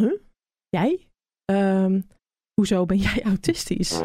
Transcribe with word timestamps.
huh? 0.00 0.12
Jij? 0.68 1.06
Ehm, 1.44 2.00
hoezo 2.54 2.86
ben 2.86 2.96
jij 2.96 3.22
autistisch? 3.32 4.00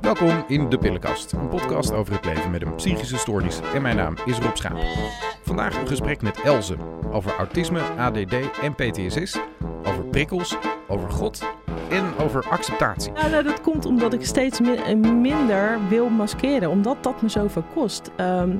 Welkom 0.00 0.44
in 0.48 0.68
De 0.68 0.78
Pillenkast, 0.78 1.32
een 1.32 1.48
podcast 1.48 1.92
over 1.92 2.14
het 2.14 2.24
leven 2.24 2.50
met 2.50 2.62
een 2.62 2.74
psychische 2.74 3.16
stoornis. 3.18 3.60
En 3.74 3.82
mijn 3.82 3.96
naam 3.96 4.16
is 4.24 4.38
Rob 4.38 4.56
Schaap. 4.56 4.78
Vandaag 5.42 5.80
een 5.80 5.86
gesprek 5.86 6.22
met 6.22 6.40
Elze 6.40 6.76
over 7.10 7.36
autisme, 7.36 7.80
ADD 7.80 8.34
en 8.62 8.74
PTSS, 8.74 9.38
over 9.84 10.04
prikkels, 10.04 10.56
over 10.88 11.10
God 11.10 11.42
en 11.90 12.16
over 12.16 12.48
acceptatie. 12.48 13.12
Nou, 13.12 13.30
nou, 13.30 13.42
dat 13.44 13.60
komt 13.60 13.84
omdat 13.86 14.12
ik 14.12 14.24
steeds 14.24 14.60
mi- 14.60 14.94
minder 14.94 15.88
wil 15.88 16.08
maskeren, 16.08 16.70
omdat 16.70 17.02
dat 17.02 17.22
me 17.22 17.28
zoveel 17.28 17.64
kost. 17.74 18.10
Ehm, 18.16 18.56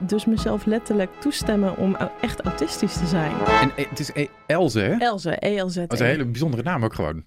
dus 0.00 0.24
mezelf 0.24 0.64
letterlijk 0.64 1.10
toestemmen 1.20 1.76
om 1.76 1.96
echt 2.20 2.40
autistisch 2.40 2.92
te 2.92 3.06
zijn. 3.06 3.32
En 3.60 3.72
eh, 3.76 3.88
het 3.88 4.00
is 4.00 4.12
eh, 4.12 4.28
Elze, 4.46 4.80
hè? 4.80 4.96
Elze, 4.96 5.36
ELZ. 5.36 5.74
Dat 5.74 5.92
is 5.92 6.00
een 6.00 6.06
hele 6.06 6.24
bijzondere 6.24 6.62
naam 6.62 6.84
ook 6.84 6.94
gewoon. 6.94 7.24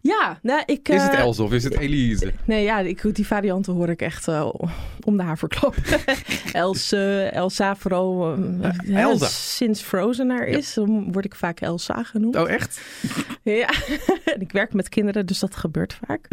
Ja, 0.00 0.38
nou, 0.42 0.62
ik... 0.66 0.88
Is 0.88 1.02
het 1.02 1.12
eh, 1.12 1.18
Elze 1.18 1.42
of 1.42 1.52
is 1.52 1.64
het 1.64 1.78
Elise? 1.78 2.32
Nee, 2.44 2.62
ja, 2.62 2.78
ik, 2.78 3.14
die 3.14 3.26
varianten 3.26 3.72
hoor 3.72 3.88
ik 3.88 4.02
echt 4.02 4.28
om 5.04 5.16
de 5.16 5.22
haverklap. 5.22 5.74
Else, 6.52 7.30
Elsa 7.32 7.76
vooral. 7.76 8.36
hè, 8.60 9.00
Elsa. 9.00 9.26
Sinds 9.26 9.82
Frozen 9.82 10.30
er 10.30 10.46
is, 10.46 10.74
dan 10.74 11.12
word 11.12 11.24
ik 11.24 11.34
vaak 11.34 11.60
Elsa 11.60 12.02
genoemd. 12.02 12.36
Oh, 12.36 12.50
echt? 12.50 12.80
Ja, 13.42 13.68
en 14.24 14.40
ik 14.46 14.52
werk 14.52 14.72
met 14.72 14.88
kinderen, 14.88 15.26
dus 15.26 15.38
dat 15.38 15.56
gebeurt 15.56 15.98
vaak. 16.06 16.28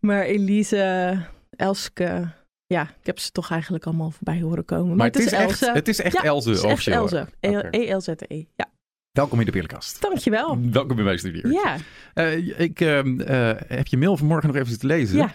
maar 0.00 0.22
Elise, 0.22 1.18
Elske, 1.56 2.28
ja, 2.66 2.82
ik 2.82 3.06
heb 3.06 3.18
ze 3.18 3.30
toch 3.30 3.50
eigenlijk 3.50 3.84
allemaal 3.84 4.10
voorbij 4.10 4.40
horen 4.40 4.64
komen. 4.64 4.96
Maar 4.96 5.06
het 5.06 5.18
is, 5.18 5.32
echt, 5.32 5.42
Elze. 5.42 5.70
het 5.72 5.88
is 5.88 6.00
echt 6.00 6.12
Ja, 6.12 6.22
Elze 6.22 6.48
Het 6.48 6.58
is 6.58 6.64
echt 6.64 6.72
officieel. 6.72 6.96
Elze. 6.96 7.26
Oké. 7.40 7.68
E-L-Z-E. 7.70 8.44
Ja, 8.56 8.72
Welkom 9.12 9.38
in 9.40 9.44
De 9.46 9.52
Pillenkast. 9.52 10.00
dankjewel. 10.02 10.58
Welkom 10.60 10.98
in 10.98 11.04
mijn 11.04 11.18
studio. 11.18 11.50
Ja, 11.50 11.76
Eh, 12.14 12.60
ik 12.60 12.80
ehm, 12.80 13.20
eh, 13.20 13.50
heb 13.66 13.86
je 13.86 13.96
mail 13.96 14.16
vanmorgen 14.16 14.46
nog 14.48 14.56
even 14.56 14.68
zitten 14.70 14.88
lezen. 14.88 15.16
Ja. 15.16 15.34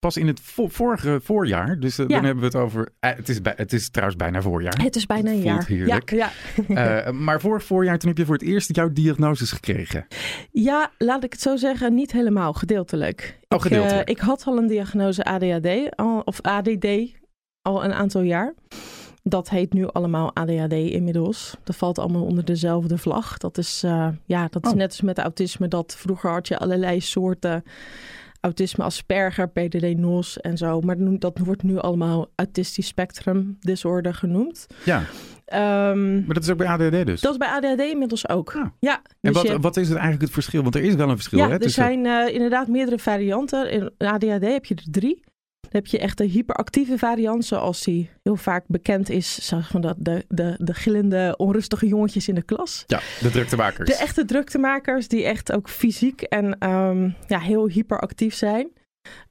Pas 0.00 0.16
in 0.16 0.26
het 0.26 0.40
vo- 0.40 0.68
vorige 0.68 1.20
voorjaar, 1.22 1.78
dus 1.78 1.98
eh, 1.98 2.08
Ja. 2.08 2.14
dan 2.14 2.24
hebben 2.24 2.40
we 2.50 2.56
het 2.56 2.56
over... 2.64 2.88
eh, 3.00 3.10
het, 3.16 3.28
is 3.28 3.42
bij- 3.42 3.52
het 3.56 3.72
is 3.72 3.90
trouwens 3.90 4.18
bijna 4.18 4.42
voorjaar. 4.42 4.82
het 4.82 4.96
is 4.96 5.06
bijna 5.06 5.30
een 5.30 5.42
jaar. 5.42 5.66
heerlijk. 5.66 6.10
Ja, 6.10 6.30
ja. 6.68 7.00
Eh, 7.02 7.12
maar 7.12 7.40
vorig 7.40 7.64
voorjaar, 7.64 7.98
toen 7.98 8.08
heb 8.08 8.18
je 8.18 8.24
voor 8.24 8.34
het 8.34 8.42
eerst 8.44 8.76
jouw 8.76 8.92
diagnoses 8.92 9.52
gekregen. 9.52 10.06
Ja, 10.50 10.90
laat 10.98 11.24
ik 11.24 11.32
het 11.32 11.40
zo 11.40 11.56
zeggen, 11.56 11.94
niet 11.94 12.12
helemaal, 12.12 12.52
gedeeltelijk. 12.52 13.38
Oh, 13.48 13.58
Ik, 13.58 13.62
gedeeltelijk. 13.62 14.08
ik 14.08 14.18
had 14.18 14.44
al 14.46 14.58
een 14.58 14.66
diagnose 14.66 15.24
ADHD, 15.24 15.96
al, 15.96 16.20
of 16.24 16.40
ADD, 16.40 16.86
al 17.62 17.84
een 17.84 17.92
aantal 17.92 18.20
jaar. 18.22 18.54
Dat 19.22 19.48
heet 19.50 19.72
nu 19.72 19.86
allemaal 19.86 20.34
ADHD 20.36 20.72
inmiddels. 20.72 21.56
Dat 21.64 21.76
valt 21.76 21.98
allemaal 21.98 22.24
onder 22.24 22.44
dezelfde 22.44 22.98
vlag. 22.98 23.36
Dat 23.38 23.58
is, 23.58 23.80
ja, 24.24 24.46
dat 24.50 24.64
is 24.64 24.70
Oh. 24.70 24.76
net 24.76 24.88
als 24.88 25.00
met 25.00 25.18
autisme. 25.18 25.68
Dat 25.68 25.96
vroeger 25.98 26.30
had 26.30 26.48
je 26.48 26.58
allerlei 26.58 27.00
soorten 27.00 27.64
autisme, 28.40 28.84
Asperger, 28.84 29.48
PDD-NOS 29.48 30.40
en 30.40 30.56
zo. 30.56 30.80
Maar 30.80 30.96
dat 31.18 31.38
wordt 31.38 31.62
nu 31.62 31.78
allemaal 31.78 32.30
autistisch 32.34 32.86
spectrum 32.86 33.56
disorder 33.60 34.14
genoemd. 34.14 34.66
Ja, 34.84 35.02
Ehm, 35.44 36.14
maar 36.14 36.34
dat 36.34 36.42
is 36.42 36.50
ook 36.50 36.56
bij 36.58 36.66
ADHD 36.66 37.06
dus. 37.06 37.20
dat 37.20 37.32
is 37.32 37.38
bij 37.38 37.48
ADHD 37.48 37.80
inmiddels 37.80 38.28
ook. 38.28 38.54
Ah. 38.56 38.66
Ja, 38.78 38.94
en 38.96 39.02
dus 39.20 39.32
wat, 39.32 39.46
je- 39.46 39.58
wat 39.60 39.76
is 39.76 39.84
het 39.88 39.94
eigenlijk 39.96 40.22
het 40.24 40.32
verschil? 40.32 40.62
Want 40.62 40.74
er 40.74 40.82
is 40.82 40.94
wel 40.94 41.08
een 41.08 41.14
verschil. 41.16 41.38
ja, 41.38 41.46
hè, 41.46 41.52
er 41.52 41.58
tussen- 41.60 41.82
zijn 41.84 42.06
eh, 42.06 42.34
inderdaad 42.34 42.68
meerdere 42.68 42.98
varianten. 42.98 43.70
In 43.70 43.90
ADHD 43.98 44.42
heb 44.44 44.64
je 44.64 44.74
er 44.74 44.84
drie. 44.90 45.22
Dan 45.70 45.80
heb 45.80 45.86
je 45.86 45.98
echt 45.98 46.18
de 46.18 46.24
hyperactieve 46.24 46.98
variant, 46.98 47.44
zoals 47.44 47.82
die 47.82 48.10
heel 48.22 48.36
vaak 48.36 48.64
bekend 48.66 49.08
is. 49.08 49.46
Zeg 49.46 49.72
maar 49.72 49.82
dat 49.82 49.96
de, 49.98 50.24
de, 50.28 50.54
de 50.58 50.74
gillende, 50.74 51.34
onrustige 51.36 51.86
jongetjes 51.86 52.28
in 52.28 52.34
de 52.34 52.42
klas. 52.42 52.84
Ja, 52.86 53.00
de 53.20 53.30
druktemakers. 53.30 53.88
De 53.88 53.96
echte 53.96 54.24
druktemakers 54.24 55.08
die 55.08 55.24
echt 55.24 55.52
ook 55.52 55.68
fysiek 55.68 56.22
en 56.22 56.58
ehm, 56.58 57.10
ja, 57.26 57.38
heel 57.38 57.68
hyperactief 57.68 58.34
zijn. 58.34 58.70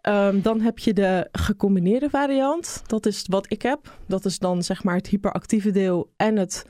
Ehm, 0.02 0.42
dan 0.42 0.62
heb 0.62 0.80
je 0.80 0.94
de 0.94 1.28
gecombineerde 1.32 2.10
variant. 2.10 2.82
Dat 2.86 3.06
is 3.06 3.26
wat 3.28 3.52
ik 3.52 3.62
heb. 3.62 3.98
Dat 4.08 4.26
is 4.26 4.40
dan 4.40 4.64
zeg 4.64 4.84
maar 4.84 4.96
het 4.96 5.08
hyperactieve 5.08 5.72
deel 5.72 6.12
en 6.16 6.36
het 6.38 6.66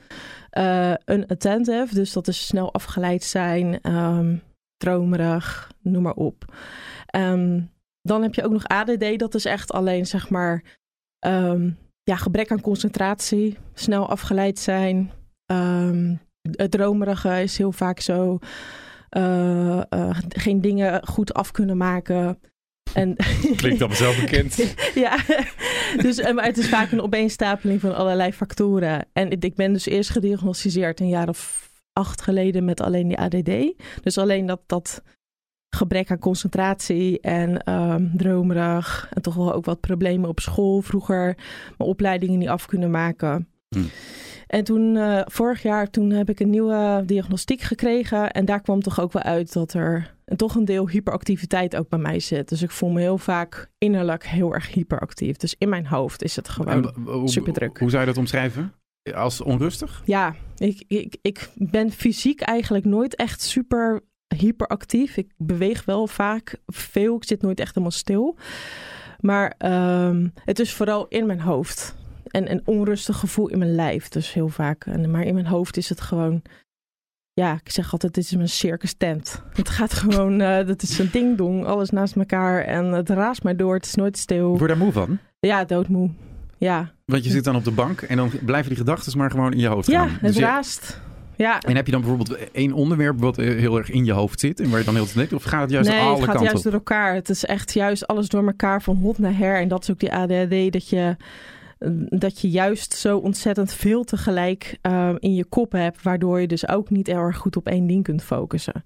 eh 0.50 0.94
unattentive. 1.06 1.94
Dus 1.94 2.12
dat 2.12 2.28
is 2.28 2.46
snel 2.46 2.72
afgeleid 2.72 3.24
zijn, 3.24 3.80
ehm, 3.80 4.36
dromerig, 4.76 5.70
noem 5.82 6.02
maar 6.02 6.14
op. 6.14 6.44
Ehm, 7.06 7.60
dan 8.02 8.22
heb 8.22 8.34
je 8.34 8.44
ook 8.44 8.52
nog 8.52 8.66
ADD. 8.66 9.18
Dat 9.18 9.34
is 9.34 9.44
echt 9.44 9.72
alleen 9.72 10.06
zeg 10.06 10.30
maar 10.30 10.78
ehm, 11.18 11.70
ja, 12.02 12.16
gebrek 12.16 12.50
aan 12.50 12.60
concentratie, 12.60 13.58
snel 13.74 14.08
afgeleid 14.08 14.58
zijn. 14.58 15.10
Ehm, 15.46 16.14
het 16.50 16.70
dromerige 16.70 17.42
is 17.42 17.58
heel 17.58 17.72
vaak 17.72 18.00
zo. 18.00 18.38
eh, 19.08 19.78
eh, 19.92 20.18
geen 20.28 20.60
dingen 20.60 21.06
goed 21.06 21.34
af 21.34 21.50
kunnen 21.50 21.76
maken. 21.76 22.38
En, 22.94 23.16
Klinkt 23.56 23.80
allemaal 23.80 23.96
zelf 23.96 24.20
bekend. 24.20 24.74
ja, 24.94 25.18
dus, 26.04 26.18
eh, 26.18 26.34
maar 26.34 26.44
het 26.44 26.58
is 26.58 26.68
vaak 26.68 26.92
een 26.92 27.00
opeenstapeling 27.00 27.80
van 27.80 27.94
allerlei 27.94 28.32
factoren. 28.32 29.06
En 29.12 29.30
ik 29.30 29.54
ben 29.54 29.72
dus 29.72 29.86
eerst 29.86 30.10
gediagnosticeerd 30.10 31.00
een 31.00 31.08
jaar 31.08 31.28
of 31.28 31.70
acht 31.92 32.22
geleden 32.22 32.64
met 32.64 32.80
alleen 32.80 33.08
die 33.08 33.18
ADD. 33.18 33.82
Dus 34.02 34.18
alleen 34.18 34.46
dat, 34.46 34.60
dat 34.66 35.02
gebrek 35.70 36.10
aan 36.10 36.18
concentratie 36.18 37.20
en 37.20 37.62
ehm, 37.62 38.06
dromerig. 38.16 39.08
En 39.12 39.22
toch 39.22 39.34
wel 39.34 39.54
ook 39.54 39.64
wat 39.64 39.80
problemen 39.80 40.28
op 40.28 40.40
school 40.40 40.80
vroeger. 40.80 41.36
Mijn 41.78 41.90
opleidingen 41.90 42.38
niet 42.38 42.48
af 42.48 42.66
kunnen 42.66 42.90
maken. 42.90 43.48
Hm. 43.68 43.80
En 44.46 44.64
toen, 44.64 44.96
eh, 44.96 45.20
vorig 45.24 45.62
jaar, 45.62 45.90
toen 45.90 46.10
heb 46.10 46.28
ik 46.28 46.40
een 46.40 46.50
nieuwe 46.50 47.02
diagnostiek 47.06 47.60
gekregen. 47.60 48.30
En 48.30 48.44
daar 48.44 48.60
kwam 48.60 48.80
toch 48.80 49.00
ook 49.00 49.12
wel 49.12 49.22
uit 49.22 49.52
dat 49.52 49.72
er 49.72 50.14
en 50.24 50.36
toch 50.36 50.54
een 50.54 50.64
deel 50.64 50.88
hyperactiviteit 50.88 51.76
ook 51.76 51.88
bij 51.88 51.98
mij 51.98 52.20
zit. 52.20 52.48
Dus 52.48 52.62
ik 52.62 52.70
voel 52.70 52.90
me 52.90 53.00
heel 53.00 53.18
vaak 53.18 53.70
innerlijk 53.78 54.26
heel 54.26 54.54
erg 54.54 54.72
hyperactief. 54.72 55.36
Dus 55.36 55.54
in 55.58 55.68
mijn 55.68 55.86
hoofd 55.86 56.22
is 56.22 56.36
het 56.36 56.48
gewoon... 56.48 56.92
hoe- 57.04 57.28
superdruk. 57.28 57.78
Hoe 57.78 57.90
zou 57.90 58.00
je 58.00 58.08
dat 58.08 58.18
omschrijven? 58.18 58.72
Als 59.14 59.40
onrustig? 59.40 60.02
Ja, 60.04 60.34
ik, 60.56 60.84
ik, 60.88 61.16
ik 61.22 61.50
ben 61.54 61.90
fysiek 61.90 62.40
eigenlijk 62.40 62.84
nooit 62.84 63.16
echt 63.16 63.42
super 63.42 64.00
hyperactief. 64.36 65.16
Ik 65.16 65.30
beweeg 65.36 65.84
wel 65.84 66.06
vaak 66.06 66.56
veel. 66.66 67.16
Ik 67.16 67.24
zit 67.24 67.42
nooit 67.42 67.60
echt 67.60 67.68
helemaal 67.74 67.90
stil. 67.90 68.36
Maar 69.20 69.54
ehm, 69.58 70.28
het 70.44 70.58
is 70.58 70.72
vooral 70.74 71.06
in 71.08 71.26
mijn 71.26 71.40
hoofd. 71.40 71.94
En 72.30 72.50
een 72.50 72.62
onrustig 72.64 73.16
gevoel 73.18 73.48
in 73.48 73.58
mijn 73.58 73.74
lijf. 73.74 74.08
Dus 74.08 74.32
heel 74.32 74.48
vaak. 74.48 74.84
En, 74.86 75.10
maar 75.10 75.22
in 75.22 75.34
mijn 75.34 75.46
hoofd 75.46 75.76
is 75.76 75.88
het 75.88 76.00
gewoon... 76.00 76.42
Ja, 77.32 77.60
ik 77.64 77.70
zeg 77.70 77.92
altijd, 77.92 78.14
dit 78.14 78.24
is 78.24 78.34
mijn 78.34 78.48
circus 78.48 78.92
tent. 78.94 79.42
Het 79.52 79.68
gaat 79.68 79.92
gewoon, 79.92 80.40
eh 80.40 80.66
dat 80.66 80.82
is 80.82 80.98
een 80.98 81.08
ding-dong. 81.12 81.64
Alles 81.64 81.90
naast 81.90 82.16
elkaar. 82.16 82.64
En 82.64 82.84
het 82.84 83.08
raast 83.08 83.42
maar 83.42 83.56
door. 83.56 83.74
Het 83.74 83.86
is 83.86 83.94
nooit 83.94 84.18
stil. 84.18 84.48
Word 84.48 84.60
je 84.60 84.66
daar 84.66 84.76
moe 84.76 84.92
van? 84.92 85.18
Ja, 85.40 85.64
doodmoe. 85.64 86.10
Ja, 86.58 86.92
Want 87.04 87.24
je 87.24 87.30
zit 87.30 87.44
dan 87.44 87.56
op 87.56 87.64
de 87.64 87.70
bank 87.70 88.00
en 88.02 88.16
dan 88.16 88.30
blijven 88.44 88.68
die 88.68 88.78
gedachten 88.78 89.18
maar 89.18 89.30
gewoon 89.30 89.52
in 89.52 89.58
je 89.58 89.66
hoofd 89.66 89.86
ja 89.90 90.00
gaan. 90.00 90.10
het 90.10 90.20
Dus 90.20 90.34
je- 90.34 90.40
raast. 90.40 91.00
Ja, 91.40 91.60
En 91.60 91.76
heb 91.76 91.86
je 91.86 91.92
dan 91.92 92.00
bijvoorbeeld 92.00 92.50
één 92.52 92.72
onderwerp 92.72 93.20
wat 93.20 93.36
heel 93.36 93.76
erg 93.78 93.90
in 93.90 94.04
je 94.04 94.12
hoofd 94.12 94.40
zit 94.40 94.60
en 94.60 94.70
waar 94.70 94.78
je 94.78 94.84
dan 94.84 94.94
heel 94.94 95.06
te 95.06 95.14
denkt? 95.14 95.32
Of 95.32 95.42
gaat 95.42 95.60
het 95.60 95.70
juist 95.70 95.88
nee, 95.88 96.00
alle 96.00 96.08
het 96.10 96.18
gaat 96.18 96.26
kanten 96.26 96.44
juist 96.44 96.56
op? 96.56 96.62
door 96.64 96.72
elkaar. 96.72 97.14
Het 97.14 97.28
is 97.28 97.44
echt 97.44 97.72
juist 97.72 98.06
alles 98.06 98.28
door 98.28 98.46
elkaar 98.46 98.82
van 98.82 98.96
hot 98.96 99.18
naar 99.18 99.36
her. 99.36 99.60
En 99.60 99.68
dat 99.68 99.82
is 99.82 99.90
ook 99.90 99.98
die 100.00 100.12
ADHD, 100.12 100.72
dat 100.72 100.88
je, 100.88 101.16
dat 102.08 102.40
je 102.40 102.50
juist 102.50 102.94
zo 102.94 103.18
ontzettend 103.18 103.72
veel 103.72 104.04
tegelijk 104.04 104.78
eh, 104.82 105.10
in 105.18 105.34
je 105.34 105.44
kop 105.44 105.72
hebt, 105.72 106.02
waardoor 106.02 106.40
je 106.40 106.46
dus 106.46 106.68
ook 106.68 106.90
niet 106.90 107.06
heel 107.06 107.16
erg 107.16 107.36
goed 107.36 107.56
op 107.56 107.66
één 107.68 107.86
ding 107.86 108.04
kunt 108.04 108.22
focussen. 108.22 108.84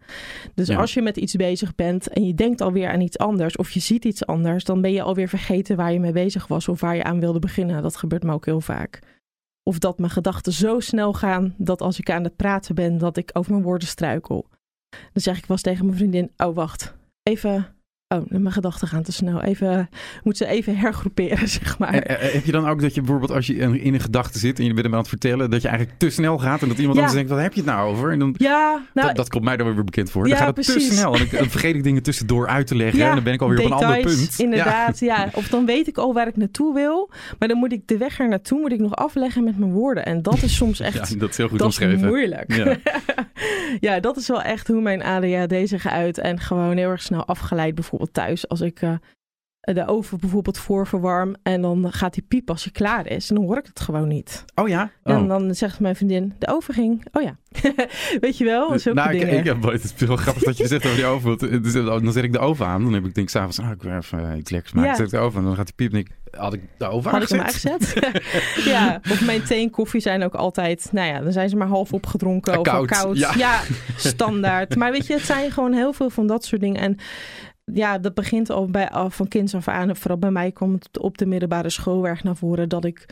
Dus 0.54 0.68
Ja. 0.68 0.76
als 0.76 0.94
je 0.94 1.02
met 1.02 1.16
iets 1.16 1.34
bezig 1.34 1.74
bent 1.74 2.08
en 2.08 2.26
je 2.26 2.34
denkt 2.34 2.60
alweer 2.60 2.90
aan 2.90 3.00
iets 3.00 3.18
anders, 3.18 3.56
of 3.56 3.70
je 3.70 3.80
ziet 3.80 4.04
iets 4.04 4.26
anders, 4.26 4.64
dan 4.64 4.80
ben 4.80 4.92
je 4.92 5.02
alweer 5.02 5.28
vergeten 5.28 5.76
waar 5.76 5.92
je 5.92 6.00
mee 6.00 6.12
bezig 6.12 6.46
was 6.46 6.68
of 6.68 6.80
waar 6.80 6.96
je 6.96 7.04
aan 7.04 7.20
wilde 7.20 7.38
beginnen. 7.38 7.82
Dat 7.82 7.96
gebeurt 7.96 8.22
me 8.22 8.32
ook 8.32 8.44
heel 8.44 8.60
vaak. 8.60 8.98
Of 9.70 9.78
dat 9.78 9.98
mijn 9.98 10.10
gedachten 10.10 10.52
zo 10.52 10.80
snel 10.80 11.12
gaan 11.12 11.54
dat 11.58 11.80
als 11.80 11.98
ik 11.98 12.10
aan 12.10 12.24
het 12.24 12.36
praten 12.36 12.74
ben, 12.74 12.98
dat 12.98 13.16
ik 13.16 13.30
over 13.32 13.50
mijn 13.52 13.64
woorden 13.64 13.88
struikel. 13.88 14.48
Dan 14.88 15.22
zeg 15.22 15.38
ik 15.38 15.46
wel 15.46 15.56
tegen 15.56 15.84
mijn 15.84 15.96
vriendin: 15.96 16.32
Oh, 16.36 16.54
wacht. 16.54 16.94
Even. 17.22 17.73
Oh, 18.20 18.24
mijn 18.28 18.52
gedachten 18.52 18.88
gaan 18.88 19.02
te 19.02 19.12
snel. 19.12 19.42
Even. 19.42 19.88
Moet 20.22 20.36
ze 20.36 20.46
even 20.46 20.76
hergroeperen, 20.76 21.48
zeg 21.58 21.78
maar. 21.78 21.94
En, 21.94 22.20
eh, 22.20 22.32
heb 22.32 22.44
je 22.44 22.52
dan 22.52 22.68
ook 22.68 22.80
dat 22.80 22.94
je 22.94 23.00
bijvoorbeeld 23.00 23.30
als 23.30 23.46
je 23.46 23.54
in 23.56 23.94
een 23.94 24.00
gedachte 24.00 24.38
zit 24.38 24.58
en 24.58 24.64
je 24.64 24.72
bent 24.72 24.84
hem 24.84 24.92
aan 24.94 25.00
het 25.00 25.08
vertellen, 25.08 25.50
dat 25.50 25.62
je 25.62 25.68
eigenlijk 25.68 25.98
te 25.98 26.10
snel 26.10 26.38
gaat 26.38 26.62
en 26.62 26.68
dat 26.68 26.78
iemand 26.78 26.96
Ja. 26.98 27.00
anders 27.04 27.12
denkt, 27.18 27.30
wat 27.30 27.40
heb 27.42 27.52
je 27.54 27.60
het 27.60 27.70
nou 27.70 27.90
over? 27.90 28.12
En 28.12 28.18
dan, 28.18 28.34
ja, 28.38 28.82
nou. 28.94 29.06
dat, 29.06 29.16
dat 29.16 29.28
komt 29.28 29.44
mij 29.44 29.56
dan 29.56 29.74
weer 29.74 29.84
bekend 29.84 30.10
voor. 30.10 30.22
Dan 30.22 30.30
Ja, 30.32 30.36
gaat 30.36 30.56
het 30.56 30.66
te 30.66 30.72
precies. 30.72 30.96
snel 30.98 31.14
en 31.14 31.20
ik- 31.20 31.30
dan 31.38 31.50
vergeet 31.50 31.74
ik 31.74 31.82
dingen 31.82 32.02
tussendoor 32.02 32.48
uit 32.48 32.66
te 32.66 32.76
leggen 32.76 32.98
Ja, 32.98 33.08
en 33.08 33.14
dan 33.14 33.24
ben 33.24 33.32
ik 33.32 33.40
alweer 33.42 33.58
op 33.58 33.64
een 33.64 33.72
ander 33.72 34.00
punt. 34.00 34.34
Inderdaad, 34.38 34.98
ja. 34.98 35.28
Of 35.32 35.48
dan 35.48 35.66
weet 35.66 35.86
ik 35.88 35.98
al 35.98 36.12
waar 36.14 36.26
ik 36.28 36.36
naartoe 36.36 36.74
wil. 36.74 37.10
Maar 37.38 37.48
dan 37.48 37.58
moet 37.58 37.72
ik 37.72 37.86
de 37.86 37.96
weg 37.96 38.18
er 38.20 38.28
naartoe 38.28 38.60
moet 38.60 38.72
ik 38.72 38.80
nog 38.80 38.94
afleggen 38.96 39.44
met 39.44 39.58
mijn 39.58 39.72
woorden. 39.72 40.04
En 40.04 40.22
dat 40.22 40.42
is 40.42 40.56
soms 40.56 40.80
echt. 40.90 41.08
ja, 41.10 41.16
dat 41.18 41.30
is 41.30 41.36
heel 41.36 41.48
goed 41.48 41.58
dat 41.58 41.80
is 41.80 41.96
moeilijk. 42.00 42.54
Ja. 42.54 42.76
Ja. 43.80 44.00
dat 44.00 44.16
is 44.16 44.28
wel 44.28 44.42
echt 44.42 44.68
hoe 44.68 44.80
mijn 44.80 45.02
ADHD 45.02 45.68
zich 45.68 45.86
uit. 45.86 46.18
En 46.18 46.40
gewoon 46.40 46.76
heel 46.76 46.90
erg 46.90 47.02
snel 47.02 47.24
afgeleid, 47.26 47.74
bijvoorbeeld 47.74 48.03
thuis. 48.10 48.48
Als 48.48 48.60
ik, 48.60 48.82
eh, 48.82 48.94
de 49.64 49.86
oven 49.86 50.18
bijvoorbeeld 50.20 50.58
voorverwarm 50.58 51.34
en 51.42 51.60
dan 51.62 51.92
gaat 51.92 52.14
die 52.14 52.24
piep 52.28 52.50
als 52.50 52.64
je 52.64 52.70
klaar 52.70 53.06
is. 53.06 53.28
En 53.28 53.34
dan 53.34 53.44
hoor 53.44 53.58
ik 53.58 53.66
het 53.66 53.80
gewoon 53.80 54.08
niet. 54.08 54.44
Oh 54.54 54.68
ja? 54.68 54.90
Oh. 55.02 55.14
En 55.14 55.28
dan 55.28 55.54
zegt 55.54 55.80
mijn 55.80 55.96
vriendin, 55.96 56.34
de 56.38 56.48
oven 56.48 56.74
ging. 56.74 57.06
Oh 57.12 57.22
ja. 57.22 57.36
Weet 58.20 58.38
je 58.38 58.44
wel? 58.44 58.78
Zulke 58.78 58.98
nou, 59.00 59.14
ik, 59.14 59.20
dingen. 59.20 59.38
ik, 59.38 59.44
ja, 59.44 59.70
het 59.70 59.84
is 59.84 60.06
wel 60.06 60.16
grappig 60.16 60.42
dat 60.42 60.56
je 60.56 60.66
zegt 60.66 60.84
over 60.84 60.96
die 60.96 61.06
oven. 61.06 61.28
want, 61.28 61.64
Dus, 61.64 61.72
dan 61.72 62.12
zet 62.12 62.24
ik 62.24 62.32
de 62.32 62.38
oven 62.38 62.66
aan. 62.66 62.82
Dan 62.82 62.92
heb 62.92 63.04
ik 63.04 63.14
denk 63.14 63.26
ik 63.26 63.32
s'avonds, 63.32 63.58
ah, 63.58 63.70
ik 63.70 63.82
wil 63.82 63.96
even 63.96 64.30
eh, 64.30 64.38
iets 64.38 64.50
lekkers 64.50 64.72
maken. 64.72 64.90
Ja. 64.90 64.96
Zet 64.96 65.06
ik 65.06 65.12
de 65.12 65.18
oven 65.18 65.38
aan. 65.38 65.44
Dan 65.44 65.56
gaat 65.56 65.66
die 65.66 65.74
piep 65.74 65.92
en 65.92 65.98
ik, 65.98 66.08
had 66.30 66.52
ik 66.52 66.60
de 66.78 66.86
oven 66.86 67.10
Had 67.10 67.22
ik 67.22 67.28
hem 67.28 67.40
aangezet? 67.40 67.94
ja, 68.74 69.00
of 69.10 69.24
mijn 69.24 69.42
thee 69.42 69.62
en 69.62 69.70
koffie 69.70 70.00
zijn 70.00 70.22
ook 70.22 70.34
altijd, 70.34 70.88
nou 70.92 71.08
ja, 71.08 71.20
dan 71.20 71.32
zijn 71.32 71.48
ze 71.48 71.56
maar 71.56 71.68
half 71.68 71.92
opgedronken 71.92 72.58
of 72.58 72.66
Koud, 72.66 72.86
koud. 72.86 73.18
ja. 73.18 73.32
Ja. 73.36 73.60
standaard. 73.96 74.76
Maar 74.76 74.92
weet 74.92 75.06
je, 75.06 75.12
het 75.12 75.22
zijn 75.22 75.50
gewoon 75.50 75.72
heel 75.72 75.92
veel 75.92 76.10
van 76.10 76.26
dat 76.26 76.44
soort 76.44 76.60
dingen. 76.60 76.80
En 76.80 76.96
ja, 77.64 77.98
dat 77.98 78.14
begint 78.14 78.50
al 78.50 78.66
bij, 78.66 78.90
al 78.90 79.10
van 79.10 79.28
kinds 79.28 79.54
af 79.54 79.68
aan. 79.68 79.96
Vooral 79.96 80.18
bij 80.18 80.30
mij 80.30 80.52
kwam 80.52 80.72
het 80.72 80.98
op 80.98 81.18
de 81.18 81.26
middelbare 81.26 81.70
school 81.70 82.06
erg 82.06 82.22
naar 82.22 82.36
voren 82.36 82.68
dat 82.68 82.84
ik, 82.84 83.06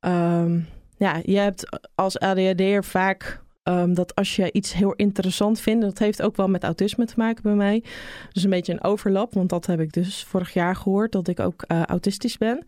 ehm, 0.00 0.60
ja, 0.96 1.20
je 1.22 1.38
hebt 1.38 1.80
als 1.94 2.18
ADHD'er 2.18 2.84
vaak 2.84 3.40
ehm, 3.62 3.94
dat 3.94 4.14
als 4.14 4.36
je 4.36 4.52
iets 4.52 4.72
heel 4.72 4.92
interessant 4.92 5.60
vindt, 5.60 5.84
dat 5.84 5.98
heeft 5.98 6.22
ook 6.22 6.36
wel 6.36 6.48
met 6.48 6.64
autisme 6.64 7.04
te 7.04 7.14
maken 7.16 7.42
bij 7.42 7.54
mij. 7.54 7.84
Dus 8.32 8.42
een 8.42 8.50
beetje 8.50 8.72
een 8.72 8.84
overlap, 8.84 9.34
want 9.34 9.48
dat 9.48 9.66
heb 9.66 9.80
ik 9.80 9.92
dus 9.92 10.24
vorig 10.24 10.52
jaar 10.52 10.76
gehoord, 10.76 11.12
dat 11.12 11.28
ik 11.28 11.40
ook 11.40 11.62
eh, 11.62 11.82
autistisch 11.82 12.38
ben. 12.38 12.64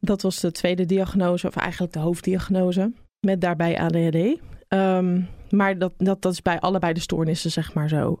Dat 0.00 0.22
was 0.22 0.40
de 0.40 0.52
tweede 0.52 0.86
diagnose, 0.86 1.46
of 1.46 1.56
eigenlijk 1.56 1.92
de 1.92 1.98
hoofddiagnose, 1.98 2.92
met 3.20 3.40
daarbij 3.40 3.78
ADHD. 3.78 4.40
Ehm, 4.68 5.20
maar 5.50 5.78
dat, 5.78 5.92
dat, 5.96 6.22
dat 6.22 6.32
is 6.32 6.42
bij 6.42 6.60
allebei 6.60 6.92
de 6.92 7.00
stoornissen, 7.00 7.50
zeg 7.50 7.74
maar 7.74 7.88
zo. 7.88 8.20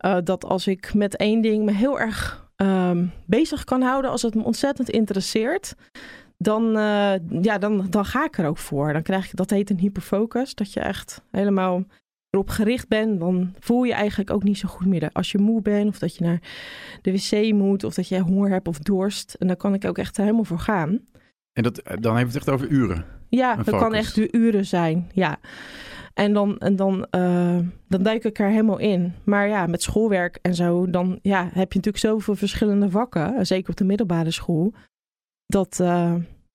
Eh, 0.00 0.16
dat 0.24 0.44
als 0.44 0.66
ik 0.66 0.94
met 0.94 1.16
één 1.16 1.40
ding 1.40 1.64
me 1.64 1.72
heel 1.72 2.00
erg 2.00 2.48
ehm, 2.56 3.06
bezig 3.26 3.64
kan 3.64 3.82
houden, 3.82 4.10
als 4.10 4.22
het 4.22 4.34
me 4.34 4.42
ontzettend 4.42 4.90
interesseert, 4.90 5.74
dan, 6.38 6.76
eh, 6.76 7.42
ja, 7.42 7.58
dan, 7.58 7.86
dan 7.90 8.04
ga 8.04 8.24
ik 8.24 8.38
er 8.38 8.46
ook 8.46 8.58
voor. 8.58 8.92
Dan 8.92 9.02
krijg 9.02 9.24
ik, 9.24 9.36
dat 9.36 9.50
heet 9.50 9.70
een 9.70 9.78
hyperfocus, 9.78 10.54
dat 10.54 10.72
je 10.72 10.80
echt 10.80 11.22
helemaal 11.30 11.84
erop 12.30 12.48
gericht 12.48 12.88
bent. 12.88 13.20
Dan 13.20 13.54
voel 13.58 13.82
je 13.82 13.92
eigenlijk 13.92 14.30
ook 14.30 14.42
niet 14.42 14.58
zo 14.58 14.68
goed 14.68 14.86
meer. 14.86 15.10
Als 15.12 15.32
je 15.32 15.38
moe 15.38 15.62
bent, 15.62 15.88
of 15.88 15.98
dat 15.98 16.16
je 16.16 16.24
naar 16.24 16.40
de 17.02 17.12
wc 17.12 17.52
moet, 17.52 17.84
of 17.84 17.94
dat 17.94 18.08
je 18.08 18.20
honger 18.20 18.50
hebt 18.50 18.68
of 18.68 18.78
dorst. 18.78 19.34
En 19.34 19.46
dan 19.46 19.56
kan 19.56 19.74
ik 19.74 19.84
ook 19.84 19.98
echt 19.98 20.16
er 20.16 20.22
helemaal 20.22 20.44
voor 20.44 20.58
gaan. 20.58 21.00
En 21.52 21.62
dat, 21.62 21.82
dan 21.84 22.16
hebben 22.16 22.16
we 22.16 22.18
het 22.18 22.34
echt 22.36 22.48
over 22.48 22.68
uren. 22.68 23.04
Ja, 23.28 23.56
dat 23.56 23.78
kan 23.78 23.94
echt 23.94 24.14
de 24.14 24.28
uren 24.32 24.66
zijn. 24.66 25.10
Ja. 25.12 25.38
En 26.14 26.32
dan, 26.32 26.58
en 26.58 26.76
dan, 26.76 27.06
eh, 27.10 27.58
dan 27.88 28.02
duik 28.02 28.24
ik 28.24 28.38
er 28.38 28.48
helemaal 28.48 28.78
in. 28.78 29.12
Maar 29.24 29.48
ja, 29.48 29.66
met 29.66 29.82
schoolwerk 29.82 30.38
en 30.42 30.54
zo, 30.54 30.90
dan 30.90 31.18
ja, 31.22 31.42
heb 31.42 31.72
je 31.72 31.78
natuurlijk 31.78 31.96
zoveel 32.04 32.34
verschillende 32.34 32.90
vakken. 32.90 33.46
Zeker 33.46 33.70
op 33.70 33.76
de 33.76 33.84
middelbare 33.84 34.30
school. 34.30 34.72
Dat, 35.46 35.80
eh, 35.80 36.14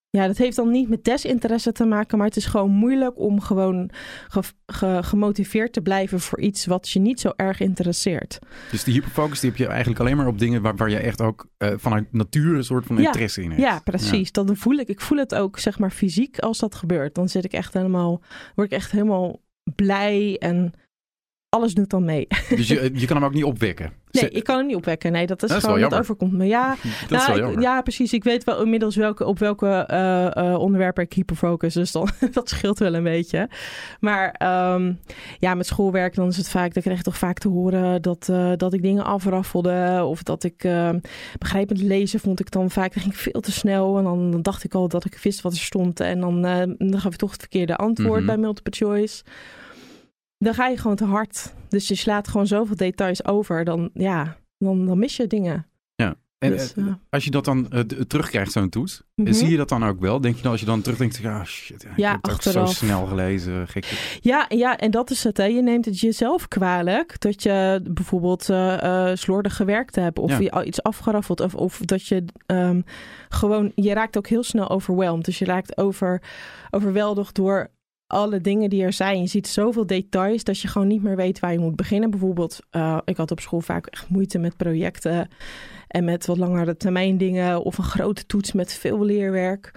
ja, 0.09 0.27
dat 0.27 0.37
heeft 0.37 0.55
dan 0.55 0.71
niet 0.71 0.89
met 0.89 1.03
desinteresse 1.03 1.71
te 1.71 1.85
maken. 1.85 2.17
Maar 2.17 2.27
het 2.27 2.35
is 2.35 2.45
gewoon 2.45 2.71
moeilijk 2.71 3.19
om 3.19 3.41
gewoon 3.41 3.89
ge- 4.27 4.41
ge- 4.65 4.99
gemotiveerd 5.03 5.73
te 5.73 5.81
blijven 5.81 6.19
voor 6.19 6.39
iets 6.39 6.65
wat 6.65 6.89
je 6.89 6.99
niet 6.99 7.19
zo 7.19 7.31
erg 7.35 7.59
interesseert. 7.59 8.39
Dus 8.71 8.83
die 8.83 8.93
hyperfocus 8.93 9.39
die 9.39 9.49
heb 9.49 9.59
je 9.59 9.67
eigenlijk 9.67 9.99
alleen 9.99 10.17
maar 10.17 10.27
op 10.27 10.39
dingen 10.39 10.61
waar, 10.61 10.75
waar 10.75 10.89
je 10.89 10.97
echt 10.97 11.21
ook 11.21 11.47
eh, 11.57 11.73
vanuit 11.77 12.13
natuur 12.13 12.55
een 12.55 12.63
soort 12.63 12.85
van 12.85 12.97
Ja. 12.97 13.05
interesse 13.05 13.41
in 13.43 13.49
hebt. 13.49 13.61
Ja, 13.61 13.79
precies. 13.83 14.31
Dan 14.31 14.55
voel 14.55 14.75
ik, 14.77 14.87
ik 14.87 15.01
voel 15.01 15.17
het 15.17 15.35
ook 15.35 15.59
zeg 15.59 15.79
maar 15.79 15.91
fysiek 15.91 16.39
als 16.39 16.59
dat 16.59 16.75
gebeurt. 16.75 17.15
Dan 17.15 17.29
zit 17.29 17.45
ik 17.45 17.53
echt 17.53 17.73
helemaal, 17.73 18.21
word 18.55 18.71
ik 18.71 18.77
echt 18.77 18.91
helemaal 18.91 19.39
blij 19.75 20.37
en 20.37 20.73
alles 21.55 21.73
doet 21.73 21.89
dan 21.89 22.05
mee. 22.05 22.27
Dus 22.55 22.67
je, 22.67 22.91
je 22.93 23.05
kan 23.05 23.15
hem 23.15 23.25
ook 23.25 23.33
niet 23.33 23.43
opwekken. 23.43 23.91
Nee, 24.11 24.29
ik 24.29 24.43
kan 24.43 24.57
hem 24.57 24.65
niet 24.65 24.75
opwekken. 24.75 25.11
Nee, 25.11 25.25
dat 25.27 25.43
is 25.43 25.49
Dat 25.49 25.57
is 25.57 25.63
gewoon, 25.63 25.79
jammer. 25.79 25.99
overkomt 25.99 26.31
me. 26.31 26.45
Ja, 26.45 26.75
nou, 27.09 27.51
ik- 27.51 27.61
ja, 27.61 27.81
precies. 27.81 28.13
Ik 28.13 28.23
weet 28.23 28.43
wel 28.43 28.61
inmiddels 28.63 28.95
welke, 28.95 29.25
op 29.25 29.39
welke 29.39 29.67
eh, 29.67 30.35
eh, 30.37 30.59
onderwerpen 30.59 31.03
ik 31.03 31.13
hyperfocus. 31.13 31.73
Dus 31.73 31.91
dan, 31.91 32.09
dat 32.31 32.49
scheelt 32.49 32.79
wel 32.79 32.93
een 32.93 33.03
beetje. 33.03 33.49
Maar 33.99 34.31
ehm, 34.31 34.93
ja, 35.39 35.53
met 35.55 35.65
schoolwerk 35.65 36.15
dan 36.15 36.27
is 36.27 36.37
het 36.37 36.49
vaak... 36.49 36.73
Dan 36.73 36.83
krijg 36.83 36.97
je 36.97 37.03
toch 37.03 37.17
vaak 37.17 37.37
te 37.37 37.47
horen 37.47 38.01
dat, 38.01 38.27
eh, 38.29 38.51
dat 38.57 38.73
ik 38.73 38.81
dingen 38.81 39.05
afraffelde. 39.05 40.01
Of 40.05 40.23
dat 40.23 40.43
ik 40.43 40.63
eh, 40.63 40.89
begrijpend 41.39 41.81
lezen 41.81 42.19
vond 42.19 42.39
ik 42.39 42.51
dan 42.51 42.69
vaak... 42.71 42.93
Dan 42.93 43.01
ging 43.03 43.13
ik 43.13 43.19
veel 43.19 43.41
te 43.41 43.51
snel. 43.51 43.97
En 43.97 44.03
dan, 44.03 44.31
dan 44.31 44.41
dacht 44.41 44.63
ik 44.63 44.73
al 44.73 44.87
dat 44.87 45.05
ik 45.05 45.19
wist 45.23 45.41
wat 45.41 45.51
er 45.53 45.59
stond. 45.59 45.99
En 45.99 46.19
dan, 46.19 46.45
eh, 46.45 46.61
dan 46.77 46.99
gaf 46.99 47.11
ik 47.13 47.17
toch 47.19 47.31
het 47.31 47.39
verkeerde 47.39 47.75
antwoord 47.75 48.17
Mhm. 48.17 48.25
bij 48.25 48.37
multiple 48.37 48.73
choice. 48.75 49.23
Dan 50.37 50.53
ga 50.53 50.67
je 50.67 50.77
gewoon 50.77 50.95
te 50.95 51.05
hard. 51.05 51.53
Dus 51.69 51.87
je 51.87 51.95
slaat 51.95 52.27
gewoon 52.27 52.47
zoveel 52.47 52.75
details 52.75 53.25
over. 53.25 53.63
Dan, 53.63 53.89
ja, 53.93 54.37
dan, 54.57 54.85
dan 54.85 54.99
mis 54.99 55.15
je 55.17 55.27
dingen. 55.27 55.65
En 56.37 56.51
Dus, 56.51 56.73
eh, 56.73 56.85
ja. 56.85 56.99
als 57.09 57.23
je 57.23 57.31
dat 57.31 57.45
dan 57.45 57.69
eh, 57.71 57.79
terugkrijgt, 57.79 58.51
zo'n 58.51 58.69
toets, 58.69 59.01
Mhm. 59.15 59.33
zie 59.33 59.49
je 59.49 59.57
dat 59.57 59.69
dan 59.69 59.85
ook 59.85 59.99
wel? 59.99 60.21
Denk 60.21 60.35
je 60.35 60.41
dan 60.41 60.51
als 60.51 60.59
je 60.59 60.65
dan 60.65 60.81
terugdenkt, 60.81 61.21
ah 61.25 61.43
shit, 61.45 61.81
ja, 61.83 61.89
ik 61.89 61.97
Ja, 61.97 62.11
heb 62.11 62.21
het 62.21 62.31
ook 62.31 62.41
zo 62.41 62.65
snel 62.65 63.05
gelezen, 63.05 63.67
gek. 63.67 64.17
Ja, 64.21 64.45
ja, 64.49 64.77
en 64.77 64.91
dat 64.91 65.09
is 65.11 65.23
het. 65.23 65.37
Hè. 65.37 65.43
Je 65.43 65.61
neemt 65.61 65.85
het 65.85 65.99
jezelf 65.99 66.47
kwalijk 66.47 67.19
dat 67.21 67.43
je 67.43 67.81
bijvoorbeeld 67.91 68.49
eh 68.49 69.09
eh, 69.11 69.17
slordig 69.17 69.55
gewerkt 69.55 69.95
hebt 69.95 70.19
of 70.19 70.31
Ja. 70.31 70.39
je 70.39 70.51
al 70.51 70.63
iets 70.65 70.83
afgeraffeld 70.83 71.39
of, 71.39 71.55
of 71.55 71.77
dat 71.77 72.07
je 72.07 72.25
ehm, 72.45 72.81
gewoon, 73.29 73.71
je 73.75 73.93
raakt 73.93 74.17
ook 74.17 74.27
heel 74.27 74.43
snel 74.43 74.69
overweldigd. 74.69 75.25
Dus 75.25 75.39
je 75.39 75.45
raakt 75.45 75.77
over, 75.77 76.21
overweldigd 76.69 77.35
door 77.35 77.69
alle 78.15 78.41
dingen 78.41 78.69
die 78.69 78.83
er 78.83 78.93
zijn. 78.93 79.21
Je 79.21 79.27
ziet 79.27 79.47
zoveel 79.47 79.85
details 79.85 80.43
dat 80.43 80.59
je 80.59 80.67
gewoon 80.67 80.87
niet 80.87 81.03
meer 81.03 81.15
weet 81.15 81.39
waar 81.39 81.51
je 81.51 81.59
moet 81.59 81.75
beginnen. 81.75 82.09
Bijvoorbeeld, 82.09 82.59
eh, 82.69 82.97
ik 83.05 83.17
had 83.17 83.31
op 83.31 83.39
school 83.39 83.61
vaak 83.61 83.85
echt 83.85 84.09
moeite 84.09 84.37
met 84.37 84.57
projecten 84.57 85.27
en 85.87 86.03
met 86.03 86.25
wat 86.25 86.37
langere 86.37 86.77
termijn 86.77 87.17
dingen 87.17 87.63
of 87.63 87.77
een 87.77 87.83
grote 87.83 88.25
toets 88.25 88.51
met 88.51 88.73
veel 88.73 89.03
leerwerk. 89.03 89.71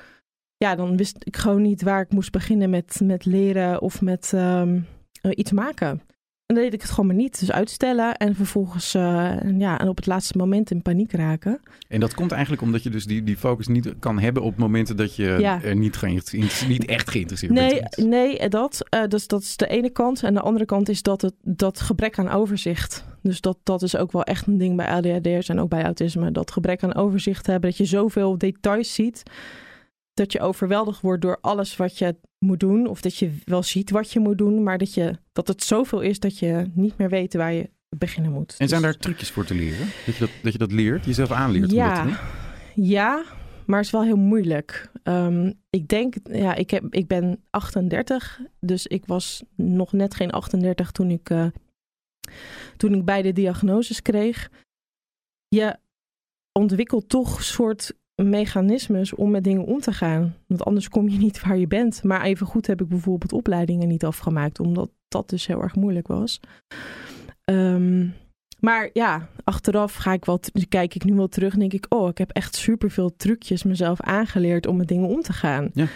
Ja, 0.56 0.75
dan 0.75 0.96
wist 0.96 1.17
ik 1.19 1.37
gewoon 1.37 1.62
niet 1.62 1.82
waar 1.82 2.00
ik 2.00 2.12
moest 2.12 2.32
beginnen 2.32 2.70
met, 2.70 3.00
met 3.02 3.25
leren 3.25 3.81
of 3.82 4.00
met 4.00 4.32
ehm, 4.35 4.81
eh, 5.20 5.32
iets 5.35 5.52
maken. 5.52 6.02
En 6.48 6.54
dan 6.54 6.64
deed 6.64 6.74
ik 6.74 6.80
het 6.80 6.90
gewoon 6.90 7.06
maar 7.06 7.14
niet. 7.14 7.40
Dus 7.40 7.52
uitstellen 7.52 8.16
en 8.16 8.34
vervolgens 8.34 8.94
eh, 8.94 9.02
ja, 9.58 9.78
en 9.80 9.88
op 9.88 9.96
het 9.96 10.06
laatste 10.06 10.38
moment 10.38 10.70
in 10.70 10.82
paniek 10.82 11.12
raken. 11.12 11.60
En 11.88 12.00
dat 12.00 12.14
komt 12.14 12.32
eigenlijk 12.32 12.62
omdat 12.62 12.82
je 12.82 12.90
dus 12.90 13.04
die, 13.04 13.22
die 13.22 13.36
focus 13.36 13.66
niet 13.66 13.94
kan 13.98 14.18
hebben 14.18 14.42
op 14.42 14.56
momenten 14.56 14.96
dat 14.96 15.16
je 15.16 15.36
Ja. 15.38 15.62
er 15.62 15.76
niet, 15.76 15.98
niet 16.68 16.84
echt 16.84 17.10
geïnteresseerd 17.10 17.52
Nee, 17.52 17.80
bent. 17.80 17.96
nee 17.96 18.38
eh, 18.38 18.50
dat, 18.50 18.84
eh, 18.88 19.06
dus 19.08 19.26
dat 19.26 19.42
is 19.42 19.56
de 19.56 19.66
ene 19.66 19.90
kant. 19.90 20.22
En 20.22 20.34
de 20.34 20.40
andere 20.40 20.64
kant 20.64 20.88
is 20.88 21.02
dat 21.02 21.20
het 21.22 21.34
dat 21.42 21.80
gebrek 21.80 22.18
aan 22.18 22.28
overzicht. 22.30 23.04
Dus 23.22 23.40
dat, 23.40 23.56
dat 23.62 23.82
is 23.82 23.96
ook 23.96 24.12
wel 24.12 24.24
echt 24.24 24.46
een 24.46 24.58
ding 24.58 24.76
bij 24.76 24.86
ADHD'ers 24.86 25.48
en 25.48 25.60
ook 25.60 25.68
bij 25.68 25.84
autisme. 25.84 26.32
Dat 26.32 26.50
gebrek 26.50 26.82
aan 26.82 26.94
overzicht 26.94 27.46
hebben, 27.46 27.70
dat 27.70 27.78
je 27.78 27.84
zoveel 27.84 28.38
details 28.38 28.94
ziet. 28.94 29.22
Dat 30.18 30.32
je 30.32 30.40
overweldigd 30.40 31.00
wordt 31.00 31.22
door 31.22 31.38
alles 31.40 31.76
wat 31.76 31.98
je 31.98 32.16
moet 32.38 32.60
doen. 32.60 32.86
Of 32.86 33.00
dat 33.00 33.16
je 33.16 33.36
wel 33.44 33.62
ziet 33.62 33.90
wat 33.90 34.12
je 34.12 34.20
moet 34.20 34.38
doen. 34.38 34.62
Maar 34.62 34.78
dat, 34.78 34.94
je, 34.94 35.18
dat 35.32 35.48
het 35.48 35.62
zoveel 35.64 36.00
is 36.00 36.18
dat 36.20 36.38
je 36.38 36.70
niet 36.74 36.98
meer 36.98 37.08
weet 37.08 37.34
waar 37.34 37.52
je 37.52 37.70
beginnen 37.96 38.32
moet. 38.32 38.54
En 38.58 38.68
zijn 38.68 38.82
Dus- 38.82 38.90
daar 38.90 39.00
trucjes 39.00 39.30
voor 39.30 39.44
te 39.44 39.54
leren? 39.54 39.87
Dat 40.06 40.14
je 40.16 40.20
dat, 40.20 40.30
dat, 40.42 40.52
je 40.52 40.58
dat 40.58 40.72
leert, 40.72 41.04
jezelf 41.04 41.30
aanleert 41.30 41.70
om 41.70 41.75
Ja. 41.76 41.88
dat 41.94 41.96
te 41.96 42.08
doen? 42.75 42.84
Ja, 42.87 43.25
maar 43.66 43.76
het 43.76 43.87
is 43.87 43.92
wel 43.92 44.02
heel 44.02 44.16
moeilijk. 44.16 44.90
Ehm, 45.02 45.52
ik 45.70 45.88
denk, 45.88 46.14
ja, 46.22 46.54
ik, 46.54 46.70
heb, 46.70 46.84
ik 46.94 47.06
ben 47.06 47.44
38, 47.50 48.40
dus 48.60 48.87
ik 48.87 49.06
was 49.06 49.42
nog 49.56 49.92
net 49.92 50.14
geen 50.14 50.30
38 50.30 50.90
toen 50.90 51.10
ik, 51.10 51.30
eh, 51.30 51.46
toen 52.76 52.94
ik 52.94 53.04
beide 53.04 53.32
diagnoses 53.32 54.02
kreeg. 54.02 54.50
Je 55.48 55.76
ontwikkelt 56.52 57.08
toch 57.08 57.42
soort 57.42 57.92
mechanismes 58.25 59.14
om 59.14 59.30
met 59.30 59.44
dingen 59.44 59.64
om 59.64 59.80
te 59.80 59.92
gaan. 59.92 60.34
Want 60.46 60.64
anders 60.64 60.88
kom 60.88 61.08
je 61.08 61.18
niet 61.18 61.42
waar 61.42 61.58
je 61.58 61.66
bent. 61.66 62.02
Maar 62.02 62.22
even 62.22 62.46
goed 62.46 62.66
heb 62.66 62.80
ik 62.80 62.88
bijvoorbeeld 62.88 63.32
opleidingen 63.32 63.88
niet 63.88 64.04
afgemaakt, 64.04 64.60
omdat 64.60 64.90
dat 65.08 65.28
dus 65.28 65.46
heel 65.46 65.62
erg 65.62 65.75
moeilijk 65.75 66.06
was. 66.06 66.40
Ehm, 67.44 68.06
maar 68.60 68.90
ja, 68.92 69.28
achteraf 69.44 69.94
ga 69.94 70.12
ik 70.12 70.25
wat, 70.25 70.50
kijk 70.68 70.94
ik 70.94 71.04
nu 71.04 71.14
wel 71.14 71.28
terug 71.28 71.52
en 71.52 71.58
denk 71.58 71.72
ik, 71.72 71.87
oh, 71.88 72.08
ik 72.08 72.18
heb 72.18 72.30
echt 72.30 72.54
superveel 72.56 73.16
trucjes 73.16 73.62
mezelf 73.62 74.00
aangeleerd 74.00 74.66
om 74.66 74.76
met 74.76 74.88
dingen 74.88 75.08
om 75.08 75.20
te 75.20 75.32
gaan. 75.32 75.70
Ja. 75.72 75.87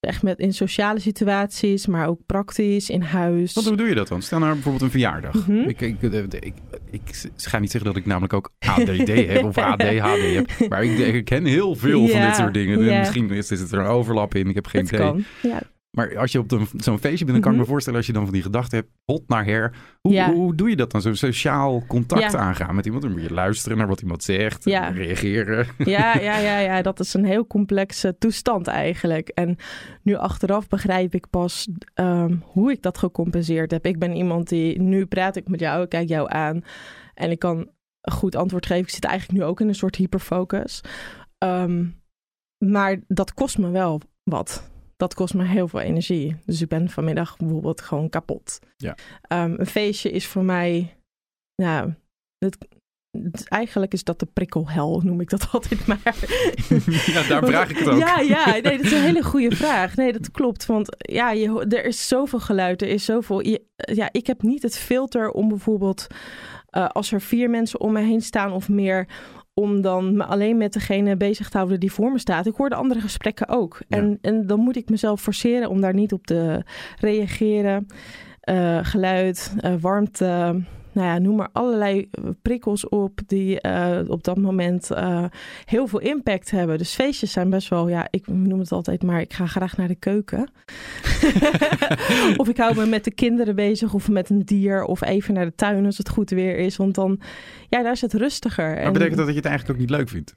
Echt 0.00 0.22
met 0.22 0.38
in 0.38 0.52
sociale 0.52 1.00
situaties, 1.00 1.86
maar 1.86 2.06
ook 2.08 2.20
praktisch, 2.26 2.88
in 2.90 3.02
huis. 3.02 3.52
Want 3.52 3.66
hoe 3.66 3.76
doe 3.76 3.88
je 3.88 3.94
dat 3.94 4.08
dan? 4.08 4.22
Stel 4.22 4.38
nou 4.38 4.52
bijvoorbeeld 4.52 4.82
een 4.82 4.90
verjaardag. 4.90 5.46
Mhm. 5.46 5.68
Ik, 5.68 5.80
ik, 5.80 6.02
ik, 6.02 6.34
ik, 6.34 6.54
ik 6.90 7.02
ga 7.36 7.58
niet 7.58 7.70
zeggen 7.70 7.90
dat 7.92 8.00
ik 8.00 8.06
namelijk 8.06 8.32
ook 8.32 8.50
ADD 8.58 9.06
heb 9.32 9.44
of 9.44 9.58
ADHD 9.58 10.34
heb. 10.34 10.68
Maar 10.68 10.84
ik, 10.84 10.98
ik 10.98 11.24
ken 11.24 11.44
heel 11.44 11.74
veel 11.74 12.08
van 12.08 12.20
dit 12.20 12.36
soort 12.36 12.54
dingen. 12.54 12.84
ja. 12.84 12.98
Misschien 12.98 13.30
is, 13.30 13.50
is 13.50 13.60
het 13.60 13.72
er 13.72 13.78
een 13.78 13.86
overlap 13.86 14.34
in. 14.34 14.48
Ik 14.48 14.54
heb 14.54 14.66
geen 14.66 14.80
Het 14.80 14.92
idee. 14.92 15.06
kan. 15.06 15.24
Ja. 15.42 15.62
Maar 15.96 16.18
als 16.18 16.32
je 16.32 16.38
op 16.38 16.50
zo'n 16.76 16.98
feestje 16.98 17.24
bent, 17.24 17.30
dan 17.32 17.40
kan 17.40 17.50
ik 17.50 17.56
Mhm. 17.56 17.58
me 17.58 17.64
voorstellen 17.72 17.98
als 17.98 18.06
je 18.06 18.12
dan 18.12 18.24
van 18.24 18.32
die 18.32 18.42
gedachten 18.42 18.78
hebt, 18.78 18.90
hot 19.04 19.28
naar 19.28 19.44
her. 19.44 19.74
Hoe, 20.00 20.12
Ja. 20.12 20.32
hoe 20.32 20.54
doe 20.54 20.68
je 20.70 20.76
dat 20.76 20.90
dan? 20.90 21.00
Zo'n 21.02 21.14
sociaal 21.14 21.84
contact 21.86 22.32
Ja. 22.32 22.38
aangaan 22.38 22.74
met 22.74 22.84
iemand. 22.84 23.02
Dan 23.02 23.12
moet 23.12 23.22
je 23.22 23.32
luisteren 23.32 23.78
naar 23.78 23.86
wat 23.86 24.00
iemand 24.00 24.22
zegt. 24.22 24.64
Ja. 24.64 24.88
Reageren. 24.88 25.66
Ja, 25.78 26.18
ja, 26.18 26.38
ja, 26.48 26.58
ja, 26.58 26.82
dat 26.82 27.00
is 27.00 27.14
een 27.14 27.24
heel 27.24 27.46
complexe 27.46 28.16
toestand 28.18 28.66
eigenlijk. 28.66 29.28
En 29.28 29.56
nu 30.02 30.14
achteraf 30.14 30.68
begrijp 30.68 31.14
ik 31.14 31.30
pas 31.30 31.68
ehm, 31.94 32.36
hoe 32.42 32.70
ik 32.70 32.82
dat 32.82 32.98
gecompenseerd 32.98 33.70
heb. 33.70 33.86
Ik 33.86 33.98
ben 33.98 34.16
iemand 34.16 34.48
die, 34.48 34.80
nu 34.80 35.06
praat 35.06 35.36
ik 35.36 35.48
met 35.48 35.60
jou, 35.60 35.82
ik 35.82 35.88
kijk 35.88 36.08
jou 36.08 36.30
aan. 36.30 36.62
En 37.14 37.30
ik 37.30 37.38
kan 37.38 37.58
een 38.00 38.12
goed 38.12 38.34
antwoord 38.36 38.66
geven. 38.66 38.82
Ik 38.82 38.90
zit 38.90 39.04
eigenlijk 39.04 39.38
nu 39.40 39.44
ook 39.46 39.60
in 39.60 39.68
een 39.68 39.74
soort 39.74 39.96
hyperfocus. 39.96 40.80
Ehm, 41.38 41.84
maar 42.58 43.00
dat 43.08 43.34
kost 43.34 43.58
me 43.58 43.70
wel 43.70 44.00
wat. 44.24 44.69
Dat 45.00 45.14
kost 45.14 45.34
me 45.34 45.44
heel 45.44 45.68
veel 45.68 45.80
energie. 45.80 46.36
Dus 46.44 46.60
ik 46.62 46.68
ben 46.68 46.90
vanmiddag 46.90 47.36
bijvoorbeeld 47.36 47.80
gewoon 47.80 48.08
kapot. 48.08 48.58
Ja. 48.76 48.94
Ehm, 49.22 49.54
een 49.56 49.66
feestje 49.66 50.10
is 50.10 50.26
voor 50.26 50.44
mij, 50.44 50.96
nou, 51.62 51.92
het, 52.38 52.58
eigenlijk 53.48 53.92
is 53.92 54.04
dat 54.04 54.18
de 54.18 54.26
prikkelhel, 54.26 55.00
noem 55.04 55.20
ik 55.20 55.30
dat 55.30 55.48
altijd 55.52 55.86
maar. 55.86 56.00
ja, 57.14 57.22
daar 57.28 57.44
vraag 57.46 57.70
ik 57.70 57.78
het 57.78 57.88
ook. 57.88 57.98
Ja, 57.98 58.20
ja, 58.20 58.50
nee, 58.50 58.62
dat 58.62 58.80
is 58.80 58.92
een 58.92 59.02
hele 59.02 59.22
goede 59.22 59.56
vraag. 59.56 59.96
Nee, 59.96 60.12
dat 60.12 60.30
klopt. 60.30 60.66
Want 60.66 60.96
ja, 60.98 61.30
je, 61.30 61.64
er 61.68 61.84
is 61.84 62.08
zoveel 62.08 62.40
geluid, 62.40 62.82
er 62.82 62.88
is 62.88 63.04
zoveel. 63.04 63.40
je- 63.46 63.64
ja, 63.76 64.08
ik 64.12 64.26
heb 64.26 64.42
niet 64.42 64.62
het 64.62 64.78
filter 64.78 65.30
om 65.30 65.48
bijvoorbeeld 65.48 66.06
eh, 66.70 66.88
als 66.88 67.12
er 67.12 67.20
vier 67.20 67.50
mensen 67.50 67.80
om 67.80 67.92
me 67.92 68.00
heen 68.00 68.20
staan 68.22 68.52
of 68.52 68.68
meer, 68.68 69.08
om 69.54 69.80
dan 69.80 70.16
me 70.16 70.24
alleen 70.24 70.56
met 70.56 70.72
degene 70.72 71.16
bezig 71.16 71.48
te 71.48 71.56
houden 71.56 71.80
die 71.80 71.92
voor 71.92 72.12
me 72.12 72.18
staat. 72.18 72.46
Ik 72.46 72.54
hoor 72.56 72.68
de 72.68 72.74
andere 72.74 73.00
gesprekken 73.00 73.48
ook. 73.48 73.80
Ja. 73.88 73.96
En, 73.96 74.18
en 74.20 74.46
dan 74.46 74.60
moet 74.60 74.76
ik 74.76 74.88
mezelf 74.88 75.20
forceren 75.20 75.70
om 75.70 75.80
daar 75.80 75.94
niet 75.94 76.12
op 76.12 76.26
te 76.26 76.64
reageren. 76.98 77.86
Eh, 78.40 78.78
geluid, 78.82 79.54
eh, 79.56 79.74
warmte. 79.80 80.62
Nou 80.92 81.06
ja, 81.06 81.18
noem 81.18 81.36
maar 81.36 81.48
allerlei 81.52 82.08
eh, 82.10 82.24
prikkels 82.42 82.88
op 82.88 83.20
die 83.26 83.60
eh, 83.60 84.08
op 84.08 84.24
dat 84.24 84.36
moment 84.36 84.90
eh, 84.90 85.24
heel 85.64 85.86
veel 85.86 85.98
impact 85.98 86.50
hebben. 86.50 86.78
Dus 86.78 86.94
feestjes 86.94 87.32
zijn 87.32 87.50
best 87.50 87.68
wel, 87.68 87.88
ja, 87.88 88.06
ik 88.10 88.26
noem 88.26 88.58
het 88.58 88.72
altijd 88.72 89.02
maar, 89.02 89.20
ik 89.20 89.32
ga 89.32 89.46
graag 89.46 89.76
naar 89.76 89.88
de 89.88 89.94
keuken. 89.94 90.50
of 92.36 92.48
ik 92.48 92.56
hou 92.56 92.76
me 92.76 92.86
met 92.86 93.04
de 93.04 93.14
kinderen 93.14 93.54
bezig 93.54 93.94
of 93.94 94.08
met 94.08 94.30
een 94.30 94.44
dier 94.44 94.84
of 94.84 95.02
even 95.04 95.34
naar 95.34 95.44
de 95.44 95.54
tuin 95.54 95.86
als 95.86 95.98
het 95.98 96.08
goed 96.08 96.30
weer 96.30 96.58
is. 96.58 96.76
Want 96.76 96.94
dan, 96.94 97.20
ja, 97.68 97.82
daar 97.82 97.92
is 97.92 98.00
het 98.00 98.14
rustiger. 98.14 98.68
Maar 98.68 98.76
En- 98.76 98.92
betekent 98.92 99.16
dat 99.16 99.26
dat 99.26 99.34
je 99.34 99.40
het 99.40 99.50
eigenlijk 99.50 99.78
ook 99.80 99.86
niet 99.86 99.96
leuk 99.98 100.08
vindt? 100.08 100.32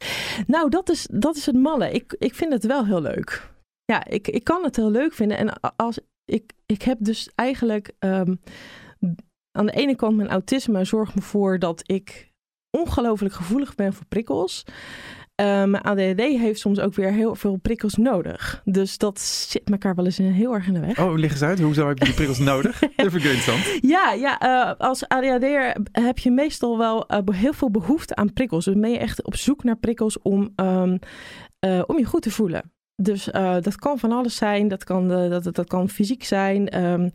nou, 0.48 0.70
dat 0.70 0.90
is, 0.90 1.08
dat 1.12 1.36
is 1.36 1.46
het 1.46 1.56
malle. 1.56 1.92
Ik, 1.92 2.16
ik 2.20 2.36
vind 2.36 2.54
het 2.54 2.66
wel 2.66 2.86
heel 2.86 3.02
leuk. 3.02 3.52
Ja, 3.86 4.06
ik, 4.06 4.28
ik 4.28 4.44
kan 4.44 4.64
het 4.64 4.76
heel 4.76 4.92
leuk 4.92 5.14
vinden. 5.14 5.38
En 5.38 5.60
als 5.76 6.00
ik, 6.26 6.52
ik 6.66 6.82
heb 6.82 6.98
dus 7.00 7.30
eigenlijk 7.36 7.92
ehm, 8.00 8.36
aan 9.54 9.66
de 9.66 9.72
ene 9.72 9.96
kant 9.96 10.16
mijn 10.16 10.30
autisme 10.30 10.86
zorgt 10.86 11.16
me 11.16 11.22
voor 11.22 11.60
dat 11.60 11.84
ik 11.86 12.32
ongelooflijk 12.70 13.34
gevoelig 13.34 13.76
ben 13.76 13.94
voor 13.94 14.06
prikkels. 14.06 14.64
Eh, 15.36 15.46
mijn 15.46 15.84
ADHD 15.84 16.20
heeft 16.20 16.60
soms 16.60 16.80
ook 16.80 16.94
weer 16.94 17.12
heel 17.12 17.36
veel 17.36 17.56
prikkels 17.56 17.96
nodig. 17.96 18.62
Dus 18.66 18.98
dat 18.98 19.20
zit 19.20 19.70
elkaar 19.70 19.96
wel 19.96 20.06
eens 20.06 20.18
heel 20.18 20.54
erg 20.54 20.68
in 20.68 20.74
de 20.74 20.80
weg. 20.80 21.00
Oh, 21.00 21.18
leg 21.18 21.32
eens 21.32 21.42
uit. 21.42 21.60
Hoezo 21.60 21.88
heb 21.88 21.98
je 21.98 22.06
die 22.06 22.14
prikkels 22.14 22.40
nodig? 22.54 22.82
Ik 22.82 22.92
interessant. 22.98 23.78
Ja, 23.82 24.12
ja 24.12 24.40
eh, 24.40 24.80
als 24.80 25.08
ADHD'er 25.08 25.76
heb 25.92 26.18
je 26.18 26.32
meestal 26.32 26.78
wel 26.78 27.08
eh, 27.08 27.20
heel 27.32 27.54
veel 27.54 27.72
behoefte 27.72 28.16
aan 28.16 28.34
prikkels. 28.34 28.66
Dus 28.66 28.76
ben 28.80 28.92
je 28.92 28.98
echt 28.98 29.24
op 29.24 29.36
zoek 29.36 29.64
naar 29.64 29.78
prikkels 29.78 30.20
om, 30.22 30.52
ehm, 30.56 30.98
eh, 31.60 31.82
om 31.86 31.98
je 31.98 32.06
goed 32.06 32.22
te 32.22 32.32
voelen. 32.32 32.72
Dus 32.96 33.32
eh, 33.32 33.56
dat 33.62 33.76
kan 33.76 34.00
van 34.00 34.12
alles 34.12 34.36
zijn. 34.36 34.68
Dat 34.68 34.84
kan, 34.84 35.08
dat, 35.08 35.44
dat, 35.56 35.68
kan 35.68 35.90
fysiek 35.90 36.24
zijn. 36.24 36.70
ehm, 36.70 37.10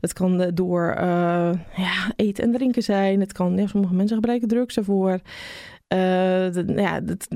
dat 0.00 0.12
kan 0.12 0.50
door 0.54 0.88
eh, 0.90 1.52
ja, 1.76 2.12
eten 2.16 2.44
en 2.44 2.52
drinken 2.52 2.82
zijn. 2.82 3.20
Het 3.20 3.32
kan, 3.32 3.68
sommige 3.68 3.94
mensen 3.94 4.16
gebruiken 4.16 4.48
drugs 4.48 4.76
ervoor. 4.76 5.20
Eh, 5.88 6.52
dat- 6.52 6.70
ja, 6.76 7.00
dat, 7.00 7.28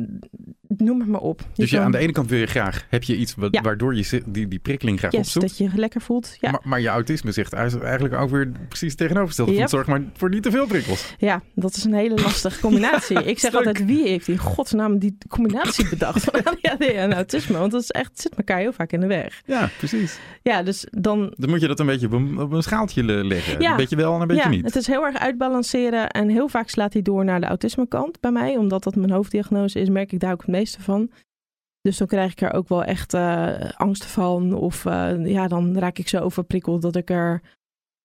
noem 0.76 1.00
het 1.00 1.08
maar 1.08 1.20
op. 1.20 1.40
Je 1.40 1.46
Dus 1.62 1.70
kan- 1.70 1.80
aan 1.80 1.90
de 1.92 1.98
ene 1.98 2.12
kant 2.12 2.30
wil 2.30 2.38
je 2.38 2.46
graag, 2.46 2.86
heb 2.88 3.02
je 3.02 3.16
iets 3.16 3.34
Ja. 3.50 3.60
waardoor 3.60 3.94
je 3.96 4.22
die, 4.26 4.48
die 4.48 4.58
prikkeling 4.58 4.98
graag 4.98 5.12
yes, 5.12 5.20
opzoekt. 5.20 5.46
dat 5.46 5.58
je 5.58 5.64
je 5.64 5.70
lekker 5.74 6.00
voelt. 6.00 6.36
Ja. 6.40 6.50
Maar, 6.50 6.60
maar 6.64 6.80
je 6.80 6.88
autisme 6.88 7.32
zegt 7.32 7.52
eigenlijk 7.52 8.14
ook 8.14 8.30
weer 8.30 8.50
precies 8.68 8.94
van 8.94 9.52
Yep. 9.54 9.68
Zorg 9.68 9.86
maar 9.86 10.02
voor 10.16 10.28
niet 10.28 10.42
te 10.42 10.50
veel 10.50 10.66
prikkels. 10.66 11.14
Ja, 11.18 11.42
dat 11.54 11.76
is 11.76 11.84
een 11.84 11.94
hele 11.94 12.14
lastige 12.22 12.60
combinatie. 12.60 13.16
Ik 13.32 13.38
zeg 13.38 13.50
Stuk. 13.50 13.54
altijd, 13.66 13.84
wie 13.84 14.08
heeft 14.08 14.28
in 14.28 14.38
godsnaam 14.38 14.98
die 14.98 15.18
combinatie 15.28 15.88
bedacht 15.88 16.24
van 16.24 16.44
ADHD 16.44 16.80
en 16.84 17.14
autisme? 17.14 17.58
Want 17.58 17.72
dat 17.72 17.82
is 17.82 17.90
echt, 17.90 18.20
zit 18.20 18.34
elkaar 18.34 18.58
heel 18.58 18.72
vaak 18.72 18.92
in 18.92 19.00
de 19.00 19.06
weg. 19.06 19.42
Ja, 19.46 19.70
precies. 19.78 20.18
Ja, 20.42 20.62
dus 20.62 20.86
dan... 20.90 21.34
Dan 21.36 21.50
moet 21.50 21.60
je 21.60 21.66
dat 21.66 21.80
een 21.80 21.86
beetje 21.86 22.06
op 22.06 22.12
een, 22.12 22.38
op 22.40 22.52
een 22.52 22.62
schaaltje 22.62 23.02
le- 23.04 23.24
leggen. 23.24 23.60
Ja. 23.60 23.70
Een 23.70 23.76
beetje 23.76 23.96
wel 23.96 24.14
en 24.14 24.20
een 24.20 24.26
beetje 24.26 24.42
ja, 24.42 24.48
niet. 24.48 24.64
het 24.64 24.76
is 24.76 24.86
heel 24.86 25.04
erg 25.04 25.16
uitbalanceren 25.18 26.10
en 26.10 26.28
heel 26.28 26.48
vaak 26.48 26.68
slaat 26.68 26.92
hij 26.92 27.02
door 27.02 27.24
naar 27.24 27.40
de 27.40 27.46
autisme-kant 27.46 28.20
bij 28.20 28.30
mij. 28.30 28.56
Omdat 28.56 28.82
dat 28.82 28.94
mijn 28.94 29.10
hoofddiagnose 29.10 29.80
is, 29.80 29.88
merk 29.88 30.12
ik 30.12 30.20
daar 30.20 30.32
ook 30.32 30.38
het 30.40 30.48
meeste 30.56 30.82
van. 30.82 31.10
Dus 31.80 31.96
dan 31.96 32.06
krijg 32.06 32.32
ik 32.32 32.40
er 32.40 32.52
ook 32.52 32.68
wel 32.68 32.84
echt 32.84 33.14
eh, 33.14 33.70
angst 33.70 34.04
van. 34.04 34.52
Of 34.52 34.86
eh, 34.86 35.26
ja, 35.26 35.48
dan 35.48 35.78
raak 35.78 35.98
ik 35.98 36.08
zo 36.08 36.20
overprikkeld 36.20 36.82
dat 36.82 36.96
ik 36.96 37.10
er... 37.10 37.42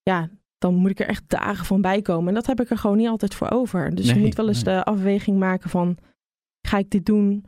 Ja, 0.01 0.29
dan 0.57 0.75
moet 0.75 0.89
ik 0.89 0.99
er 0.99 1.07
echt 1.07 1.29
dagen 1.29 1.65
van 1.65 1.81
bij 1.81 2.01
komen. 2.01 2.27
En 2.27 2.33
dat 2.33 2.45
heb 2.45 2.61
ik 2.61 2.69
er 2.69 2.77
gewoon 2.77 2.97
niet 2.97 3.07
altijd 3.07 3.35
voor 3.35 3.49
over. 3.49 3.95
Dus 3.95 4.09
je 4.09 4.19
moet 4.19 4.35
wel 4.35 4.47
eens 4.47 4.63
nee. 4.63 4.75
de 4.75 4.83
afweging 4.83 5.39
maken 5.39 5.69
van... 5.69 5.97
Ga 6.67 6.77
ik 6.77 6.89
dit 6.89 7.05
doen 7.05 7.45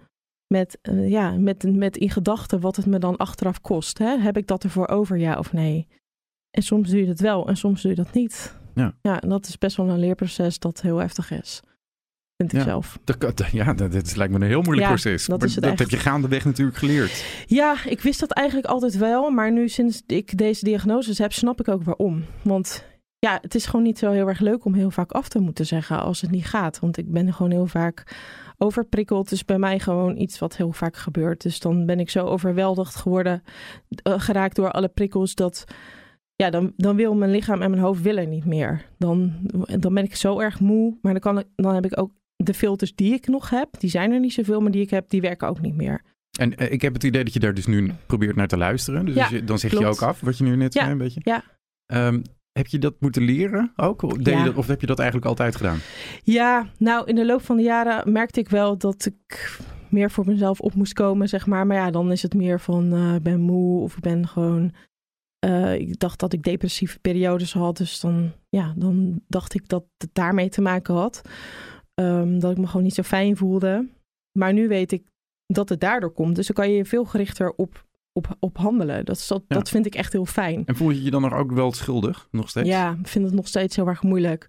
met, 0.47 0.77
eh, 0.81 1.09
ja, 1.09 1.31
met, 1.31 1.63
met 1.75 1.97
in 1.97 2.09
gedachten 2.09 2.59
wat 2.59 2.75
het 2.75 2.85
me 2.85 2.99
dan 2.99 3.17
achteraf 3.17 3.61
kost? 3.61 3.97
Hè? 3.97 4.17
Heb 4.17 4.37
ik 4.37 4.47
dat 4.47 4.63
ervoor 4.63 4.87
over, 4.87 5.17
ja 5.17 5.37
of 5.37 5.53
nee? 5.53 5.87
En 6.51 6.63
soms 6.63 6.89
doe 6.89 6.99
je 6.99 7.05
dat 7.05 7.19
wel 7.19 7.47
en 7.47 7.57
soms 7.57 7.81
doe 7.81 7.91
je 7.91 7.97
dat 7.97 8.13
niet. 8.13 8.59
Ja. 8.75 8.93
ja 9.01 9.21
en 9.21 9.29
dat 9.29 9.47
is 9.47 9.57
best 9.57 9.77
wel 9.77 9.89
een 9.89 9.99
leerproces 9.99 10.59
dat 10.59 10.81
heel 10.81 10.97
heftig 10.97 11.31
is. 11.31 11.61
Vind 12.37 12.51
ik 12.53 12.57
Ja. 12.59 12.63
zelf. 12.63 12.99
Dat, 13.03 13.45
ja, 13.51 13.73
dat, 13.73 13.91
dat 13.91 14.15
lijkt 14.15 14.33
me 14.33 14.39
een 14.39 14.47
heel 14.47 14.61
moeilijk 14.61 14.87
Ja, 14.87 14.93
proces. 14.93 15.25
dat 15.25 15.39
maar 15.61 15.77
heb 15.77 15.89
je 15.89 15.97
gaandeweg 15.97 16.45
natuurlijk 16.45 16.77
geleerd. 16.77 17.25
Ja, 17.45 17.75
ik 17.85 18.01
wist 18.01 18.19
dat 18.19 18.31
eigenlijk 18.31 18.67
altijd 18.67 18.97
wel. 18.97 19.29
Maar 19.29 19.51
nu 19.51 19.69
sinds 19.69 20.01
ik 20.07 20.37
deze 20.37 20.63
diagnoses 20.65 21.17
heb, 21.17 21.33
snap 21.33 21.59
ik 21.59 21.67
ook 21.67 21.83
waarom. 21.83 22.25
Want 22.41 22.85
ja, 23.19 23.37
het 23.41 23.55
is 23.55 23.65
gewoon 23.65 23.83
niet 23.83 23.97
zo 23.97 24.11
heel 24.11 24.27
erg 24.27 24.39
leuk 24.39 24.65
om 24.65 24.73
heel 24.73 24.91
vaak 24.91 25.11
af 25.11 25.27
te 25.29 25.39
moeten 25.39 25.65
zeggen 25.65 25.99
als 26.03 26.21
het 26.21 26.31
niet 26.31 26.45
gaat. 26.45 26.79
Want 26.79 26.97
ik 26.97 27.11
ben 27.11 27.33
gewoon 27.33 27.51
heel 27.51 27.65
vaak 27.67 28.15
overprikkeld. 28.57 29.31
Is 29.31 29.45
bij 29.45 29.57
mij 29.57 29.79
gewoon 29.79 30.17
iets 30.17 30.39
wat 30.39 30.57
heel 30.57 30.71
vaak 30.71 30.95
gebeurt. 30.97 31.41
Dus 31.41 31.59
dan 31.59 31.85
ben 31.85 31.99
ik 31.99 32.09
zo 32.09 32.25
overweldigd 32.25 32.95
geworden, 32.95 33.43
eh, 34.03 34.13
geraakt 34.19 34.55
door 34.55 34.71
alle 34.71 34.87
prikkels, 34.87 35.35
dat 35.35 35.63
ja, 36.35 36.49
dan, 36.49 36.73
dan 36.77 36.95
wil 36.95 37.15
mijn 37.15 37.31
lichaam 37.31 37.61
en 37.61 37.69
mijn 37.69 37.81
hoofd 37.81 38.01
willen 38.01 38.29
niet 38.29 38.45
meer. 38.45 38.85
Dan, 38.97 39.33
dan 39.79 39.93
ben 39.93 40.03
ik 40.03 40.15
zo 40.15 40.39
erg 40.39 40.59
moe. 40.59 40.97
Maar 41.01 41.11
dan, 41.11 41.21
kan 41.21 41.39
ik, 41.39 41.45
dan 41.55 41.73
heb 41.75 41.85
ik 41.85 41.99
ook 41.99 42.11
de 42.45 42.53
filters 42.53 42.95
die 42.95 43.13
ik 43.13 43.27
nog 43.27 43.49
heb. 43.49 43.69
Die 43.79 43.89
zijn 43.89 44.11
er 44.11 44.19
niet 44.19 44.33
zoveel, 44.33 44.61
maar 44.61 44.71
die 44.71 44.81
ik 44.81 44.89
heb, 44.89 45.09
die 45.09 45.21
werken 45.21 45.47
ook 45.47 45.61
niet 45.61 45.75
meer. 45.75 46.01
En 46.39 46.55
eh, 46.57 46.71
ik 46.71 46.81
heb 46.81 46.93
het 46.93 47.03
idee 47.03 47.23
dat 47.23 47.33
je 47.33 47.39
daar 47.39 47.53
dus 47.53 47.65
nu 47.65 47.91
probeert 48.05 48.35
naar 48.35 48.47
te 48.47 48.57
luisteren. 48.57 49.05
Dus 49.05 49.15
Ja, 49.15 49.21
als 49.21 49.31
je- 49.31 49.43
dan 49.43 49.59
zeg 49.59 49.71
je 49.71 49.85
ook 49.85 50.01
af 50.01 50.19
wat 50.19 50.37
je 50.37 50.43
nu 50.43 50.55
net 50.55 50.73
Ja, 50.73 50.79
zei 50.79 50.91
een 50.91 50.97
beetje. 50.97 51.21
ja. 51.23 51.43
Ehm, 51.85 52.21
heb 52.51 52.67
je 52.67 52.79
dat 52.79 52.93
moeten 52.99 53.21
leren 53.23 53.73
ook? 53.75 54.01
Of 54.01 54.13
deed 54.13 54.25
je 54.25 54.31
Ja. 54.31 54.43
dat- 54.43 54.55
of 54.55 54.67
heb 54.67 54.81
je 54.81 54.87
dat 54.87 54.97
eigenlijk 54.99 55.27
altijd 55.29 55.55
gedaan? 55.55 55.77
Ja, 56.23 56.67
nou 56.77 57.07
in 57.07 57.15
de 57.15 57.25
loop 57.25 57.41
van 57.41 57.57
de 57.57 57.63
jaren 57.63 58.11
merkte 58.11 58.39
ik 58.39 58.49
wel 58.49 58.77
dat 58.77 59.05
ik 59.05 59.57
meer 59.89 60.11
voor 60.11 60.25
mezelf 60.25 60.59
op 60.59 60.73
moest 60.73 60.93
komen, 60.93 61.29
zeg 61.29 61.45
maar. 61.47 61.67
Maar 61.67 61.77
ja, 61.77 61.91
dan 61.91 62.11
is 62.11 62.21
het 62.21 62.33
meer 62.33 62.59
van 62.59 62.93
eh, 62.93 63.15
ik 63.15 63.23
ben 63.23 63.39
moe 63.39 63.81
of 63.81 63.95
ik 63.95 64.01
ben 64.01 64.27
gewoon... 64.27 64.71
eh, 65.39 65.73
ik 65.75 65.99
dacht 65.99 66.19
dat 66.19 66.33
ik 66.33 66.43
depressieve 66.43 66.99
periodes 66.99 67.53
had, 67.53 67.77
dus 67.77 67.99
dan, 67.99 68.31
ja, 68.49 68.73
dan 68.77 69.21
dacht 69.27 69.53
ik 69.53 69.67
dat 69.69 69.83
het 69.97 70.09
daarmee 70.13 70.49
te 70.49 70.61
maken 70.61 70.95
had. 70.95 71.21
Ehm, 71.93 72.39
dat 72.39 72.51
ik 72.51 72.57
me 72.57 72.67
gewoon 72.67 72.83
niet 72.83 72.93
zo 72.93 73.01
fijn 73.03 73.37
voelde. 73.37 73.87
Maar 74.39 74.53
nu 74.53 74.67
weet 74.67 74.91
ik 74.91 75.03
dat 75.45 75.69
het 75.69 75.79
daardoor 75.79 76.11
komt. 76.11 76.35
Dus 76.35 76.47
dan 76.47 76.55
kan 76.55 76.69
je 76.71 76.77
je 76.77 76.85
veel 76.85 77.05
gerichter 77.05 77.53
op, 77.55 77.85
op, 78.13 78.35
op 78.39 78.57
handelen. 78.57 79.05
Dat, 79.05 79.25
dat, 79.27 79.43
Ja. 79.47 79.55
dat 79.55 79.69
vind 79.69 79.85
ik 79.85 79.95
echt 79.95 80.13
heel 80.13 80.25
fijn. 80.25 80.63
En 80.65 80.75
voel 80.75 80.89
je 80.89 81.03
je 81.03 81.11
dan 81.11 81.21
nog 81.21 81.33
ook 81.33 81.51
wel 81.51 81.71
schuldig, 81.71 82.27
nog 82.31 82.49
steeds? 82.49 82.69
Ja, 82.69 82.97
ik 82.99 83.07
vind 83.07 83.25
het 83.25 83.33
nog 83.33 83.47
steeds 83.47 83.75
heel 83.75 83.87
erg 83.87 84.03
moeilijk. 84.03 84.47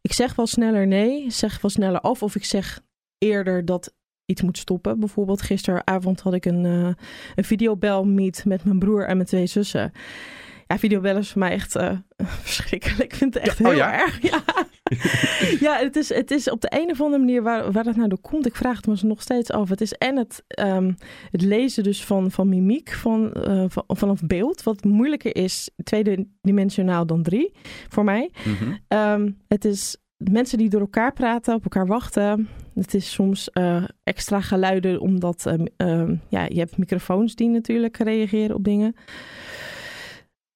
Ik 0.00 0.12
zeg 0.12 0.34
wel 0.34 0.46
sneller 0.46 0.86
nee, 0.86 1.30
zeg 1.30 1.60
wel 1.60 1.70
sneller 1.70 2.00
af. 2.00 2.22
Of 2.22 2.34
ik 2.34 2.44
zeg 2.44 2.80
eerder 3.18 3.64
dat 3.64 3.94
iets 4.24 4.42
moet 4.42 4.58
stoppen. 4.58 4.98
Bijvoorbeeld 5.00 5.42
gisteravond 5.42 6.20
had 6.20 6.34
ik 6.34 6.44
een, 6.44 6.64
eh 6.64 6.90
een 7.34 7.44
videobel-meet 7.44 8.44
met 8.44 8.64
mijn 8.64 8.78
broer 8.78 9.06
en 9.06 9.16
mijn 9.16 9.28
twee 9.28 9.46
zussen. 9.46 9.92
Ja, 10.66 10.78
videobellen 10.78 11.20
is 11.20 11.30
voor 11.30 11.38
mij 11.38 11.50
echt 11.50 11.76
eh, 11.76 11.90
verschrikkelijk. 12.42 13.12
Ik 13.12 13.14
vind 13.14 13.34
het 13.34 13.42
echt 13.42 13.58
Ja, 13.58 13.64
oh 13.64 13.70
heel 13.70 13.80
ja? 13.80 14.00
erg. 14.00 14.18
Ja, 14.30 14.42
ja 15.66 15.78
het, 15.78 15.96
is, 15.96 16.08
het 16.08 16.30
is 16.30 16.50
op 16.50 16.60
de 16.60 16.72
een 16.74 16.90
of 16.90 17.00
andere 17.00 17.24
manier 17.24 17.42
waar, 17.42 17.72
waar 17.72 17.84
dat 17.84 17.96
nou 17.96 18.08
door 18.08 18.20
komt. 18.20 18.46
Ik 18.46 18.56
vraag 18.56 18.76
het 18.76 18.86
me 18.86 19.08
nog 19.08 19.22
steeds 19.22 19.50
af. 19.50 19.68
Het 19.68 19.80
is 19.80 19.92
en 19.92 20.16
het, 20.16 20.44
ehm, 20.48 20.92
het 21.30 21.42
lezen 21.42 21.82
dus 21.82 22.04
van, 22.04 22.30
van 22.30 22.48
mimiek, 22.48 22.92
van, 22.92 23.32
eh, 23.32 23.64
van, 23.68 23.84
vanaf 23.86 24.20
beeld. 24.26 24.62
Wat 24.62 24.84
moeilijker 24.84 25.36
is, 25.36 25.70
tweedimensionaal 25.82 27.06
dan 27.06 27.22
drie, 27.22 27.52
voor 27.88 28.04
mij. 28.04 28.30
Ehm, 28.88 29.30
het 29.48 29.64
is 29.64 29.96
mensen 30.16 30.58
die 30.58 30.68
door 30.68 30.80
elkaar 30.80 31.12
praten, 31.12 31.54
op 31.54 31.62
elkaar 31.62 31.86
wachten. 31.86 32.48
Het 32.74 32.94
is 32.94 33.12
soms 33.12 33.50
eh, 33.50 33.84
extra 34.04 34.40
geluiden, 34.40 35.00
omdat 35.00 35.46
ehm, 35.76 36.14
ja, 36.28 36.44
je 36.48 36.58
hebt 36.58 36.78
microfoons 36.78 37.34
die 37.34 37.48
natuurlijk 37.48 37.96
reageren 37.96 38.56
op 38.56 38.64
dingen. 38.64 38.94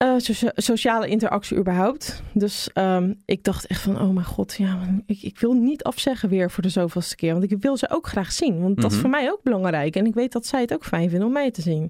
Eh, 0.02 0.14
socia- 0.18 0.52
sociale 0.54 1.08
interactie 1.08 1.56
überhaupt. 1.56 2.22
Dus 2.34 2.72
ehm, 2.72 3.14
ik 3.24 3.44
dacht 3.44 3.66
echt 3.66 3.80
van, 3.82 4.00
oh 4.00 4.10
mijn 4.10 4.26
god, 4.26 4.54
ja, 4.54 5.02
ik, 5.06 5.22
ik 5.22 5.38
wil 5.38 5.52
niet 5.52 5.82
afzeggen 5.82 6.28
weer 6.28 6.50
voor 6.50 6.62
de 6.62 6.68
zoveelste 6.68 7.16
keer. 7.16 7.32
Want 7.32 7.52
ik 7.52 7.58
wil 7.60 7.76
ze 7.76 7.90
ook 7.90 8.06
graag 8.06 8.32
zien. 8.32 8.60
Want 8.60 8.76
dat 8.76 8.84
is 8.84 8.90
Mhm. 8.92 9.00
voor 9.00 9.10
mij 9.10 9.30
ook 9.30 9.42
belangrijk. 9.42 9.96
En 9.96 10.06
ik 10.06 10.14
weet 10.14 10.32
dat 10.32 10.46
zij 10.46 10.60
het 10.60 10.72
ook 10.72 10.84
fijn 10.84 11.08
vinden 11.10 11.26
om 11.28 11.32
mij 11.34 11.50
te 11.50 11.62
zien. 11.62 11.80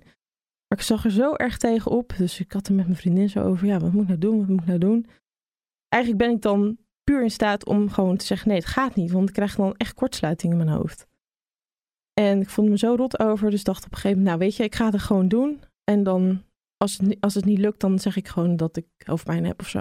Maar 0.69 0.79
ik 0.79 0.85
zag 0.85 1.05
er 1.05 1.11
zo 1.11 1.35
erg 1.35 1.57
tegenop. 1.57 2.15
Dus 2.19 2.41
ik 2.41 2.53
had 2.53 2.69
er 2.69 2.75
met 2.75 2.85
mijn 2.87 2.99
vriendin 2.99 3.29
zo 3.29 3.43
over, 3.43 3.67
ja, 3.67 3.79
wat 3.79 3.93
moet 3.93 4.03
ik 4.03 4.09
nou 4.09 4.21
doen? 4.21 4.39
Wat 4.39 4.49
moet 4.49 4.61
ik 4.61 4.67
nou 4.67 4.79
doen? 4.79 5.07
Eigenlijk 5.89 6.23
ben 6.25 6.33
ik 6.35 6.43
dan 6.43 6.79
puur 7.05 7.23
in 7.23 7.31
staat 7.31 7.65
om 7.67 7.91
gewoon 7.91 8.17
te 8.17 8.27
zeggen: 8.27 8.49
nee, 8.49 8.57
het 8.59 8.67
gaat 8.67 8.95
niet. 8.95 9.11
Want 9.11 9.29
ik 9.29 9.35
krijg 9.35 9.55
dan 9.57 9.75
echt 9.77 9.95
kortsluiting 9.95 10.53
in 10.53 10.59
mijn 10.59 10.71
hoofd. 10.71 11.07
En 12.21 12.41
ik 12.41 12.49
voelde 12.49 12.71
me 12.71 12.79
zo 12.79 12.95
rot 12.95 13.19
over. 13.21 13.51
Dus 13.51 13.65
dacht 13.65 13.85
op 13.85 13.91
een 13.93 13.99
gegeven 13.99 14.19
moment: 14.19 14.37
nou, 14.39 14.49
weet 14.49 14.57
je, 14.57 14.65
ik 14.65 14.75
ga 14.75 14.91
het 14.91 15.01
gewoon 15.01 15.29
doen. 15.29 15.61
En 15.85 16.03
dan, 16.03 16.43
als 16.83 16.99
het, 16.99 17.17
als 17.21 17.35
het 17.35 17.45
niet 17.45 17.59
lukt, 17.59 17.81
dan 17.81 17.99
zeg 17.99 18.17
ik 18.17 18.29
gewoon 18.29 18.57
dat 18.57 18.77
ik 18.77 18.87
hoofdpijn 19.05 19.45
heb 19.45 19.61
of 19.61 19.69
zo. 19.69 19.81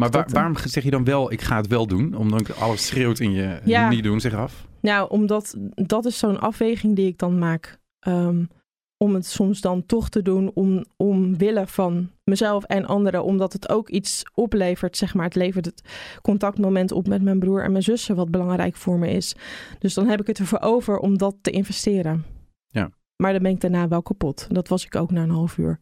Maar 0.00 0.10
waar, 0.10 0.28
waarom 0.32 0.56
zeg 0.56 0.84
je 0.84 0.90
dan 0.90 1.04
wel, 1.04 1.32
ik 1.32 1.40
ga 1.40 1.56
het 1.56 1.66
wel 1.66 1.86
doen? 1.86 2.14
Omdat 2.14 2.56
alles 2.60 2.86
schreeuwt 2.86 3.18
in 3.20 3.32
je 3.32 3.60
Ja. 3.64 3.88
niet 3.88 4.02
doen, 4.04 4.20
zeg 4.20 4.34
af. 4.34 4.66
Nou, 4.80 5.10
omdat 5.10 5.54
dat 5.74 6.04
is 6.04 6.18
zo'n 6.18 6.40
afweging 6.40 6.96
die 6.96 7.06
ik 7.06 7.18
dan 7.18 7.38
maak. 7.38 7.78
ehm, 7.98 8.44
om 8.98 9.14
het 9.14 9.26
soms 9.26 9.60
dan 9.60 9.86
toch 9.86 10.08
te 10.08 10.22
doen 10.22 10.50
om, 10.54 10.84
omwille 10.96 11.66
van 11.66 12.10
mezelf 12.24 12.64
en 12.64 12.84
anderen. 12.86 13.24
Omdat 13.24 13.52
het 13.52 13.68
ook 13.68 13.88
iets 13.88 14.22
oplevert, 14.34 14.96
zeg 14.96 15.14
maar. 15.14 15.24
Het 15.24 15.34
levert 15.34 15.64
het 15.64 15.82
contactmoment 16.22 16.92
op 16.92 17.08
met 17.08 17.22
mijn 17.22 17.38
broer 17.38 17.62
en 17.64 17.70
mijn 17.72 17.82
zussen, 17.82 18.16
wat 18.16 18.30
belangrijk 18.30 18.76
voor 18.76 18.98
me 18.98 19.08
is. 19.10 19.34
Dus 19.78 19.94
dan 19.94 20.08
heb 20.08 20.20
ik 20.20 20.26
het 20.26 20.38
ervoor 20.38 20.60
over 20.60 20.98
om 20.98 21.18
dat 21.18 21.36
te 21.40 21.50
investeren. 21.50 22.24
Ja. 22.68 22.90
Maar 23.16 23.32
dan 23.32 23.42
ben 23.42 23.50
ik 23.50 23.60
daarna 23.60 23.88
wel 23.88 24.02
kapot. 24.02 24.46
Dat 24.50 24.68
was 24.68 24.84
ik 24.84 24.94
ook 24.96 25.10
na 25.10 25.22
een 25.22 25.30
half 25.30 25.58
uur. 25.58 25.80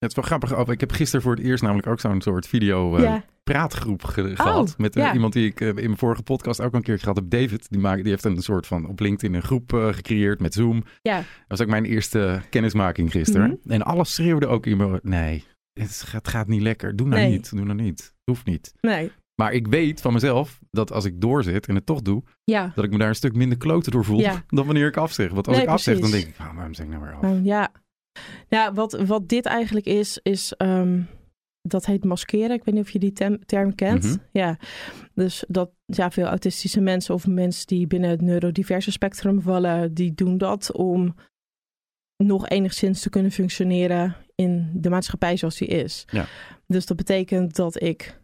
Het 0.00 0.08
is 0.10 0.14
wel 0.16 0.24
grappig. 0.24 0.56
Oh, 0.58 0.72
Ik 0.72 0.80
heb 0.80 0.92
gisteren 0.92 1.22
voor 1.22 1.34
het 1.34 1.44
eerst 1.44 1.62
namelijk 1.62 1.86
ook 1.86 2.00
zo'n 2.00 2.20
soort 2.20 2.46
video 2.46 2.96
eh, 2.96 3.02
ja. 3.02 3.24
praatgroep 3.44 4.04
ge- 4.04 4.36
gehad. 4.36 4.74
Met 4.78 4.96
eh, 4.96 5.02
ja. 5.02 5.12
iemand 5.14 5.32
die 5.32 5.46
ik 5.46 5.60
eh, 5.60 5.68
in 5.68 5.74
mijn 5.74 5.96
vorige 5.96 6.22
podcast 6.22 6.60
ook 6.60 6.70
al 6.72 6.78
een 6.78 6.82
keer 6.84 6.98
gehad 6.98 7.16
heb. 7.16 7.30
David, 7.30 7.66
die, 7.70 7.80
maakt, 7.80 8.02
die 8.02 8.10
heeft 8.10 8.24
een 8.24 8.42
soort 8.42 8.66
van 8.66 8.86
op 8.88 9.00
LinkedIn 9.00 9.34
een 9.36 9.42
groep 9.42 9.72
gecreëerd 9.72 10.40
met 10.40 10.54
Zoom. 10.54 10.84
Ja. 11.02 11.16
Dat 11.16 11.26
was 11.46 11.60
ook 11.60 11.68
mijn 11.68 11.84
eerste 11.84 12.42
kennismaking 12.50 13.10
gisteren. 13.10 13.58
Mhm. 13.62 13.72
En 13.72 13.82
alles 13.82 14.14
schreeuwde 14.14 14.46
ook 14.46 14.66
in 14.66 14.76
me. 14.76 15.00
Nee, 15.02 15.44
het 15.72 16.02
gaat, 16.06 16.12
het 16.24 16.28
gaat 16.28 16.48
niet 16.48 16.62
lekker. 16.62 16.96
Doe 16.96 17.06
nou 17.08 17.20
Nee. 17.20 17.30
niet. 17.30 17.50
Doe 17.56 17.64
nou 17.64 17.82
niet. 17.82 18.14
Hoeft 18.24 18.44
niet. 18.46 18.72
Nee. 18.80 19.10
Maar 19.34 19.52
ik 19.52 19.66
weet 19.66 20.00
van 20.00 20.12
mezelf 20.12 20.58
dat 20.70 20.92
als 20.92 21.04
ik 21.04 21.20
doorzit 21.20 21.66
en 21.66 21.74
het 21.74 21.86
toch 21.86 22.02
doe, 22.02 22.22
Ja. 22.44 22.72
dat 22.74 22.84
ik 22.84 22.90
me 22.90 22.98
daar 22.98 23.08
een 23.08 23.14
stuk 23.14 23.34
minder 23.34 23.58
kloten 23.58 23.92
door 23.92 24.04
voel 24.04 24.22
dan 24.46 24.66
wanneer 24.66 24.86
ik 24.86 24.96
afzeg. 24.96 25.32
Want 25.32 25.46
als 25.46 25.56
Nee, 25.56 25.64
ik 25.64 25.70
afzeg, 25.72 25.98
dan 25.98 26.10
denk 26.10 26.26
ik, 26.26 26.34
oh, 26.40 26.54
waarom 26.54 26.74
zeg 26.74 26.86
ik 26.86 26.92
nou 26.92 27.04
weer 27.04 27.14
af? 27.14 27.22
Nou, 27.22 27.42
ja. 27.42 27.70
Ja, 28.48 28.72
wat, 28.72 28.92
wat 28.92 29.28
dit 29.28 29.46
eigenlijk 29.46 29.86
is, 29.86 30.20
is 30.22 30.52
ehm, 30.56 31.02
dat 31.62 31.86
heet 31.86 32.04
maskeren. 32.04 32.56
Ik 32.56 32.64
weet 32.64 32.74
niet 32.74 32.84
of 32.84 32.90
je 32.90 32.98
die 32.98 33.12
term 33.46 33.74
kent. 33.74 34.04
Mhm. 34.04 34.16
Ja, 34.32 34.58
dus 35.14 35.44
dat 35.48 35.70
ja, 35.86 36.10
veel 36.10 36.26
autistische 36.26 36.80
mensen 36.80 37.14
of 37.14 37.26
mensen 37.26 37.66
die 37.66 37.86
binnen 37.86 38.10
het 38.10 38.20
neurodiverse 38.20 38.92
spectrum 38.92 39.40
vallen, 39.40 39.94
die 39.94 40.14
doen 40.14 40.38
dat 40.38 40.72
om 40.72 41.14
nog 42.16 42.48
enigszins 42.48 43.02
te 43.02 43.10
kunnen 43.10 43.30
functioneren 43.30 44.16
in 44.34 44.70
de 44.74 44.90
maatschappij 44.90 45.36
zoals 45.36 45.56
die 45.56 45.68
is. 45.68 46.04
Ja. 46.10 46.26
Dus 46.66 46.86
dat 46.86 46.96
betekent 46.96 47.56
dat 47.56 47.82
ik, 47.82 48.19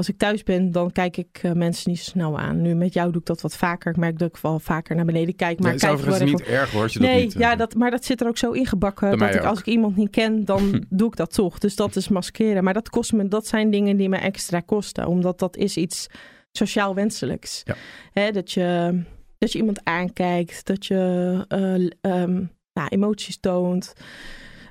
als 0.00 0.08
ik 0.08 0.18
thuis 0.18 0.42
ben, 0.42 0.70
dan 0.70 0.92
kijk 0.92 1.16
ik 1.16 1.38
eh, 1.42 1.52
mensen 1.52 1.90
niet 1.90 2.00
zo 2.00 2.10
snel 2.10 2.38
aan. 2.38 2.60
Nu 2.60 2.74
met 2.74 2.92
jou 2.92 3.10
doe 3.10 3.20
ik 3.20 3.26
dat 3.26 3.40
wat 3.40 3.56
vaker. 3.56 3.90
Ik 3.90 3.96
merk 3.96 4.18
dat 4.18 4.28
ik 4.28 4.36
wel 4.36 4.58
vaker 4.58 4.96
naar 4.96 5.04
beneden 5.04 5.36
kijk. 5.36 5.60
Maar 5.60 5.74
is 5.74 5.80
kijk 5.80 5.92
overigens 5.92 6.18
wel 6.24 6.28
niet 6.28 6.42
erg 6.42 6.70
hoor, 6.70 6.82
als 6.82 6.92
je 6.92 6.98
dat 6.98 7.08
Nee, 7.08 7.22
niet... 7.22 7.34
eh, 7.34 7.40
ja, 7.40 7.56
dat, 7.56 7.74
maar 7.74 7.90
dat 7.90 8.04
zit 8.04 8.20
er 8.20 8.26
ook 8.26 8.38
zo 8.38 8.50
ingebakken. 8.50 9.18
Dat 9.18 9.34
ik, 9.34 9.44
als 9.44 9.58
ik 9.58 9.66
iemand 9.66 9.96
niet 9.96 10.10
ken, 10.10 10.44
dan 10.44 10.84
doe 10.88 11.08
ik 11.08 11.16
dat 11.16 11.34
toch. 11.34 11.58
Dus 11.58 11.76
dat 11.76 11.96
is 11.96 12.08
maskeren. 12.08 12.64
Maar 12.64 12.74
dat, 12.74 12.90
kost 12.90 13.12
me, 13.12 13.28
dat 13.28 13.46
zijn 13.46 13.70
dingen 13.70 13.96
die 13.96 14.08
me 14.08 14.16
extra 14.16 14.60
kosten. 14.60 15.06
Omdat 15.06 15.38
dat 15.38 15.56
is 15.56 15.76
iets 15.76 16.06
sociaal 16.52 16.94
wenselijks. 16.94 17.62
Ja. 17.64 17.74
Hè, 18.12 18.30
dat, 18.30 18.52
je, 18.52 19.00
dat 19.38 19.52
je 19.52 19.58
iemand 19.58 19.80
aankijkt. 19.84 20.66
Dat 20.66 20.86
je 20.86 21.44
eh, 21.48 22.12
ehm, 22.12 22.44
nou, 22.72 22.88
emoties 22.88 23.40
toont. 23.40 23.92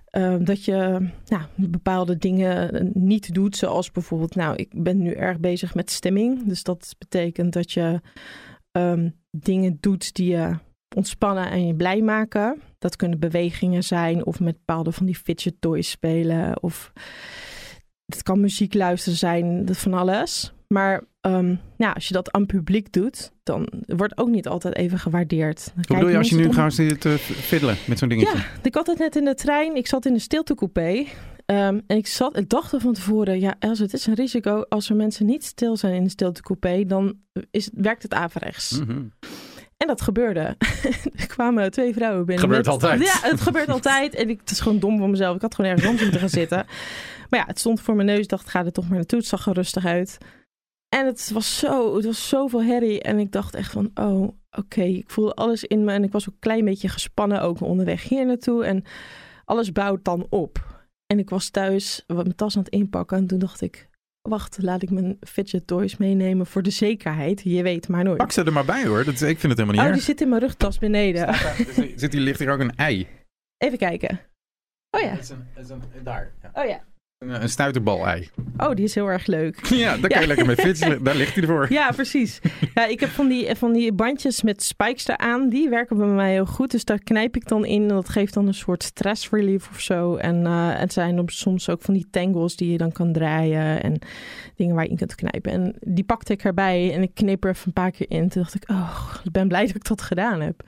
Ehm, 0.10 0.44
dat 0.44 0.66
je 0.66 1.10
nou, 1.26 1.44
bepaalde 1.56 2.18
dingen 2.18 2.92
niet 2.94 3.34
doet. 3.34 3.56
Zoals 3.56 3.92
bijvoorbeeld, 3.92 4.36
nou, 4.36 4.56
ik 4.56 4.84
ben 4.84 5.02
nu 5.02 5.12
erg 5.12 5.40
bezig 5.40 5.76
met 5.76 5.92
stemming. 5.92 6.44
Dus 6.48 6.64
dat 6.64 6.96
betekent 6.98 7.54
dat 7.54 7.72
je 7.72 8.02
ehm, 8.72 9.10
dingen 9.32 9.78
doet 9.80 10.14
die 10.16 10.32
je 10.32 10.56
ontspannen 10.96 11.52
en 11.52 11.68
je 11.68 11.76
blij 11.76 12.02
maken. 12.02 12.62
Dat 12.80 12.96
kunnen 12.96 13.20
bewegingen 13.20 13.84
zijn 13.84 14.26
of 14.26 14.40
met 14.40 14.58
bepaalde 14.58 14.92
van 14.92 15.06
die 15.06 15.16
fidget 15.16 15.56
toys 15.60 15.90
spelen. 15.90 16.64
Of 16.64 16.92
het 18.06 18.24
kan 18.24 18.40
muziek 18.40 18.74
luisteren 18.74 19.18
zijn, 19.18 19.66
dat 19.66 19.78
van 19.78 19.94
alles. 19.94 20.54
Maar 20.68 21.04
ehm, 21.22 21.56
ja, 21.78 21.92
als 21.92 22.08
je 22.08 22.14
dat 22.14 22.32
aan 22.32 22.46
publiek 22.46 22.92
doet, 22.94 23.32
dan 23.44 23.70
wordt 23.86 24.18
ook 24.18 24.30
niet 24.30 24.48
altijd 24.48 24.76
even 24.76 25.00
gewaardeerd. 25.00 25.72
Kijken 25.76 25.96
bedoel 25.96 26.10
je 26.10 26.18
als 26.18 26.30
je 26.30 26.36
nu 26.36 26.48
om- 26.48 26.70
zit 26.70 27.02
te 27.02 27.18
fiddelen 27.20 27.76
met 27.88 28.00
zo'n 28.00 28.10
dingetje? 28.10 28.38
Ja, 28.38 28.44
ik 28.62 28.76
had 28.76 28.88
het 28.88 28.98
net 28.98 29.16
in 29.16 29.26
de 29.26 29.36
trein. 29.36 29.76
Ik 29.76 29.88
zat 29.88 30.06
in 30.06 30.14
de 30.14 30.20
stiltecoupé. 30.20 31.06
Ehm, 31.46 31.80
en 31.88 31.98
ik, 31.98 32.08
zat, 32.08 32.38
ik 32.38 32.50
dacht 32.50 32.74
er 32.74 32.80
van 32.80 32.94
tevoren, 32.94 33.40
ja, 33.40 33.56
Els, 33.60 33.80
het 33.80 33.94
is 33.94 34.06
een 34.06 34.14
risico. 34.14 34.66
Als 34.70 34.90
er 34.90 34.96
mensen 34.96 35.26
niet 35.26 35.44
stil 35.46 35.78
zijn 35.78 35.94
in 35.94 36.04
de 36.04 36.10
stiltecoupé, 36.10 36.86
dan 36.86 37.14
is, 37.52 37.70
werkt 37.74 38.04
het 38.04 38.14
averechts. 38.14 38.80
Mhm. 38.80 39.02
En 39.78 39.88
dat 39.88 40.02
gebeurde. 40.02 40.40
er 41.16 41.28
kwamen 41.28 41.72
twee 41.72 41.94
vrouwen 41.94 42.26
binnen. 42.26 42.44
Gebeurt 42.46 42.68
altijd. 42.68 43.00
Ja, 43.04 43.30
het 43.30 43.42
gebeurt 43.42 43.70
altijd. 43.70 44.16
En 44.16 44.30
ik, 44.30 44.40
het 44.40 44.52
is 44.52 44.60
gewoon 44.60 44.80
dom 44.80 44.98
van 44.98 45.10
mezelf. 45.10 45.36
Ik 45.36 45.42
had 45.42 45.56
gewoon 45.56 45.70
ergens 45.72 45.88
anders 45.90 46.04
moeten 46.10 46.22
gaan 46.30 46.40
zitten. 46.40 46.66
Maar 47.30 47.40
ja, 47.40 47.46
het 47.46 47.60
stond 47.60 47.82
voor 47.82 47.96
mijn 47.96 48.08
neus. 48.08 48.20
Ik 48.20 48.28
dacht, 48.30 48.50
ga 48.50 48.66
er 48.66 48.72
toch 48.72 48.88
maar 48.88 48.98
naartoe. 48.98 49.20
Het 49.20 49.28
zag 49.28 49.48
er 49.48 49.54
rustig 49.54 49.86
uit. 49.86 50.18
En 50.90 51.06
het 51.06 51.32
was 51.32 51.58
zo, 51.58 51.96
het 51.96 52.06
was 52.06 52.30
zoveel 52.30 52.64
herrie. 52.64 53.02
En 53.02 53.20
ik 53.20 53.32
dacht 53.32 53.56
echt 53.56 53.72
van, 53.72 53.92
oh, 53.94 54.30
oké. 54.52 54.82
Ik 54.82 55.10
voelde 55.10 55.34
alles 55.34 55.64
in 55.64 55.84
me. 55.84 55.92
En 55.92 56.04
ik 56.04 56.12
was 56.12 56.28
ook 56.28 56.34
een 56.34 56.40
klein 56.40 56.66
beetje 56.66 56.90
gespannen 56.90 57.42
ook 57.42 57.62
onderweg 57.62 58.04
hier 58.04 58.26
naartoe. 58.26 58.66
En 58.66 58.84
alles 59.46 59.72
bouwt 59.72 60.04
dan 60.06 60.28
op. 60.30 60.78
En 61.06 61.20
ik 61.20 61.30
was 61.30 61.50
thuis 61.50 62.04
wat 62.08 62.24
mijn 62.24 62.36
tas 62.36 62.56
aan 62.58 62.64
het 62.64 62.72
inpakken. 62.74 63.18
En 63.18 63.28
toen 63.28 63.40
dacht 63.40 63.62
ik, 63.62 63.90
wacht, 64.22 64.58
laat 64.62 64.82
ik 64.82 64.90
mijn 64.90 65.18
fidget 65.28 65.68
toys 65.68 65.98
meenemen 65.98 66.46
voor 66.46 66.62
de 66.64 66.70
zekerheid. 66.70 67.42
Je 67.44 67.64
weet 67.64 67.88
maar 67.88 68.04
nooit. 68.04 68.18
Pak 68.18 68.32
ze 68.32 68.44
er 68.44 68.54
maar 68.54 68.66
bij 68.66 68.86
hoor. 68.86 69.04
Dat, 69.04 69.14
is- 69.14 69.22
ik 69.22 69.40
vind 69.40 69.52
het 69.58 69.62
helemaal 69.62 69.80
Oh, 69.86 69.86
niet 69.92 69.94
die 69.94 70.04
zit 70.10 70.22
in 70.22 70.30
mijn 70.30 70.42
rugtas 70.42 70.78
beneden. 70.80 71.34
Zit 71.96 72.14
hier, 72.14 72.22
ligt 72.22 72.40
hier 72.40 72.52
ook 72.52 72.60
een 72.60 72.76
ei? 72.76 73.08
Even 73.58 73.78
kijken. 73.78 74.20
Oh 74.92 75.02
ja. 75.02 75.18
Is 75.18 75.30
een, 75.30 75.48
dat 75.56 75.64
is 75.64 75.70
een, 75.70 75.82
daar. 76.04 76.32
Ja. 76.42 76.52
Oh 76.62 76.68
ja. 76.70 76.84
Een, 77.20 77.50
stuiterbal-ei. 77.50 78.30
Oh, 78.58 78.74
die 78.74 78.86
is 78.86 78.96
heel 78.96 79.08
erg 79.08 79.26
leuk. 79.26 79.66
Ja, 79.76 79.98
daar 79.98 80.10
kan 80.10 80.10
je 80.10 80.20
Ja. 80.22 80.28
lekker 80.28 80.46
mee 80.46 80.56
fietsen. 80.56 81.04
Daar 81.04 81.16
ligt 81.16 81.34
hij 81.34 81.44
ervoor. 81.44 81.68
Ja, 81.74 81.92
precies. 81.92 82.40
Ja, 82.74 82.86
ik 82.86 83.00
heb 83.00 83.10
van 83.10 83.28
die, 83.28 83.56
van 83.56 83.74
die 83.74 83.94
bandjes 83.94 84.42
met 84.42 84.64
spikes 84.64 85.08
eraan. 85.08 85.50
Die 85.50 85.70
werken 85.70 85.98
bij 85.98 86.08
mij 86.08 86.32
heel 86.32 86.46
goed. 86.46 86.72
Dus 86.72 86.86
daar 86.86 87.00
knijp 87.04 87.36
ik 87.36 87.48
dan 87.48 87.66
in. 87.66 87.82
En 87.82 87.88
dat 87.88 88.10
geeft 88.10 88.34
dan 88.34 88.48
een 88.48 88.54
soort 88.54 88.84
stress 88.84 89.30
relief 89.30 89.70
of 89.70 89.80
zo. 89.80 90.16
En 90.16 90.46
eh, 90.46 90.70
het 90.80 90.94
zijn 90.94 91.22
soms 91.26 91.70
ook 91.70 91.82
van 91.82 91.94
die 91.94 92.08
tangles 92.12 92.56
die 92.56 92.72
je 92.72 92.78
dan 92.78 92.92
kan 92.92 93.14
draaien. 93.14 93.84
En 93.84 94.00
dingen 94.56 94.76
waar 94.76 94.84
je 94.84 94.90
in 94.90 94.98
kunt 94.98 95.16
knijpen. 95.16 95.52
En 95.52 95.76
die 95.80 96.04
pakte 96.04 96.34
ik 96.34 96.44
erbij. 96.44 96.94
En 96.94 97.02
ik 97.02 97.12
kneep 97.14 97.44
er 97.44 97.50
even 97.50 97.68
een 97.68 97.74
paar 97.74 97.92
keer 97.92 98.10
in. 98.10 98.30
Toen 98.30 98.42
dacht 98.42 98.56
ik, 98.56 98.70
oh, 98.70 99.14
ik 99.24 99.32
ben 99.32 99.48
blij 99.48 99.66
dat 99.66 99.76
ik 99.76 99.88
dat 99.88 100.02
gedaan 100.02 100.42
heb. 100.42 100.64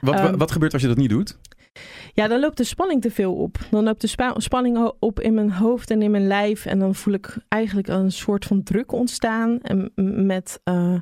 Wat, 0.00 0.14
Ehm, 0.14 0.36
wat 0.36 0.50
gebeurt 0.52 0.72
als 0.72 0.82
je 0.82 0.88
dat 0.88 0.96
niet 0.96 1.10
doet? 1.10 1.38
Ja, 2.12 2.28
dan 2.28 2.40
loopt 2.40 2.56
de 2.56 2.64
spanning 2.64 3.02
te 3.02 3.10
veel 3.10 3.34
op. 3.34 3.58
Dan 3.70 3.84
loopt 3.84 4.00
de 4.00 4.06
spa- 4.06 4.34
spanning 4.40 4.92
op 4.98 5.20
in 5.20 5.34
mijn 5.34 5.50
hoofd 5.52 5.90
en 5.90 6.02
in 6.02 6.10
mijn 6.10 6.26
lijf. 6.26 6.66
En 6.66 6.78
dan 6.78 6.94
voel 6.94 7.14
ik 7.14 7.36
eigenlijk 7.48 7.88
een 7.88 8.12
soort 8.12 8.44
van 8.44 8.62
druk 8.62 8.92
ontstaan. 8.92 9.60
En 9.60 9.92
met, 10.26 10.60
eh, 10.64 10.94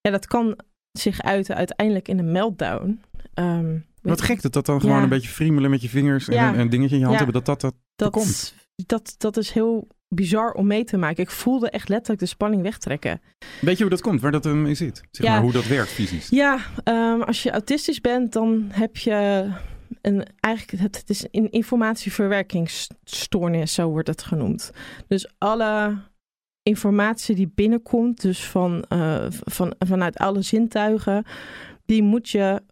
ja, 0.00 0.10
dat 0.10 0.26
kan 0.26 0.58
zich 0.98 1.22
uiten 1.22 1.56
uiteindelijk 1.56 2.08
in 2.08 2.18
een 2.18 2.32
meltdown. 2.32 3.00
Ehm, 3.34 3.78
Wat 4.02 4.20
gek 4.20 4.42
dat 4.42 4.52
dat 4.52 4.66
dan 4.66 4.80
gewoon 4.80 5.02
een 5.02 5.08
beetje 5.08 5.28
friemelen 5.28 5.70
met 5.70 5.82
je 5.82 5.88
vingers 5.88 6.28
en 6.28 6.34
Ja. 6.34 6.48
een, 6.52 6.58
een 6.58 6.70
dingetje 6.70 6.94
in 6.94 7.00
je 7.00 7.06
hand 7.06 7.18
Ja. 7.18 7.24
hebben. 7.24 7.42
Dat 7.44 7.60
dat, 7.60 7.72
dat 7.72 7.80
dat, 7.96 8.10
komt. 8.12 8.54
dat, 8.86 9.14
dat 9.18 9.36
is 9.36 9.50
heel 9.50 9.88
bizar 10.08 10.52
om 10.52 10.66
mee 10.66 10.84
te 10.84 10.96
maken. 10.96 11.22
Ik 11.22 11.30
voelde 11.30 11.70
echt 11.70 11.88
letterlijk 11.88 12.20
de 12.20 12.26
spanning 12.26 12.62
wegtrekken. 12.62 13.20
Weet 13.60 13.76
je 13.76 13.82
hoe 13.82 13.90
dat 13.92 14.00
komt? 14.00 14.20
Waar 14.20 14.32
dat 14.32 14.46
in 14.46 14.76
zit? 14.76 15.02
Zeg 15.10 15.28
maar 15.30 15.40
hoe 15.42 15.52
dat 15.52 15.66
werkt 15.66 15.90
fysisch. 15.90 16.28
Ja, 16.28 16.58
ehm, 16.84 17.20
als 17.20 17.42
je 17.42 17.50
autistisch 17.50 18.00
bent, 18.00 18.32
dan 18.32 18.66
heb 18.72 18.96
je 18.96 19.48
een, 20.00 20.26
eigenlijk, 20.40 20.82
het, 20.82 20.96
het 20.96 21.10
is 21.10 21.26
een 21.30 21.50
informatieverwerkingsstoornis, 21.50 23.74
zo 23.74 23.88
wordt 23.88 24.08
het 24.08 24.22
genoemd. 24.22 24.72
Dus 25.06 25.32
alle 25.38 25.98
informatie 26.62 27.34
die 27.34 27.52
binnenkomt, 27.54 28.20
dus 28.20 28.44
van, 28.44 28.84
eh, 28.88 29.26
van, 29.30 29.74
vanuit 29.78 30.16
alle 30.16 30.42
zintuigen, 30.42 31.24
die 31.84 32.02
moet 32.02 32.28
je 32.28 32.62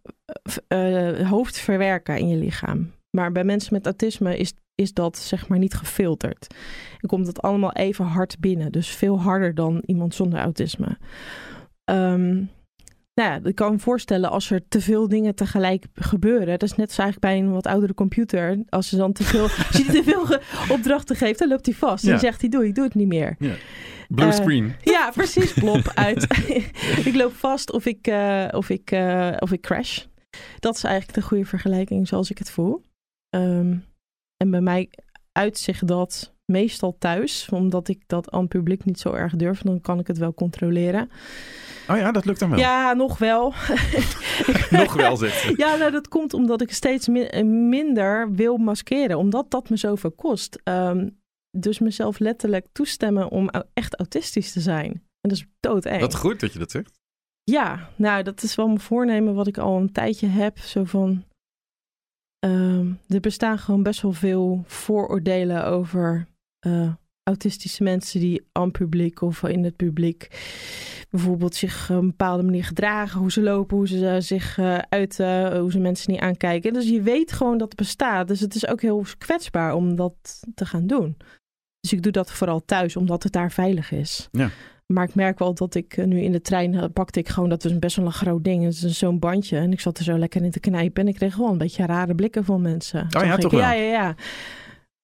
eh, 0.67 1.29
hoofd 1.29 1.59
verwerken 1.59 2.17
in 2.17 2.27
je 2.27 2.37
lichaam. 2.37 2.91
Maar 3.09 3.31
bij 3.31 3.43
mensen 3.43 3.73
met 3.73 3.85
autisme 3.85 4.37
is, 4.37 4.53
is 4.75 4.93
dat 4.93 5.17
zeg 5.17 5.47
maar 5.47 5.57
niet 5.57 5.73
gefilterd. 5.73 6.55
En 6.99 7.07
komt 7.07 7.27
het 7.27 7.41
allemaal 7.41 7.73
even 7.73 8.05
hard 8.05 8.39
binnen. 8.39 8.71
Dus 8.71 8.89
veel 8.89 9.21
harder 9.21 9.55
dan 9.55 9.83
iemand 9.85 10.15
zonder 10.15 10.39
autisme. 10.39 10.97
Ehm, 11.83 12.43
nou 13.19 13.31
ja, 13.31 13.49
ik 13.49 13.55
kan 13.55 13.71
me 13.71 13.79
voorstellen 13.79 14.29
als 14.29 14.51
er 14.51 14.67
te 14.67 14.81
veel 14.81 15.07
dingen 15.07 15.35
tegelijk 15.35 15.85
gebeuren. 15.93 16.47
Dat 16.59 16.63
is 16.69 16.75
net 16.75 16.91
zo 16.91 17.01
eigenlijk 17.01 17.33
bij 17.33 17.43
een 17.43 17.51
wat 17.53 17.65
oudere 17.67 17.93
computer. 17.93 18.63
Als 18.69 18.89
ze 18.89 18.97
dan 18.97 19.13
te 19.13 19.23
veel, 19.23 19.43
als 19.67 19.77
je 19.77 19.83
te 19.85 20.03
veel 20.03 20.25
opdrachten 20.75 21.15
geeft, 21.15 21.39
dan 21.39 21.47
loopt 21.47 21.65
hij 21.65 21.75
vast. 21.75 22.03
En 22.03 22.09
Ja. 22.09 22.15
dan 22.15 22.23
zegt 22.25 22.41
hij, 22.41 22.49
doe, 22.49 22.65
ik 22.67 22.75
doe 22.75 22.83
het 22.83 22.93
niet 22.95 23.07
meer. 23.07 23.35
Blue 24.07 24.27
Eh, 24.27 24.33
screen. 24.33 24.73
Ja, 24.83 25.11
precies, 25.11 25.53
plop 25.53 25.91
uit. 26.07 26.23
ik 27.09 27.15
loop 27.15 27.33
vast 27.33 27.71
of 27.71 27.85
ik, 27.85 28.07
eh, 28.07 28.47
of, 28.51 28.69
ik, 28.69 28.91
eh, 28.91 29.31
of 29.39 29.51
ik 29.51 29.61
crash. 29.61 30.05
Dat 30.59 30.75
is 30.75 30.83
eigenlijk 30.83 31.15
de 31.19 31.21
goede 31.25 31.45
vergelijking 31.45 32.07
zoals 32.07 32.29
ik 32.29 32.37
het 32.37 32.51
voel. 32.51 32.81
Ehm, 33.29 33.77
en 34.37 34.49
bij 34.51 34.61
mij 34.61 34.89
uitzicht 35.31 35.87
dat 35.87 36.33
meestal 36.49 36.95
thuis, 36.99 37.49
omdat 37.51 37.87
ik 37.87 38.01
dat 38.07 38.31
aan 38.31 38.39
het 38.39 38.49
publiek 38.49 38.85
niet 38.85 38.99
zo 38.99 39.13
erg 39.13 39.35
durf. 39.35 39.61
Dan 39.61 39.81
kan 39.81 39.99
ik 39.99 40.07
het 40.07 40.17
wel 40.17 40.33
controleren. 40.33 41.09
Oh 41.89 41.97
ja, 41.97 42.11
dat 42.11 42.25
lukt 42.25 42.39
dan 42.39 42.49
wel. 42.49 42.59
Ja, 42.59 42.93
nog 42.93 43.17
wel. 43.17 43.53
nog 44.69 44.93
wel, 44.93 45.17
ze. 45.17 45.53
Ja, 45.57 45.75
nou, 45.75 45.91
dat 45.91 46.07
komt 46.07 46.33
omdat 46.33 46.61
ik 46.61 46.71
steeds 46.71 47.07
minder 47.43 48.31
wil 48.31 48.57
maskeren, 48.57 49.17
omdat 49.17 49.51
dat 49.51 49.69
me 49.69 49.77
zoveel 49.77 50.11
kost. 50.11 50.61
Ehm, 50.63 51.09
dus 51.57 51.79
mezelf 51.79 52.19
letterlijk 52.19 52.67
toestemmen 52.71 53.29
om 53.29 53.49
echt 53.73 53.97
autistisch 53.99 54.51
te 54.51 54.59
zijn. 54.59 54.91
En 54.91 55.29
dat 55.29 55.31
is 55.31 55.45
doodeng. 55.59 56.01
Wat 56.01 56.15
goed 56.15 56.39
dat 56.39 56.53
je 56.53 56.59
dat 56.59 56.71
zegt. 56.71 56.99
Ja, 57.43 57.89
nou, 57.95 58.23
dat 58.23 58.43
is 58.43 58.55
wel 58.55 58.67
mijn 58.67 58.79
voornemen 58.79 59.35
wat 59.35 59.47
ik 59.47 59.57
al 59.57 59.77
een 59.77 59.91
tijdje 59.91 60.27
heb. 60.27 60.57
Zo 60.57 60.83
van, 60.83 61.23
ehm, 62.39 62.91
er 63.07 63.19
bestaan 63.19 63.57
gewoon 63.57 63.83
best 63.83 64.01
wel 64.01 64.11
veel 64.11 64.63
vooroordelen 64.65 65.65
over 65.65 66.27
uh, 66.67 66.93
autistische 67.23 67.83
mensen 67.83 68.19
die 68.19 68.47
aan 68.51 68.71
publiek 68.71 69.21
of 69.21 69.43
in 69.43 69.63
het 69.63 69.75
publiek 69.75 70.27
bijvoorbeeld 71.09 71.55
zich 71.55 71.89
op 71.89 71.95
een 71.97 72.07
bepaalde 72.07 72.43
manier 72.43 72.63
gedragen, 72.63 73.19
hoe 73.19 73.31
ze 73.31 73.41
lopen, 73.41 73.77
hoe 73.77 73.87
ze 73.87 74.15
zich 74.19 74.57
uh, 74.57 74.77
uiten, 74.77 75.59
hoe 75.59 75.71
ze 75.71 75.79
mensen 75.79 76.11
niet 76.11 76.21
aankijken. 76.21 76.73
Dus 76.73 76.89
je 76.89 77.01
weet 77.01 77.31
gewoon 77.31 77.57
dat 77.57 77.67
het 77.67 77.77
bestaat. 77.77 78.27
Dus 78.27 78.39
het 78.39 78.55
is 78.55 78.67
ook 78.67 78.81
heel 78.81 79.05
kwetsbaar 79.17 79.73
om 79.73 79.95
dat 79.95 80.13
te 80.55 80.65
gaan 80.65 80.87
doen. 80.87 81.17
Dus 81.79 81.93
ik 81.93 82.01
doe 82.01 82.11
dat 82.11 82.31
vooral 82.31 82.65
thuis, 82.65 82.95
omdat 82.95 83.23
het 83.23 83.31
daar 83.31 83.51
veilig 83.51 83.91
is. 83.91 84.27
Ja. 84.31 84.49
Maar 84.93 85.03
ik 85.03 85.15
merk 85.15 85.39
wel 85.39 85.53
dat 85.53 85.75
ik 85.75 85.97
eh, 85.97 86.05
nu 86.05 86.21
in 86.21 86.31
de 86.31 86.41
trein 86.41 86.93
pakte 86.93 87.19
ik 87.19 87.29
gewoon, 87.29 87.49
dat 87.49 87.63
was 87.63 87.79
best 87.79 87.95
wel 87.95 88.05
een 88.05 88.11
groot 88.11 88.43
ding. 88.43 88.63
Het 88.63 88.83
is 88.83 88.97
zo'n 88.97 89.19
bandje. 89.19 89.57
En 89.57 89.71
ik 89.71 89.79
zat 89.79 89.97
er 89.97 90.03
zo 90.03 90.17
lekker 90.17 90.43
in 90.43 90.51
te 90.51 90.59
knijpen. 90.59 91.03
En 91.03 91.07
ik 91.07 91.15
kreeg 91.15 91.33
gewoon 91.33 91.51
een 91.51 91.57
beetje 91.57 91.85
rare 91.85 92.15
blikken 92.15 92.45
van 92.45 92.61
mensen. 92.61 93.07
Oh 93.17 93.23
ja, 93.23 93.37
toch 93.37 93.51
wel? 93.51 93.59
Ja, 93.61 93.71
ja, 93.71 93.91
ja. 93.91 94.15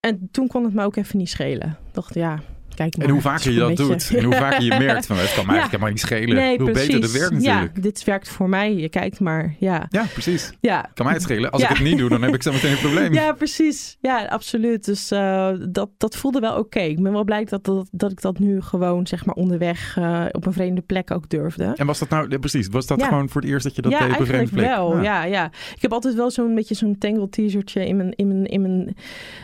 En 0.05 0.29
toen 0.31 0.47
kon 0.47 0.63
het 0.63 0.73
me 0.73 0.83
ook 0.83 0.95
even 0.95 1.17
niet 1.17 1.29
schelen. 1.29 1.77
Dacht, 1.91 2.13
ja, 2.13 2.39
Kijk 2.75 2.97
maar, 2.97 3.05
en 3.05 3.11
hoe 3.11 3.21
vaker 3.21 3.51
je 3.51 3.59
dat 3.59 3.75
doet, 3.75 4.11
en 4.15 4.23
hoe 4.23 4.35
vaker 4.35 4.63
je 4.63 4.75
merkt 4.87 5.05
van 5.05 5.17
het 5.17 5.33
kan 5.33 5.45
mij 5.45 5.55
eigenlijk 5.55 5.71
helemaal 5.71 5.89
niet 5.89 5.99
schelen. 5.99 6.35
Nee, 6.35 6.57
hoe 6.57 6.71
precies. 6.71 6.87
beter 6.87 7.01
het 7.01 7.11
werkt 7.11 7.33
natuurlijk. 7.33 7.75
Ja, 7.75 7.81
dit 7.81 8.03
werkt 8.03 8.29
voor 8.29 8.49
mij. 8.49 8.75
Je 8.75 8.89
kijkt 8.89 9.19
maar. 9.19 9.55
Ja, 9.59 9.85
ja 9.89 10.05
precies. 10.13 10.51
Ja. 10.59 10.89
Kan 10.93 11.05
mij 11.05 11.13
het 11.13 11.23
schelen. 11.23 11.51
Als 11.51 11.61
ik 11.61 11.67
het 11.67 11.79
niet 11.79 11.97
doe, 11.97 12.09
dan 12.09 12.21
heb 12.21 12.33
ik 12.33 12.43
zo 12.43 12.51
meteen 12.51 12.71
een 12.71 12.77
probleem. 12.77 13.13
Ja, 13.13 13.31
precies. 13.31 13.97
Ja, 14.01 14.25
absoluut. 14.25 14.85
Dus 14.85 15.11
uh, 15.11 15.49
dat, 15.69 15.89
dat 15.97 16.15
voelde 16.15 16.39
wel 16.39 16.57
oké. 16.57 16.79
Ik 16.79 17.03
ben 17.03 17.11
wel 17.11 17.23
blij 17.23 17.45
dat, 17.45 17.63
dat, 17.63 17.87
dat 17.91 18.11
ik 18.11 18.21
dat 18.21 18.39
nu 18.39 18.61
gewoon 18.61 19.07
zeg 19.07 19.25
maar 19.25 19.35
onderweg 19.35 19.95
uh, 19.99 20.25
op 20.31 20.45
een 20.45 20.53
vreemde 20.53 20.81
plek 20.81 21.11
ook 21.11 21.29
durfde. 21.29 21.73
En 21.75 21.85
was 21.85 21.99
dat 21.99 22.09
nou, 22.09 22.39
precies, 22.39 22.67
was 22.67 22.87
dat 22.87 23.03
gewoon 23.03 23.29
voor 23.29 23.41
het 23.41 23.49
eerst 23.49 23.63
dat 23.63 23.75
je 23.75 23.81
dat 23.81 23.91
deed 23.91 24.13
op 24.13 24.19
een 24.19 24.25
vreemde 24.25 24.51
plek? 24.51 24.65
wel. 24.65 25.01
Ja, 25.01 25.23
ja. 25.23 25.45
Ik 25.75 25.81
heb 25.81 25.91
altijd 25.91 26.15
wel 26.15 26.31
zo'n 26.31 26.55
beetje 26.55 26.75
zo'n 26.75 26.97
tangle 26.97 27.29
t-shirtje 27.29 27.87
in 27.87 27.97
mijn, 27.97 28.15
in 28.15 28.27
mijn, 28.27 28.45
in 28.45 28.61
mijn, 28.61 28.95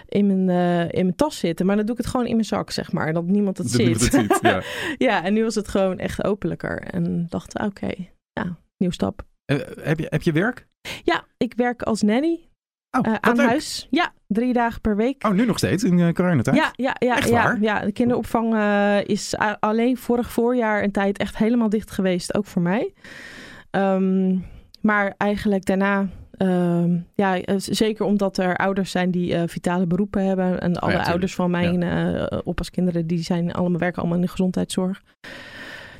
in 0.07 0.27
mijn, 0.27 0.49
uh, 0.49 0.81
in 0.81 1.05
mijn 1.05 1.15
tas 1.15 1.37
zitten. 1.37 1.65
Maar 1.65 1.75
dan 1.75 1.85
doe 1.85 1.95
ik 1.95 2.01
het 2.01 2.11
gewoon 2.11 2.25
in 2.25 2.33
mijn 2.33 2.45
zak, 2.45 2.71
zeg 2.71 2.91
maar. 2.91 3.13
Dat 3.25 3.31
niemand 3.31 3.57
het 3.57 3.71
ziet. 3.71 4.01
Het 4.01 4.13
ziet 4.13 4.39
ja. 4.41 4.61
ja, 5.07 5.23
en 5.23 5.33
nu 5.33 5.43
was 5.43 5.55
het 5.55 5.67
gewoon 5.67 5.97
echt 5.97 6.23
openlijker. 6.23 6.81
En 6.81 7.25
dacht, 7.29 7.53
oké, 7.53 7.65
okay, 7.65 8.11
ja, 8.31 8.57
nieuw 8.77 8.91
stap. 8.91 9.25
Uh, 9.45 9.59
heb, 9.81 9.99
je, 9.99 10.07
heb 10.09 10.21
je 10.21 10.31
werk? 10.31 10.67
Ja, 11.03 11.25
ik 11.37 11.53
werk 11.55 11.81
als 11.81 12.01
nanny. 12.01 12.49
Oh, 12.97 13.07
uh, 13.07 13.15
aan 13.19 13.35
leuk. 13.35 13.47
huis. 13.47 13.87
Ja, 13.89 14.13
drie 14.27 14.53
dagen 14.53 14.81
per 14.81 14.95
week. 14.95 15.25
Oh, 15.25 15.31
nu 15.31 15.45
nog 15.45 15.57
steeds 15.57 15.83
in 15.83 15.97
uh, 15.97 16.11
coronatijd? 16.11 16.55
Ja, 16.55 16.71
ja, 16.75 16.95
ja, 16.99 17.17
echt 17.17 17.29
ja, 17.29 17.43
waar? 17.43 17.61
ja. 17.61 17.79
De 17.79 17.91
kinderopvang 17.91 18.53
uh, 18.53 19.03
is 19.05 19.35
alleen 19.59 19.97
vorig 19.97 20.31
voorjaar 20.31 20.83
een 20.83 20.91
tijd 20.91 21.17
echt 21.17 21.37
helemaal 21.37 21.69
dicht 21.69 21.91
geweest, 21.91 22.35
ook 22.35 22.45
voor 22.45 22.61
mij. 22.61 22.93
Um, 23.71 24.45
maar 24.81 25.13
eigenlijk 25.17 25.65
daarna 25.65 26.07
Uh, 26.41 26.83
ja, 27.15 27.39
zeker 27.57 28.05
omdat 28.05 28.37
er 28.37 28.55
ouders 28.57 28.91
zijn 28.91 29.11
die 29.11 29.33
uh, 29.33 29.41
vitale 29.45 29.85
beroepen 29.87 30.25
hebben. 30.25 30.61
En 30.61 30.75
alle 30.75 30.93
oh 30.93 30.99
ja, 30.99 31.05
ouders 31.09 31.35
van 31.35 31.51
mijn 31.51 31.81
ja. 31.81 32.31
uh, 32.31 32.39
oppaskinderen, 32.43 33.07
die 33.07 33.23
zijn 33.23 33.53
allemaal, 33.53 33.79
werken 33.79 33.99
allemaal 33.99 34.17
in 34.17 34.23
de 34.23 34.31
gezondheidszorg. 34.31 35.01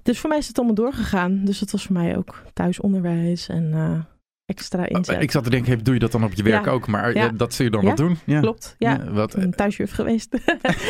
Dus 0.04 0.19
voor 0.19 0.30
mij 0.30 0.38
is 0.39 0.47
het 0.47 0.58
allemaal 0.58 0.75
doorgegaan. 0.75 1.41
Dus 1.45 1.60
dat 1.60 1.71
was 1.71 1.84
voor 1.86 1.93
mij 1.95 2.17
ook 2.17 2.43
thuisonderwijs 2.54 3.47
en 3.49 3.69
eh, 3.73 3.99
extra 4.45 4.88
inzet. 4.88 5.21
Ik 5.21 5.32
zat 5.32 5.43
te 5.43 5.49
denken, 5.49 5.84
doe 5.84 5.93
je 5.93 5.99
dat 5.99 6.12
dan 6.12 6.23
op 6.23 6.34
je 6.34 6.43
werk 6.43 6.65
Ja. 6.65 6.71
ook? 6.71 6.88
Maar 6.88 7.13
Ja. 7.13 7.27
eh, 7.27 7.32
dat 7.38 7.54
zul 7.54 7.65
je 7.65 7.71
dan 7.71 7.86
wel 7.86 7.95
doen? 7.95 8.17
Ja. 8.25 8.39
Klopt, 8.39 8.75
ja. 8.77 9.12
wat, 9.12 9.34
Ik 9.34 9.39
ben 9.39 9.51
thuisjuf 9.51 9.91
geweest. 9.91 10.38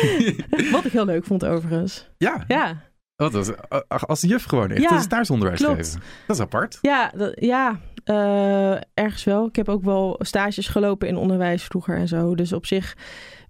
Wat 0.72 0.84
ik 0.84 0.92
heel 0.92 1.04
leuk 1.04 1.24
vond 1.24 1.44
overigens. 1.44 2.08
ja, 2.18 2.44
Ja, 2.48 2.82
wat 3.16 3.32
was, 3.32 3.50
eh, 3.68 3.80
als 3.88 4.20
juf 4.20 4.44
gewoon 4.44 4.70
echt. 4.70 4.88
Dat 4.88 4.98
is 4.98 5.06
thuisonderwijs 5.06 5.60
geven. 5.60 6.00
Dat 6.26 6.36
is 6.36 6.42
apart. 6.42 6.78
ja, 6.82 7.12
dat- 7.16 7.32
ja 7.40 7.78
eh, 8.04 8.72
ergens 8.94 9.24
wel. 9.24 9.46
Ik 9.46 9.56
heb 9.56 9.68
ook 9.68 9.82
wel 9.82 10.16
stages 10.18 10.68
gelopen 10.68 11.08
in 11.08 11.16
onderwijs 11.16 11.64
vroeger 11.64 11.96
en 11.96 12.08
zo. 12.08 12.34
Dus 12.34 12.52
op 12.52 12.66
zich 12.66 12.96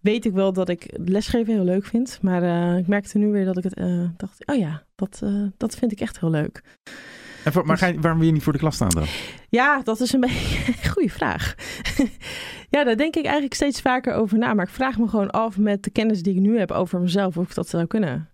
weet 0.01 0.25
ik 0.25 0.33
wel 0.33 0.53
dat 0.53 0.69
ik 0.69 0.87
lesgeven 0.93 1.55
heel 1.55 1.65
leuk 1.65 1.85
vind. 1.87 2.19
Maar 2.23 2.43
eh, 2.43 2.79
ik 2.79 2.87
merkte 2.87 3.19
nu 3.19 3.27
weer 3.31 3.45
dat 3.45 3.57
ik 3.59 3.65
het 3.65 3.75
eh, 3.75 4.05
dacht, 4.17 4.47
oh 4.47 4.57
ja, 4.57 4.83
dat, 4.95 5.23
dat 5.57 5.75
vind 5.75 5.93
ik 5.93 6.01
echt 6.01 6.21
heel 6.21 6.31
leuk. 6.31 6.63
En 7.45 7.53
voor- 7.53 7.67
maar 7.67 7.79
ga 7.79 7.87
je, 7.87 8.01
waarom 8.01 8.19
wil 8.19 8.27
je 8.29 8.35
niet 8.35 8.43
voor 8.43 8.53
de 8.53 8.59
klas 8.59 8.75
staan 8.75 8.89
dan? 8.89 9.05
Ja, 9.49 9.81
dat 9.83 10.01
is 10.01 10.13
een 10.13 10.21
beetje 10.21 10.73
een 10.73 10.91
goede 10.93 11.09
vraag. 11.09 11.55
ja, 12.75 12.85
daar 12.85 12.97
denk 12.97 13.17
ik 13.17 13.25
eigenlijk 13.25 13.55
steeds 13.55 13.81
vaker 13.81 14.15
over 14.15 14.39
na. 14.39 14.55
Maar 14.55 14.67
ik 14.67 14.73
vraag 14.73 14.99
me 14.99 15.09
gewoon 15.09 15.31
af 15.31 15.59
met 15.59 15.83
de 15.83 15.91
kennis 15.91 16.23
die 16.23 16.35
ik 16.35 16.41
nu 16.41 16.59
heb 16.59 16.71
over 16.71 17.01
mezelf 17.01 17.37
of 17.37 17.49
ik 17.49 17.55
dat 17.55 17.69
zou 17.69 17.87
kunnen. 17.87 18.31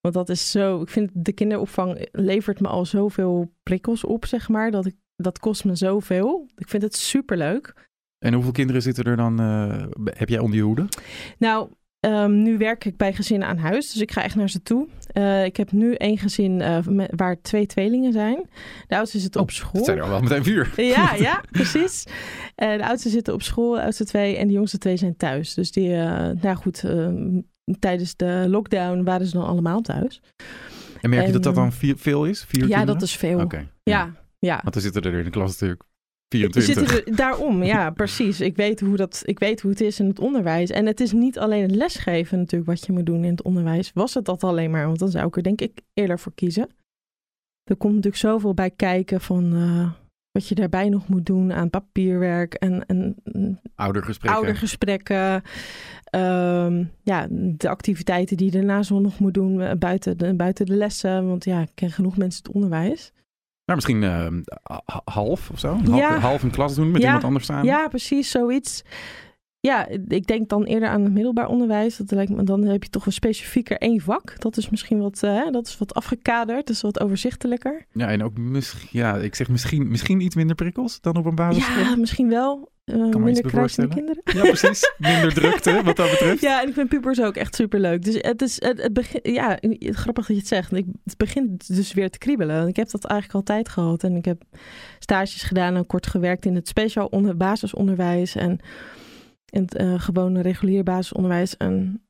Want 0.00 0.14
dat 0.14 0.28
is 0.28 0.50
zo, 0.50 0.80
ik 0.80 0.88
vind 0.88 1.10
de 1.12 1.32
kinderopvang 1.32 2.08
levert 2.12 2.60
me 2.60 2.68
al 2.68 2.84
zoveel 2.84 3.52
prikkels 3.62 4.04
op, 4.04 4.26
zeg 4.26 4.48
maar. 4.48 4.70
Dat, 4.70 4.86
ik, 4.86 4.94
dat 5.16 5.38
kost 5.38 5.64
me 5.64 5.74
zoveel. 5.76 6.46
Ik 6.56 6.68
vind 6.68 6.82
het 6.82 6.96
superleuk. 6.96 7.74
En 8.18 8.34
hoeveel 8.34 8.52
kinderen 8.52 8.82
zitten 8.82 9.04
er 9.04 9.16
dan, 9.16 9.40
eh, 9.40 9.82
heb 10.04 10.28
jij 10.28 10.38
onder 10.38 10.56
je 10.56 10.62
hoede? 10.62 10.88
Nou, 11.38 11.68
ehm, 12.00 12.42
nu 12.42 12.58
werk 12.58 12.84
ik 12.84 12.96
bij 12.96 13.12
gezinnen 13.12 13.48
aan 13.48 13.58
huis, 13.58 13.92
dus 13.92 14.00
ik 14.02 14.12
ga 14.12 14.22
echt 14.22 14.34
naar 14.36 14.50
ze 14.50 14.62
toe. 14.62 14.88
Eh, 15.12 15.44
ik 15.44 15.56
heb 15.56 15.72
nu 15.72 15.94
één 15.94 16.18
gezin 16.18 16.60
eh, 16.60 16.86
met- 16.86 17.10
waar 17.16 17.40
twee 17.42 17.66
tweelingen 17.66 18.12
zijn. 18.12 18.48
De 18.88 18.96
oudste 18.96 19.18
zit 19.18 19.36
op 19.36 19.50
school. 19.50 19.72
Dat 19.72 19.84
zijn 19.84 19.96
er 19.96 20.02
al 20.04 20.08
wel 20.10 20.20
meteen 20.20 20.44
vuur. 20.44 20.72
Ja, 20.96 21.14
ja, 21.14 21.42
precies. 21.50 22.04
De 22.54 22.84
oudste 22.86 23.08
zitten 23.08 23.34
op 23.34 23.42
school, 23.42 23.72
de 23.74 23.82
oudste 23.82 24.04
twee. 24.04 24.36
En 24.36 24.46
de 24.46 24.52
jongste 24.52 24.78
twee 24.78 24.96
zijn 24.96 25.16
thuis. 25.16 25.54
Dus 25.54 25.70
die, 25.72 25.88
nou 26.40 26.54
goed, 26.54 26.84
eh, 26.84 27.08
tijdens 27.78 28.16
de 28.16 28.44
lockdown 28.48 29.02
waren 29.02 29.26
ze 29.26 29.32
dan 29.36 29.46
allemaal 29.46 29.80
thuis. 29.80 30.20
En 31.00 31.10
merk 31.10 31.26
je 31.26 31.32
dat 31.32 31.42
dat 31.42 31.54
dan 31.54 31.72
vier- 31.72 31.96
veel 31.98 32.24
is? 32.24 32.44
Vier 32.48 32.60
ja, 32.60 32.66
kinderen? 32.68 32.86
dat 32.94 33.02
is 33.02 33.16
veel. 33.16 33.40
Oké. 33.40 33.56
Ja, 33.56 33.66
ja. 33.82 34.12
Want 34.62 34.74
er 34.74 34.80
zitten 34.80 35.02
er 35.02 35.14
in 35.14 35.24
de 35.24 35.30
klas 35.30 35.50
natuurlijk 35.50 35.82
Er 35.82 36.38
24. 36.38 36.88
Zitten 36.88 37.06
er, 37.06 37.16
daarom, 37.24 37.62
ja, 37.62 37.90
precies. 37.90 38.40
Ik 38.40 38.56
weet, 38.56 38.80
hoe 38.80 38.96
dat, 38.96 39.22
ik 39.24 39.38
weet 39.38 39.60
hoe 39.60 39.70
het 39.70 39.80
is 39.80 40.00
in 40.00 40.08
het 40.08 40.18
onderwijs. 40.18 40.70
En 40.70 40.86
het 40.86 41.00
is 41.00 41.12
niet 41.12 41.38
alleen 41.38 41.62
het 41.62 41.74
lesgeven 41.74 42.38
natuurlijk 42.38 42.70
wat 42.70 42.86
je 42.86 42.92
moet 42.92 43.06
doen 43.06 43.24
in 43.24 43.30
het 43.30 43.42
onderwijs. 43.42 43.90
Was 43.94 44.14
het 44.14 44.24
dat 44.24 44.44
alleen 44.44 44.70
maar? 44.70 44.86
Want 44.86 44.98
dan 44.98 45.10
zou 45.10 45.26
ik 45.26 45.36
er 45.36 45.42
denk 45.42 45.60
ik 45.60 45.80
eerder 45.92 46.18
voor 46.18 46.34
kiezen. 46.34 46.68
Er 47.64 47.76
komt 47.76 47.94
natuurlijk 47.94 48.22
zoveel 48.22 48.54
bij 48.54 48.70
kijken 48.70 49.20
van 49.20 49.54
eh, 49.54 49.90
wat 50.30 50.48
je 50.48 50.54
daarbij 50.54 50.88
nog 50.88 51.08
moet 51.08 51.26
doen 51.26 51.52
aan 51.52 51.70
papierwerk 51.70 52.54
en, 52.54 52.86
en 52.86 53.16
Oudergesprekken. 53.74 54.40
oudergesprekken. 54.40 55.42
Ehm, 56.04 56.84
ja, 57.02 57.26
de 57.30 57.68
activiteiten 57.68 58.36
die 58.36 58.46
je 58.46 58.52
daarnaast 58.52 58.90
wel 58.90 59.00
nog 59.00 59.18
moet 59.18 59.34
doen 59.34 59.60
eh, 59.60 59.72
buiten 59.78 60.18
de, 60.18 60.34
buiten 60.34 60.66
de 60.66 60.76
lessen. 60.76 61.26
Want 61.26 61.44
ja, 61.44 61.60
ik 61.60 61.70
ken 61.74 61.90
genoeg 61.90 62.16
mensen 62.16 62.42
het 62.44 62.54
onderwijs. 62.54 63.12
Nou, 63.64 63.74
misschien 63.78 64.02
eh, 64.02 64.26
ha- 64.62 65.02
half 65.04 65.50
of 65.50 65.58
zo. 65.58 65.68
Half, 65.84 65.98
Ja. 65.98 66.18
half 66.18 66.42
een 66.42 66.50
klas 66.50 66.74
doen 66.74 66.90
met 66.90 67.00
Ja. 67.00 67.06
iemand 67.06 67.24
anders 67.24 67.46
samen. 67.46 67.64
Ja, 67.64 67.88
precies, 67.88 68.30
zoiets. 68.30 68.82
Ja, 69.60 69.86
ik 70.08 70.26
denk 70.26 70.48
dan 70.48 70.64
eerder 70.64 70.88
aan 70.88 71.02
het 71.02 71.12
middelbaar 71.12 71.48
onderwijs. 71.48 71.96
Dat 71.96 72.10
lijkt 72.10 72.30
me, 72.32 72.42
dan 72.42 72.62
heb 72.64 72.82
je 72.82 72.90
toch 72.90 73.06
een 73.06 73.12
specifieker 73.12 73.78
één 73.78 74.00
vak. 74.00 74.40
Dat 74.40 74.56
is 74.56 74.70
misschien 74.70 74.98
wat, 75.00 75.22
eh, 75.22 75.50
dat 75.50 75.66
is 75.66 75.78
wat 75.78 75.94
afgekaderd, 75.94 76.66
dat 76.66 76.76
is 76.76 76.82
wat 76.82 77.00
overzichtelijker. 77.00 77.86
Ja, 77.92 78.08
en 78.08 78.22
ook 78.22 78.38
misschien, 78.38 78.88
ja, 78.92 79.16
ik 79.16 79.34
zeg 79.34 79.48
misschien, 79.48 79.88
misschien 79.88 80.20
iets 80.20 80.34
minder 80.34 80.56
prikkels 80.56 81.00
dan 81.00 81.16
op 81.16 81.24
een 81.24 81.34
basisschool. 81.34 81.82
Ja, 81.84 81.96
misschien 81.96 82.28
wel. 82.28 82.72
Iets 82.84 83.16
minder 83.16 83.42
kruisende 83.42 83.94
kinderen. 83.94 84.22
Ja, 84.24 84.40
precies. 84.40 84.94
Minder 84.98 85.34
drukte 85.34 85.82
wat 85.82 85.96
dat 85.96 86.10
betreft. 86.10 86.40
Ja, 86.48 86.62
en 86.62 86.68
ik 86.68 86.74
vind 86.74 86.88
pubers 86.88 87.20
ook 87.20 87.36
echt 87.36 87.54
superleuk. 87.54 88.02
Dus 88.02 88.14
het 88.20 88.42
is, 88.42 88.62
het, 88.62 88.82
het 88.82 88.92
begin, 88.92 89.20
ja, 89.22 89.58
grappig 89.78 90.26
dat 90.26 90.36
je 90.36 90.42
het 90.42 90.48
zegt. 90.48 90.72
Ik, 90.72 90.86
het 91.04 91.16
begint 91.16 91.74
dus 91.74 91.92
weer 91.92 92.10
te 92.10 92.18
kriebelen. 92.18 92.68
Ik 92.68 92.76
heb 92.76 92.90
dat 92.90 93.04
eigenlijk 93.04 93.38
altijd 93.38 93.68
gehad. 93.68 94.04
En 94.04 94.16
ik 94.16 94.24
heb 94.24 94.42
stages 94.98 95.42
gedaan 95.42 95.76
en 95.76 95.86
kort 95.86 96.06
gewerkt 96.06 96.44
in 96.44 96.54
het 96.54 96.68
speciaal 96.68 97.06
onder, 97.06 97.36
basisonderwijs 97.36 98.34
en 98.34 98.60
in 99.50 99.62
het 99.62 99.74
eh, 99.74 100.00
gewone 100.00 100.40
regulier 100.40 100.82
basisonderwijs. 100.82 101.56
En 101.56 102.02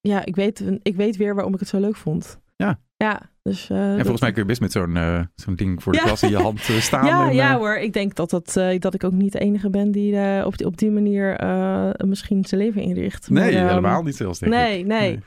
ja, 0.00 0.24
ik 0.24 0.36
weet, 0.36 0.64
ik 0.82 0.96
weet 0.96 1.16
weer 1.16 1.34
waarom 1.34 1.54
ik 1.54 1.60
het 1.60 1.68
zo 1.68 1.80
leuk 1.80 1.96
vond. 1.96 2.40
Ja. 2.56 2.80
Ja, 2.96 3.30
dus... 3.48 3.70
eh, 3.70 3.92
En 3.92 3.98
volgens 4.00 4.20
mij 4.20 4.32
kun 4.32 4.42
je 4.42 4.48
best 4.48 4.60
met 4.60 4.72
zo'n 4.72 4.96
eh, 4.96 5.20
zo'n 5.34 5.54
ding 5.54 5.82
voor 5.82 5.92
de 5.92 5.98
Ja. 5.98 6.04
klas 6.04 6.22
in 6.22 6.30
je 6.30 6.36
hand 6.36 6.60
eh, 6.60 6.76
staan. 6.90 7.06
ja, 7.06 7.28
en, 7.28 7.34
ja 7.34 7.56
hoor, 7.58 7.76
ik 7.76 7.92
denk 7.92 8.14
dat, 8.14 8.30
dat, 8.30 8.52
dat 8.78 8.94
ik 8.94 9.04
ook 9.04 9.12
niet 9.12 9.32
de 9.32 9.38
enige 9.38 9.70
ben 9.70 9.90
die 9.90 10.44
op, 10.46 10.56
die, 10.58 10.66
op 10.66 10.76
die 10.76 10.90
manier 10.90 11.40
misschien 12.06 12.44
zijn 12.44 12.60
leven 12.60 12.82
inricht. 12.82 13.30
Nee, 13.30 13.56
ehm, 13.56 13.66
helemaal 13.68 14.02
niet 14.02 14.16
zelfs, 14.16 14.38
denk 14.38 14.52
ik. 14.52 14.58
Nee, 14.58 14.84
nee. 14.84 15.20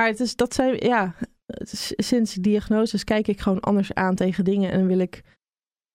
Maar 0.00 0.06
het 0.08 0.20
is, 0.20 0.36
dat 0.36 0.54
zijn, 0.54 0.76
ja, 0.78 1.14
is- 1.46 1.92
sinds 1.96 2.34
diagnoses 2.34 3.04
kijk 3.04 3.28
ik 3.28 3.40
gewoon 3.40 3.60
anders 3.60 3.94
aan 3.94 4.14
tegen 4.14 4.44
dingen 4.44 4.70
en 4.70 4.86
wil 4.86 4.98
ik, 4.98 5.22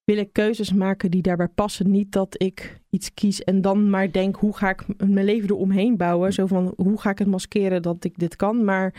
wil 0.03 0.17
ik 0.17 0.33
keuzes 0.33 0.73
maken 0.73 1.11
die 1.11 1.21
daarbij 1.21 1.47
passen. 1.47 1.91
Niet 1.91 2.11
dat 2.11 2.35
ik 2.41 2.79
iets 2.89 3.13
kies 3.13 3.43
en 3.43 3.61
dan 3.61 3.89
maar 3.89 4.11
denk, 4.11 4.35
hoe 4.35 4.57
ga 4.57 4.69
ik 4.69 4.83
mijn 4.97 5.25
leven 5.25 5.49
eromheen 5.49 5.97
bouwen? 5.97 6.33
Zo 6.33 6.45
van, 6.45 6.73
hoe 6.75 7.01
ga 7.01 7.09
ik 7.09 7.19
het 7.19 7.27
maskeren 7.27 7.81
dat 7.81 8.03
ik 8.03 8.17
dit 8.19 8.35
kan? 8.35 8.63
Maar 8.65 8.93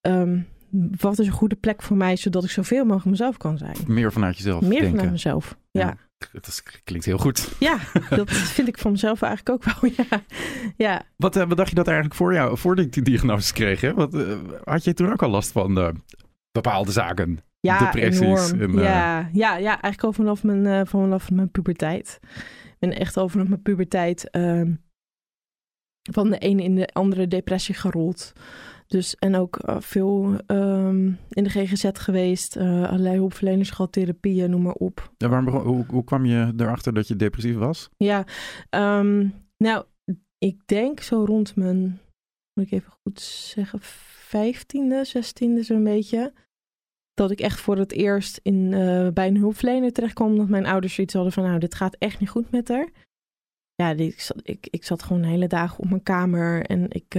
ehm, 0.00 0.38
wat 0.96 1.18
is 1.18 1.26
een 1.26 1.32
goede 1.32 1.56
plek 1.56 1.82
voor 1.82 1.96
mij, 1.96 2.16
zodat 2.16 2.44
ik 2.44 2.50
zoveel 2.50 2.84
mogelijk 2.84 3.04
mezelf 3.10 3.36
kan 3.36 3.58
zijn? 3.58 3.76
Meer 3.86 4.12
vanuit 4.12 4.36
jezelf 4.36 4.60
Meer 4.60 4.70
denken. 4.70 4.90
vanuit 4.90 5.10
mezelf. 5.10 5.56
Ja. 5.70 5.80
Ja. 5.80 5.96
Dat 6.32 6.62
klinkt 6.84 7.04
heel 7.04 7.18
goed. 7.18 7.48
Ja, 7.58 7.78
dat 8.10 8.30
vind 8.30 8.68
ik 8.68 8.78
van 8.78 8.90
mezelf 8.90 9.22
eigenlijk 9.22 9.66
ook 9.66 9.80
wel. 9.80 9.90
Ja, 10.08 10.22
ja. 10.76 11.02
Wat, 11.16 11.36
eh, 11.36 11.48
wat 11.48 11.56
dacht 11.56 11.68
je 11.68 11.74
dat 11.74 11.86
eigenlijk 11.86 12.16
voor 12.16 12.32
jou, 12.32 12.58
voordat 12.58 12.84
ik 12.84 12.92
die 12.92 13.02
diagnose 13.02 13.52
kreeg? 13.52 13.80
Hè? 13.80 13.94
Wat, 13.94 14.14
eh, 14.14 14.38
had 14.64 14.84
je 14.84 14.94
toen 14.94 15.12
ook 15.12 15.22
al 15.22 15.30
last 15.30 15.52
van 15.52 15.78
eh, 15.78 15.88
bepaalde 16.52 16.92
zaken? 16.92 17.40
ja 17.60 17.78
Depressies 17.78 18.52
enorm. 18.52 18.78
en, 18.78 18.82
ja, 18.84 19.28
ja, 19.32 19.56
ja, 19.56 19.70
eigenlijk 19.70 20.02
al 20.02 20.12
vanaf 20.12 20.42
mijn, 20.42 20.66
eh, 20.66 20.80
vanaf 20.84 21.30
mijn 21.30 21.50
puberteit. 21.50 22.18
Ik 22.64 22.76
ben 22.78 22.98
echt 22.98 23.16
al 23.16 23.28
vanaf 23.28 23.48
mijn 23.48 23.62
puberteit 23.62 24.30
ehm, 24.30 24.72
van 26.10 26.30
de 26.30 26.38
ene 26.38 26.62
in 26.62 26.74
de 26.74 26.86
andere 26.92 27.28
depressie 27.28 27.74
gerold. 27.74 28.32
Dus, 28.90 29.14
en 29.16 29.34
ook 29.36 29.56
eh, 29.56 29.80
veel 29.80 30.36
ehm, 30.46 31.06
in 31.28 31.44
de 31.44 31.48
GGZ 31.50 31.88
geweest, 31.92 32.56
eh, 32.56 32.64
allerlei 32.88 33.16
hulpverleners 33.16 33.70
gehad, 33.70 33.92
therapieën, 33.92 34.50
noem 34.50 34.62
maar 34.62 34.72
op. 34.74 35.12
Ja, 35.16 35.28
waarom 35.28 35.44
begon- 35.44 35.62
hoe, 35.66 35.84
hoe 35.88 36.04
kwam 36.04 36.24
je 36.24 36.52
erachter 36.56 36.94
dat 36.94 37.08
je 37.08 37.16
depressief 37.16 37.56
was? 37.56 37.88
Ja, 37.96 38.24
ehm, 38.70 39.28
nou, 39.56 39.84
ik 40.38 40.60
denk 40.66 41.00
zo 41.00 41.24
rond 41.24 41.56
mijn, 41.56 42.00
moet 42.54 42.66
ik 42.66 42.72
even 42.72 42.92
goed 43.02 43.20
zeggen, 43.20 43.78
vijftiende, 43.82 45.04
zestiende 45.04 45.62
zo'n 45.62 45.84
beetje. 45.84 46.32
Dat 47.14 47.30
ik 47.30 47.40
echt 47.40 47.60
voor 47.60 47.76
het 47.76 47.92
eerst 47.92 48.40
in, 48.42 48.72
eh, 48.72 49.08
bij 49.08 49.26
een 49.28 49.36
hulpverlener 49.36 49.92
terecht 49.92 50.14
kwam. 50.14 50.28
Omdat 50.30 50.48
mijn 50.48 50.66
ouders 50.66 50.94
zoiets 50.94 51.14
hadden 51.14 51.32
van, 51.32 51.44
nou, 51.44 51.58
dit 51.58 51.74
gaat 51.74 51.96
echt 51.98 52.20
niet 52.20 52.28
goed 52.30 52.50
met 52.50 52.68
haar. 52.68 52.88
Ja, 53.74 53.94
die- 53.94 54.08
ik, 54.12 54.20
zat, 54.20 54.40
ik, 54.42 54.66
ik 54.70 54.84
zat 54.84 55.02
gewoon 55.02 55.22
de 55.22 55.28
hele 55.28 55.46
dagen 55.48 55.78
op 55.78 55.88
mijn 55.88 56.02
kamer 56.02 56.66
en 56.66 56.90
ik, 56.90 57.14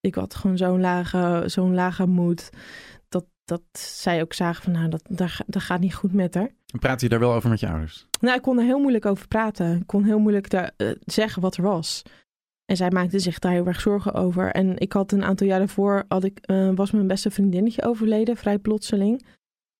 ik 0.00 0.14
had 0.14 0.34
gewoon 0.34 0.56
zo'n 0.56 0.80
lage, 0.80 1.42
zo'n 1.46 1.74
lage 1.74 2.06
moed. 2.06 2.50
Dat, 3.08 3.24
dat 3.44 3.62
zij 3.72 4.20
ook 4.22 4.32
zagen 4.32 4.62
van, 4.62 4.72
nou, 4.72 4.88
dat, 4.88 5.02
dat, 5.08 5.30
ga- 5.30 5.44
dat 5.46 5.62
gaat 5.62 5.80
niet 5.80 5.94
goed 5.94 6.12
met 6.12 6.34
haar. 6.34 6.50
Praat 6.78 7.00
je 7.00 7.08
daar 7.08 7.18
wel 7.18 7.32
over 7.32 7.50
met 7.50 7.60
je 7.60 7.68
ouders? 7.68 8.06
Nou, 8.20 8.36
ik 8.36 8.42
kon 8.42 8.58
er 8.58 8.64
heel 8.64 8.78
moeilijk 8.80 9.06
over 9.06 9.28
praten. 9.28 9.76
Ik 9.76 9.86
kon 9.86 10.04
heel 10.04 10.18
moeilijk 10.18 10.50
daar, 10.50 10.70
eh, 10.76 10.90
zeggen 11.04 11.42
wat 11.42 11.56
er 11.56 11.62
was. 11.62 12.02
En 12.64 12.76
zij 12.76 12.90
maakte 12.90 13.18
zich 13.18 13.38
daar 13.38 13.52
heel 13.52 13.66
erg 13.66 13.80
zorgen 13.80 14.14
over. 14.14 14.50
En 14.52 14.78
ik 14.78 14.92
had 14.92 15.12
een 15.12 15.24
aantal 15.24 15.46
jaar 15.46 15.58
daarvoor, 15.58 16.04
had 16.08 16.24
ik, 16.24 16.38
eh, 16.38 16.70
was 16.74 16.90
mijn 16.90 17.06
beste 17.06 17.30
vriendinnetje 17.30 17.82
overleden, 17.84 18.36
vrij 18.36 18.58
plotseling. 18.58 19.26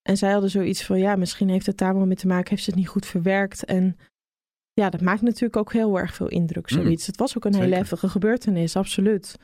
En 0.03 0.17
zij 0.17 0.33
hadden 0.33 0.51
zoiets 0.51 0.85
van, 0.85 0.99
ja, 0.99 1.17
misschien 1.17 1.49
heeft 1.49 1.67
het 1.67 1.79
daar 1.79 1.95
wel 1.95 2.07
mee 2.07 2.17
te 2.17 2.27
maken, 2.27 2.51
heeft 2.51 2.63
ze 2.63 2.71
het 2.71 2.79
niet 2.79 2.89
goed 2.89 3.07
verwerkt. 3.07 3.65
En 3.65 3.97
ja, 4.73 4.91
dat 4.91 5.01
maakt 5.01 5.23
natuurlijk 5.23 5.57
ook 5.57 5.73
heel 5.73 5.99
erg 5.99 6.15
veel 6.15 6.29
indruk, 6.29 6.71
Mm, 6.71 6.83
zoiets. 6.83 7.07
het 7.07 7.17
was 7.17 7.37
ook 7.37 7.45
een 7.45 7.53
hele 7.53 7.65
zeker. 7.65 7.79
heftige 7.79 8.09
gebeurtenis, 8.09 8.77
absoluut. 8.77 9.37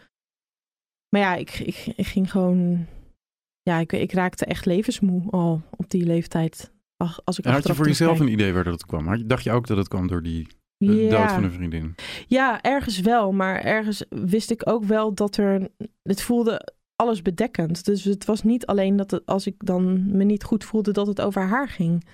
Maar 1.16 1.24
ja, 1.24 1.34
ik, 1.34 1.58
ik, 1.58 1.92
ik 1.96 2.06
ging 2.06 2.30
gewoon, 2.30 2.86
ja, 3.62 3.78
ik, 3.78 3.92
ik 3.92 4.12
raakte 4.12 4.44
echt 4.44 4.66
levensmoe 4.66 5.30
al 5.30 5.62
op 5.76 5.90
die 5.90 6.06
leeftijd. 6.06 6.72
Ach, 6.96 7.20
Als 7.24 7.38
ik 7.38 7.44
En 7.44 7.52
had 7.52 7.66
je 7.66 7.74
voor 7.74 7.86
jezelf 7.86 8.20
een 8.20 8.28
idee 8.28 8.52
waar 8.52 8.64
dat 8.64 8.72
het 8.72 8.86
kwam? 8.86 9.06
Had 9.06 9.18
je- 9.18 9.26
Dacht 9.26 9.44
je 9.44 9.52
ook 9.52 9.66
dat 9.66 9.76
het 9.76 9.88
kwam 9.88 10.06
door 10.06 10.22
die 10.22 10.46
de 10.76 11.06
dood 11.10 11.32
van 11.32 11.44
een 11.44 11.52
vriendin? 11.52 11.94
Ja, 12.26 12.62
ergens 12.62 13.00
wel. 13.00 13.32
Maar 13.32 13.60
ergens 13.60 14.04
wist 14.08 14.50
ik 14.50 14.68
ook 14.68 14.84
wel 14.84 15.14
dat 15.14 15.36
er. 15.36 15.68
Het 16.02 16.22
voelde 16.22 16.74
alles 16.96 17.22
bedekkend. 17.22 17.84
Dus 17.84 18.04
het 18.04 18.24
was 18.24 18.42
niet 18.42 18.66
alleen 18.66 18.96
dat 18.96 19.10
het, 19.10 19.26
als 19.26 19.46
ik 19.46 19.54
dan 19.58 20.16
me 20.16 20.24
niet 20.24 20.44
goed 20.44 20.64
voelde, 20.64 20.92
dat 20.92 21.06
het 21.06 21.20
over 21.20 21.42
haar 21.42 21.68
ging. 21.68 22.04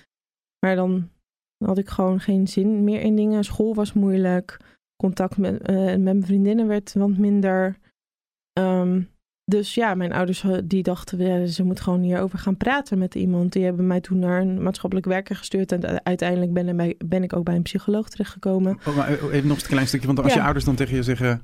Maar 0.65 0.75
dan 0.75 1.09
had 1.65 1.77
ik 1.77 1.89
gewoon 1.89 2.19
geen 2.19 2.47
zin 2.47 2.83
meer 2.83 3.01
in 3.01 3.15
dingen. 3.15 3.43
School 3.43 3.75
was 3.75 3.93
moeilijk. 3.93 4.57
Contact 4.95 5.37
met, 5.37 5.61
eh, 5.61 5.75
met 5.75 6.01
mijn 6.01 6.25
vriendinnen 6.25 6.67
werd 6.67 6.93
wat 6.93 7.17
minder. 7.17 7.81
Ehm, 8.53 9.01
dus 9.45 9.73
ja, 9.73 9.95
mijn 9.95 10.13
ouders 10.13 10.43
eh, 10.43 10.57
die 10.63 10.83
dachten, 10.83 11.19
ja, 11.19 11.45
ze 11.45 11.63
moet 11.63 11.79
gewoon 11.79 12.01
hierover 12.01 12.39
gaan 12.39 12.57
praten 12.57 12.97
met 12.97 13.15
iemand. 13.15 13.53
Die 13.53 13.63
hebben 13.63 13.87
mij 13.87 14.01
toen 14.01 14.19
naar 14.19 14.41
een 14.41 14.63
maatschappelijk 14.63 15.07
werker 15.07 15.35
gestuurd. 15.35 15.71
En 15.71 16.05
uiteindelijk 16.05 16.53
ben, 16.53 16.75
bij- 16.77 16.95
ben 17.05 17.23
ik 17.23 17.35
ook 17.35 17.43
bij 17.43 17.55
een 17.55 17.61
psycholoog 17.61 18.09
terechtgekomen. 18.09 18.77
Oh, 18.87 18.95
maar 18.95 19.09
even 19.31 19.47
nog 19.47 19.61
een 19.61 19.67
klein 19.67 19.87
stukje, 19.87 20.07
want 20.07 20.19
als 20.19 20.27
Ja. 20.31 20.37
je 20.37 20.43
ouders 20.43 20.65
dan 20.65 20.75
tegen 20.75 20.95
je 20.95 21.03
zeggen... 21.03 21.41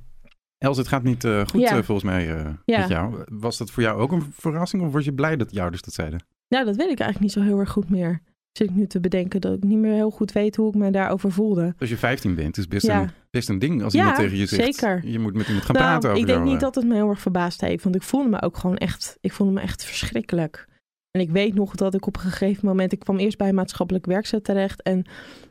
Els, 0.58 0.78
het 0.78 0.88
gaat 0.88 1.04
niet 1.04 1.24
eh, 1.24 1.46
goed 1.48 1.62
Ja. 1.62 1.78
eh, 1.78 1.84
volgens 1.84 2.04
mij 2.12 2.36
eh, 2.36 2.50
Ja. 2.66 2.80
met 2.80 2.88
jou. 2.90 3.24
Was 3.26 3.58
dat 3.58 3.72
voor 3.72 3.84
jou 3.84 4.00
ook 4.00 4.12
een 4.12 4.26
verrassing 4.32 4.84
of 4.84 4.92
was 4.92 5.06
je 5.06 5.14
blij 5.14 5.38
dat 5.38 5.52
je 5.52 5.62
ouders 5.62 5.82
dat 5.82 5.94
zeiden? 5.94 6.24
Nou, 6.48 6.66
dat 6.66 6.76
weet 6.76 6.90
ik 6.92 7.00
eigenlijk 7.00 7.20
niet 7.20 7.32
zo 7.32 7.42
heel 7.50 7.60
erg 7.60 7.70
goed 7.70 7.90
meer. 7.90 8.22
Zit 8.52 8.70
ik 8.70 8.76
nu 8.76 8.88
te 8.88 9.00
bedenken 9.00 9.42
dat 9.42 9.54
ik 9.54 9.64
niet 9.64 9.78
meer 9.78 9.94
heel 9.94 10.10
goed 10.12 10.32
weet 10.32 10.56
hoe 10.56 10.68
ik 10.70 10.76
me 10.76 10.92
daarover 10.92 11.32
voelde. 11.32 11.74
Als 11.80 11.90
je 11.90 11.98
15 11.98 12.36
bent, 12.36 12.58
is 12.58 12.68
best, 12.68 12.86
Ja. 12.86 13.02
een, 13.02 13.10
best 13.30 13.50
een 13.50 13.60
ding 13.60 13.84
als 13.84 13.94
Ja, 13.94 14.00
iemand 14.00 14.18
tegen 14.18 14.38
je 14.38 14.46
zegt... 14.46 14.76
zeker. 14.76 15.08
Je 15.08 15.20
moet 15.20 15.34
met 15.34 15.48
iemand 15.48 15.66
gaan 15.66 15.76
Nou, 15.76 15.88
praten 15.88 16.10
over 16.10 16.22
ik 16.22 16.28
denk 16.28 16.44
niet 16.44 16.54
eh. 16.54 16.60
dat 16.60 16.76
het 16.76 16.86
me 16.86 16.94
heel 16.94 17.10
erg 17.10 17.22
verbaasd 17.22 17.62
heeft, 17.62 17.84
want 17.84 17.96
ik 17.96 18.04
voelde 18.04 18.30
me 18.30 18.42
ook 18.42 18.58
gewoon 18.58 18.78
echt, 18.78 19.18
ik 19.22 19.34
voelde 19.34 19.54
me 19.54 19.62
echt 19.62 19.84
verschrikkelijk. 19.84 20.68
En 21.12 21.22
ik 21.22 21.30
weet 21.30 21.54
nog 21.54 21.76
dat 21.76 21.94
ik 21.94 22.06
op 22.06 22.16
een 22.16 22.22
gegeven 22.22 22.66
moment, 22.66 22.92
ik 22.92 23.00
kwam 23.00 23.18
eerst 23.18 23.38
bij 23.38 23.50
een 23.50 23.56
maatschappelijk 23.56 24.06
werkzaam 24.06 24.42
terecht 24.42 24.82
en 24.82 25.06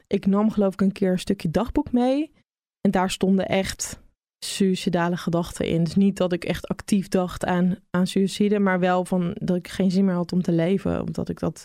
ik 0.06 0.26
nam 0.26 0.50
geloof 0.50 0.72
ik 0.72 0.80
een 0.80 0.92
keer 0.92 1.10
een 1.10 1.18
stukje 1.18 1.50
dagboek 1.50 1.92
mee. 1.92 2.32
En 2.80 2.90
daar 2.90 3.10
stonden 3.10 3.46
echt 3.46 4.00
suïcidale 4.44 5.16
gedachten 5.16 5.66
in. 5.66 5.84
Dus 5.84 5.94
niet 5.94 6.16
dat 6.16 6.32
ik 6.32 6.44
echt 6.44 6.68
actief 6.68 7.08
dacht 7.08 7.44
aan, 7.44 7.76
aan 7.90 8.06
suïcide, 8.06 8.58
maar 8.58 8.80
wel 8.80 9.04
van 9.04 9.36
dat 9.40 9.56
ik 9.56 9.68
geen 9.68 9.90
zin 9.90 10.04
meer 10.04 10.14
had 10.14 10.32
om 10.32 10.42
te 10.42 10.52
leven, 10.52 11.00
omdat 11.00 11.28
ik 11.28 11.38
dat 11.38 11.64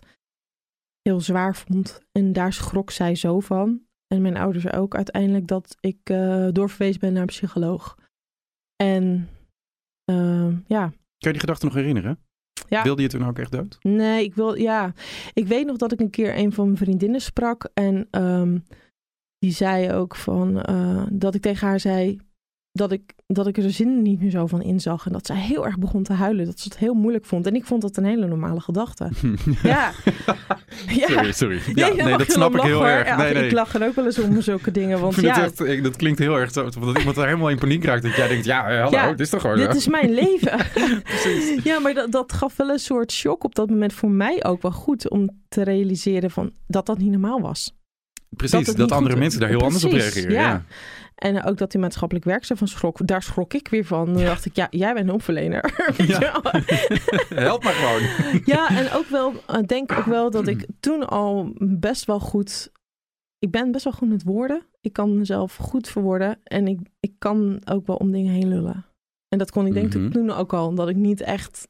heel 1.01 1.19
zwaar 1.19 1.55
vond. 1.55 2.01
En 2.11 2.33
daar 2.33 2.53
schrok 2.53 2.91
zij 2.91 3.15
zo 3.15 3.39
van. 3.39 3.81
En 4.13 4.21
mijn 4.21 4.37
ouders 4.37 4.71
ook 4.71 4.95
uiteindelijk 4.95 5.47
dat 5.47 5.77
ik 5.79 5.97
eh, 6.03 6.47
doorverwezen 6.51 6.99
ben 6.99 7.13
naar 7.13 7.21
een 7.21 7.27
psycholoog. 7.27 7.97
En 8.75 9.29
ehm, 10.05 10.55
ja, 10.67 10.87
Kan 10.87 10.95
je 11.17 11.31
die 11.31 11.39
gedachte 11.39 11.65
nog 11.65 11.73
herinneren? 11.73 12.19
Ja. 12.69 12.83
Wilde 12.83 13.01
je 13.01 13.07
toen 13.07 13.25
ook 13.25 13.39
echt 13.39 13.51
dood? 13.51 13.77
nee, 13.81 14.23
ik 14.23 14.35
wil, 14.35 14.55
ja. 14.55 14.93
Ik 15.33 15.47
weet 15.47 15.65
nog 15.65 15.77
dat 15.77 15.91
ik 15.91 15.99
een 15.99 16.09
keer 16.09 16.37
een 16.37 16.51
van 16.51 16.65
mijn 16.65 16.77
vriendinnen 16.77 17.21
sprak. 17.21 17.69
En 17.73 18.07
ehm, 18.11 18.59
die 19.37 19.51
zei 19.51 19.93
ook 19.93 20.15
van, 20.15 20.61
eh, 20.61 21.05
dat 21.11 21.35
ik 21.35 21.41
tegen 21.41 21.67
haar 21.67 21.79
zei 21.79 22.19
dat 22.75 22.91
ik, 22.91 23.13
dat 23.27 23.47
ik 23.47 23.57
er 23.57 23.63
de 23.63 23.69
zin 23.69 24.01
niet 24.01 24.21
meer 24.21 24.29
zo 24.31 24.47
van 24.47 24.61
inzag. 24.61 25.05
En 25.05 25.11
dat 25.11 25.25
zij 25.25 25.35
heel 25.35 25.65
erg 25.65 25.77
begon 25.77 26.03
te 26.03 26.13
huilen. 26.13 26.45
Dat 26.45 26.59
ze 26.59 26.67
het 26.69 26.77
heel 26.77 26.93
moeilijk 26.93 27.25
vond. 27.25 27.47
En 27.47 27.55
ik 27.55 27.65
vond 27.65 27.81
dat 27.81 27.97
een 27.97 28.03
hele 28.05 28.27
normale 28.27 28.59
gedachte. 28.59 29.09
Ja. 29.63 29.91
ja. 30.99 31.07
Sorry, 31.07 31.31
sorry. 31.31 31.59
Ja, 31.73 31.93
nee, 32.05 32.17
dat 32.17 32.31
snap 32.31 32.55
ik 32.55 32.61
heel 32.61 32.75
hoor. 32.77 32.85
erg. 32.87 33.07
Ja, 33.07 33.17
Nee, 33.17 33.33
nee. 33.33 33.45
Ik 33.45 33.51
lach 33.51 33.73
er 33.73 33.87
ook 33.87 33.95
wel 33.95 34.05
eens 34.05 34.19
om 34.19 34.41
zulke 34.41 34.71
dingen. 34.79 34.99
Want 34.99 35.15
ja, 35.15 35.41
het 35.41 35.61
echt, 35.61 35.69
ik- 35.69 35.83
dat 35.83 35.95
klinkt 35.95 36.19
heel 36.19 36.39
erg 36.39 36.51
zo, 36.51 36.63
dat 36.63 36.97
iemand 36.97 37.17
er 37.17 37.25
helemaal 37.25 37.49
in 37.49 37.59
paniek 37.59 37.83
raakt. 37.85 38.03
Dat 38.03 38.15
jij 38.15 38.27
denkt, 38.27 38.45
ja, 38.45 38.67
eh, 38.69 38.81
hallo, 38.81 38.97
Ja, 38.97 39.09
dit 39.09 39.19
is 39.19 39.29
toch 39.29 39.41
gewoon 39.41 39.57
dit 39.57 39.75
is 39.75 39.87
mijn 39.87 40.13
leven. 40.13 40.59
Precies. 41.03 41.63
Ja, 41.63 41.79
maar 41.79 41.93
dat, 41.93 42.11
dat 42.11 42.33
gaf 42.33 42.55
wel 42.55 42.69
een 42.69 42.79
soort 42.79 43.11
shock 43.11 43.43
op 43.43 43.55
dat 43.55 43.69
moment 43.69 43.93
voor 43.93 44.09
mij 44.11 44.43
ook 44.43 44.61
wel 44.61 44.71
goed. 44.71 45.09
Om 45.09 45.29
te 45.49 45.63
realiseren 45.63 46.31
van, 46.31 46.51
dat 46.67 46.85
dat 46.85 46.97
niet 46.97 47.11
normaal 47.11 47.41
was. 47.41 47.73
Precies, 48.35 48.73
dat, 48.73 48.91
andere 48.91 49.15
mensen 49.15 49.39
daar 49.39 49.49
heel 49.49 49.61
anders 49.61 49.83
op 49.83 49.91
reageren. 49.91 50.31
ja. 50.31 50.41
Ja. 50.41 50.63
En 51.15 51.43
ook 51.43 51.57
dat 51.57 51.71
die 51.71 51.79
maatschappelijk 51.81 52.25
werkzaam 52.25 52.57
van 52.57 52.67
schrok. 52.67 53.07
Daar 53.07 53.23
schrok 53.23 53.53
ik 53.53 53.67
weer 53.67 53.85
van. 53.85 54.05
Toen 54.13 54.23
dacht 54.23 54.45
ik, 54.45 54.55
ja, 54.55 54.67
jij 54.69 54.93
bent 54.93 55.09
een 55.29 55.51
Ja. 56.07 56.19
wel? 56.19 56.41
Help 57.43 57.63
maar 57.63 57.73
gewoon. 57.73 58.01
Ja, 58.55 58.69
en 58.77 58.91
ook 58.91 59.05
wel, 59.05 59.33
ik 59.59 59.67
denk 59.67 59.91
ook 59.91 60.05
wel 60.05 60.31
dat 60.31 60.47
ik 60.47 60.65
toen 60.79 61.07
al 61.07 61.53
best 61.59 62.05
wel 62.05 62.19
goed. 62.19 62.71
Ik 63.39 63.51
ben 63.51 63.71
best 63.71 63.83
wel 63.83 63.93
goed 63.93 64.09
met 64.09 64.23
woorden. 64.23 64.65
Ik 64.81 64.93
kan 64.93 65.17
mezelf 65.17 65.55
goed 65.55 65.87
verwoorden. 65.89 66.39
En 66.43 66.67
ik, 66.67 66.79
ik 66.99 67.13
kan 67.19 67.61
ook 67.65 67.87
wel 67.87 67.95
om 67.95 68.11
dingen 68.11 68.33
heen 68.33 68.47
lullen. 68.47 68.85
En 69.27 69.37
dat 69.37 69.51
kon 69.51 69.65
ik 69.65 69.73
denk 69.73 69.93
Mhm. 69.93 70.05
ik 70.05 70.11
toen 70.11 70.31
ook 70.31 70.53
al. 70.53 70.75
Dat 70.75 70.89
ik 70.89 70.95
niet 70.95 71.21
echt 71.21 71.67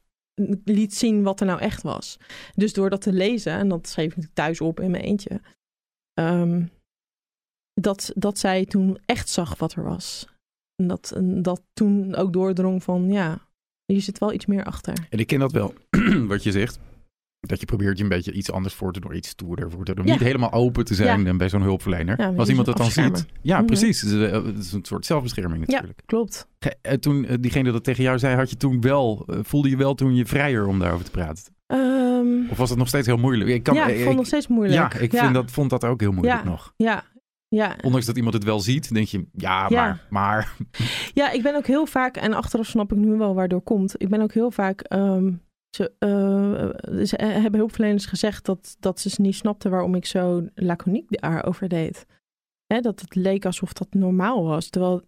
liet 0.64 0.94
zien 0.94 1.22
wat 1.22 1.40
er 1.40 1.46
nou 1.46 1.60
echt 1.60 1.82
was. 1.82 2.18
Dus 2.54 2.72
door 2.72 2.90
dat 2.90 3.00
te 3.02 3.12
lezen, 3.12 3.52
en 3.52 3.68
dat 3.68 3.88
schreef 3.88 4.14
ik 4.16 4.26
thuis 4.32 4.60
op 4.60 4.80
in 4.80 4.90
mijn 4.90 5.02
eentje. 5.04 5.40
Ehm, 6.14 6.62
dat, 7.80 8.12
dat 8.14 8.38
zij 8.38 8.64
toen 8.64 8.98
echt 9.06 9.28
zag 9.28 9.58
wat 9.58 9.72
er 9.74 9.82
was. 9.84 10.26
En 10.82 10.88
dat, 10.88 11.12
en 11.16 11.42
dat 11.42 11.62
toen 11.72 12.14
ook 12.14 12.32
doordrong 12.32 12.82
van, 12.82 13.10
ja, 13.12 13.38
hier 13.86 14.00
zit 14.02 14.18
wel 14.18 14.32
iets 14.32 14.46
meer 14.46 14.64
achter. 14.64 15.06
En 15.10 15.18
ik 15.18 15.26
ken 15.26 15.38
dat 15.38 15.52
wel, 15.52 15.74
wat 16.26 16.42
je 16.42 16.52
zegt. 16.52 16.78
Dat 17.40 17.60
je 17.60 17.66
probeert 17.66 17.96
je 17.98 18.02
een 18.02 18.08
beetje 18.08 18.32
iets 18.32 18.50
anders 18.50 18.74
voor 18.74 18.92
te 18.92 19.00
doen, 19.00 19.16
iets 19.16 19.28
stoerder 19.28 19.70
voor 19.70 19.84
te 19.84 19.94
doen. 19.94 20.06
Ja. 20.06 20.12
Niet 20.12 20.20
helemaal 20.22 20.52
open 20.52 20.84
te 20.84 20.94
zijn 20.94 21.24
Ja. 21.24 21.34
bij 21.36 21.48
zo'n 21.48 21.62
hulpverlener. 21.62 22.20
Ja, 22.20 22.28
een 22.28 22.38
Als 22.38 22.48
iemand 22.48 22.66
beetje 22.66 23.02
dan 23.02 23.14
ziet. 23.16 23.26
Ja, 23.42 23.56
Mhm. 23.56 23.66
precies. 23.66 24.00
Het 24.00 24.10
is, 24.10 24.30
eh, 24.30 24.44
het 24.44 24.58
is 24.58 24.72
een 24.72 24.84
soort 24.84 25.06
zelfbescherming 25.06 25.66
natuurlijk. 25.66 26.02
Klopt. 26.06 26.48
Eh, 26.58 26.92
Toen 26.92 27.24
eh, 27.24 27.36
diegene 27.40 27.72
dat 27.72 27.84
tegen 27.84 28.02
jou 28.02 28.18
zei, 28.18 28.36
had 28.36 28.50
je 28.50 28.56
toen 28.56 28.80
wel, 28.80 29.26
voelde 29.26 29.68
je 29.68 29.76
wel 29.76 29.94
toen 29.94 30.14
je 30.14 30.26
vrijer 30.26 30.66
om 30.66 30.78
daarover 30.78 31.04
te 31.04 31.10
praten? 31.10 31.53
Ehm, 31.66 32.50
Of 32.50 32.56
was 32.56 32.70
het 32.70 32.78
nog 32.78 32.88
steeds 32.88 33.06
heel 33.06 33.16
moeilijk? 33.16 33.50
Ik 33.50 33.62
kan, 33.62 33.74
ja, 33.74 33.86
ik 33.86 33.94
vond 33.96 34.06
het 34.08 34.16
nog 34.16 34.26
steeds 34.26 34.48
moeilijk. 34.48 34.92
Ja, 34.92 35.00
ik 35.00 35.10
Vind 35.16 35.34
dat, 35.34 35.50
vond 35.50 35.70
dat 35.70 35.84
ook 35.84 36.00
heel 36.00 36.12
moeilijk 36.12 36.42
Ja. 36.44 36.50
nog. 36.50 36.72
Ja, 36.76 37.04
ja. 37.48 37.76
Ondanks 37.82 38.06
dat 38.06 38.16
iemand 38.16 38.34
het 38.34 38.44
wel 38.44 38.60
ziet, 38.60 38.94
denk 38.94 39.06
je, 39.06 39.26
ja, 39.32 39.66
Ja. 39.68 39.80
maar, 39.82 40.06
maar. 40.10 40.56
ja, 41.14 41.30
ik 41.30 41.42
ben 41.42 41.54
ook 41.56 41.66
heel 41.66 41.86
vaak, 41.86 42.16
en 42.16 42.32
achteraf 42.32 42.66
snap 42.66 42.92
ik 42.92 42.98
nu 42.98 43.16
wel 43.16 43.34
waardoor 43.34 43.60
komt. 43.62 43.94
Ik 44.02 44.08
ben 44.08 44.20
ook 44.20 44.32
heel 44.32 44.50
vaak 44.50 44.80
ehm, 44.80 45.32
ze, 45.76 45.92
uh, 46.88 47.04
ze 47.04 47.16
hebben 47.16 47.60
hulpverleners 47.60 48.06
gezegd 48.06 48.44
dat, 48.44 48.76
dat 48.80 49.00
ze 49.00 49.20
niet 49.22 49.34
snapten 49.34 49.70
waarom 49.70 49.94
ik 49.94 50.06
zo 50.06 50.48
laconiek 50.54 51.20
daarover 51.20 51.68
deed. 51.68 52.06
Hè, 52.66 52.80
dat 52.80 53.00
het 53.00 53.14
leek 53.14 53.44
alsof 53.44 53.72
dat 53.72 53.88
normaal 53.90 54.44
was. 54.44 54.68
Terwijl 54.68 55.02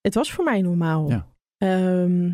het 0.00 0.14
was 0.14 0.32
voor 0.32 0.44
mij 0.44 0.60
normaal. 0.60 1.08
Ja. 1.10 1.26
Ehm, 1.58 2.32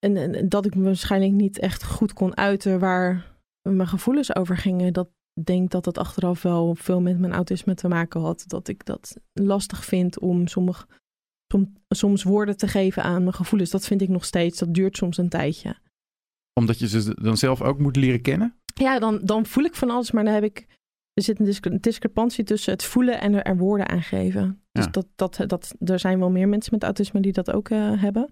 en, 0.00 0.16
en, 0.16 0.48
dat 0.48 0.66
ik 0.66 0.74
me 0.74 0.84
waarschijnlijk 0.84 1.32
niet 1.32 1.58
echt 1.58 1.84
goed 1.84 2.12
kon 2.12 2.36
uiten 2.36 2.80
waar 2.80 3.36
mijn 3.62 3.88
gevoelens 3.88 4.34
over 4.34 4.56
gingen. 4.56 4.92
Dat 4.92 5.08
denk 5.44 5.70
dat 5.70 5.84
dat 5.84 5.98
achteraf 5.98 6.42
wel 6.42 6.74
veel 6.74 7.00
met 7.00 7.18
mijn 7.18 7.32
autisme 7.32 7.74
te 7.74 7.88
maken 7.88 8.20
had. 8.20 8.44
Dat 8.46 8.68
ik 8.68 8.84
dat 8.84 9.16
lastig 9.32 9.84
vind 9.84 10.18
om 10.18 10.46
sommige, 10.46 10.86
soms 11.88 12.22
woorden 12.22 12.56
te 12.56 12.68
geven 12.68 13.02
aan 13.02 13.22
mijn 13.22 13.34
gevoelens. 13.34 13.70
Dat 13.70 13.86
vind 13.86 14.02
ik 14.02 14.08
nog 14.08 14.24
steeds. 14.24 14.58
Dat 14.58 14.74
duurt 14.74 14.96
soms 14.96 15.16
een 15.16 15.28
tijdje. 15.28 15.76
Omdat 16.60 16.78
je 16.78 16.88
ze 16.88 17.14
dan 17.22 17.36
zelf 17.36 17.62
ook 17.62 17.78
moet 17.78 17.96
leren 17.96 18.22
kennen? 18.22 18.54
Ja, 18.74 18.98
dan, 18.98 19.20
dan 19.22 19.46
voel 19.46 19.64
ik 19.64 19.74
van 19.74 19.90
alles, 19.90 20.10
maar 20.10 20.24
dan 20.24 20.34
heb 20.34 20.44
ik. 20.44 20.66
Er 21.12 21.22
zit 21.22 21.40
een 21.40 21.80
discrepantie 21.80 22.44
tussen 22.44 22.72
het 22.72 22.84
voelen 22.84 23.20
en 23.20 23.44
er, 23.44 23.56
woorden 23.56 23.88
aan 23.88 24.02
geven. 24.02 24.62
Dus 24.72 24.86
dat, 24.90 25.06
dat, 25.14 25.44
dat, 25.46 25.74
er 25.84 25.98
zijn 25.98 26.18
wel 26.18 26.30
meer 26.30 26.48
mensen 26.48 26.74
met 26.74 26.82
autisme 26.82 27.20
die 27.20 27.32
dat 27.32 27.52
ook 27.52 27.70
uh, 27.70 28.02
hebben. 28.02 28.30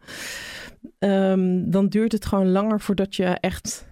Um, 0.99 1.71
dan 1.71 1.89
duurt 1.89 2.13
het 2.13 2.27
gewoon 2.27 2.51
langer 2.51 2.81
voordat 2.81 3.17
je 3.17 3.25
echt 3.25 3.87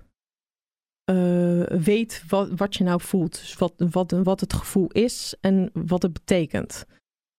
uh, 1.11 1.63
weet 1.63 2.25
wat, 2.29 2.49
wat 2.57 2.77
je 2.77 2.85
nou 2.85 3.01
voelt. 3.01 3.33
Dus 3.33 3.55
wat, 3.55 3.73
wat, 3.91 4.11
wat 4.11 4.41
het 4.41 4.53
gevoel 4.53 4.89
is 4.91 5.35
en 5.41 5.71
wat 5.73 6.03
het 6.03 6.13
betekent. 6.13 6.87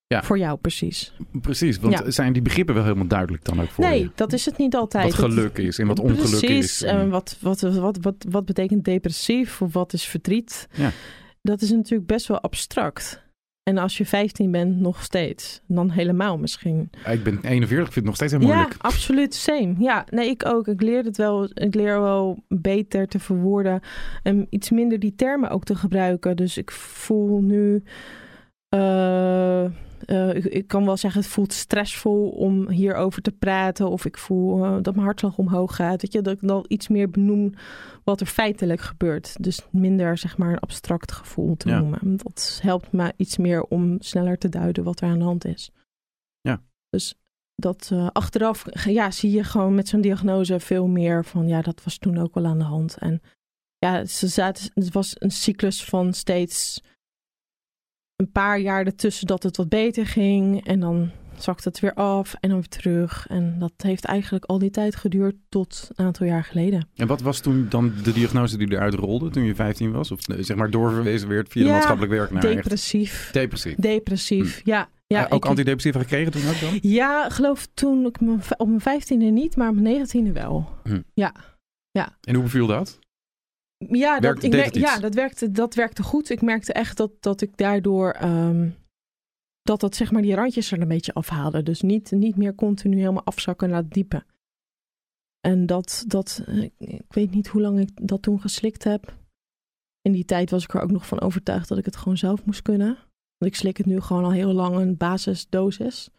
Ja. 0.08 0.24
Voor 0.24 0.38
jou 0.38 0.58
precies. 0.58 1.14
Precies, 1.42 1.80
want 1.80 2.04
zijn 2.08 2.34
die 2.34 2.42
begrippen 2.42 2.76
wel 2.76 2.84
helemaal 2.84 3.08
duidelijk 3.08 3.46
dan 3.46 3.62
ook 3.62 3.70
voor 3.70 3.86
nee, 3.86 4.00
je? 4.00 4.12
Dat 4.16 4.34
is 4.34 4.46
het 4.46 4.58
niet 4.58 4.76
altijd. 4.76 5.06
Wat 5.06 5.30
geluk 5.30 5.58
is 5.58 5.80
en 5.80 5.88
wat 5.88 6.00
ongeluk 6.00 6.20
precies, 6.20 6.42
is. 6.42 6.50
Precies, 6.50 6.82
en 6.82 7.10
wat, 7.10 7.38
wat, 7.42 7.60
wat, 7.62 7.98
wat, 8.02 8.26
wat 8.30 8.46
betekent 8.46 8.84
depressief 8.84 9.62
of 9.62 9.74
wat 9.74 9.94
is 9.94 10.06
verdriet? 10.06 10.68
Ja. 10.72 10.92
Dat 11.48 11.62
is 11.62 11.72
natuurlijk 11.72 12.08
best 12.08 12.28
wel 12.28 12.42
abstract. 12.42 13.26
En 13.64 13.78
als 13.78 13.98
je 13.98 14.06
15 14.06 14.52
bent, 14.52 14.80
nog 14.80 15.04
steeds. 15.04 15.62
Dan 15.68 15.90
helemaal 15.90 16.38
misschien. 16.38 16.90
ik 17.06 17.24
ben 17.24 17.40
41, 17.42 17.70
ik 17.70 17.78
vind 17.78 17.96
het 17.96 18.04
nog 18.04 18.16
steeds 18.16 18.32
heel 18.32 18.42
moeilijk. 18.42 18.72
Ja, 18.72 18.78
absoluut, 18.80 19.34
same. 19.34 19.76
Ja, 19.80 20.06
nee, 20.10 20.30
ik 20.30 20.46
ook. 20.46 20.68
Ik 20.68 20.82
leer 20.82 21.04
het 21.04 21.18
wel. 21.18 21.50
Ik 21.54 21.76
leer 21.76 22.02
wel 22.02 22.44
beter 22.48 23.08
te 23.08 23.20
verwoorden. 23.20 23.80
En 24.24 24.48
iets 24.50 24.70
minder 24.70 25.00
die 25.00 25.16
termen 25.16 25.50
ook 25.50 25.64
te 25.64 25.76
gebruiken. 25.76 26.36
Dus 26.36 26.58
ik 26.58 26.72
voel 26.72 27.42
nu... 27.42 27.84
Uh, 28.76 29.66
uh, 30.08 30.36
ik, 30.36 30.68
kan 30.68 30.86
wel 30.86 30.98
zeggen, 30.98 31.22
het 31.22 31.30
voelt 31.30 31.54
stressvol 31.54 32.30
om 32.30 32.70
hierover 32.70 33.22
te 33.22 33.32
praten. 33.32 33.90
Of 33.90 34.06
ik 34.06 34.18
voel 34.18 34.66
uh, 34.66 34.78
dat 34.82 34.94
mijn 34.94 35.06
hartslag 35.06 35.38
omhoog 35.38 35.76
gaat. 35.76 36.02
Weet 36.02 36.14
je, 36.14 36.22
dat 36.22 36.34
ik 36.34 36.48
dan 36.48 36.66
iets 36.68 36.88
meer 36.88 37.10
benoem 37.10 37.54
wat 38.04 38.22
er 38.22 38.28
feitelijk 38.28 38.82
gebeurt. 38.82 39.44
Dus 39.44 39.62
minder, 39.72 40.18
zeg 40.18 40.38
maar, 40.38 40.52
een 40.52 40.60
abstract 40.60 41.12
gevoel 41.12 41.58
te 41.58 41.68
noemen. 41.68 42.18
Dat 42.18 42.60
helpt 42.62 42.92
me 42.92 43.14
iets 43.18 43.38
meer 43.38 43.64
om 43.64 43.96
sneller 44.00 44.38
te 44.38 44.50
duiden 44.50 44.84
wat 44.84 45.02
er 45.02 45.08
aan 45.08 45.20
de 45.20 45.26
hand 45.26 45.46
is. 45.46 45.72
Ja. 46.42 46.62
Dus 46.90 47.16
dat 47.56 47.90
uh, 47.94 48.08
achteraf 48.12 48.66
ja, 48.86 49.12
zie 49.12 49.32
je 49.32 49.44
gewoon 49.44 49.76
met 49.76 49.88
zo'n 49.88 50.02
diagnose 50.02 50.60
veel 50.60 50.88
meer 50.88 51.26
van... 51.26 51.48
ja, 51.48 51.62
dat 51.62 51.84
was 51.84 51.98
toen 51.98 52.18
ook 52.18 52.34
wel 52.34 52.46
aan 52.46 52.60
de 52.60 52.64
hand. 52.64 52.98
En 52.98 53.22
ja, 53.78 54.06
ze 54.06 54.28
zaten, 54.28 54.72
het 54.74 54.94
was 54.94 55.16
een 55.20 55.32
cyclus 55.32 55.84
van 55.84 56.14
steeds 56.14 56.82
een 58.18 58.32
paar 58.32 58.60
jaar 58.60 58.86
ertussen 58.86 59.28
dat 59.28 59.44
het 59.44 59.58
wat 59.58 59.70
beter 59.70 60.06
ging. 60.06 60.66
En 60.66 60.80
dan 60.80 61.12
zakte 61.36 61.68
het 61.68 61.80
weer 61.80 61.94
af 61.94 62.36
en 62.40 62.50
dan 62.50 62.58
weer 62.58 62.68
terug. 62.68 63.26
En 63.30 63.56
dat 63.60 63.72
heeft 63.78 64.06
eigenlijk 64.06 64.46
al 64.46 64.60
die 64.60 64.70
tijd 64.70 64.96
geduurd 64.96 65.36
tot 65.50 65.90
een 65.96 66.06
aantal 66.06 66.26
jaar 66.26 66.44
geleden. 66.44 66.88
En 66.96 67.08
wat 67.08 67.22
was 67.22 67.40
toen 67.40 67.66
dan 67.70 67.94
de 68.04 68.14
diagnose 68.14 68.58
die 68.58 68.72
eruit 68.72 68.94
rolde 68.94 69.30
toen 69.30 69.44
je 69.44 69.56
15 69.56 69.92
was? 69.92 70.12
Of 70.12 70.20
zeg 70.40 70.58
maar 70.58 70.70
doorverwezen 70.70 71.28
werd 71.28 71.50
via 71.50 71.64
de 71.64 71.70
maatschappelijk 71.70 72.12
werk 72.12 72.32
naar 72.32 72.42
depressief. 72.42 73.12
Echt... 73.24 73.34
Depressief. 73.34 73.76
Depressief, 73.76 74.62
hm. 74.64 74.70
ja. 74.70 74.90
Ja, 75.08 75.24
ook 75.30 75.44
ik... 75.44 75.46
antidepressiva 75.46 76.00
gekregen 76.00 76.32
toen 76.32 76.48
ook 76.48 76.60
dan? 76.60 76.80
Ja, 76.82 77.30
geloof 77.30 77.68
toen 77.74 78.06
ik 78.06 78.18
op 78.58 78.68
mijn 78.68 78.82
vijftiende 78.82 79.26
niet, 79.26 79.56
maar 79.56 79.70
op 79.70 79.74
mijn 79.74 79.88
negentiende 79.88 80.32
wel. 80.32 80.70
Hm. 80.84 81.02
Ja. 81.14 81.34
ja. 81.92 82.18
En 82.22 82.34
hoe 82.36 82.44
beviel 82.44 82.68
dat? 82.68 83.00
Ja, 83.78 84.20
dat, 84.20 84.44
ik 84.44 84.76
ja 84.76 85.00
dat, 85.00 85.14
werkte, 85.14 85.52
dat 85.52 85.76
werkte 85.76 86.04
goed. 86.04 86.30
Ik 86.30 86.42
merkte 86.42 86.74
echt 86.74 86.98
dat, 86.98 87.12
dat 87.20 87.42
ik 87.42 87.58
daardoor 87.58 88.18
um, 88.24 88.76
dat 89.68 89.80
dat 89.80 89.96
zeg 89.96 90.12
maar 90.12 90.22
die 90.22 90.36
randjes 90.36 90.72
er 90.72 90.82
een 90.82 90.88
beetje 90.88 91.14
afhaalde. 91.14 91.64
Dus 91.64 91.82
niet, 91.82 92.12
niet 92.12 92.36
meer 92.36 92.56
continu 92.56 92.98
helemaal 92.98 93.26
afzakken 93.26 93.70
naar 93.70 93.82
het 93.82 93.94
diepe. 93.94 94.24
En 95.40 95.66
dat, 95.66 96.04
dat, 96.08 96.44
ik 96.78 97.14
weet 97.14 97.32
niet 97.32 97.48
hoe 97.48 97.62
lang 97.62 97.80
ik 97.80 98.08
dat 98.08 98.22
toen 98.22 98.42
geslikt 98.42 98.84
heb. 98.84 99.16
In 100.02 100.12
die 100.12 100.26
tijd 100.26 100.50
was 100.50 100.64
ik 100.64 100.74
er 100.74 100.82
ook 100.82 100.92
nog 100.92 101.08
van 101.08 101.22
overtuigd 101.22 101.68
dat 101.68 101.78
ik 101.78 101.86
het 101.86 101.96
gewoon 101.96 102.18
zelf 102.18 102.46
moest 102.46 102.62
kunnen. 102.62 102.98
Want 103.38 103.52
ik 103.52 103.56
slik 103.56 103.78
het 103.78 103.86
nu 103.86 104.02
gewoon 104.02 104.24
al 104.24 104.32
heel 104.32 104.54
lang 104.54 104.76
een 104.76 104.98
basisdosis. 104.98 106.10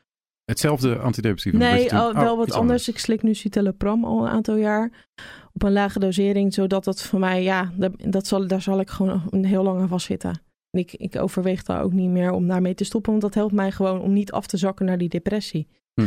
Hetzelfde 0.49 0.99
antidepressief? 0.99 1.53
Nee, 1.53 1.89
wel 1.91 2.11
oh, 2.11 2.37
wat 2.37 2.53
anders. 2.53 2.89
Ik 2.89 2.99
slik 2.99 3.23
nu 3.23 3.35
citalopram 3.35 4.05
al 4.05 4.23
een 4.23 4.31
aantal 4.31 4.57
jaar 4.57 5.07
op 5.53 5.63
een 5.63 5.73
lage 5.73 5.99
dosering, 5.99 6.55
zodat 6.55 6.85
dat 6.85 7.03
voor 7.03 7.19
mij, 7.19 7.43
ja, 7.43 7.73
dat 7.97 8.27
zal, 8.27 8.47
daar 8.47 8.63
zal 8.63 8.81
ik 8.81 8.91
gewoon 8.91 9.23
een 9.31 9.45
heel 9.45 9.63
lang 9.63 9.81
aan 9.81 9.89
vastzitten. 9.89 10.31
En 10.71 10.81
ik, 10.81 10.93
ik 10.93 11.17
overweeg 11.17 11.63
daar 11.63 11.83
ook 11.83 11.93
niet 11.93 12.11
meer 12.11 12.31
om 12.31 12.47
daarmee 12.47 12.75
te 12.75 12.85
stoppen, 12.85 13.11
want 13.11 13.23
dat 13.23 13.35
helpt 13.35 13.53
mij 13.53 13.73
gewoon 13.73 14.01
om 14.01 14.13
niet 14.13 14.33
af 14.33 14.47
te 14.47 14.57
zakken 14.57 14.87
naar 14.87 14.99
die 14.99 15.09
depressie. 15.09 15.69
Hm. 15.95 16.07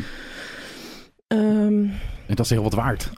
Um, 1.27 1.91
en 2.27 2.36
dat 2.36 2.45
is 2.45 2.49
heel 2.49 2.63
wat 2.63 2.73
waard. 2.73 3.10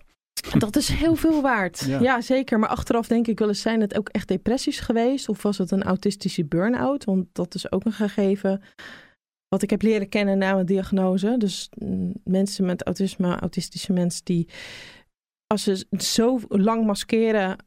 Dat 0.57 0.75
is 0.75 0.87
heel 0.87 1.15
veel 1.15 1.41
waard. 1.41 1.85
Ja. 1.87 2.21
zeker. 2.21 2.59
Maar 2.59 2.69
achteraf 2.69 3.07
denk 3.07 3.27
ik 3.27 3.39
wel 3.39 3.47
eens, 3.47 3.61
zijn 3.61 3.81
het 3.81 3.97
ook 3.97 4.09
echt 4.09 4.27
depressies 4.27 4.79
geweest? 4.79 5.29
Of 5.29 5.41
was 5.41 5.57
het 5.57 5.71
een 5.71 5.83
autistische 5.83 6.45
burn-out? 6.45 7.03
Want 7.03 7.25
dat 7.31 7.55
is 7.55 7.71
ook 7.71 7.85
een 7.85 7.91
gegeven 7.91 8.61
wat 9.53 9.61
ik 9.61 9.69
heb 9.69 9.81
leren 9.81 10.09
kennen 10.09 10.37
na 10.37 10.53
mijn 10.53 10.65
diagnose. 10.65 11.35
Dus 11.37 11.69
mm, 11.75 12.13
mensen 12.23 12.65
met 12.65 12.83
autisme, 12.83 13.39
autistische 13.39 13.93
mensen 13.93 14.25
die 14.25 14.49
als 15.47 15.63
ze 15.63 15.85
zo 15.97 16.39
lang 16.47 16.85
maskeren 16.85 17.57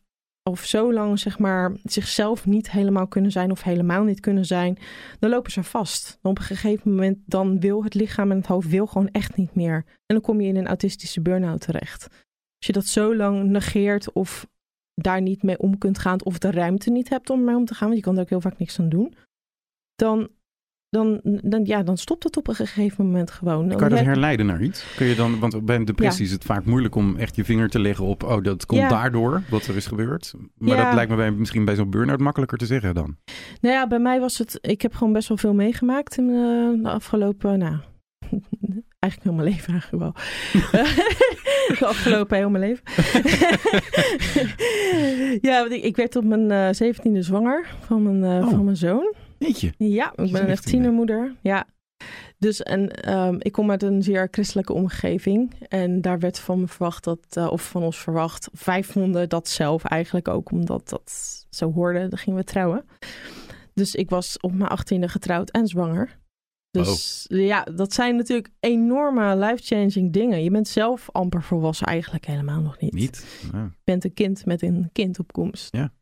of 0.43 0.65
zo 0.65 0.93
lang 0.93 1.19
zeg 1.19 1.39
maar 1.39 1.73
zichzelf 1.85 2.47
niet 2.47 2.71
helemaal 2.71 3.07
kunnen 3.07 3.31
zijn 3.31 3.51
of 3.51 3.63
helemaal 3.63 4.05
niet 4.05 4.21
kunnen 4.21 4.45
zijn, 4.45 4.79
dan 5.19 5.31
lopen 5.31 5.53
ze 5.53 5.63
vast. 5.63 6.19
op 6.23 6.39
een 6.39 6.45
gegeven 6.45 6.91
moment 6.91 7.19
dan 7.25 7.61
wil 7.61 7.85
het 7.85 7.95
lichaam 7.95 8.31
en 8.31 8.37
het 8.37 8.47
hoofd 8.47 8.69
wil 8.69 8.87
gewoon 8.87 9.09
echt 9.09 9.37
niet 9.37 9.55
meer. 9.55 9.85
En 9.87 10.15
dan 10.15 10.21
kom 10.21 10.41
je 10.41 10.49
in 10.49 10.57
een 10.57 10.67
autistische 10.67 11.21
burn-out 11.21 11.61
terecht. 11.61 12.03
Als 12.57 12.67
je 12.67 12.73
dat 12.73 12.87
zo 12.87 13.17
lang 13.17 13.45
negeert 13.45 14.13
of 14.13 14.47
daar 14.95 15.23
niet 15.23 15.43
mee 15.43 15.59
om 15.59 15.79
kunt 15.79 15.99
gaan 15.99 16.25
of 16.25 16.39
de 16.39 16.51
ruimte 16.51 16.91
niet 16.91 17.09
hebt 17.09 17.31
om 17.31 17.45
mee 17.45 17.57
om 17.57 17.65
te 17.65 17.75
gaan, 17.75 17.89
want 17.89 17.99
je 17.99 18.05
kan 18.05 18.17
er 18.17 18.23
ook 18.23 18.29
heel 18.29 18.41
vaak 18.41 18.59
niks 18.59 18.79
aan 18.79 18.89
doen, 18.89 19.15
dan 19.95 20.31
dan, 20.91 21.21
dan, 21.23 21.65
ja, 21.65 21.83
dan 21.83 21.97
stopt 21.97 22.25
het 22.25 22.37
op 22.37 22.49
een 22.49 22.55
gegeven 22.55 23.05
moment 23.05 23.31
gewoon. 23.31 23.69
kan 23.69 23.89
je 23.89 23.95
dat 23.95 24.05
herleiden 24.05 24.47
naar 24.47 24.63
iets? 24.63 24.95
Kun 24.97 25.07
je 25.07 25.15
dan, 25.15 25.39
want 25.39 25.65
bij 25.65 25.77
een 25.77 25.85
depressie 25.85 26.25
is 26.25 26.33
het 26.33 26.45
vaak 26.45 26.65
moeilijk 26.65 26.95
om 26.95 27.17
echt 27.17 27.37
je 27.37 27.45
vinger 27.45 27.69
te 27.69 27.79
leggen 27.79 28.05
op, 28.05 28.23
oh, 28.23 28.43
dat 28.43 28.67
komt 28.67 28.91
daardoor 28.91 29.43
wat 29.49 29.67
er 29.67 29.77
is 29.77 29.87
gebeurd. 29.87 30.35
Maar 30.59 30.77
dat 30.77 30.95
lijkt 30.95 31.11
me 31.11 31.17
bij, 31.17 31.31
misschien 31.31 31.65
bij 31.65 31.75
zo'n 31.75 31.91
burn-out 31.91 32.21
makkelijker 32.21 32.59
te 32.59 32.67
zeggen 32.67 32.95
dan. 32.95 33.17
Nou 33.61 33.75
ja, 33.75 33.87
bij 33.87 33.99
mij 33.99 34.21
was 34.21 34.39
het, 34.39 34.59
ik 34.61 34.83
heb 34.83 34.95
gewoon 34.95 35.13
best 35.13 35.29
wel 35.29 35.37
veel 35.37 35.55
meegemaakt 35.55 36.17
in 36.17 36.27
de, 36.27 36.79
de 36.83 36.91
afgelopen, 36.91 37.59
nou, 37.59 37.77
eigenlijk 38.99 39.23
heel 39.23 39.33
mijn 39.33 39.49
leven 39.49 39.73
eigenlijk 39.73 40.03
wel. 40.03 40.13
de 41.79 41.87
afgelopen 41.87 42.37
heel 42.37 42.51
mijn 42.51 42.65
leven. 42.65 42.85
ja, 45.49 45.71
ik, 45.71 45.83
ik 45.83 45.97
werd 45.97 46.17
op 46.17 46.25
mijn 46.25 46.51
uh, 46.51 46.69
zeventiende 46.71 47.23
zwanger 47.23 47.67
van 47.81 48.03
mijn, 48.03 48.43
uh, 48.43 48.49
van 48.49 48.65
mijn 48.65 48.77
zoon. 48.77 49.15
Ja, 49.79 50.13
ik 50.17 50.33
ben 50.33 50.51
een 50.51 50.57
tienermoeder. 50.57 51.35
Ja. 51.41 51.67
Dus 52.39 52.63
en 52.63 53.13
um, 53.17 53.37
ik 53.39 53.53
kom 53.53 53.71
uit 53.71 53.83
een 53.83 54.03
zeer 54.03 54.29
christelijke 54.31 54.73
omgeving. 54.73 55.53
En 55.69 56.01
daar 56.01 56.19
werd 56.19 56.39
van 56.39 56.61
me 56.61 56.69
verwacht 56.69 57.05
dat, 57.05 57.37
uh, 57.39 57.51
of 57.51 57.69
van 57.69 57.83
ons 57.83 57.99
verwacht, 57.99 58.49
wij 58.65 58.85
vonden 58.85 59.29
dat 59.29 59.49
zelf 59.49 59.85
eigenlijk 59.85 60.29
ook, 60.29 60.51
omdat 60.51 60.89
dat 60.89 61.47
zo 61.51 61.73
hoorde, 61.73 62.09
dan 62.09 62.19
gingen 62.19 62.39
we 62.39 62.45
trouwen. 62.45 62.85
Dus 63.75 63.95
ik 63.95 64.11
was 64.11 64.41
op 64.41 64.53
mijn 64.53 64.71
achttiende 64.71 65.09
getrouwd 65.09 65.51
en 65.51 65.67
zwanger. 65.67 66.19
Dus 66.71 67.25
ja, 67.29 67.63
dat 67.63 67.93
zijn 67.93 68.17
natuurlijk 68.17 68.51
enorme 68.61 69.37
life-changing 69.37 70.13
dingen. 70.13 70.43
Je 70.43 70.51
bent 70.51 70.69
zelf 70.69 71.09
amper 71.13 71.43
volwassen, 71.43 71.87
eigenlijk 71.87 72.27
helemaal 72.27 72.61
nog 72.61 72.81
niet. 72.81 72.93
Niet? 72.93 73.41
Je 73.53 73.71
bent 73.85 74.05
een 74.05 74.15
kind 74.15 74.45
met 74.45 74.63
een 74.63 74.91
kindopkomst. 74.93 75.77
Ja. 75.77 75.93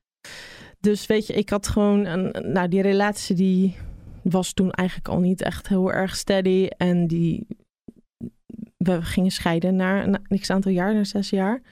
Dus 0.85 1.07
weet 1.07 1.27
je, 1.27 1.33
ik 1.33 1.51
had 1.51 1.69
gewoon 1.69 2.05
een, 2.05 2.53
nou, 2.53 2.69
die 2.69 2.83
relatie 2.83 3.37
die 3.37 3.77
was 4.23 4.53
toen 4.53 4.71
eigenlijk 4.71 5.09
al 5.09 5.21
niet 5.21 5.43
echt 5.43 5.69
heel 5.69 5.93
erg 5.93 6.17
steady. 6.17 6.67
En 6.67 7.07
die, 7.07 7.47
we 8.77 9.03
gingen 9.03 9.31
scheiden 9.31 9.77
na 9.77 10.05
een 10.05 10.19
niks 10.29 10.51
aantal 10.51 10.73
jaar, 10.73 10.95
na 10.95 11.05
zes 11.05 11.31
jaar. 11.31 11.63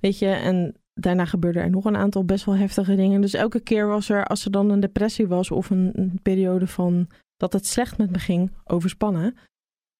Weet 0.00 0.18
je, 0.18 0.26
en 0.26 0.74
daarna 0.94 1.24
gebeurde 1.24 1.60
er 1.60 1.70
nog 1.70 1.84
een 1.84 1.96
aantal 1.96 2.24
best 2.24 2.44
wel 2.44 2.56
heftige 2.56 2.96
dingen. 2.96 3.20
Dus 3.20 3.34
elke 3.34 3.60
keer 3.60 3.86
was 3.86 4.08
er, 4.08 4.24
als 4.24 4.44
er 4.44 4.50
dan 4.50 4.70
een 4.70 4.80
depressie 4.80 5.26
was 5.26 5.50
of 5.50 5.70
een, 5.70 5.90
een 5.92 6.18
periode 6.22 6.66
van 6.66 7.08
dat 7.36 7.52
het 7.52 7.66
slecht 7.66 7.98
met 7.98 8.10
me 8.10 8.18
ging, 8.18 8.50
overspannen, 8.64 9.36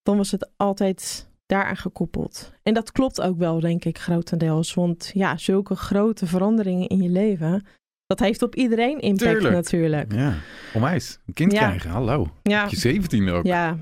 dan 0.02 0.16
was 0.16 0.30
het 0.30 0.50
altijd 0.56 1.28
daaraan 1.46 1.76
gekoppeld. 1.76 2.52
En 2.62 2.74
dat 2.74 2.92
klopt 2.92 3.20
ook 3.20 3.38
wel, 3.38 3.60
denk 3.60 3.84
ik, 3.84 3.98
grotendeels. 3.98 4.74
Want 4.74 5.10
ja, 5.14 5.36
zulke 5.36 5.76
grote 5.76 6.26
veranderingen 6.26 6.88
in 6.88 7.02
je 7.02 7.08
leven, 7.08 7.64
dat 8.06 8.18
heeft 8.20 8.42
op 8.42 8.54
iedereen 8.54 8.98
impact 9.00 9.30
Tuurlijk. 9.30 9.54
natuurlijk. 9.54 10.12
Ja, 10.12 10.34
onwijs. 10.74 11.18
Een 11.26 11.34
kind 11.34 11.52
Ja. 11.52 11.58
krijgen, 11.66 11.90
hallo. 11.90 12.30
Ja, 12.42 12.64
Op 12.64 12.70
je 12.70 12.76
17 12.76 13.28
ook. 13.28 13.44
Ja. 13.46 13.78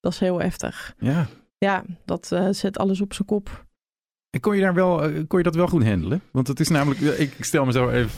dat 0.00 0.12
is 0.12 0.18
heel 0.18 0.40
heftig. 0.40 0.94
ja. 0.98 1.26
Ja, 1.58 1.84
dat 2.04 2.32
eh, 2.32 2.48
zet 2.50 2.78
alles 2.78 3.00
op 3.00 3.14
zijn 3.14 3.28
kop. 3.28 3.66
En 4.30 4.40
kon 4.40 4.54
je, 4.56 4.62
daar 4.62 4.74
wel, 4.74 5.02
eh, 5.04 5.22
kon 5.26 5.38
je 5.38 5.44
dat 5.44 5.54
wel 5.54 5.66
goed 5.68 5.84
handelen? 5.84 6.22
Want 6.32 6.48
het 6.48 6.60
is 6.60 6.68
namelijk, 6.68 7.00
eh, 7.00 7.20
ik 7.20 7.44
stel 7.44 7.64
me 7.64 7.72
zo 7.72 7.88
even, 7.90 8.10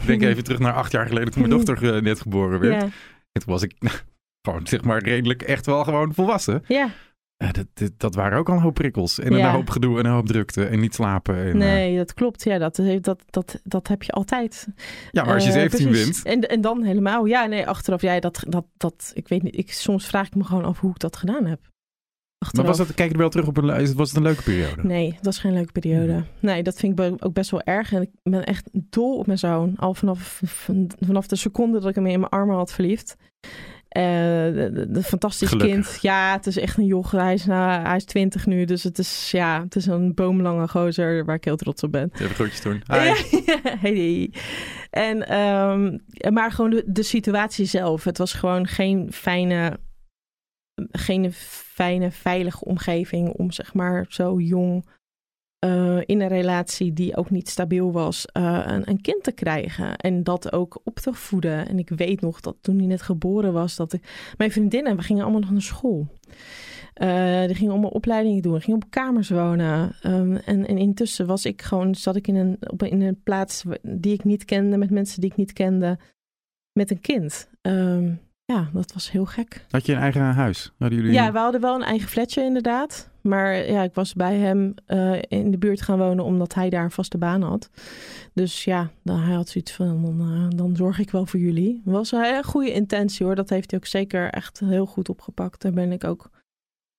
ik 0.00 0.06
denk 0.06 0.22
even 0.22 0.44
terug 0.44 0.58
naar 0.58 0.72
acht 0.72 0.92
jaar 0.92 1.06
geleden 1.06 1.30
toen 1.32 1.48
mijn 1.48 1.54
dochter 1.64 2.02
net 2.02 2.20
geboren 2.20 2.60
werd. 2.60 2.74
Ja, 2.82 2.88
En 3.32 3.40
toen 3.42 3.52
was 3.52 3.62
ik 3.62 3.72
gewoon 4.46 4.66
zeg 4.66 4.82
maar 4.82 5.02
redelijk 5.02 5.42
echt 5.42 5.66
wel 5.66 5.84
gewoon 5.84 6.14
volwassen. 6.14 6.62
ja. 6.66 6.90
Ja, 7.38 7.50
dat, 7.52 7.66
dat, 7.74 7.92
dat 7.96 8.14
waren 8.14 8.38
ook 8.38 8.48
al 8.48 8.54
een 8.56 8.60
hoop 8.62 8.74
prikkels. 8.74 9.18
En 9.18 9.32
een 9.32 9.38
Ja. 9.38 9.52
hoop 9.52 9.70
gedoe 9.70 9.98
en 9.98 10.04
een 10.06 10.12
hoop 10.12 10.26
drukte 10.26 10.64
en 10.64 10.80
niet 10.80 10.94
slapen. 10.94 11.36
En, 11.36 11.46
eh, 11.46 11.54
nee, 11.54 11.96
dat 11.96 12.14
klopt. 12.14 12.44
Ja, 12.44 12.58
dat, 12.58 12.80
dat, 13.00 13.22
dat, 13.30 13.60
dat 13.64 13.88
heb 13.88 14.02
je 14.02 14.12
altijd. 14.12 14.66
ja, 15.10 15.24
maar 15.24 15.34
als 15.34 15.42
je 15.42 15.48
Eh, 15.48 15.54
17 15.56 15.88
precies. 15.88 16.22
bent. 16.22 16.42
En, 16.44 16.50
en 16.50 16.60
dan 16.60 16.82
helemaal. 16.82 17.24
Ja, 17.24 17.46
nee, 17.46 17.66
achteraf. 17.66 18.02
Ja, 18.02 18.20
dat, 18.20 18.42
dat, 18.48 18.64
dat, 18.76 19.10
ik 19.14 19.28
weet 19.28 19.42
niet. 19.42 19.56
Ik, 19.58 19.72
soms 19.72 20.06
vraag 20.06 20.26
ik 20.26 20.34
me 20.34 20.44
gewoon 20.44 20.64
af 20.64 20.80
hoe 20.80 20.90
ik 20.90 20.98
dat 20.98 21.16
gedaan 21.16 21.44
heb. 21.44 21.60
Maar 21.62 22.48
Achteraf. 22.48 22.66
was 22.66 22.76
dat, 22.86 22.94
kijk 22.96 23.12
er 23.12 23.18
wel 23.18 23.28
terug 23.28 23.46
op 23.46 23.56
een, 23.56 23.94
was 23.94 24.08
het 24.08 24.16
een 24.16 24.22
leuke 24.22 24.42
periode? 24.42 24.82
Nee, 24.84 25.10
dat 25.10 25.24
was 25.24 25.38
geen 25.38 25.52
leuke 25.52 25.72
periode. 25.72 26.22
Nee, 26.40 26.62
dat 26.62 26.76
vind 26.78 27.00
ik 27.00 27.24
ook 27.24 27.32
best 27.32 27.50
wel 27.50 27.62
erg. 27.62 27.92
En 27.92 28.02
ik 28.02 28.10
ben 28.22 28.44
echt 28.44 28.68
dol 28.72 29.18
op 29.18 29.26
mijn 29.26 29.38
zoon. 29.38 29.76
Al 29.76 29.94
vanaf, 29.94 30.40
van- 30.44 30.90
vanaf 31.00 31.26
de 31.26 31.36
seconde 31.36 31.78
dat 31.80 31.88
ik 31.88 31.94
hem 31.94 32.06
in 32.06 32.20
mijn 32.20 32.30
armen 32.32 32.56
had 32.56 32.72
verliefd. 32.72 33.16
Eh, 33.88 34.02
de, 34.02 34.70
de- 34.72 34.90
de 34.90 35.02
fantastisch 35.02 35.48
Gelukkig. 35.48 35.72
kind. 35.74 35.98
Ja, 36.02 36.32
het 36.32 36.46
is 36.46 36.56
echt 36.58 36.78
een 36.78 36.84
joch. 36.86 37.10
Hij 37.10 37.34
is, 37.34 37.44
nou, 37.44 37.82
hij 37.86 37.96
is 37.96 38.04
20 38.04 38.46
nu. 38.46 38.64
Dus 38.64 38.82
het 38.82 38.98
is, 38.98 39.30
ja, 39.30 39.62
het 39.62 39.76
is 39.76 39.86
een 39.86 40.14
boomlange 40.14 40.68
gozer 40.68 41.24
waar 41.24 41.34
ik 41.36 41.44
heel 41.44 41.56
trots 41.56 41.82
op 41.82 41.92
ben. 41.92 42.10
Even 42.14 42.34
groetjes 42.34 42.60
doen. 42.62 42.82
Hi. 42.92 43.12
Hey. 43.80 44.32
En, 44.90 45.28
ehm, 45.28 45.98
maar 46.32 46.52
gewoon 46.52 46.70
de, 46.70 46.82
de 46.86 47.02
situatie 47.02 47.64
zelf. 47.66 48.04
Het 48.04 48.18
was 48.18 48.32
gewoon 48.32 48.66
geen 48.66 49.12
fijne, 49.12 49.78
geen 50.90 51.32
fijne, 51.32 52.10
veilige 52.10 52.64
omgeving 52.64 53.28
om 53.28 53.50
zeg 53.52 53.74
maar 53.74 54.04
zo 54.08 54.40
jong 54.40 54.86
eh, 55.58 55.98
in 56.04 56.20
een 56.20 56.28
relatie 56.28 56.92
die 56.92 57.16
ook 57.16 57.30
niet 57.30 57.48
stabiel 57.48 57.92
was, 57.92 58.26
eh, 58.26 58.62
een, 58.66 58.88
een 58.88 59.00
kind 59.00 59.22
te 59.22 59.32
krijgen. 59.32 59.96
En 59.96 60.22
dat 60.22 60.52
ook 60.52 60.80
op 60.84 60.98
te 60.98 61.12
voeden. 61.12 61.68
En 61.68 61.78
ik 61.78 61.88
weet 61.88 62.20
nog 62.20 62.40
dat 62.40 62.56
toen 62.60 62.78
hij 62.78 62.86
net 62.86 63.02
geboren 63.02 63.52
was, 63.52 63.76
dat 63.76 63.92
ik, 63.92 64.32
mijn 64.36 64.52
vriendinnen, 64.52 64.96
we 64.96 65.02
gingen 65.02 65.22
allemaal 65.22 65.40
nog 65.40 65.50
naar 65.50 65.62
school. 65.62 66.06
Eh, 66.94 67.44
die 67.44 67.54
gingen 67.54 67.72
allemaal 67.72 67.90
opleidingen 67.90 68.42
doen, 68.42 68.60
gingen 68.60 68.82
op 68.82 68.90
kamers 68.90 69.30
wonen. 69.30 69.96
Ehm, 70.02 70.34
en, 70.34 70.66
en 70.66 70.78
intussen 70.78 71.26
was 71.26 71.44
ik 71.44 71.62
gewoon, 71.62 71.94
zat 71.94 72.16
ik 72.16 72.28
in 72.28 72.36
een, 72.36 72.56
op, 72.70 72.82
in 72.82 73.00
een 73.00 73.22
plaats 73.22 73.64
die 73.82 74.12
ik 74.12 74.24
niet 74.24 74.44
kende, 74.44 74.76
met 74.76 74.90
mensen 74.90 75.20
die 75.20 75.30
ik 75.30 75.36
niet 75.36 75.52
kende, 75.52 75.98
met 76.72 76.90
een 76.90 77.00
kind. 77.00 77.48
Ehm, 77.62 78.12
ja, 78.46 78.68
dat 78.72 78.92
was 78.92 79.10
heel 79.10 79.24
gek. 79.24 79.66
Had 79.70 79.86
je 79.86 79.92
een 79.92 79.98
eigen 79.98 80.22
huis? 80.22 80.72
Hadden 80.78 80.98
jullie... 80.98 81.14
Ja, 81.14 81.32
we 81.32 81.38
hadden 81.38 81.60
wel 81.60 81.74
een 81.74 81.82
eigen 81.82 82.08
flatje 82.08 82.42
inderdaad. 82.42 83.10
Maar 83.20 83.70
ja, 83.70 83.82
ik 83.82 83.94
was 83.94 84.14
bij 84.14 84.36
hem 84.36 84.74
eh, 84.86 85.18
in 85.28 85.50
de 85.50 85.58
buurt 85.58 85.82
gaan 85.82 85.98
wonen 85.98 86.24
omdat 86.24 86.54
hij 86.54 86.70
daar 86.70 86.84
een 86.84 86.90
vaste 86.90 87.18
baan 87.18 87.42
had. 87.42 87.70
Dus 88.32 88.64
ja, 88.64 88.90
dan, 89.02 89.18
hij 89.18 89.34
had 89.34 89.48
zoiets 89.48 89.72
van, 89.72 90.02
dan, 90.02 90.20
eh, 90.20 90.58
dan 90.58 90.76
zorg 90.76 90.98
ik 90.98 91.10
wel 91.10 91.26
voor 91.26 91.40
jullie. 91.40 91.82
was 91.84 92.12
een 92.12 92.22
hele 92.22 92.42
goede 92.42 92.72
intentie 92.72 93.26
hoor. 93.26 93.34
Dat 93.34 93.50
heeft 93.50 93.70
hij 93.70 93.80
ook 93.80 93.86
zeker 93.86 94.30
echt 94.30 94.60
heel 94.60 94.86
goed 94.86 95.08
opgepakt. 95.08 95.62
Daar 95.62 95.72
ben 95.72 95.92
ik 95.92 96.04
ook 96.04 96.30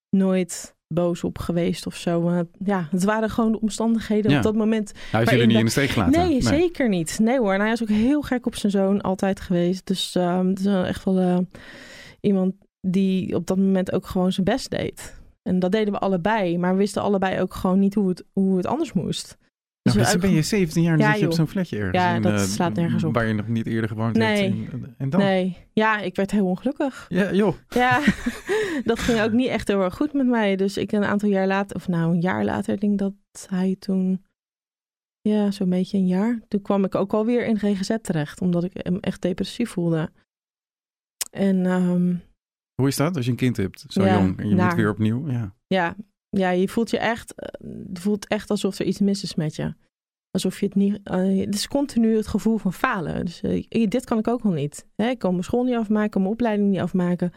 nooit 0.10 0.76
boos 0.88 1.24
op 1.24 1.38
geweest 1.38 1.86
of 1.88 1.96
zo. 1.96 2.22
Maar 2.22 2.44
ja, 2.66 2.88
het 2.92 3.04
waren 3.04 3.30
gewoon 3.30 3.52
de 3.52 3.62
omstandigheden 3.62 4.32
Ja. 4.32 4.38
op 4.38 4.44
dat 4.44 4.56
moment. 4.56 4.92
Hij 5.12 5.20
heeft 5.20 5.32
jullie 5.32 5.46
niet 5.46 5.56
dat- 5.56 5.60
in 5.60 5.66
de 5.66 5.72
steek 5.72 5.90
gelaten? 5.90 6.28
Nee, 6.30 6.42
zeker 6.42 6.90
niet. 6.90 7.20
Nee 7.22 7.40
hoor, 7.40 7.54
en 7.54 7.60
hij 7.62 7.72
is 7.72 7.82
ook 7.82 7.90
heel 7.90 8.22
gek 8.22 8.46
op 8.46 8.56
zijn 8.56 8.72
zoon 8.72 9.02
altijd 9.02 9.40
geweest. 9.40 9.88
Dus 9.88 10.14
het 10.14 10.60
is 10.60 10.66
echt 10.66 11.04
wel 11.04 11.20
eh, 11.20 11.38
iemand 12.22 12.54
die 12.82 13.36
op 13.36 13.48
dat 13.48 13.58
moment 13.58 13.92
ook 13.92 14.06
gewoon 14.06 14.32
zijn 14.32 14.46
best 14.46 14.70
deed. 14.70 15.16
En 15.44 15.60
dat 15.60 15.72
deden 15.72 15.94
we 15.94 16.00
allebei, 16.00 16.58
maar 16.58 16.72
we 16.72 16.78
wisten 16.78 17.02
allebei 17.02 17.42
ook 17.42 17.54
gewoon 17.54 17.80
niet 17.80 17.94
hoe 17.94 18.10
het, 18.10 18.24
hoe 18.34 18.58
het 18.58 18.66
anders 18.66 18.94
moest. 18.94 19.38
Nou, 19.94 19.98
dus 20.00 20.12
dan 20.12 20.22
ben 20.22 20.32
je 20.32 20.42
17 20.42 20.84
jaar 20.84 20.94
en 20.94 21.00
Ja, 21.00 21.12
zit 21.12 21.20
je 21.20 21.26
op 21.26 21.34
zo'n 21.34 21.48
flatje 21.48 21.78
ergens. 21.78 21.98
Ja, 22.04 22.16
in, 22.16 22.22
dat 22.22 22.34
eh, 22.34 22.40
slaat 22.40 22.74
nergens 22.74 23.04
op. 23.04 23.14
Waar 23.14 23.26
je 23.28 23.34
nog 23.34 23.48
niet 23.48 23.66
eerder 23.66 23.90
gewoond 23.90 24.16
Nee. 24.16 24.50
hebt. 24.60 24.72
En, 24.74 24.96
en 24.98 25.10
dan? 25.10 25.20
Nee, 25.20 25.58
ja, 25.74 26.00
ik 26.00 26.16
werd 26.16 26.32
heel 26.32 26.46
ongelukkig. 26.46 27.06
Ja, 27.10 27.34
joh. 27.34 27.56
Ja, 27.70 28.02
dat 28.84 29.00
ging 29.00 29.22
ook 29.22 29.32
niet 29.32 29.48
echt 29.48 29.68
heel 29.68 29.82
erg 29.82 29.96
goed 29.96 30.14
met 30.14 30.28
mij. 30.28 30.56
Dus 30.56 30.78
ik 30.78 30.92
een 30.92 31.04
aantal 31.04 31.30
jaar 31.30 31.48
later, 31.48 31.76
of 31.76 31.88
nou 31.88 32.14
een 32.14 32.22
jaar 32.22 32.46
later, 32.46 32.74
ik 32.74 32.80
denk 32.82 33.00
dat 33.00 33.14
hij 33.50 33.76
toen, 33.80 34.26
ja, 35.22 35.52
zo'n 35.52 35.70
beetje 35.70 35.98
een 35.98 36.08
jaar. 36.08 36.40
Toen 36.48 36.62
kwam 36.62 36.84
ik 36.84 36.96
ook 36.96 37.14
alweer 37.14 37.46
in 37.46 37.60
GGZ 37.60 37.96
terecht, 38.02 38.42
omdat 38.42 38.64
ik 38.64 38.72
hem 38.74 38.98
echt 39.00 39.22
depressief 39.22 39.70
voelde. 39.70 40.10
En 41.32 41.66
ehm, 41.66 42.16
Hoe 42.76 42.88
is 42.88 42.96
dat 42.96 43.16
als 43.16 43.26
je 43.26 43.32
een 43.32 43.38
kind 43.38 43.58
hebt, 43.58 43.86
zo 43.88 44.04
Ja, 44.04 44.14
jong, 44.14 44.38
en 44.38 44.44
je 44.44 44.56
moet 44.56 44.60
naar. 44.64 44.76
weer 44.76 44.90
opnieuw? 44.90 45.30
Ja. 45.30 45.56
ja, 45.68 45.96
ja, 46.38 46.50
je 46.50 46.68
voelt 46.68 46.90
je 46.90 46.98
echt, 46.98 47.34
eh, 47.36 47.70
voelt 47.94 48.28
echt 48.28 48.50
alsof 48.50 48.80
er 48.80 48.86
iets 48.86 49.00
mis 49.00 49.24
is 49.24 49.36
met 49.36 49.56
je. 49.56 49.74
Alsof 50.44 50.60
je 50.60 50.66
het 50.66 50.76
niet, 50.76 51.00
eh, 51.04 51.40
het 51.46 51.56
is 51.56 51.68
continu 51.68 52.16
het 52.16 52.28
gevoel 52.28 52.58
van 52.58 52.74
falen. 52.74 53.26
Dus 53.26 53.42
eh, 53.42 53.88
dit 53.88 54.06
kan 54.06 54.18
ik 54.18 54.28
ook 54.28 54.42
al 54.44 54.52
niet. 54.52 54.86
Hè? 54.96 55.10
Ik 55.10 55.20
kan 55.20 55.32
mijn 55.32 55.44
school 55.44 55.64
niet 55.64 55.76
afmaken, 55.76 56.22
mijn 56.22 56.34
opleiding 56.34 56.70
niet 56.70 56.80
afmaken. 56.80 57.32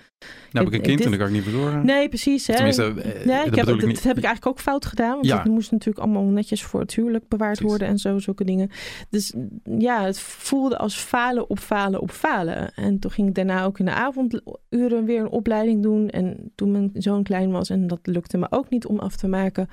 Nou 0.53 0.65
heb 0.65 0.67
ik 0.67 0.73
een 0.73 0.81
kind 0.87 0.97
dit- 0.97 1.05
en 1.05 1.11
dan 1.11 1.19
kan 1.19 1.29
ik 1.29 1.35
niet 1.35 1.43
verzorgen. 1.43 1.87
Nee, 1.87 2.09
precies. 2.09 2.47
Hè? 2.47 2.55
Tenminste, 2.55 2.83
eh, 2.85 2.95
Nee, 3.27 3.37
dat 3.37 3.47
ik 3.47 3.55
heb, 3.55 3.67
dat 3.67 3.75
ik 3.83 3.87
niet. 3.87 4.03
heb 4.03 4.19
ik 4.19 4.25
eigenlijk 4.25 4.47
ook 4.47 4.61
fout 4.65 4.87
gedaan. 4.87 5.13
Want 5.15 5.27
Ja. 5.27 5.37
dat 5.37 5.53
moest 5.53 5.71
natuurlijk 5.71 5.99
allemaal 6.05 6.23
netjes 6.25 6.63
voor 6.63 6.81
het 6.81 6.95
huwelijk 6.95 7.29
bewaard 7.29 7.53
Precies. 7.59 7.71
worden 7.71 7.89
en 7.89 7.99
zo, 7.99 8.19
zulke 8.19 8.45
dingen. 8.45 8.71
Dus 9.11 9.35
ja, 9.79 10.05
het 10.05 10.21
voelde 10.21 10.79
als 10.79 10.97
falen 10.97 11.51
op 11.51 11.59
falen 11.59 12.01
op 12.01 12.11
falen. 12.11 12.75
En 12.75 12.99
toen 12.99 13.11
ging 13.11 13.29
ik 13.29 13.35
daarna 13.35 13.65
ook 13.65 13.79
in 13.79 13.85
de 13.85 13.93
avonduren 13.95 15.05
weer 15.05 15.21
een 15.21 15.31
opleiding 15.31 15.83
doen. 15.83 16.09
En 16.09 16.53
toen 16.55 16.71
mijn 16.71 16.91
zoon 16.95 17.23
klein 17.23 17.51
was 17.51 17.71
en 17.71 17.87
dat 17.87 18.01
lukte 18.03 18.39
me 18.39 18.47
ook 18.51 18.71
niet 18.71 18.87
om 18.87 18.99
af 18.99 19.17
te 19.17 19.29
maken. 19.29 19.69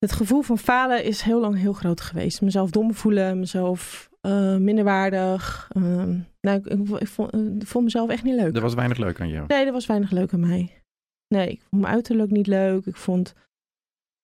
Het 0.00 0.12
gevoel 0.12 0.42
van 0.42 0.58
falen 0.58 1.04
is 1.04 1.22
heel 1.22 1.40
lang 1.40 1.58
heel 1.58 1.72
groot 1.72 2.00
geweest. 2.00 2.40
Mezelf 2.40 2.70
dom 2.70 2.94
voelen, 2.94 3.38
mezelf 3.38 4.10
eh, 4.20 4.56
minderwaardig. 4.56 5.70
Ehm, 5.72 6.18
nou, 6.40 6.58
ik, 6.58 6.66
ik, 6.66 6.88
ik 7.00 7.08
vond, 7.08 7.34
ik 7.34 7.66
vond 7.66 7.84
mezelf 7.84 8.10
echt 8.10 8.22
niet 8.22 8.34
leuk. 8.34 8.54
Er 8.56 8.62
was 8.62 8.74
weinig 8.74 8.98
leuk 8.98 9.20
aan 9.20 9.28
jou. 9.28 9.44
Nee, 9.46 9.66
er 9.66 9.72
was 9.72 9.86
weinig 9.86 10.10
leuk 10.10 10.32
aan 10.32 10.40
mij. 10.40 10.82
Nee, 11.28 11.48
ik 11.48 11.60
vond 11.70 11.82
mijn 11.82 11.94
uiterlijk 11.94 12.30
niet 12.30 12.46
leuk. 12.46 12.86
Ik 12.86 12.96
vond 12.96 13.34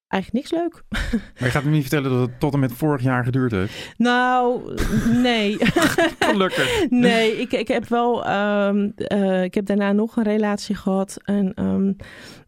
eigenlijk 0.06 0.50
niks 0.50 0.62
leuk. 0.62 0.82
Maar 1.34 1.44
je 1.48 1.50
gaat 1.50 1.64
me 1.64 1.70
niet 1.70 1.80
vertellen 1.80 2.10
dat 2.10 2.28
het 2.28 2.40
tot 2.40 2.52
en 2.52 2.60
met 2.60 2.72
vorig 2.72 3.02
jaar 3.02 3.24
geduurd 3.24 3.52
heeft. 3.52 3.92
Nou, 3.96 4.74
nee. 5.12 5.56
Gelukkig. 6.18 6.90
nee, 6.90 7.40
ik, 7.40 7.52
ik 7.52 7.68
heb 7.68 7.88
wel. 7.88 8.24
ehm, 8.24 8.90
eh, 8.94 9.42
ik 9.42 9.54
heb 9.54 9.66
daarna 9.66 9.92
nog 9.92 10.16
een 10.16 10.24
relatie 10.24 10.74
gehad. 10.74 11.20
En 11.24 11.54
ehm, 11.54 11.92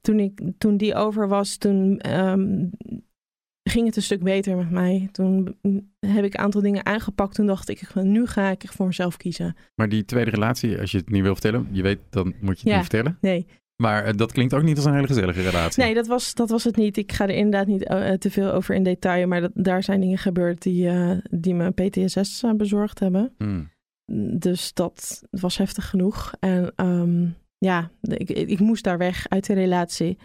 toen, 0.00 0.18
ik, 0.20 0.40
toen 0.58 0.76
die 0.76 0.94
over 0.94 1.28
was, 1.28 1.56
toen 1.56 2.00
ging 3.68 3.86
het 3.86 3.96
een 3.96 4.02
stuk 4.02 4.22
beter 4.22 4.56
met 4.56 4.70
mij. 4.70 5.08
Toen 5.12 5.56
heb 6.06 6.24
ik 6.24 6.34
een 6.34 6.40
aantal 6.40 6.60
dingen 6.60 6.86
aangepakt. 6.86 7.34
Toen 7.34 7.46
dacht 7.46 7.68
ik, 7.68 7.94
nu 7.94 8.26
ga 8.26 8.50
ik 8.50 8.62
echt 8.64 8.74
voor 8.74 8.86
mezelf 8.86 9.16
kiezen. 9.16 9.56
Maar 9.74 9.88
die 9.88 10.04
tweede 10.04 10.30
relatie, 10.30 10.78
als 10.80 10.90
je 10.90 10.98
het 10.98 11.10
niet 11.10 11.22
wil 11.22 11.32
vertellen, 11.32 11.68
je 11.70 11.82
weet, 11.82 11.98
dan 12.10 12.26
moet 12.40 12.60
je 12.60 12.62
het 12.62 12.62
Ja. 12.62 12.70
niet 12.78 12.86
vertellen. 12.86 13.18
Nee, 13.20 13.46
Maar 13.82 14.04
eh, 14.04 14.12
dat 14.16 14.32
klinkt 14.32 14.54
ook 14.54 14.62
niet 14.62 14.76
als 14.76 14.84
een 14.84 14.94
hele 14.94 15.06
gezellige 15.06 15.42
relatie. 15.42 15.82
nee 15.82 15.94
dat, 15.94 16.06
was, 16.06 16.34
dat 16.34 16.50
was 16.50 16.64
het 16.64 16.76
niet. 16.76 16.96
Ik 16.96 17.12
ga 17.12 17.24
er 17.24 17.34
inderdaad 17.34 17.66
niet 17.66 17.84
eh, 17.84 18.12
te 18.12 18.30
veel 18.30 18.52
over 18.52 18.74
in 18.74 18.82
detail. 18.82 19.26
Maar 19.26 19.40
dat, 19.40 19.50
daar 19.54 19.82
zijn 19.82 20.00
dingen 20.00 20.18
gebeurd 20.18 20.62
die, 20.62 20.88
eh, 20.88 21.10
die 21.30 21.54
me 21.54 21.70
PTSS 21.70 22.44
bezorgd 22.56 22.98
hebben. 22.98 23.34
Hmm. 23.38 23.70
Dus 24.38 24.72
dat 24.74 25.22
was 25.30 25.58
heftig 25.58 25.88
genoeg. 25.88 26.32
En 26.40 26.72
ehm, 26.76 27.26
ja, 27.58 27.90
ik, 28.00 28.30
ik 28.30 28.58
moest 28.60 28.84
daar 28.84 28.98
weg 28.98 29.28
uit 29.28 29.46
de 29.46 29.54
relatie 29.54 30.18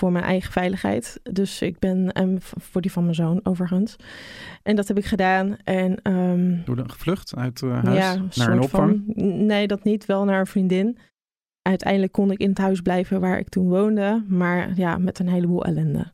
voor 0.00 0.12
mijn 0.12 0.24
eigen 0.24 0.52
veiligheid. 0.52 1.20
Dus 1.22 1.62
ik 1.62 1.78
ben, 1.78 2.12
en 2.12 2.38
voor 2.40 2.80
die 2.80 2.92
van 2.92 3.02
mijn 3.02 3.14
zoon 3.14 3.40
overigens. 3.42 3.96
En 4.62 4.76
dat 4.76 4.88
heb 4.88 4.98
ik 4.98 5.04
gedaan. 5.04 5.56
En 5.64 6.02
ehm, 6.02 6.58
Hoe 6.66 6.76
dan? 6.76 6.90
Gevlucht 6.90 7.34
uit 7.36 7.62
eh, 7.62 7.84
huis 7.84 7.98
ja, 7.98 8.24
naar 8.34 8.52
een 8.52 8.60
opvang? 8.60 9.02
Van, 9.06 9.46
nee, 9.46 9.66
dat 9.66 9.84
niet. 9.84 10.06
Wel 10.06 10.24
naar 10.24 10.40
een 10.40 10.46
vriendin. 10.46 10.98
Uiteindelijk 11.62 12.12
kon 12.12 12.30
ik 12.30 12.38
in 12.38 12.48
het 12.48 12.58
huis 12.58 12.80
blijven 12.80 13.20
waar 13.20 13.38
ik 13.38 13.48
toen 13.48 13.68
woonde. 13.68 14.24
Maar 14.28 14.76
ja, 14.76 14.98
met 14.98 15.18
een 15.18 15.28
heleboel 15.28 15.64
ellende. 15.64 16.12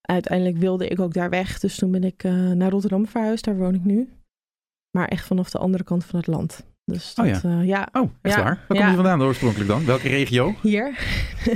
Uiteindelijk 0.00 0.58
wilde 0.58 0.88
ik 0.88 1.00
ook 1.00 1.12
daar 1.12 1.30
weg. 1.30 1.58
Dus 1.58 1.76
toen 1.76 1.90
ben 1.90 2.04
ik 2.04 2.24
eh, 2.24 2.50
naar 2.50 2.70
Rotterdam 2.70 3.06
verhuisd. 3.06 3.44
Daar 3.44 3.56
woon 3.56 3.74
ik 3.74 3.84
nu. 3.84 4.08
Maar 4.90 5.08
echt 5.08 5.26
vanaf 5.26 5.50
de 5.50 5.58
andere 5.58 5.84
kant 5.84 6.04
van 6.04 6.18
het 6.18 6.28
land. 6.28 6.66
Dus 6.90 7.14
Oh 7.16 7.32
dat, 7.32 7.42
ja. 7.42 7.60
ja, 7.62 7.88
Oh, 7.92 8.10
echt 8.22 8.34
Ja. 8.36 8.42
waar? 8.42 8.64
Waar 8.68 8.78
kom 8.78 8.88
je 8.88 8.94
vandaan 8.94 9.22
oorspronkelijk 9.22 9.68
dan? 9.70 9.84
Welke 9.84 10.08
regio? 10.08 10.54
hier. 10.62 10.86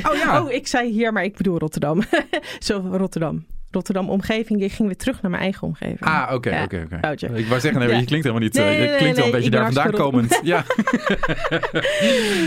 Oh 0.02 0.14
ja. 0.14 0.40
Oh, 0.42 0.50
ik 0.52 0.66
zei 0.66 0.90
hier, 0.90 1.12
maar 1.12 1.24
ik 1.24 1.36
bedoel 1.36 1.58
Rotterdam. 1.58 2.02
Zo, 2.58 2.88
Rotterdam. 2.92 3.46
Rotterdam 3.70 4.10
omgeving. 4.10 4.62
Ik 4.62 4.72
ging 4.72 4.88
weer 4.88 4.96
terug 4.96 5.22
naar 5.22 5.30
mijn 5.30 5.42
eigen 5.42 5.66
omgeving. 5.66 6.00
Ah, 6.00 6.30
oké, 6.34 6.60
oké, 6.64 6.86
oké. 7.12 7.36
Ik 7.36 7.46
wou 7.46 7.60
zeggen, 7.60 7.80
nee, 7.80 7.88
Ja. 7.88 7.98
je 7.98 8.04
klinkt 8.04 8.24
helemaal 8.26 8.46
niet... 8.46 8.56
eh, 8.56 8.64
Nee, 8.64 8.80
je 8.90 8.96
klinkt 8.96 9.16
wel 9.16 9.26
een 9.26 9.32
beetje 9.32 9.50
daar 9.50 9.64
vandaan 9.72 9.90
komend. 9.90 10.40
Ja. 10.52 10.64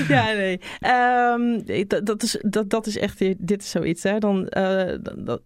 ja, 0.07 0.31
nee. 0.33 0.59
Ehm, 0.79 1.59
dat, 1.87 2.05
dat, 2.05 2.23
is, 2.23 2.37
dat, 2.41 2.69
dat 2.69 2.87
is 2.87 2.97
echt, 2.97 3.19
dit 3.37 3.61
is 3.61 3.69
zoiets. 3.69 4.03
Hè. 4.03 4.17
Dan, 4.19 4.47
eh, 4.47 4.95
dat- 5.17 5.41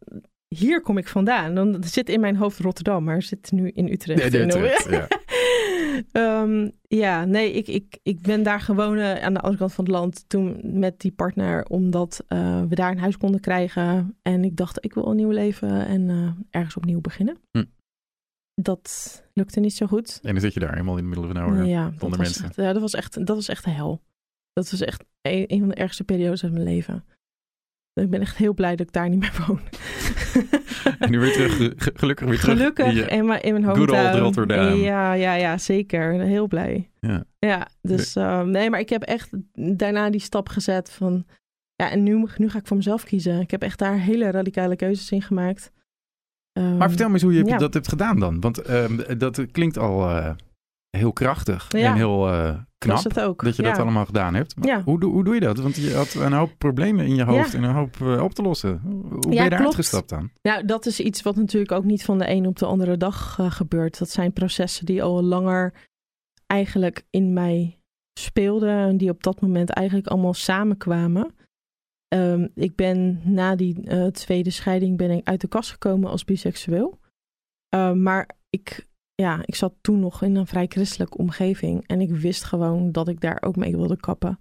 hier 0.47 0.81
kom 0.81 0.97
ik 0.97 1.07
vandaan. 1.07 1.55
Dan 1.55 1.83
zit 1.85 2.09
in 2.09 2.19
mijn 2.19 2.35
hoofd 2.35 2.59
Rotterdam, 2.59 3.03
maar 3.03 3.21
zit 3.21 3.51
nu 3.51 3.71
in 3.73 3.87
Utrecht. 3.91 4.19
Nee, 4.21 4.29
nee, 4.29 4.41
In- 4.41 4.47
Utrecht, 4.47 4.87
ja. 4.89 5.07
Ehm, 6.11 6.69
ja, 6.87 7.25
nee, 7.25 7.51
ik, 7.51 7.67
ik, 7.67 7.99
ik 8.03 8.21
ben 8.21 8.43
daar 8.43 8.61
gewonnen 8.61 9.21
aan 9.21 9.33
de 9.33 9.39
andere 9.39 9.57
kant 9.57 9.73
van 9.73 9.83
het 9.83 9.93
land 9.93 10.29
toen 10.29 10.79
met 10.79 10.99
die 10.99 11.11
partner, 11.11 11.65
omdat 11.65 12.23
eh, 12.27 12.63
we 12.63 12.75
daar 12.75 12.91
een 12.91 12.99
huis 12.99 13.17
konden 13.17 13.39
krijgen. 13.39 14.17
En 14.21 14.43
ik 14.43 14.55
dacht, 14.55 14.85
ik 14.85 14.93
wil 14.93 15.07
een 15.07 15.15
nieuw 15.15 15.29
leven 15.29 15.85
en 15.85 16.09
eh, 16.09 16.31
ergens 16.49 16.75
opnieuw 16.75 17.01
beginnen. 17.01 17.37
Hm. 17.51 17.65
Dat 18.53 19.23
lukte 19.33 19.59
niet 19.59 19.73
zo 19.73 19.85
goed. 19.85 20.19
En 20.23 20.31
dan 20.31 20.41
zit 20.41 20.53
je 20.53 20.59
daar 20.59 20.71
helemaal 20.71 20.97
in 20.97 21.03
the 21.03 21.09
middle 21.09 21.27
of 21.27 21.33
nowhere. 21.33 21.65
ja, 21.65 21.91
zonder 21.97 22.19
mensen. 22.19 22.45
Echt, 22.45 22.55
ja, 22.55 22.73
dat 22.73 22.81
was 22.81 22.93
echt, 22.93 23.25
dat 23.25 23.35
was 23.35 23.47
echt 23.47 23.63
de 23.63 23.69
hel. 23.69 24.01
Dat 24.53 24.71
was 24.71 24.81
echt 24.81 25.05
een, 25.21 25.43
een 25.47 25.59
van 25.59 25.69
de 25.69 25.75
ergste 25.75 26.03
periodes 26.03 26.43
uit 26.43 26.51
mijn 26.51 26.63
leven. 26.63 27.05
Ik 28.01 28.09
ben 28.09 28.21
echt 28.21 28.37
heel 28.37 28.53
blij 28.53 28.75
dat 28.75 28.87
ik 28.87 28.93
daar 28.93 29.09
niet 29.09 29.19
meer 29.19 29.43
woon. 29.47 29.59
En 30.99 31.11
nu 31.11 31.19
weer 31.19 31.33
terug, 31.33 31.55
ge- 31.57 31.91
gelukkig 31.93 32.27
weer 32.27 32.39
terug. 32.39 32.57
Gelukkig 32.57 32.85
in 32.85 32.95
je- 32.95 33.05
in, 33.07 33.25
mijn, 33.25 33.41
mijn 33.61 33.75
good 33.75 33.91
old. 33.91 34.15
Rotterdam. 34.15 34.73
Ja, 34.75 35.13
ja, 35.13 35.33
ja, 35.33 35.57
zeker. 35.57 36.11
Heel 36.13 36.47
blij. 36.47 36.89
Ja. 36.99 37.23
Ja, 37.39 37.67
dus 37.81 38.15
eh, 38.15 38.41
nee, 38.41 38.69
maar 38.69 38.79
ik 38.79 38.89
heb 38.89 39.01
echt 39.03 39.29
daarna 39.53 40.09
die 40.09 40.21
stap 40.21 40.49
gezet 40.49 40.91
van... 40.91 41.25
Ja, 41.75 41.91
en 41.91 42.03
nu, 42.03 42.27
nu 42.37 42.49
ga 42.49 42.57
ik 42.59 42.67
voor 42.67 42.77
mezelf 42.77 43.03
kiezen. 43.03 43.39
Ik 43.39 43.51
heb 43.51 43.61
echt 43.61 43.79
daar 43.79 43.99
hele 43.99 44.31
radicale 44.31 44.75
keuzes 44.75 45.11
in 45.11 45.21
gemaakt. 45.21 45.71
Ehm, 46.51 46.77
Maar 46.77 46.87
vertel 46.89 47.07
me 47.07 47.13
eens 47.13 47.23
hoe 47.23 47.33
je 47.33 47.45
ja. 47.45 47.57
dat 47.57 47.73
hebt 47.73 47.87
gedaan 47.87 48.19
dan. 48.19 48.39
Want 48.39 48.57
ehm, 48.61 49.17
dat 49.17 49.45
klinkt 49.51 49.77
al 49.77 50.09
eh, 50.09 50.31
heel 50.97 51.13
krachtig 51.13 51.67
Ja. 51.71 51.91
en 51.91 51.95
heel 51.95 52.27
eh, 52.31 52.57
knap. 52.79 52.95
was 52.95 53.03
het 53.03 53.19
ook. 53.19 53.43
Dat 53.43 53.55
je 53.55 53.61
ja. 53.63 53.69
dat 53.69 53.79
allemaal 53.79 54.05
gedaan 54.05 54.33
hebt. 54.33 54.55
Ja. 54.61 54.81
hoe, 54.83 54.99
doe- 54.99 55.11
hoe 55.11 55.23
doe 55.23 55.33
je 55.33 55.39
dat? 55.39 55.57
Want 55.59 55.75
je 55.75 55.93
had 55.93 56.13
een 56.13 56.33
hoop 56.33 56.51
problemen 56.57 57.05
in 57.05 57.15
je 57.15 57.23
hoofd 57.23 57.51
Ja. 57.51 57.57
en 57.57 57.63
een 57.63 57.75
hoop 57.75 57.95
eh, 58.01 58.23
op 58.23 58.33
te 58.33 58.41
lossen. 58.41 58.81
Hoe 58.83 59.19
ben 59.19 59.31
je 59.31 59.35
daar 59.37 59.47
klopt. 59.49 59.63
uitgestapt 59.63 60.09
dan? 60.09 60.29
Nou, 60.41 60.65
dat 60.65 60.85
is 60.85 60.99
iets 60.99 61.21
wat 61.21 61.35
natuurlijk 61.35 61.71
ook 61.71 61.83
niet 61.83 62.03
van 62.05 62.17
de 62.17 62.29
een 62.29 62.47
op 62.47 62.57
de 62.57 62.65
andere 62.65 62.97
dag 62.97 63.39
eh, 63.39 63.51
gebeurt. 63.51 63.99
Dat 63.99 64.09
zijn 64.09 64.33
processen 64.33 64.85
die 64.85 65.03
al 65.03 65.23
langer 65.23 65.73
eigenlijk 66.45 67.03
in 67.09 67.33
mij 67.33 67.79
speelden. 68.19 68.77
En 68.77 68.97
die 68.97 69.09
op 69.09 69.23
dat 69.23 69.41
moment 69.41 69.69
eigenlijk 69.69 70.07
allemaal 70.07 70.33
samenkwamen. 70.33 71.33
Ehm, 72.07 72.47
ik 72.55 72.75
ben 72.75 73.21
na 73.23 73.55
die 73.55 73.87
eh, 73.87 74.05
tweede 74.07 74.49
scheiding 74.49 74.97
ben 74.97 75.11
ik 75.11 75.27
uit 75.27 75.41
de 75.41 75.47
kast 75.47 75.71
gekomen 75.71 76.09
als 76.09 76.25
biseksueel. 76.25 76.99
Ehm, 77.69 78.01
maar 78.01 78.29
ik, 78.49 78.87
ja, 79.19 79.39
ik 79.45 79.55
zat 79.55 79.73
toen 79.81 79.99
nog 79.99 80.21
in 80.23 80.35
een 80.35 80.47
vrij 80.47 80.65
christelijke 80.69 81.17
omgeving. 81.17 81.83
En 81.87 82.01
ik 82.01 82.11
wist 82.11 82.43
gewoon 82.43 82.91
dat 82.91 83.07
ik 83.07 83.21
daar 83.21 83.37
ook 83.41 83.55
mee 83.55 83.75
wilde 83.75 83.97
kappen. 83.97 84.39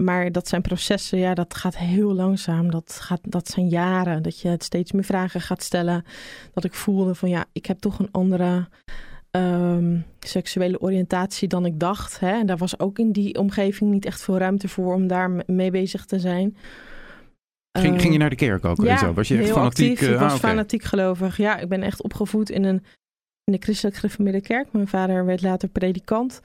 Maar 0.00 0.32
dat 0.32 0.48
zijn 0.48 0.62
processen, 0.62 1.18
ja, 1.18 1.34
dat 1.34 1.54
gaat 1.54 1.76
heel 1.76 2.12
langzaam. 2.14 2.70
Dat, 2.70 2.98
gaat, 3.02 3.20
dat 3.22 3.48
zijn 3.48 3.68
jaren. 3.68 4.22
Dat 4.22 4.40
je 4.40 4.48
het 4.48 4.62
steeds 4.64 4.92
meer 4.92 5.04
vragen 5.04 5.40
gaat 5.40 5.62
stellen. 5.62 6.04
Dat 6.52 6.64
ik 6.64 6.74
voelde 6.74 7.14
van 7.14 7.28
ja, 7.28 7.44
ik 7.52 7.66
heb 7.66 7.78
toch 7.78 7.98
een 7.98 8.08
andere 8.10 8.68
ehm, 9.30 9.98
seksuele 10.20 10.80
oriëntatie 10.80 11.48
dan 11.48 11.66
ik 11.66 11.78
dacht. 11.80 12.20
Hè? 12.20 12.30
En 12.38 12.46
daar 12.46 12.56
was 12.56 12.78
ook 12.78 12.98
in 12.98 13.12
die 13.12 13.38
omgeving 13.38 13.90
niet 13.90 14.04
echt 14.04 14.22
veel 14.22 14.38
ruimte 14.38 14.68
voor 14.68 14.94
om 14.94 15.06
daar 15.06 15.30
mee 15.46 15.70
bezig 15.70 16.04
te 16.04 16.18
zijn. 16.18 16.56
Ging, 17.78 17.92
Ehm, 17.92 18.00
ging 18.00 18.12
je 18.12 18.18
naar 18.18 18.30
de 18.30 18.36
kerk 18.36 18.64
ook 18.64 18.84
en 18.84 18.98
zo? 18.98 19.12
Was 19.12 19.28
je 19.28 19.34
echt 19.36 19.44
heel 19.44 19.54
fanatiek? 19.54 19.90
actief. 19.90 20.08
eh, 20.08 20.14
Ik 20.14 20.20
was 20.20 20.32
ah, 20.32 20.38
fanatiek 20.38 20.82
gelovig. 20.82 21.36
Ja, 21.36 21.58
ik 21.58 21.68
ben 21.68 21.82
echt 21.82 22.02
opgevoed 22.02 22.50
in 22.50 22.64
een 22.64 22.84
in 23.44 23.52
de 23.52 23.58
christelijk 23.60 23.96
gereformeerde 23.96 24.40
kerk. 24.40 24.72
Mijn 24.72 24.88
vader 24.88 25.24
werd 25.24 25.42
later 25.42 25.68
predikant. 25.68 26.40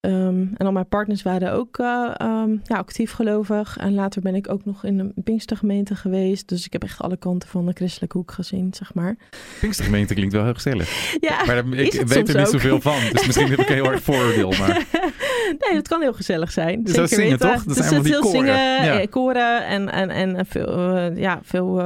Ehm, 0.00 0.46
en 0.56 0.66
al 0.66 0.72
mijn 0.72 0.88
partners 0.88 1.22
waren 1.22 1.52
ook 1.52 1.78
ehm, 1.78 2.50
ja, 2.64 2.76
actief 2.76 3.12
gelovig. 3.12 3.76
En 3.76 3.94
later 3.94 4.22
ben 4.22 4.34
ik 4.34 4.50
ook 4.50 4.64
nog 4.64 4.84
in 4.84 4.98
een 4.98 5.12
Pinkstergemeente 5.24 5.94
geweest. 5.94 6.48
Dus 6.48 6.66
ik 6.66 6.72
heb 6.72 6.82
echt 6.82 7.00
alle 7.02 7.16
kanten 7.16 7.48
van 7.48 7.66
de 7.66 7.72
christelijke 7.72 8.16
hoek 8.18 8.30
gezien, 8.32 8.74
zeg 8.74 8.94
maar. 8.94 9.16
Pinkstergemeente 9.60 10.14
klinkt 10.14 10.32
wel 10.34 10.44
heel 10.44 10.54
gezellig. 10.54 11.16
Ja, 11.20 11.44
Maar 11.44 11.56
ik 11.58 11.92
weet 12.06 12.28
er 12.28 12.38
niet 12.38 12.48
zoveel 12.48 12.80
van. 12.80 12.98
Dus 13.12 13.26
misschien 13.26 13.48
heb 13.48 13.58
ik 13.58 13.68
een 13.68 13.74
heel 13.74 13.92
erg 13.92 14.02
vooroordeel. 14.02 14.50
Maar 14.50 14.84
nee, 15.58 15.74
dat 15.74 15.88
kan 15.88 16.00
heel 16.00 16.12
gezellig 16.12 16.52
zijn. 16.52 16.80
Zeker 16.84 17.08
zingen, 17.08 17.30
weten. 17.30 17.48
toch? 17.52 17.64
Dat 17.64 17.76
Dus 17.76 17.88
zijn 17.88 18.02
die 18.02 18.12
heel 18.12 18.20
koren. 18.20 18.38
zingen, 18.38 18.54
Ja. 18.84 19.00
eh, 19.00 19.08
koren 19.10 19.66
en, 19.66 19.88
en, 19.92 20.10
en 20.10 20.46
veel, 20.46 20.96
eh, 20.96 21.16
ja, 21.16 21.40
veel 21.42 21.80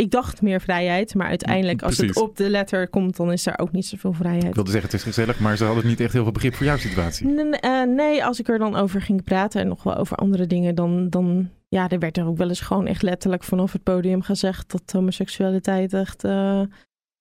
ik 0.00 0.10
dacht 0.10 0.42
meer 0.42 0.60
vrijheid, 0.60 1.14
maar 1.14 1.26
uiteindelijk 1.26 1.82
als 1.82 1.96
Precies. 1.96 2.14
het 2.14 2.24
op 2.24 2.36
de 2.36 2.50
letter 2.50 2.88
komt, 2.88 3.16
dan 3.16 3.32
is 3.32 3.46
er 3.46 3.58
ook 3.58 3.72
niet 3.72 3.86
zoveel 3.86 4.10
ik 4.10 4.16
vrijheid. 4.16 4.54
wilde 4.54 4.70
zeggen, 4.70 4.90
het 4.90 4.98
is 4.98 5.02
gezellig, 5.06 5.40
maar 5.40 5.56
ze 5.56 5.64
hadden 5.64 5.86
niet 5.86 6.00
echt 6.00 6.12
heel 6.12 6.22
veel 6.22 6.32
begrip 6.32 6.54
voor 6.54 6.66
jouw 6.66 6.76
situatie. 6.76 7.26
Nee, 7.26 7.50
eh, 7.50 7.82
nee, 7.82 8.24
als 8.24 8.40
ik 8.40 8.48
er 8.48 8.58
dan 8.58 8.76
over 8.76 9.02
ging 9.02 9.24
praten 9.24 9.60
en 9.60 9.68
nog 9.68 9.82
wel 9.82 9.96
over 9.96 10.16
andere 10.16 10.46
dingen, 10.46 10.74
dan, 10.74 11.08
dan 11.08 11.48
ja, 11.68 11.88
er 11.88 11.98
werd 11.98 12.16
er 12.16 12.26
ook 12.26 12.36
wel 12.36 12.48
eens 12.48 12.60
gewoon 12.60 12.86
echt 12.86 13.02
letterlijk 13.02 13.44
vanaf 13.44 13.72
het 13.72 13.82
podium 13.82 14.22
gezegd 14.22 14.70
dat 14.70 14.82
homoseksualiteit 14.92 15.92
echt 15.92 16.24
eh, 16.24 16.62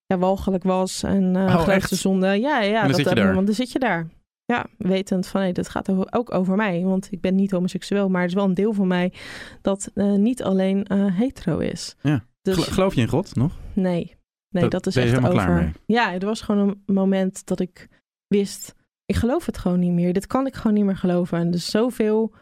ja, 0.05 0.17
walgelijk 0.17 0.63
was 0.63 1.03
en 1.03 1.35
eh 1.35 1.43
Oh, 1.43 1.61
grootste 1.61 1.95
zonde. 1.95 2.27
Ja, 2.27 2.61
ja, 2.61 2.79
dan 2.79 2.87
dat, 2.87 2.95
zit 2.99 3.09
je 3.09 3.15
daar. 3.15 3.33
want 3.33 3.45
dan 3.45 3.55
zit 3.55 3.71
je 3.71 3.79
daar. 3.79 4.07
Ja, 4.45 4.65
wetend 4.77 5.27
van 5.27 5.41
nee, 5.41 5.53
dit 5.53 5.69
gaat 5.69 5.89
over- 5.89 6.07
ook 6.09 6.33
over 6.33 6.55
mij, 6.55 6.81
want 6.83 7.07
ik 7.11 7.21
ben 7.21 7.35
niet 7.35 7.51
homoseksueel, 7.51 8.09
maar 8.09 8.21
het 8.21 8.29
is 8.29 8.35
wel 8.35 8.45
een 8.45 8.53
deel 8.53 8.73
van 8.73 8.87
mij 8.87 9.13
dat 9.61 9.91
niet 9.95 10.43
alleen 10.43 10.87
hetero 11.13 11.57
is. 11.57 11.95
Ja. 12.01 12.23
Dus 12.55 12.63
Gel- 12.63 12.73
Geloof 12.73 12.95
je 12.95 13.01
in 13.01 13.07
God 13.07 13.35
nog? 13.35 13.57
Nee, 13.73 14.15
nee, 14.49 14.61
Dat- 14.63 14.71
dat, 14.71 14.85
is 14.87 14.95
echt 14.95 15.07
helemaal 15.09 15.31
over. 15.31 15.43
klaar 15.45 15.61
mee? 15.63 15.71
Ja, 15.85 16.13
er 16.13 16.25
was 16.25 16.41
gewoon 16.41 16.69
een 16.85 16.93
moment 16.95 17.45
dat 17.45 17.59
ik 17.59 17.87
wist, 18.27 18.75
ik 19.05 19.15
geloof 19.15 19.45
het 19.45 19.57
gewoon 19.57 19.79
niet 19.79 19.91
meer. 19.91 20.13
Dit 20.13 20.27
kan 20.27 20.45
ik 20.47 20.55
gewoon 20.55 20.73
niet 20.73 20.85
meer 20.85 20.97
geloven. 20.97 21.37
En 21.37 21.51
dus 21.51 21.69
zoveel 21.69 22.33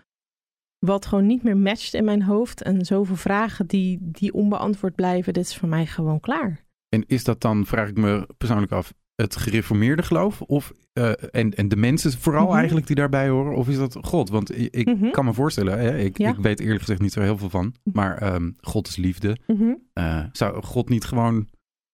wat 0.86 1.06
gewoon 1.06 1.26
niet 1.26 1.44
meer 1.44 1.58
matcht 1.58 1.94
in 1.94 2.04
mijn 2.06 2.22
hoofd 2.24 2.62
en 2.62 2.86
zoveel 2.86 3.16
vragen 3.16 3.68
die, 3.68 3.98
die 4.02 4.34
onbeantwoord 4.34 4.96
blijven, 4.96 5.34
dit 5.34 5.46
is 5.46 5.56
voor 5.58 5.70
mij 5.70 5.86
gewoon 5.86 6.20
klaar. 6.20 6.66
En 6.90 7.04
is 7.08 7.24
dat 7.24 7.42
dan, 7.42 7.66
vraag 7.66 7.90
ik 7.90 7.98
me 7.98 8.28
persoonlijk 8.38 8.72
af, 8.72 8.94
het 9.22 9.36
gereformeerde 9.36 10.04
geloof? 10.04 10.42
Of, 10.42 10.74
eh, 10.94 11.12
en, 11.32 11.54
en 11.56 11.68
de 11.68 11.76
mensen 11.76 12.12
vooral 12.20 12.46
Mhm. 12.48 12.56
eigenlijk 12.58 12.88
die 12.88 12.96
daarbij 12.96 13.30
horen? 13.30 13.56
Of 13.56 13.68
is 13.70 13.78
dat 13.78 13.98
God? 14.02 14.30
Want 14.30 14.58
ik, 14.60 14.74
ik 14.76 14.88
Mhm. 14.88 15.10
kan 15.12 15.26
me 15.26 15.34
voorstellen, 15.34 15.80
hè, 15.80 15.98
ik, 15.98 16.18
Ja. 16.18 16.30
ik 16.30 16.36
weet 16.38 16.60
eerlijk 16.60 16.80
gezegd 16.80 17.02
niet 17.02 17.12
zo 17.14 17.22
heel 17.22 17.38
veel 17.38 17.50
van. 17.50 17.74
Maar 17.84 18.18
ehm, 18.18 18.52
God 18.62 18.88
is 18.88 18.96
liefde. 18.96 19.38
Mhm. 19.48 19.74
Eh, 19.94 20.24
zou 20.32 20.64
God 20.64 20.90
niet 20.90 21.06
gewoon 21.06 21.48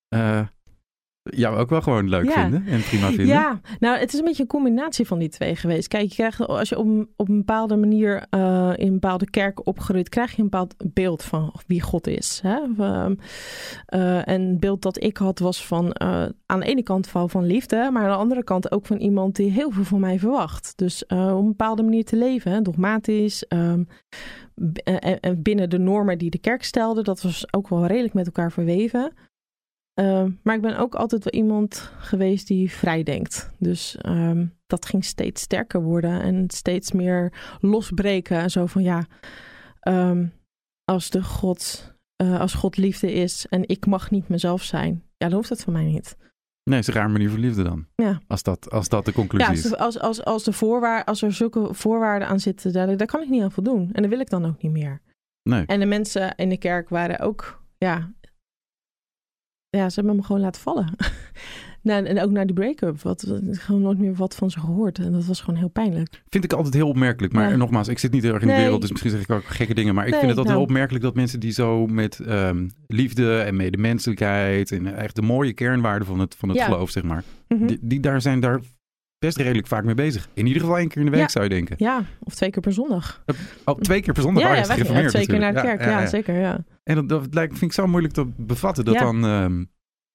eh, 0.07 0.41
jou 1.23 1.57
ook 1.57 1.69
wel 1.69 1.81
gewoon 1.81 2.09
leuk 2.09 2.25
Ja. 2.25 2.41
vinden 2.41 2.65
en 2.67 2.81
prima 2.81 3.07
vinden? 3.07 3.25
Ja, 3.27 3.59
nou, 3.79 3.97
het 3.99 4.13
is 4.13 4.19
een 4.19 4.25
beetje 4.25 4.41
een 4.41 4.47
combinatie 4.49 5.07
van 5.07 5.19
die 5.19 5.29
twee 5.29 5.55
geweest. 5.55 5.87
Kijk, 5.87 6.07
je 6.09 6.13
krijgt, 6.13 6.47
als 6.47 6.69
je 6.69 6.77
op 6.77 6.85
een, 6.85 7.09
op 7.15 7.29
een 7.29 7.37
bepaalde 7.37 7.75
manier 7.75 8.25
eh, 8.29 8.71
in 8.75 8.87
een 8.87 8.93
bepaalde 8.93 9.29
kerk 9.29 9.67
opgroeit, 9.67 10.09
krijg 10.09 10.31
je 10.31 10.37
een 10.41 10.49
bepaald 10.49 10.75
beeld 10.93 11.23
van 11.23 11.53
wie 11.67 11.81
God 11.81 12.07
is. 12.07 12.39
Hè? 12.43 12.59
Ehm, 12.77 13.15
eh, 13.85 14.27
en 14.27 14.41
het 14.41 14.59
beeld 14.59 14.81
dat 14.81 15.03
ik 15.03 15.17
had 15.17 15.39
was 15.39 15.65
van 15.65 15.91
eh, 15.91 16.25
aan 16.45 16.59
de 16.59 16.65
ene 16.65 16.83
kant 16.83 17.07
van, 17.07 17.29
van 17.29 17.45
liefde, 17.45 17.89
maar 17.91 18.03
aan 18.03 18.09
de 18.09 18.15
andere 18.15 18.43
kant 18.43 18.71
ook 18.71 18.85
van 18.85 18.97
iemand 18.97 19.35
die 19.35 19.51
heel 19.51 19.71
veel 19.71 19.83
van 19.83 19.99
mij 19.99 20.19
verwacht. 20.19 20.73
Dus 20.75 21.05
op 21.05 21.11
een 21.17 21.47
bepaalde 21.47 21.83
manier 21.83 22.05
te 22.05 22.15
leven, 22.15 22.51
hè? 22.51 22.61
dogmatisch. 22.61 23.45
ehm, 23.47 23.83
eh, 24.83 25.15
en 25.19 25.41
binnen 25.41 25.69
de 25.69 25.79
normen 25.79 26.17
die 26.17 26.29
de 26.29 26.37
kerk 26.37 26.63
stelde, 26.63 27.01
dat 27.01 27.21
was 27.21 27.53
ook 27.53 27.69
wel 27.69 27.85
redelijk 27.85 28.13
met 28.13 28.25
elkaar 28.25 28.51
verweven. 28.51 29.13
Ehm, 29.93 30.31
maar 30.43 30.55
ik 30.55 30.61
ben 30.61 30.77
ook 30.77 30.95
altijd 30.95 31.23
wel 31.23 31.33
iemand 31.41 31.91
geweest 31.97 32.47
die 32.47 32.71
vrij 32.71 33.03
denkt. 33.03 33.51
Dus 33.59 33.97
ehm, 33.97 34.45
dat 34.67 34.85
ging 34.85 35.05
steeds 35.05 35.41
sterker 35.41 35.81
worden 35.81 36.21
en 36.21 36.45
steeds 36.47 36.91
meer 36.91 37.33
losbreken. 37.59 38.37
En 38.37 38.49
zo 38.51 38.65
van 38.65 38.83
ja, 38.83 39.05
ehm, 39.79 40.27
als, 40.85 41.09
de 41.09 41.23
God, 41.23 41.93
eh, 42.15 42.39
als 42.39 42.53
God 42.53 42.77
liefde 42.77 43.13
is 43.13 43.45
en 43.49 43.67
ik 43.67 43.85
mag 43.85 44.11
niet 44.11 44.27
mezelf 44.27 44.63
zijn, 44.63 45.03
ja, 45.17 45.27
dan 45.27 45.33
hoeft 45.33 45.49
dat 45.49 45.61
van 45.61 45.73
mij 45.73 45.83
niet. 45.83 46.17
Nee, 46.63 46.79
is 46.79 46.87
een 46.87 46.93
raar 46.93 47.09
manier 47.11 47.29
voor 47.29 47.39
liefde 47.39 47.63
dan. 47.63 47.87
Ja. 47.95 48.21
Als 48.27 48.43
dat, 48.43 48.71
als 48.71 48.89
dat 48.89 49.05
de 49.05 49.13
conclusie 49.13 49.47
Ja, 49.47 49.53
is. 49.53 49.63
als, 49.65 49.79
als, 49.79 49.99
als, 49.99 50.23
als, 50.23 50.43
de 50.43 50.53
voorwaar, 50.53 51.03
als 51.03 51.21
er 51.21 51.33
zulke 51.33 51.73
voorwaarden 51.73 52.27
aan 52.27 52.39
zitten, 52.39 52.73
daar, 52.73 52.97
daar 52.97 53.07
kan 53.07 53.21
ik 53.21 53.29
niet 53.29 53.41
aan 53.41 53.51
voldoen. 53.51 53.89
En 53.93 54.01
dat 54.01 54.11
wil 54.11 54.19
ik 54.19 54.29
dan 54.29 54.45
ook 54.45 54.61
niet 54.61 54.71
meer. 54.71 55.01
Nee. 55.49 55.65
En 55.65 55.79
de 55.79 55.85
mensen 55.85 56.35
in 56.35 56.49
de 56.49 56.57
kerk 56.57 56.89
waren 56.89 57.19
ook, 57.19 57.63
ja, 57.77 58.11
ja 59.77 59.89
ze 59.89 59.95
hebben 59.99 60.15
me 60.15 60.23
gewoon 60.23 60.41
laten 60.41 60.61
vallen. 60.61 60.93
nou, 61.81 62.05
en 62.05 62.21
ook 62.21 62.31
naar 62.31 62.45
die 62.45 62.55
break-up, 62.55 63.01
wat, 63.01 63.33
gewoon 63.51 63.81
nooit 63.81 63.97
meer 63.99 64.13
wat 64.13 64.35
van 64.35 64.51
ze 64.51 64.59
gehoord. 64.59 64.99
En 64.99 65.11
dat 65.11 65.25
was 65.25 65.41
gewoon 65.41 65.59
heel 65.59 65.67
pijnlijk. 65.69 66.23
Vind 66.29 66.43
ik 66.43 66.53
altijd 66.53 66.73
heel 66.73 66.87
opmerkelijk. 66.87 67.33
Maar 67.33 67.49
Ja. 67.49 67.55
nogmaals, 67.55 67.87
ik 67.87 67.99
zit 67.99 68.11
niet 68.11 68.23
heel 68.23 68.33
erg 68.33 68.41
in 68.41 68.47
de 68.47 68.53
Nee. 68.53 68.61
wereld, 68.63 68.81
dus 68.81 68.91
misschien 68.91 69.11
zeg 69.11 69.21
ik 69.21 69.29
ook 69.31 69.43
gekke 69.45 69.73
dingen. 69.73 69.95
Maar 69.95 70.05
ik 70.05 70.11
Nee, 70.11 70.19
vind 70.19 70.31
het 70.31 70.39
altijd 70.39 70.55
nou. 70.55 70.67
heel 70.67 70.75
opmerkelijk 70.75 71.03
dat 71.05 71.15
mensen 71.15 71.39
die 71.39 71.51
zo 71.51 71.87
met 71.87 72.19
ehm, 72.19 72.67
liefde 72.87 73.39
en 73.39 73.55
medemenselijkheid 73.55 74.71
en 74.71 74.95
echt 74.95 75.15
de 75.15 75.21
mooie 75.21 75.53
kernwaarden 75.53 76.07
van 76.07 76.19
het, 76.19 76.35
van 76.35 76.49
het 76.49 76.57
Ja. 76.57 76.65
geloof, 76.65 76.89
zeg 76.89 77.03
maar, 77.03 77.23
Mhm. 77.47 77.65
die, 77.67 77.77
die 77.81 77.99
daar 77.99 78.21
zijn 78.21 78.39
daar 78.39 78.59
best 79.25 79.37
redelijk 79.37 79.67
vaak 79.67 79.83
mee 79.83 79.95
bezig. 79.95 80.27
In 80.33 80.45
ieder 80.45 80.61
geval 80.61 80.77
één 80.77 80.87
keer 80.87 80.97
in 80.97 81.05
de 81.05 81.11
week 81.11 81.21
Ja. 81.21 81.27
zou 81.27 81.43
je 81.43 81.49
denken. 81.49 81.75
Ja, 81.79 82.03
of 82.19 82.33
twee 82.35 82.49
keer 82.49 82.61
per 82.61 82.73
zondag. 82.73 83.23
Oh, 83.65 83.79
twee 83.79 84.01
keer 84.01 84.13
per 84.13 84.21
zondag. 84.21 84.43
ja, 84.43 84.49
oh, 84.49 84.55
ja, 84.55 84.67
wij 84.93 85.07
twee 85.07 85.25
keer 85.27 85.39
naar 85.39 85.53
de 85.53 85.61
kerk. 85.61 85.81
Ja, 85.81 85.99
ja. 86.01 86.07
zeker. 86.07 86.39
Ja. 86.39 86.63
En 86.83 86.95
dat, 86.95 87.09
dat 87.09 87.33
lijkt, 87.33 87.51
vind 87.57 87.71
ik 87.71 87.77
zo 87.77 87.87
moeilijk 87.87 88.13
te 88.13 88.25
bevatten. 88.37 88.85
Dat 88.85 88.97
dan 88.97 89.25
ehm, 89.25 89.63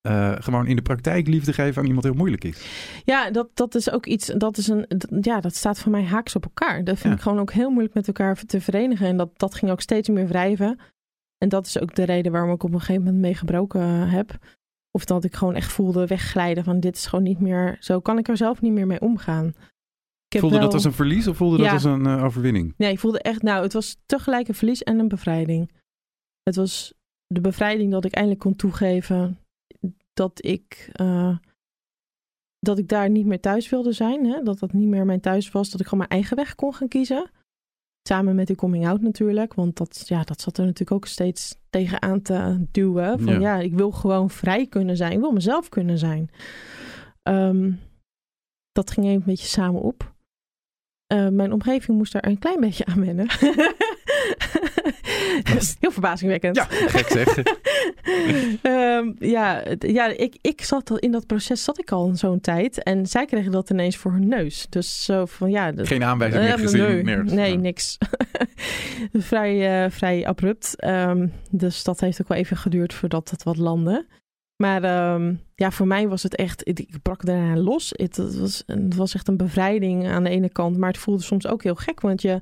eh, 0.01 0.35
gewoon 0.39 0.67
in 0.67 0.77
de 0.77 0.83
praktijk 0.83 1.27
liefde 1.27 1.53
geven 1.53 1.81
aan 1.83 1.87
iemand 1.87 2.05
heel 2.05 2.15
moeilijk 2.15 2.45
is. 2.45 2.67
Ja, 3.05 3.31
dat, 3.31 3.49
dat 3.55 3.75
is 3.75 3.91
ook 3.91 4.07
iets, 4.07 4.27
dat 4.27 4.57
is 4.59 4.69
een, 4.69 4.85
dat- 4.89 5.25
ja, 5.25 5.41
dat 5.41 5.55
staat 5.55 5.81
voor 5.81 5.93
mij 5.93 6.05
haaks 6.05 6.37
op 6.37 6.45
elkaar. 6.45 6.85
Dat 6.85 6.99
vind 6.99 7.09
Ja. 7.13 7.19
ik 7.19 7.21
gewoon 7.23 7.39
ook 7.39 7.53
heel 7.53 7.71
moeilijk 7.71 7.95
met 7.95 8.07
elkaar 8.07 8.43
te 8.45 8.61
verenigen. 8.61 9.07
En 9.07 9.17
dat, 9.17 9.31
dat 9.39 9.55
ging 9.55 9.71
ook 9.71 9.81
steeds 9.81 10.09
meer 10.09 10.27
wrijven. 10.29 10.79
En 11.39 11.49
dat 11.49 11.67
is 11.67 11.81
ook 11.81 11.95
de 11.95 12.05
reden 12.05 12.33
waarom 12.33 12.53
ik 12.53 12.63
op 12.63 12.73
een 12.73 12.81
gegeven 12.81 13.03
moment 13.03 13.21
mee 13.23 13.35
gebroken 13.35 13.81
eh, 13.81 14.13
heb. 14.13 14.39
Of 14.99 15.05
dat 15.05 15.25
ik 15.25 15.35
gewoon 15.35 15.55
echt 15.55 15.73
voelde 15.73 16.07
wegglijden 16.07 16.65
van 16.65 16.81
dit 16.81 16.97
is 16.97 17.07
gewoon 17.07 17.25
niet 17.25 17.41
meer, 17.41 17.77
zo 17.81 18.01
kan 18.01 18.19
ik 18.19 18.29
er 18.29 18.37
zelf 18.37 18.61
niet 18.61 18.73
meer 18.73 18.87
mee 18.87 19.01
omgaan. 19.01 19.55
Ik 20.29 20.41
Voelde 20.41 20.59
dat 20.59 20.75
als 20.75 20.85
een 20.85 20.93
verlies 20.93 21.27
of 21.27 21.37
voelde 21.37 21.57
dat 21.57 21.71
als 21.71 21.85
een 21.85 22.07
eh, 22.07 22.25
overwinning? 22.25 22.75
Nee, 22.77 22.93
ik 22.93 22.99
voelde 22.99 23.21
echt, 23.21 23.43
nou, 23.43 23.63
het 23.63 23.73
was 23.73 23.97
tegelijk 24.07 24.49
een 24.49 24.55
verlies 24.55 24.83
en 24.83 24.99
een 24.99 25.09
bevrijding. 25.09 25.73
Het 26.43 26.57
was 26.57 26.95
de 27.27 27.41
bevrijding 27.41 27.91
dat 27.93 28.05
ik 28.05 28.13
eindelijk 28.13 28.41
kon 28.41 28.57
toegeven 28.57 29.39
dat 30.13 30.45
ik, 30.45 30.91
eh, 30.93 31.37
dat 32.59 32.79
ik 32.79 32.89
daar 32.89 33.11
niet 33.11 33.27
meer 33.27 33.41
thuis 33.41 33.69
wilde 33.69 33.93
zijn. 33.93 34.27
Hè? 34.27 34.43
Dat 34.43 34.59
dat 34.59 34.73
niet 34.73 34.89
meer 34.89 35.07
mijn 35.07 35.21
thuis 35.21 35.51
was. 35.51 35.71
Dat 35.71 35.81
ik 35.81 35.87
gewoon 35.87 36.07
mijn 36.09 36.21
eigen 36.21 36.37
weg 36.37 36.55
kon 36.55 36.75
gaan 36.75 36.89
kiezen. 36.89 37.31
Samen 38.09 38.35
met 38.35 38.47
die 38.47 38.57
coming 38.57 38.87
out 38.87 39.01
natuurlijk. 39.01 39.55
Want 39.55 39.77
dat, 39.77 40.05
ja, 40.07 40.23
dat 40.23 40.41
zat 40.41 40.59
er 40.59 40.65
natuurlijk 40.65 40.93
ook 40.93 41.07
steeds 41.07 41.57
tegenaan 41.71 42.23
te 42.23 42.67
duwen. 42.71 43.21
Van 43.21 43.33
Ja. 43.33 43.39
ja, 43.41 43.57
ik 43.59 43.75
wil 43.75 43.91
gewoon 43.91 44.31
vrij 44.31 44.67
kunnen 44.67 44.97
zijn. 44.97 45.13
Ik 45.13 45.19
wil 45.19 45.33
mezelf 45.33 45.69
kunnen 45.69 45.99
zijn. 45.99 46.31
Ehm, 47.23 47.73
dat 48.73 48.91
ging 48.91 49.07
even 49.07 49.19
een 49.19 49.25
beetje 49.25 49.47
samen 49.47 49.81
op. 49.81 50.15
Eh, 51.07 51.29
mijn 51.29 51.53
omgeving 51.53 51.97
moest 51.99 52.13
daar 52.13 52.27
een 52.27 52.39
klein 52.39 52.61
beetje 52.61 52.85
aan 52.85 53.01
wennen. 53.01 53.27
Heel 55.81 55.91
verbazingwekkend. 55.91 56.57
Ja, 56.57 56.65
gek 56.71 57.09
zeg. 57.09 57.37
Ehm, 58.63 59.13
ja, 59.19 59.63
ja 59.79 60.07
ik, 60.07 60.37
ik 60.41 60.63
zat 60.63 60.91
al, 60.91 60.99
in 60.99 61.11
dat 61.13 61.27
proces 61.27 61.65
zat 61.65 61.79
ik 61.79 61.93
al 61.93 62.11
zo'n 62.15 62.41
tijd. 62.41 62.83
En 62.83 63.07
zij 63.07 63.25
kregen 63.27 63.53
dat 63.53 63.71
ineens 63.71 63.97
voor 63.97 64.13
hun 64.13 64.29
neus. 64.29 64.67
Dus 64.69 65.05
zo 65.05 65.25
van 65.27 65.51
ja. 65.51 65.73
dat- 65.73 65.87
Geen 65.87 66.05
aanwijzing 66.05 66.43
meer 66.43 66.53
eh, 66.55 66.61
gezien. 66.61 66.81
nee, 66.83 67.03
nergens. 67.03 67.33
nee, 67.33 67.53
Ja. 67.53 67.59
niks. 67.59 67.99
vrij, 69.13 69.85
eh, 69.85 69.91
vrij 69.91 70.27
abrupt. 70.27 70.77
Ehm, 70.77 71.27
dus 71.51 71.85
dat 71.85 72.01
heeft 72.01 72.21
ook 72.21 72.29
wel 72.29 72.39
even 72.39 72.57
geduurd 72.57 72.95
voordat 72.95 73.31
het 73.31 73.43
wat 73.43 73.57
landde. 73.57 74.07
Maar 74.57 74.83
ehm, 74.83 75.35
ja, 75.55 75.71
voor 75.71 75.87
mij 75.87 76.09
was 76.09 76.23
het 76.23 76.37
echt, 76.37 76.69
ik, 76.69 76.79
ik 76.79 77.03
brak 77.03 77.25
daarna 77.27 77.57
los. 77.57 77.93
Het, 77.97 78.17
het 78.17 78.39
was, 78.39 78.63
het 78.67 78.95
was 78.95 79.15
echt 79.15 79.29
een 79.29 79.37
bevrijding 79.37 80.09
aan 80.09 80.25
de 80.25 80.31
ene 80.31 80.49
kant. 80.49 80.77
Maar 80.77 80.89
het 80.91 80.99
voelde 80.99 81.23
soms 81.23 81.47
ook 81.47 81.63
heel 81.63 81.75
gek. 81.75 82.01
Want 82.01 82.23
je, 82.23 82.41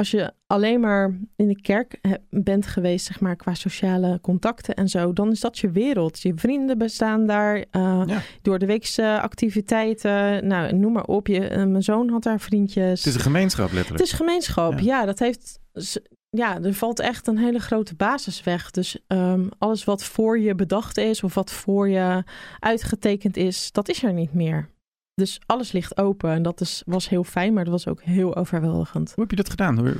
als 0.00 0.10
je 0.10 0.32
alleen 0.46 0.80
maar 0.80 1.18
in 1.36 1.48
de 1.48 1.60
kerk 1.60 2.00
bent 2.30 2.66
geweest, 2.66 3.06
zeg 3.06 3.20
maar, 3.20 3.36
qua 3.36 3.54
sociale 3.54 4.18
contacten 4.20 4.74
en 4.74 4.88
zo, 4.88 5.12
dan 5.12 5.30
is 5.30 5.40
dat 5.40 5.58
je 5.58 5.70
wereld. 5.70 6.20
Je 6.20 6.32
vrienden 6.34 6.78
bestaan 6.78 7.26
daar. 7.26 7.64
Ja. 7.70 8.22
Door 8.42 8.58
de 8.58 8.66
weekse 8.66 9.20
activiteiten. 9.20 10.46
Nou, 10.46 10.74
noem 10.74 10.92
maar 10.92 11.04
op. 11.04 11.26
Je, 11.26 11.46
eh, 11.46 11.64
mijn 11.64 11.82
zoon 11.82 12.08
had 12.08 12.22
daar 12.22 12.40
vriendjes. 12.40 12.98
Het 12.98 13.06
is 13.06 13.14
een 13.14 13.20
gemeenschap 13.20 13.72
letterlijk. 13.72 13.98
Het 13.98 14.12
is 14.12 14.18
gemeenschap, 14.18 14.78
Ja. 14.78 14.84
ja. 14.84 15.04
dat 15.04 15.18
heeft. 15.18 15.58
Ja, 16.30 16.62
er 16.62 16.74
valt 16.74 17.00
echt 17.00 17.26
een 17.26 17.38
hele 17.38 17.58
grote 17.58 17.94
basis 17.94 18.42
weg. 18.42 18.70
Dus 18.70 18.98
ehm, 19.06 19.46
alles 19.58 19.84
wat 19.84 20.04
voor 20.04 20.38
je 20.38 20.54
bedacht 20.54 20.96
is 20.96 21.22
of 21.22 21.34
wat 21.34 21.50
voor 21.50 21.88
je 21.88 22.24
uitgetekend 22.58 23.36
is, 23.36 23.72
dat 23.72 23.88
is 23.88 24.02
er 24.02 24.12
niet 24.12 24.34
meer. 24.34 24.68
Dus 25.20 25.40
alles 25.46 25.72
ligt 25.72 25.96
open 25.98 26.30
en 26.30 26.42
dat 26.42 26.60
is, 26.60 26.82
was 26.86 27.08
heel 27.08 27.24
fijn, 27.24 27.52
maar 27.52 27.64
dat 27.64 27.72
was 27.72 27.86
ook 27.88 28.02
heel 28.02 28.36
overweldigend. 28.36 29.08
Hoe 29.14 29.20
heb 29.22 29.30
je 29.30 29.36
dat 29.36 29.50
gedaan? 29.50 29.78
Hoe, 29.78 29.94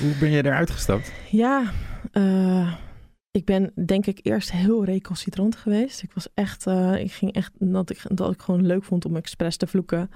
hoe 0.00 0.14
ben 0.20 0.30
je 0.30 0.44
eruit 0.44 0.70
gestapt? 0.70 1.12
Ja, 1.30 1.72
eh, 2.12 2.72
ik 3.30 3.44
ben 3.44 3.72
denk 3.86 4.06
ik 4.06 4.18
eerst 4.22 4.52
heel 4.52 4.84
recalcitrant 4.84 5.56
geweest. 5.56 6.02
Ik 6.02 6.10
was 6.14 6.28
echt, 6.34 6.66
eh, 6.66 6.96
ik 7.00 7.12
ging 7.12 7.32
echt, 7.32 7.52
dat 7.58 7.90
ik, 7.90 8.00
dat 8.08 8.32
ik 8.32 8.40
gewoon 8.40 8.66
leuk 8.66 8.84
vond 8.84 9.04
om 9.04 9.16
expres 9.16 9.56
te 9.56 9.66
vloeken. 9.66 10.10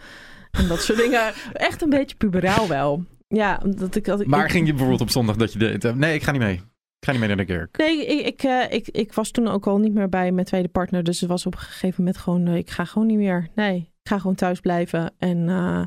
En 0.50 0.68
dat 0.68 0.82
soort 0.82 0.98
dingen. 1.04 1.32
Echt 1.52 1.82
een 1.82 1.90
beetje 1.90 2.16
puberaal 2.16 2.68
wel. 2.68 3.04
Ja, 3.28 3.60
dat 3.76 3.94
ik, 3.94 4.04
dat 4.04 4.20
ik, 4.20 4.26
Maar 4.26 4.44
ik- 4.44 4.50
ging 4.50 4.64
je 4.66 4.70
bijvoorbeeld 4.72 5.00
op 5.00 5.10
zondag 5.10 5.36
dat 5.36 5.52
je 5.52 5.58
deed? 5.58 5.84
eh, 5.84 5.92
Nee, 5.94 6.14
ik 6.14 6.22
ga 6.22 6.30
niet 6.30 6.40
mee. 6.40 6.54
Ik 6.98 7.10
ga 7.10 7.10
niet 7.10 7.20
mee 7.28 7.28
naar 7.36 7.46
de 7.46 7.52
kerk. 7.52 7.76
Nee, 7.78 8.06
ik, 8.06 8.42
ik, 8.42 8.70
ik, 8.72 8.88
ik 8.88 9.12
was 9.12 9.30
toen 9.30 9.48
ook 9.48 9.66
al 9.66 9.78
niet 9.78 9.94
meer 9.94 10.08
bij 10.08 10.32
mijn 10.32 10.46
tweede 10.46 10.68
partner. 10.68 11.02
Dus 11.04 11.20
het 11.20 11.28
was 11.28 11.46
op 11.46 11.52
een 11.54 11.60
gegeven 11.60 11.94
moment 11.98 12.16
gewoon, 12.22 12.48
ik 12.48 12.70
ga 12.70 12.84
gewoon 12.84 13.06
niet 13.08 13.16
meer. 13.16 13.48
Nee, 13.54 13.92
ik 14.04 14.10
ga 14.10 14.18
gewoon 14.18 14.34
thuis 14.36 14.60
blijven. 14.60 15.12
En 15.18 15.48
eh, 15.48 15.82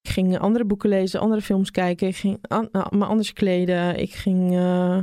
ik 0.00 0.10
ging 0.10 0.38
andere 0.38 0.64
boeken 0.64 0.88
lezen, 0.88 1.20
andere 1.20 1.40
films 1.40 1.70
kijken. 1.70 2.08
Ik 2.08 2.16
ging 2.16 2.38
an- 2.48 2.68
nou, 2.72 2.96
me 2.96 3.04
anders 3.04 3.32
kleden. 3.32 3.98
Ik 3.98 4.12
ging 4.12 4.52
eh, 4.52 4.98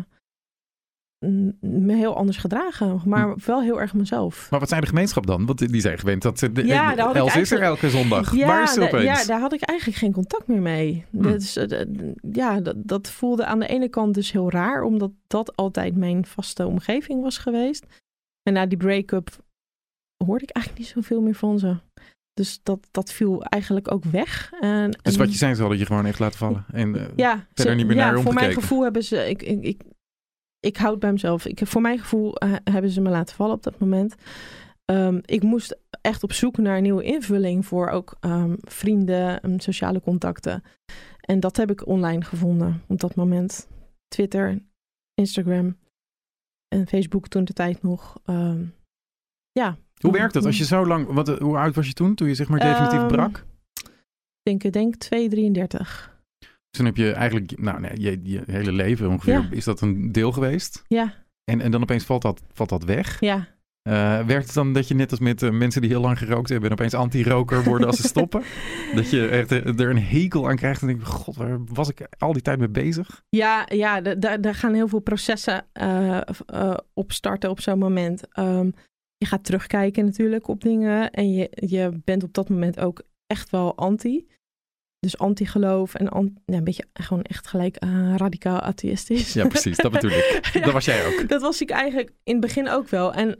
me 1.59 1.95
heel 1.95 2.15
anders 2.15 2.37
gedragen. 2.37 3.01
Maar 3.05 3.35
wel 3.45 3.61
heel 3.61 3.79
erg 3.79 3.93
mezelf. 3.93 4.47
Maar 4.49 4.59
wat 4.59 4.69
zijn 4.69 4.81
de 4.81 4.87
gemeenschap 4.87 5.25
dan? 5.25 5.45
Want 5.45 5.71
die 5.71 5.81
zijn 5.81 5.99
gewend 5.99 6.21
dat 6.21 6.37
de, 6.39 6.65
Ja, 6.65 6.95
daar 6.95 7.05
had 7.17 7.35
ik 7.35 7.41
is 7.41 7.51
er 7.51 7.61
elke 7.61 7.89
zondag. 7.89 8.31
Waar 8.31 8.63
is 8.63 8.73
ze 8.73 8.81
opeens? 8.81 9.03
ja, 9.03 9.25
daar 9.25 9.39
had 9.39 9.53
ik 9.53 9.61
eigenlijk 9.61 9.99
geen 9.99 10.11
contact 10.13 10.47
meer 10.47 10.61
mee. 10.61 11.05
Hm. 11.09 11.21
Dus, 11.21 11.55
eh, 11.55 11.85
ja, 12.31 12.59
dat, 12.59 12.75
dat 12.77 13.09
voelde 13.09 13.45
aan 13.45 13.59
de 13.59 13.67
ene 13.67 13.89
kant 13.89 14.13
dus 14.13 14.31
heel 14.31 14.51
raar, 14.51 14.83
omdat 14.83 15.11
dat 15.27 15.55
altijd 15.55 15.95
mijn 15.95 16.25
vaste 16.25 16.65
omgeving 16.65 17.21
was 17.21 17.37
geweest. 17.37 17.85
En 18.43 18.53
na 18.53 18.65
die 18.65 18.77
break-up 18.77 19.29
hoorde 20.25 20.43
ik 20.43 20.49
eigenlijk 20.49 20.85
niet 20.85 20.93
zoveel 20.95 21.21
meer 21.21 21.35
van 21.35 21.59
ze. 21.59 21.77
Dus 22.33 22.59
dat, 22.63 22.87
dat 22.91 23.13
viel 23.13 23.43
eigenlijk 23.43 23.91
ook 23.91 24.03
weg. 24.03 24.51
En, 24.59 24.91
Dus 25.01 25.15
wat 25.15 25.31
je 25.31 25.37
zei, 25.37 25.53
ze 25.53 25.59
hadden 25.61 25.79
je 25.79 25.85
gewoon 25.85 26.05
echt 26.05 26.19
laten 26.19 26.37
vallen. 26.37 26.65
En, 26.71 26.95
eh, 26.95 27.07
ja, 27.15 27.35
verder 27.53 27.73
ze- 27.73 27.77
niet 27.77 27.87
meer 27.87 27.95
ja, 27.95 28.05
naar 28.05 28.17
je 28.17 28.23
voor 28.23 28.33
mijn 28.33 28.53
gevoel 28.53 28.83
hebben 28.83 29.03
ze. 29.03 29.29
Ik, 29.29 29.41
ik, 29.41 29.63
ik, 29.63 29.81
ik 30.59 30.77
houd 30.77 30.99
bij 30.99 31.11
mezelf. 31.11 31.45
Ik, 31.45 31.67
voor 31.67 31.81
mijn 31.81 31.99
gevoel 31.99 32.35
eh, 32.37 32.53
hebben 32.63 32.91
ze 32.91 33.01
me 33.01 33.09
laten 33.09 33.35
vallen 33.35 33.55
op 33.55 33.63
dat 33.63 33.79
moment. 33.79 34.15
Ehm, 34.85 35.19
ik 35.25 35.43
moest 35.43 35.77
echt 36.01 36.23
op 36.23 36.33
zoek 36.33 36.57
naar 36.57 36.77
een 36.77 36.83
nieuwe 36.83 37.03
invulling 37.03 37.65
voor 37.65 37.89
ook 37.89 38.17
ehm, 38.19 38.55
vrienden, 38.59 39.41
en 39.41 39.59
sociale 39.59 40.01
contacten. 40.01 40.63
En 41.21 41.39
dat 41.39 41.57
heb 41.57 41.71
ik 41.71 41.87
online 41.87 42.23
gevonden 42.23 42.81
op 42.87 42.99
dat 42.99 43.15
moment. 43.15 43.67
Twitter, 44.07 44.61
Instagram 45.13 45.77
en 46.67 46.87
Facebook 46.87 47.27
toen 47.27 47.43
de 47.43 47.53
tijd 47.53 47.81
nog. 47.81 48.19
Ehm, 48.25 48.65
ja. 49.51 49.77
Hoe 50.01 50.11
werkt 50.11 50.33
dat 50.33 50.45
als 50.45 50.57
je 50.57 50.65
zo 50.65 50.85
lang... 50.85 51.07
Wat, 51.07 51.27
hoe 51.39 51.57
oud 51.57 51.75
was 51.75 51.87
je 51.87 51.93
toen, 51.93 52.15
toen 52.15 52.27
je 52.27 52.35
zeg 52.35 52.47
maar 52.47 52.59
definitief 52.59 52.99
Ehm, 52.99 53.07
brak? 53.07 53.45
Ik 53.83 54.43
denk, 54.43 54.63
ik 54.63 54.73
denk 54.73 54.95
233. 54.95 56.09
Dus 56.39 56.49
dan 56.79 56.85
heb 56.85 56.97
je 56.97 57.11
eigenlijk... 57.11 57.59
Nou, 57.61 57.79
nee, 57.79 58.01
je, 58.01 58.19
je 58.23 58.41
hele 58.45 58.71
leven 58.71 59.09
ongeveer... 59.09 59.33
Ja. 59.33 59.47
Is 59.51 59.63
dat 59.63 59.81
een 59.81 60.11
deel 60.11 60.31
geweest? 60.31 60.83
Ja, 60.87 61.13
En, 61.43 61.61
en 61.61 61.71
dan 61.71 61.81
opeens 61.81 62.03
valt 62.05 62.21
dat, 62.21 62.41
valt 62.53 62.69
dat 62.69 62.83
weg? 62.83 63.19
ja. 63.19 63.47
Eh, 63.81 64.25
werkt 64.25 64.45
het 64.45 64.53
dan 64.53 64.73
dat 64.73 64.87
je 64.87 64.93
net 64.93 65.11
als 65.11 65.19
met 65.19 65.43
eh, 65.43 65.49
mensen 65.49 65.81
die 65.81 65.89
heel 65.89 66.01
lang 66.01 66.17
gerookt 66.17 66.49
hebben... 66.49 66.69
en 66.69 66.75
opeens 66.75 66.93
anti-roker 66.93 67.63
worden 67.63 67.87
als 67.87 67.97
ze 67.97 68.07
stoppen? 68.15 68.43
dat 68.95 69.09
je 69.09 69.27
echt 69.27 69.51
eh, 69.51 69.79
er 69.79 69.89
een 69.89 70.03
hekel 70.03 70.49
aan 70.49 70.55
krijgt 70.55 70.81
en 70.81 70.87
denk 70.87 71.03
god, 71.03 71.35
waar 71.35 71.59
was 71.65 71.89
ik 71.89 72.07
al 72.17 72.33
die 72.33 72.41
tijd 72.41 72.59
mee 72.59 72.69
bezig? 72.69 73.21
Ja, 73.29 73.65
ja 73.73 74.01
da- 74.01 74.15
da- 74.15 74.37
daar 74.37 74.55
gaan 74.55 74.73
heel 74.73 74.87
veel 74.87 74.99
processen 74.99 75.65
eh, 75.73 76.21
v- 76.25 76.39
eh, 76.45 76.77
op 76.93 77.11
starten 77.11 77.49
op 77.49 77.59
zo'n 77.61 77.79
moment. 77.79 78.27
Ehm, 78.31 78.69
je 79.21 79.27
gaat 79.27 79.43
terugkijken 79.43 80.05
natuurlijk 80.05 80.47
op 80.47 80.61
dingen. 80.61 81.11
En 81.11 81.31
je, 81.33 81.49
je 81.67 82.01
bent 82.03 82.23
op 82.23 82.33
dat 82.33 82.49
moment 82.49 82.79
ook 82.79 83.01
echt 83.27 83.49
wel 83.49 83.75
anti. 83.77 84.27
Dus 84.99 85.17
anti-geloof 85.17 85.95
en 85.95 86.09
an- 86.09 86.37
ja, 86.45 86.57
een 86.57 86.63
beetje 86.63 86.85
gewoon 86.93 87.21
echt 87.21 87.47
gelijk 87.47 87.75
eh, 87.75 88.15
radicaal 88.15 88.59
atheïstisch. 88.59 89.33
Ja, 89.33 89.47
precies, 89.47 89.77
dat 89.77 89.91
bedoel 89.91 90.11
ik. 90.11 90.39
Ja. 90.53 90.61
Dat 90.61 90.73
was 90.73 90.85
jij 90.85 91.05
ook. 91.07 91.29
Dat 91.29 91.41
was 91.41 91.61
ik 91.61 91.69
eigenlijk 91.69 92.09
in 92.23 92.31
het 92.33 92.41
begin 92.41 92.69
ook 92.69 92.87
wel. 92.89 93.13
En 93.13 93.39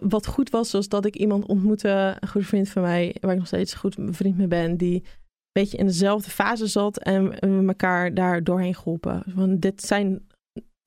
wat 0.00 0.26
goed 0.26 0.50
was, 0.50 0.72
was 0.72 0.88
dat 0.88 1.04
ik 1.04 1.16
iemand 1.16 1.46
ontmoette, 1.46 2.16
een 2.20 2.28
goede 2.28 2.46
vriend 2.46 2.68
van 2.68 2.82
mij, 2.82 3.16
waar 3.20 3.32
ik 3.32 3.38
nog 3.38 3.46
steeds 3.46 3.74
goed 3.74 3.96
vriend 4.10 4.36
mee 4.36 4.46
ben, 4.46 4.76
die 4.76 4.94
een 4.94 5.62
beetje 5.62 5.76
in 5.78 5.86
dezelfde 5.86 6.30
fase 6.30 6.66
zat 6.66 6.98
en 6.98 7.28
we 7.30 7.64
elkaar 7.66 8.14
daar 8.14 8.44
doorheen 8.44 8.74
geholpen. 8.74 9.22
Want 9.34 9.62
dit 9.62 9.82
zijn 9.82 10.26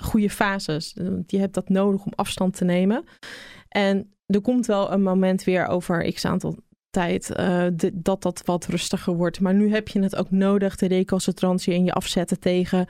goede 0.03 0.29
fases. 0.29 0.93
Want 0.97 1.31
Je 1.31 1.37
hebt 1.39 1.53
dat 1.53 1.69
nodig 1.69 2.05
om 2.05 2.11
afstand 2.15 2.55
te 2.55 2.63
nemen. 2.65 3.03
En 3.75 4.13
er 4.25 4.41
komt 4.41 4.65
wel 4.65 4.91
een 4.91 5.01
moment 5.03 5.43
weer 5.43 5.67
over 5.67 6.11
x 6.13 6.25
aantal 6.25 6.57
tijd 6.89 7.29
eh, 7.31 7.65
de- 7.73 7.91
dat 7.93 8.21
dat 8.21 8.41
wat 8.45 8.65
rustiger 8.65 9.13
wordt. 9.13 9.39
Maar 9.39 9.53
nu 9.53 9.71
heb 9.73 9.87
je 9.87 10.01
het 10.01 10.15
ook 10.15 10.31
nodig, 10.31 10.75
de 10.75 10.87
recalcitrantie 10.87 11.73
en 11.73 11.83
je 11.83 11.93
afzetten 11.93 12.39
tegen, 12.39 12.87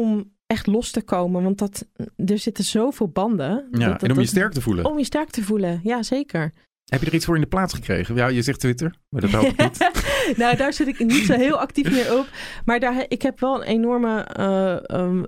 om 0.00 0.32
echt 0.46 0.66
los 0.66 0.90
te 0.90 1.02
komen. 1.02 1.42
Want 1.42 1.58
dat, 1.58 1.86
er 2.26 2.38
zitten 2.38 2.64
zoveel 2.64 3.08
banden. 3.08 3.48
Ja, 3.70 3.78
dat- 3.78 3.88
dat- 3.88 4.02
en 4.02 4.10
om 4.12 4.20
je 4.20 4.26
sterk 4.26 4.52
te 4.52 4.60
voelen. 4.60 4.84
Om 4.84 4.98
je 4.98 5.04
sterk 5.04 5.30
te 5.30 5.42
voelen, 5.42 5.80
ja 5.82 6.02
zeker. 6.02 6.52
Heb 6.84 7.00
je 7.00 7.06
er 7.06 7.14
iets 7.14 7.24
voor 7.24 7.34
in 7.34 7.40
de 7.40 7.46
plaats 7.46 7.74
gekregen? 7.74 8.14
Ja, 8.14 8.26
je 8.28 8.42
zegt 8.42 8.60
Twitter, 8.60 8.94
maar 9.08 9.20
dat 9.20 9.42
ik 9.44 9.56
niet. 9.62 9.90
nou, 10.36 10.56
daar 10.56 10.72
zit 10.72 10.86
ik 10.86 10.98
niet 10.98 11.24
zo 11.26 11.32
heel 11.34 11.58
actief 11.58 11.90
meer 11.90 12.18
op. 12.18 12.26
Maar 12.64 12.80
daar, 12.80 13.04
ik 13.08 13.22
heb 13.22 13.40
wel 13.40 13.56
een 13.56 13.62
enorme 13.68 14.20
eh, 14.20 14.90
ehm, 14.90 15.24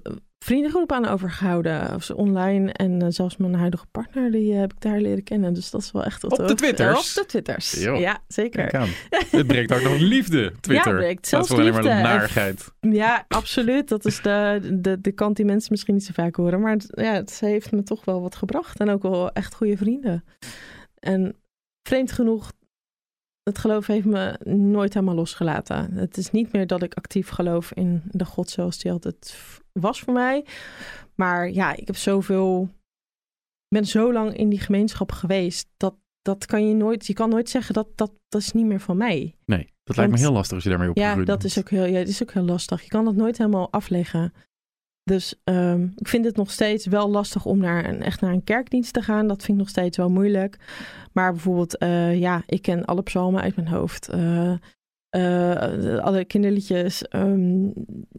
vriendengroep 0.49 0.93
aan 0.93 1.07
overgehouden. 1.07 1.95
Of 1.95 2.11
online. 2.11 2.73
En 2.73 3.03
uh, 3.03 3.07
zelfs 3.09 3.37
mijn 3.37 3.55
huidige 3.55 3.87
partner, 3.91 4.31
die 4.31 4.53
uh, 4.53 4.61
heb 4.61 4.73
ik 4.73 4.81
daar 4.81 5.01
leren 5.01 5.23
kennen. 5.23 5.55
Dus 5.55 5.71
dat 5.71 5.81
is 5.81 5.93
wel 5.93 6.05
echt 6.05 6.25
Op 6.25 6.37
de 6.37 6.55
Twitters? 6.55 7.19
Op 7.19 7.23
de 7.23 7.29
Twitters, 7.29 7.73
jo. 7.73 7.95
ja, 7.95 8.19
zeker. 8.29 8.89
Het 9.31 9.47
brengt 9.47 9.73
ook 9.73 9.83
nog 9.83 9.99
liefde, 9.99 10.53
Twitter. 10.61 10.93
Ja, 10.93 10.99
breekt 10.99 11.27
zelfs 11.27 11.49
dat 11.49 11.59
is 11.59 11.65
alleen 11.65 11.75
maar 11.75 11.83
de 11.83 12.03
narigheid. 12.03 12.73
Ja, 12.81 13.25
absoluut. 13.29 13.89
Dat 13.89 14.05
is 14.05 14.23
de, 14.23 14.61
de, 14.81 15.01
de 15.01 15.13
kant 15.13 15.37
die 15.37 15.45
mensen 15.45 15.69
misschien 15.71 15.95
niet 15.95 16.05
zo 16.05 16.13
vaak 16.13 16.37
horen. 16.37 16.61
Maar 16.61 16.73
het, 16.73 16.87
ja, 16.91 17.13
het 17.13 17.41
heeft 17.41 17.73
me 17.73 17.83
toch 17.83 18.05
wel 18.05 18.21
wat 18.21 18.37
gebracht. 18.37 18.81
En 18.81 18.91
ook 18.91 19.03
wel 19.03 19.33
echt 19.33 19.55
goede 19.55 19.77
vrienden. 19.77 20.25
En 20.99 21.37
vreemd 21.83 22.13
genoeg 22.13 22.53
het 23.49 23.59
geloof 23.59 23.87
heeft 23.87 24.05
me 24.05 24.39
nooit 24.45 24.95
helemaal 24.95 25.15
losgelaten. 25.15 25.93
Het 25.93 26.17
is 26.17 26.31
niet 26.31 26.53
meer 26.53 26.67
dat 26.67 26.83
ik 26.83 26.95
actief 26.95 27.29
geloof 27.29 27.73
in 27.73 28.03
de 28.05 28.25
God 28.25 28.51
zoals 28.51 28.79
die 28.79 28.93
altijd 28.93 29.39
was 29.73 30.01
voor 30.01 30.13
mij. 30.13 30.45
Maar 31.15 31.51
ja, 31.51 31.77
ik 31.77 31.87
heb 31.87 31.97
zoveel. 31.97 32.69
ben 33.69 33.85
zo 33.85 34.13
lang 34.13 34.37
in 34.37 34.49
die 34.49 34.61
gemeenschap 34.61 35.13
geweest. 35.13 35.69
Dat, 35.77 35.95
dat 36.23 36.47
kan 36.47 36.69
je 36.69 36.75
nooit. 36.75 37.07
Je 37.07 37.13
kan 37.13 37.29
nooit 37.29 37.49
zeggen 37.49 37.75
dat 37.75 37.89
dat, 37.95 38.13
dat 38.29 38.41
is 38.41 38.53
niet 38.53 38.67
meer 38.67 38.81
van 38.81 38.97
mij. 38.97 39.35
Nee, 39.45 39.73
dat 39.85 39.97
lijkt 39.97 40.13
me 40.13 40.19
heel 40.19 40.33
lastig 40.33 40.55
als 40.55 40.65
je 40.65 40.71
daarmee 40.71 40.89
opgegroeid 40.89 41.27
Ja, 41.27 41.35
dat 41.35 41.45
is 41.45 41.59
ook 41.59 41.71
heel, 41.71 41.85
ja, 41.85 41.99
dat 41.99 42.09
is 42.09 42.23
ook 42.23 42.33
heel 42.33 42.45
lastig. 42.45 42.83
Je 42.83 42.89
kan 42.89 43.05
dat 43.05 43.15
nooit 43.15 43.39
helemaal 43.39 43.73
afleggen. 43.73 44.33
Dus 45.09 45.35
um, 45.45 45.93
ik 45.97 46.09
vind 46.09 46.25
het 46.25 46.37
nog 46.37 46.51
steeds 46.51 46.87
wel 46.87 47.11
lastig 47.11 47.45
om 47.45 47.59
naar 47.59 47.89
een, 47.89 48.03
echt 48.03 48.21
naar 48.21 48.33
een 48.33 48.45
kerkdienst 48.45 48.93
te 48.93 49.03
gaan. 49.03 49.29
Dat 49.29 49.43
vind 49.43 49.59
ik 49.59 49.65
nog 49.65 49.69
steeds 49.69 49.97
wel 49.97 50.11
moeilijk. 50.11 50.57
Maar 51.13 51.33
bijvoorbeeld, 51.33 51.83
uh, 51.83 52.19
ja, 52.19 52.43
ik 52.47 52.63
ken 52.63 52.85
alle 52.85 53.03
psalmen 53.03 53.43
uit 53.43 53.57
mijn 53.57 53.69
hoofd. 53.69 54.09
Uh, 54.15 54.53
uh, 55.17 55.99
alle 55.99 56.25
kinderliedjes. 56.25 57.05
Um, 57.11 57.73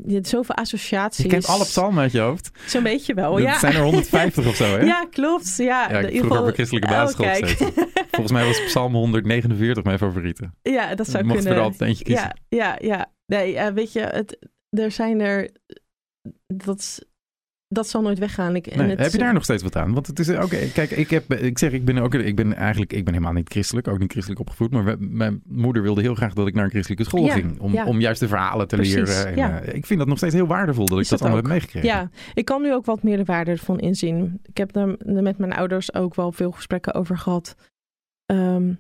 je 0.06 0.14
hebt 0.14 0.28
zoveel 0.28 0.56
associaties. 0.56 1.24
Je 1.24 1.30
kent 1.30 1.48
alle 1.48 1.64
psalmen 1.64 2.02
uit 2.02 2.12
je 2.12 2.20
hoofd? 2.20 2.50
Zo'n 2.66 2.84
beetje 2.84 3.14
wel, 3.14 3.34
dat 3.34 3.42
ja. 3.42 3.60
zijn 3.60 3.74
er 3.74 3.82
150 3.82 4.48
of 4.48 4.56
zo, 4.56 4.64
hè? 4.64 4.86
Ja, 4.94 5.08
klopt. 5.12 5.58
Ja, 5.58 5.90
ja 5.92 6.00
ik 6.00 6.10
in 6.10 6.18
vroeger 6.18 6.42
op 6.42 6.48
een 6.48 6.54
christelijke 6.54 6.90
oh, 6.90 6.94
basisschool 6.94 7.34
gezeten. 7.34 7.74
Volgens 8.12 8.32
mij 8.32 8.46
was 8.46 8.66
psalm 8.66 8.94
149 8.94 9.84
mijn 9.84 9.98
favoriete. 9.98 10.52
Ja, 10.62 10.96
dat 10.96 11.08
zou 11.08 11.24
mocht 11.24 11.36
kunnen. 11.36 11.58
er 11.58 11.64
altijd 11.64 11.90
eentje 11.90 12.04
kiezen. 12.04 12.36
Ja, 12.48 12.58
ja, 12.58 12.78
ja. 12.82 13.12
Nee, 13.26 13.72
weet 13.72 13.94
je, 13.94 14.00
het, 14.00 14.38
er 14.70 14.92
zijn 14.92 15.20
er... 15.20 15.50
Dat, 16.48 17.06
dat 17.68 17.88
zal 17.90 18.02
nooit 18.02 18.20
weggaan. 18.20 18.56
Ik, 18.56 18.76
Nee, 18.76 18.90
het, 18.90 19.00
heb 19.00 19.12
je 19.12 19.18
daar 19.18 19.34
nog 19.34 19.44
steeds 19.44 19.64
wat 19.64 19.76
aan? 19.76 19.94
Want 19.94 20.08
het 20.08 20.20
is 20.20 20.30
oké. 20.30 20.72
kijk, 20.74 20.92
ik 20.92 21.10
heb, 21.10 21.34
ik 21.34 21.58
zeg, 21.58 21.72
ik 21.72 21.86
ben 21.86 21.98
ook, 21.98 22.14
ik 22.14 22.36
ben 22.36 22.54
eigenlijk, 22.54 22.94
ik 22.94 23.04
ben 23.06 23.14
helemaal 23.14 23.34
niet 23.36 23.50
christelijk, 23.50 23.88
ook 23.88 24.00
niet 24.00 24.12
christelijk 24.12 24.42
opgevoed. 24.42 24.72
Maar 24.72 24.84
we- 24.86 24.98
mijn 25.00 25.42
moeder 25.46 25.82
wilde 25.82 26.02
heel 26.02 26.16
graag 26.16 26.34
dat 26.34 26.48
ik 26.48 26.54
naar 26.54 26.64
een 26.64 26.70
christelijke 26.70 27.04
school 27.04 27.26
Ja, 27.26 27.34
ging, 27.34 27.60
om, 27.60 27.74
ja. 27.74 27.86
om 27.86 28.00
juist 28.00 28.20
de 28.20 28.28
verhalen 28.28 28.68
te 28.68 28.76
Precies, 28.76 28.96
leren. 28.96 29.28
En, 29.28 29.36
ja. 29.36 29.60
eh, 29.62 29.76
ik 29.76 29.86
vind 29.86 30.00
dat 30.00 30.08
nog 30.08 30.18
steeds 30.18 30.34
heel 30.34 30.48
waardevol 30.48 30.86
dat 30.86 30.98
ik 31.00 31.04
dat 31.04 31.12
het 31.12 31.22
allemaal 31.22 31.38
heb 31.38 31.48
meegekregen. 31.52 31.90
Ja, 31.90 32.10
ik 32.34 32.46
kan 32.46 32.62
nu 32.62 32.74
ook 32.74 32.86
wat 32.86 33.04
meer 33.04 33.18
de 33.18 33.26
waarde 33.26 33.52
ervan 33.52 33.80
inzien. 33.80 34.40
Ik 34.44 34.58
heb 34.58 34.72
daar 34.72 34.96
met 34.98 35.38
mijn 35.38 35.54
ouders 35.54 35.94
ook 35.94 36.16
wel 36.16 36.32
veel 36.32 36.52
gesprekken 36.52 36.94
over 36.94 37.18
gehad. 37.18 37.56
Ehm, 38.26 38.74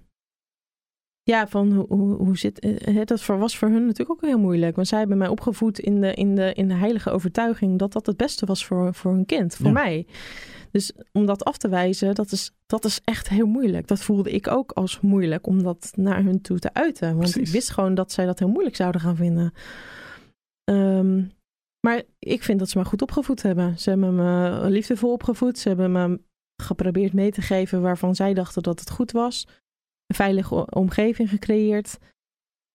ja, 1.23 1.47
van 1.47 1.71
hoe, 1.73 1.85
hoe, 1.87 2.15
hoe 2.15 2.37
zit 2.37 2.63
het? 2.85 3.07
Dat 3.07 3.21
voor- 3.21 3.37
was 3.37 3.57
voor 3.57 3.67
hun 3.69 3.85
natuurlijk 3.85 4.11
ook 4.23 4.29
heel 4.29 4.39
moeilijk. 4.39 4.75
Want 4.75 4.87
zij 4.87 4.99
hebben 4.99 5.17
mij 5.17 5.27
opgevoed 5.27 5.79
in 5.79 6.01
de, 6.01 6.13
in 6.13 6.35
de, 6.35 6.53
in 6.53 6.67
de 6.67 6.73
heilige 6.73 7.09
overtuiging 7.09 7.79
dat 7.79 7.93
dat 7.93 8.05
het 8.05 8.17
beste 8.17 8.45
was 8.45 8.65
voor, 8.65 8.93
voor 8.93 9.11
hun 9.11 9.25
kind, 9.25 9.55
voor 9.55 9.65
Ja. 9.65 9.71
mij. 9.71 10.07
Dus 10.71 10.93
om 11.11 11.25
dat 11.25 11.43
af 11.45 11.57
te 11.57 11.69
wijzen, 11.69 12.15
dat 12.15 12.31
is, 12.31 12.51
dat 12.65 12.85
is 12.85 13.01
echt 13.03 13.29
heel 13.29 13.45
moeilijk. 13.47 13.87
Dat 13.87 14.01
voelde 14.01 14.31
ik 14.31 14.47
ook 14.47 14.71
als 14.71 14.99
moeilijk 14.99 15.47
om 15.47 15.63
dat 15.63 15.91
naar 15.95 16.23
hun 16.23 16.41
toe 16.41 16.59
te 16.59 16.73
uiten. 16.73 17.07
Want 17.07 17.19
Precies. 17.31 17.47
ik 17.47 17.53
wist 17.53 17.69
gewoon 17.69 17.93
dat 17.95 18.11
zij 18.11 18.25
dat 18.25 18.39
heel 18.39 18.49
moeilijk 18.49 18.75
zouden 18.75 19.01
gaan 19.01 19.15
vinden. 19.15 19.53
Ehm, 20.63 21.23
maar 21.87 22.01
ik 22.19 22.43
vind 22.43 22.59
dat 22.59 22.69
ze 22.69 22.77
me 22.77 22.85
goed 22.85 23.01
opgevoed 23.01 23.41
hebben. 23.41 23.79
Ze 23.79 23.89
hebben 23.89 24.15
me 24.15 24.59
liefdevol 24.69 25.11
opgevoed. 25.11 25.57
Ze 25.57 25.67
hebben 25.67 25.91
me 25.91 26.21
geprobeerd 26.61 27.13
mee 27.13 27.31
te 27.31 27.41
geven 27.41 27.81
waarvan 27.81 28.15
zij 28.15 28.33
dachten 28.33 28.63
dat 28.63 28.79
het 28.79 28.89
goed 28.89 29.11
was. 29.11 29.47
Een 30.09 30.15
veilige 30.15 30.65
omgeving 30.69 31.29
gecreëerd. 31.29 31.99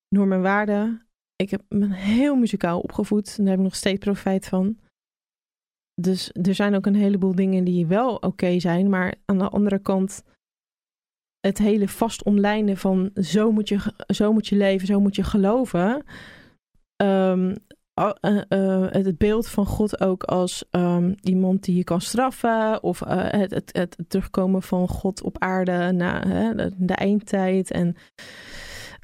Normen 0.09 0.37
en 0.37 0.43
waarden. 0.43 1.07
Ik 1.37 1.51
heb 1.51 1.63
me 1.69 1.95
heel 1.95 2.37
muzikaal 2.37 2.81
opgevoed. 2.81 3.29
En 3.29 3.37
daar 3.37 3.49
heb 3.49 3.59
ik 3.59 3.65
nog 3.65 3.75
steeds 3.75 3.99
profijt 3.99 4.47
van. 4.47 4.79
Dus 5.95 6.31
er 6.33 6.55
zijn 6.55 6.75
ook 6.75 6.87
een 6.87 6.95
heleboel 6.95 7.35
dingen 7.35 7.65
die 7.65 7.87
wel 7.87 8.17
oké 8.17 8.61
zijn. 8.61 8.89
Maar 8.89 9.15
aan 9.25 9.39
de 9.39 9.49
andere 9.49 9.79
kant... 9.79 10.25
het 11.41 11.59
hele 11.59 11.89
vast 11.89 12.23
omlijnen 12.23 12.77
van 12.77 13.11
zo 13.15 13.53
moet 13.53 13.69
je, 13.69 14.05
zo 14.07 14.33
moet 14.33 14.47
je 14.47 14.57
leven, 14.57 14.87
zo 14.87 15.01
moet 15.01 15.17
je 15.17 15.23
geloven... 15.23 16.05
Ehm, 16.97 17.55
a- 18.01 18.17
eh, 18.21 18.41
eh, 18.49 18.93
het 18.93 19.19
beeld 19.19 19.49
van 19.49 19.67
God 19.67 20.01
ook 20.01 20.23
als 20.23 20.65
ehm, 20.71 21.15
iemand 21.23 21.63
die 21.65 21.77
je 21.77 21.85
kan 21.85 22.01
straffen. 22.01 22.83
Of 22.83 23.03
eh, 23.03 23.41
het, 23.41 23.71
het, 23.73 23.97
terugkomen 24.09 24.63
van 24.63 24.89
God 24.89 25.23
op 25.23 25.39
aarde 25.39 25.93
na 25.93 26.21
de, 26.55 26.71
de 26.77 26.95
eindtijd. 26.95 27.71
En 27.71 27.97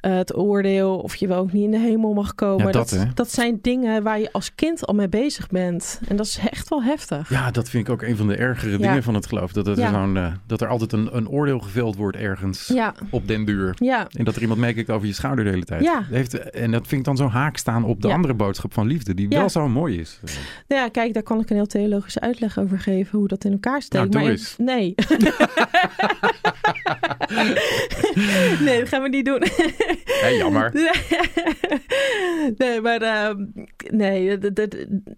eh, 0.01 0.15
het 0.15 0.35
oordeel 0.37 0.97
of 0.97 1.15
je 1.15 1.27
wel 1.27 1.37
ook 1.39 1.51
niet 1.51 1.63
in 1.63 1.71
de 1.71 1.79
hemel 1.79 2.13
mag 2.13 2.35
komen. 2.35 2.65
Ja, 2.65 2.71
dat, 2.71 2.97
dat 3.13 3.31
zijn 3.31 3.59
dingen 3.61 4.03
waar 4.03 4.19
je 4.19 4.31
als 4.31 4.55
kind 4.55 4.85
al 4.85 4.93
mee 4.93 5.09
bezig 5.09 5.47
bent. 5.49 6.01
En 6.07 6.15
dat 6.15 6.25
is 6.25 6.39
echt 6.51 6.69
wel 6.69 6.83
heftig. 6.83 7.29
Ja, 7.29 7.51
dat 7.51 7.69
vind 7.69 7.87
ik 7.87 7.93
ook 7.93 8.01
een 8.01 8.17
van 8.17 8.27
de 8.27 8.35
ergere 8.35 8.71
Ja. 8.71 8.77
dingen 8.77 9.03
van 9.03 9.13
het 9.13 9.25
geloof. 9.27 9.51
Dat, 9.51 9.65
het 9.65 9.77
Ja. 9.77 9.91
zo'n, 9.91 10.17
eh, 10.17 10.33
dat 10.47 10.61
er 10.61 10.67
altijd 10.67 10.91
een, 10.93 11.15
een 11.15 11.29
oordeel 11.29 11.59
geveld 11.59 11.95
wordt 11.95 12.17
ergens 12.17 12.73
op 13.09 13.27
den 13.27 13.45
duur. 13.45 13.75
En 14.17 14.23
dat 14.23 14.35
er 14.35 14.41
iemand 14.41 14.59
meekijkt 14.59 14.89
over 14.89 15.07
je 15.07 15.13
schouder 15.13 15.43
de 15.45 15.49
hele 15.51 15.63
tijd. 15.65 15.83
Dat 15.83 16.03
Heeft, 16.09 16.49
en 16.49 16.71
dat 16.71 16.87
vind 16.87 16.99
ik 16.99 17.05
dan 17.05 17.17
zo 17.17 17.27
haak 17.27 17.57
staan 17.57 17.83
op 17.83 18.01
de 18.01 18.11
andere 18.13 18.33
boodschap 18.33 18.73
van 18.73 18.87
liefde, 18.87 19.13
die 19.13 19.27
wel 19.27 19.49
zo 19.49 19.67
mooi 19.69 19.99
is. 19.99 20.19
Nou 20.67 20.81
ja, 20.81 20.87
kijk, 20.89 21.13
daar 21.13 21.23
kan 21.23 21.39
ik 21.39 21.49
een 21.49 21.55
heel 21.55 21.65
theologische 21.65 22.19
uitleg 22.19 22.59
over 22.59 22.79
geven 22.79 23.19
hoe 23.19 23.27
dat 23.27 23.43
in 23.43 23.51
elkaar 23.51 23.81
steekt. 23.81 24.13
Nou, 24.13 24.23
maar 24.25 24.33
ik- 24.33 24.53
nee. 24.57 24.95
nee, 28.65 28.79
dat 28.79 28.87
gaan 28.87 29.01
we 29.01 29.09
niet 29.09 29.25
doen. 29.25 29.43
Hé, 30.05 30.27
jammer. 30.27 30.71
nee, 32.57 32.81
maar 32.81 33.01
ehm, 33.01 33.45
nee, 33.89 34.37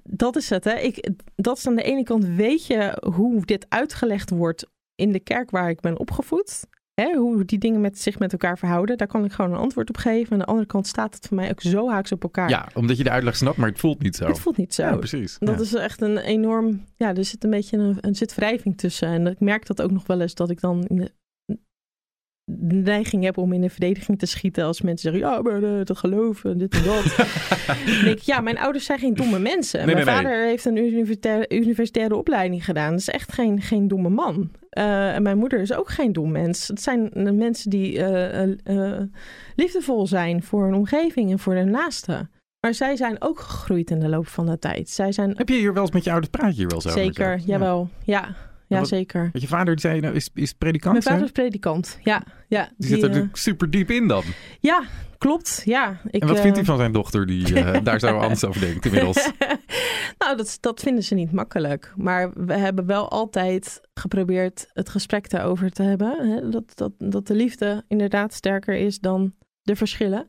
dat, 0.04 0.36
is 0.36 0.50
het. 0.50 0.64
Hè. 0.64 0.74
Ik, 0.80 1.10
dat 1.36 1.58
is 1.58 1.68
aan 1.68 1.76
de 1.76 1.84
ene 1.84 2.04
kant 2.04 2.26
weet 2.26 2.66
je 2.66 3.02
hoe 3.14 3.46
dit 3.46 3.66
uitgelegd 3.70 4.30
wordt 4.30 4.68
in 4.96 5.12
de 5.12 5.20
kerk 5.20 5.50
waar 5.52 5.70
ik 5.70 5.80
ben 5.80 6.00
opgevoed. 6.00 6.66
Hè, 6.94 7.16
hoe 7.16 7.46
die 7.46 7.60
dingen 7.60 7.82
met, 7.82 8.00
zich 8.00 8.20
met 8.20 8.32
elkaar 8.32 8.58
verhouden. 8.58 8.98
Daar 8.98 9.08
kan 9.08 9.26
ik 9.26 9.32
gewoon 9.32 9.52
een 9.52 9.58
antwoord 9.58 9.90
op 9.90 9.98
geven. 9.98 10.34
Aan 10.34 10.40
de 10.40 10.46
andere 10.46 10.68
kant 10.68 10.88
staat 10.88 11.16
het 11.16 11.28
voor 11.28 11.36
mij 11.38 11.50
ook 11.50 11.62
zo 11.62 11.90
haaks 11.90 12.12
op 12.12 12.24
elkaar. 12.24 12.50
Ja, 12.50 12.68
omdat 12.74 12.98
je 12.98 13.04
de 13.04 13.10
uitleg 13.10 13.36
snapt, 13.36 13.58
maar 13.58 13.70
het 13.70 13.80
voelt 13.80 14.02
niet 14.02 14.16
zo. 14.16 14.26
Het 14.28 14.40
voelt 14.40 14.58
niet 14.58 14.74
zo. 14.74 14.84
Ja, 14.84 14.96
precies. 14.96 15.36
Dat 15.40 15.56
Ja. 15.56 15.62
is 15.62 15.74
echt 15.74 16.02
een 16.02 16.18
enorm. 16.18 16.84
Ja, 16.96 17.16
er 17.16 17.26
zit 17.26 17.44
een 17.44 17.50
beetje 17.50 17.78
een, 17.78 18.02
er 18.02 18.16
zit 18.16 18.36
wrijving 18.36 18.78
tussen. 18.78 19.08
En 19.08 19.28
ik 19.28 19.40
merk 19.40 19.66
dat 19.66 19.82
ook 19.82 19.92
nog 19.92 20.08
wel 20.08 20.22
eens 20.22 20.34
dat 20.36 20.50
ik 20.50 20.60
dan 20.62 20.86
in 20.88 20.96
de, 20.96 21.12
de 22.46 22.76
neiging 22.76 23.24
heb 23.24 23.38
om 23.38 23.54
in 23.54 23.62
de 23.62 23.70
verdediging 23.70 24.20
te 24.20 24.26
schieten 24.26 24.64
als 24.64 24.82
mensen 24.82 25.12
zeggen: 25.12 25.30
Ja, 25.30 25.42
maar 25.42 25.64
eh, 25.64 25.82
te 25.82 25.96
geloven, 25.96 26.58
dit 26.58 26.74
en 26.74 26.84
dat. 26.84 27.16
Dan 27.68 28.04
denk 28.04 28.18
ik, 28.18 28.20
ja, 28.20 28.42
mijn 28.42 28.58
ouders 28.58 28.86
zijn 28.86 29.00
geen 29.00 29.14
domme 29.14 29.40
mensen. 29.40 29.86
Nee, 29.86 29.96
mijn 29.96 30.06
nee, 30.06 30.16
nee. 30.16 30.24
vader 30.24 30.46
heeft 30.46 30.66
een 30.66 30.78
universitaire, 30.78 31.46
universitaire 31.50 32.16
opleiding 32.16 32.66
gedaan. 32.66 32.90
Dat 32.92 33.00
is 33.00 33.10
echt 33.10 33.34
geen, 33.34 33.62
geen 33.62 33.88
domme 33.88 34.10
man. 34.10 34.52
Eh, 34.70 35.16
en 35.16 35.24
mijn 35.24 35.38
moeder 35.38 35.60
is 35.60 35.74
ook 35.74 35.90
geen 35.90 36.14
dom 36.14 36.32
mens. 36.32 36.68
Het 36.68 36.82
zijn 36.82 37.10
mensen 37.38 37.70
die 37.70 38.04
eh, 38.04 39.02
liefdevol 39.56 40.08
zijn 40.08 40.44
voor 40.44 40.64
hun 40.64 40.74
omgeving 40.74 41.32
en 41.32 41.40
voor 41.40 41.54
hun 41.54 41.72
naasten. 41.72 42.32
Maar 42.60 42.74
zij 42.74 42.96
zijn 42.96 43.22
ook 43.22 43.40
gegroeid 43.40 43.92
in 43.92 44.00
de 44.00 44.10
loop 44.10 44.28
van 44.28 44.46
de 44.46 44.60
tijd. 44.60 44.90
Zij 44.90 45.12
zijn 45.12 45.34
Heb 45.38 45.50
je 45.50 45.56
hier 45.56 45.74
wel 45.74 45.82
eens 45.82 45.92
met 45.92 46.04
je 46.04 46.12
ouders 46.12 46.32
praat 46.32 46.52
je 46.52 46.58
hier 46.58 46.68
wel 46.68 46.82
zo? 46.82 46.90
Zeker, 46.90 47.38
jawel. 47.38 47.90
Ja, 48.04 48.22
ja, 48.22 48.36
wat- 48.80 48.88
zeker. 48.88 49.22
Want 49.22 49.42
je 49.42 49.48
vader 49.48 49.66
die 49.66 49.80
zei, 49.80 50.00
nou, 50.00 50.16
is, 50.16 50.30
is 50.34 50.54
predikant? 50.54 50.92
Mijn 50.92 51.04
vader 51.04 51.20
hè? 51.20 51.26
is 51.26 51.32
predikant. 51.32 51.98
Ja, 52.02 52.24
ja. 52.48 52.70
Die, 52.78 52.88
zit 52.90 52.98
er 52.98 53.04
eh, 53.04 53.10
natuurlijk 53.10 53.38
super 53.38 53.70
diep 53.70 53.90
in 53.92 54.08
dan. 54.08 54.24
ja, 54.60 54.84
klopt. 55.18 55.62
Ja. 55.66 56.02
Ik, 56.12 56.22
en 56.22 56.28
wat 56.28 56.36
eh, 56.36 56.42
vindt 56.42 56.58
hij 56.58 56.66
van 56.66 56.78
zijn 56.78 56.92
dochter 56.92 57.26
die 57.26 57.64
eh, 57.64 57.84
daar 57.84 58.00
zo 58.00 58.18
anders 58.18 58.46
over 58.46 58.62
denkt 58.62 58.86
inmiddels? 58.86 59.32
nou, 60.20 60.38
dat, 60.38 60.58
dat 60.60 60.80
vinden 60.80 61.04
ze 61.04 61.16
niet 61.16 61.32
makkelijk. 61.32 61.94
Maar 61.96 62.32
we 62.34 62.54
hebben 62.54 62.86
wel 62.86 63.10
altijd 63.10 63.82
geprobeerd 63.94 64.68
het 64.74 64.90
gesprek 64.90 65.30
daarover 65.30 65.72
te 65.72 65.84
hebben. 65.84 66.32
Hè? 66.32 66.50
Dat, 66.50 66.72
dat, 66.76 66.92
dat 66.98 67.28
de 67.28 67.36
liefde 67.36 67.84
inderdaad 67.88 68.34
sterker 68.34 68.76
is 68.76 69.00
dan 69.00 69.34
de 69.62 69.76
verschillen. 69.76 70.28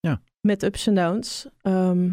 Ja. 0.00 0.20
Met 0.40 0.62
ups 0.62 0.86
en 0.86 0.94
downs. 0.94 1.48
Ehm, 1.60 2.10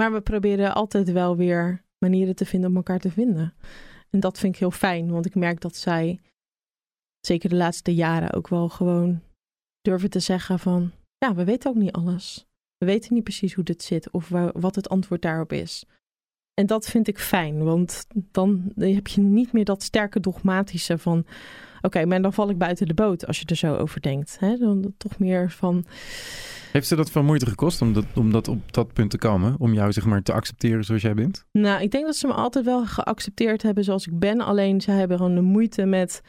maar 0.00 0.12
we 0.12 0.20
proberen 0.20 0.74
altijd 0.74 1.12
wel 1.12 1.36
weer 1.36 1.84
manieren 1.98 2.34
te 2.34 2.44
vinden 2.44 2.70
om 2.70 2.76
elkaar 2.76 2.98
te 2.98 3.10
vinden. 3.10 3.54
En 4.14 4.20
dat 4.20 4.38
vind 4.38 4.54
ik 4.54 4.60
heel 4.60 4.70
fijn, 4.70 5.10
want 5.10 5.26
ik 5.26 5.34
merk 5.34 5.60
dat 5.60 5.76
zij, 5.76 6.20
zeker 7.20 7.48
de 7.48 7.54
laatste 7.56 7.94
jaren, 7.94 8.32
ook 8.32 8.48
wel 8.48 8.68
gewoon 8.68 9.22
durven 9.80 10.10
te 10.10 10.20
zeggen 10.20 10.58
van, 10.58 10.92
ja, 11.18 11.34
we 11.34 11.44
weten 11.44 11.70
ook 11.70 11.76
niet 11.76 11.92
alles. 11.92 12.46
We 12.76 12.86
weten 12.86 13.14
niet 13.14 13.24
precies 13.24 13.54
hoe 13.54 13.64
dit 13.64 13.82
zit 13.82 14.10
of 14.10 14.28
wa- 14.28 14.52
wat 14.52 14.74
het 14.74 14.88
antwoord 14.88 15.22
daarop 15.22 15.52
is. 15.52 15.84
En 16.54 16.66
dat 16.66 16.86
vind 16.86 17.08
ik 17.08 17.18
fijn, 17.18 17.64
want 17.64 18.06
dan 18.14 18.72
heb 18.74 19.06
je 19.06 19.20
niet 19.20 19.52
meer 19.52 19.64
dat 19.64 19.82
sterke 19.82 20.20
dogmatische 20.20 20.98
van, 20.98 21.26
Oké, 21.84 22.04
maar 22.04 22.22
dan 22.22 22.32
val 22.32 22.50
ik 22.50 22.58
buiten 22.58 22.86
de 22.86 22.94
boot 22.94 23.26
als 23.26 23.38
je 23.38 23.46
er 23.46 23.56
zo 23.56 23.74
over 23.74 24.00
denkt. 24.00 24.36
Hè? 24.40 24.56
Dan 24.56 24.94
toch 24.96 25.18
meer 25.18 25.50
van. 25.50 25.84
Heeft 26.72 26.86
ze 26.86 26.96
dat 26.96 27.10
veel 27.10 27.22
moeite 27.22 27.46
gekost 27.46 27.82
om 27.82 27.92
dat, 27.92 28.04
om 28.14 28.32
dat 28.32 28.48
op 28.48 28.72
dat 28.72 28.92
punt 28.92 29.10
te 29.10 29.18
komen? 29.18 29.54
Om 29.58 29.74
jou 29.74 29.92
zeg 29.92 30.04
maar 30.04 30.22
te 30.22 30.32
accepteren 30.32 30.84
zoals 30.84 31.02
jij 31.02 31.14
bent? 31.14 31.46
Nou, 31.52 31.82
ik 31.82 31.90
denk 31.90 32.04
dat 32.04 32.16
ze 32.16 32.26
me 32.26 32.32
altijd 32.32 32.64
wel 32.64 32.86
geaccepteerd 32.86 33.62
hebben 33.62 33.84
zoals 33.84 34.06
ik 34.06 34.18
ben. 34.18 34.40
Alleen 34.40 34.80
ze 34.80 34.90
hebben 34.90 35.16
gewoon 35.16 35.34
de 35.34 35.40
moeite 35.40 35.84
met. 35.84 36.22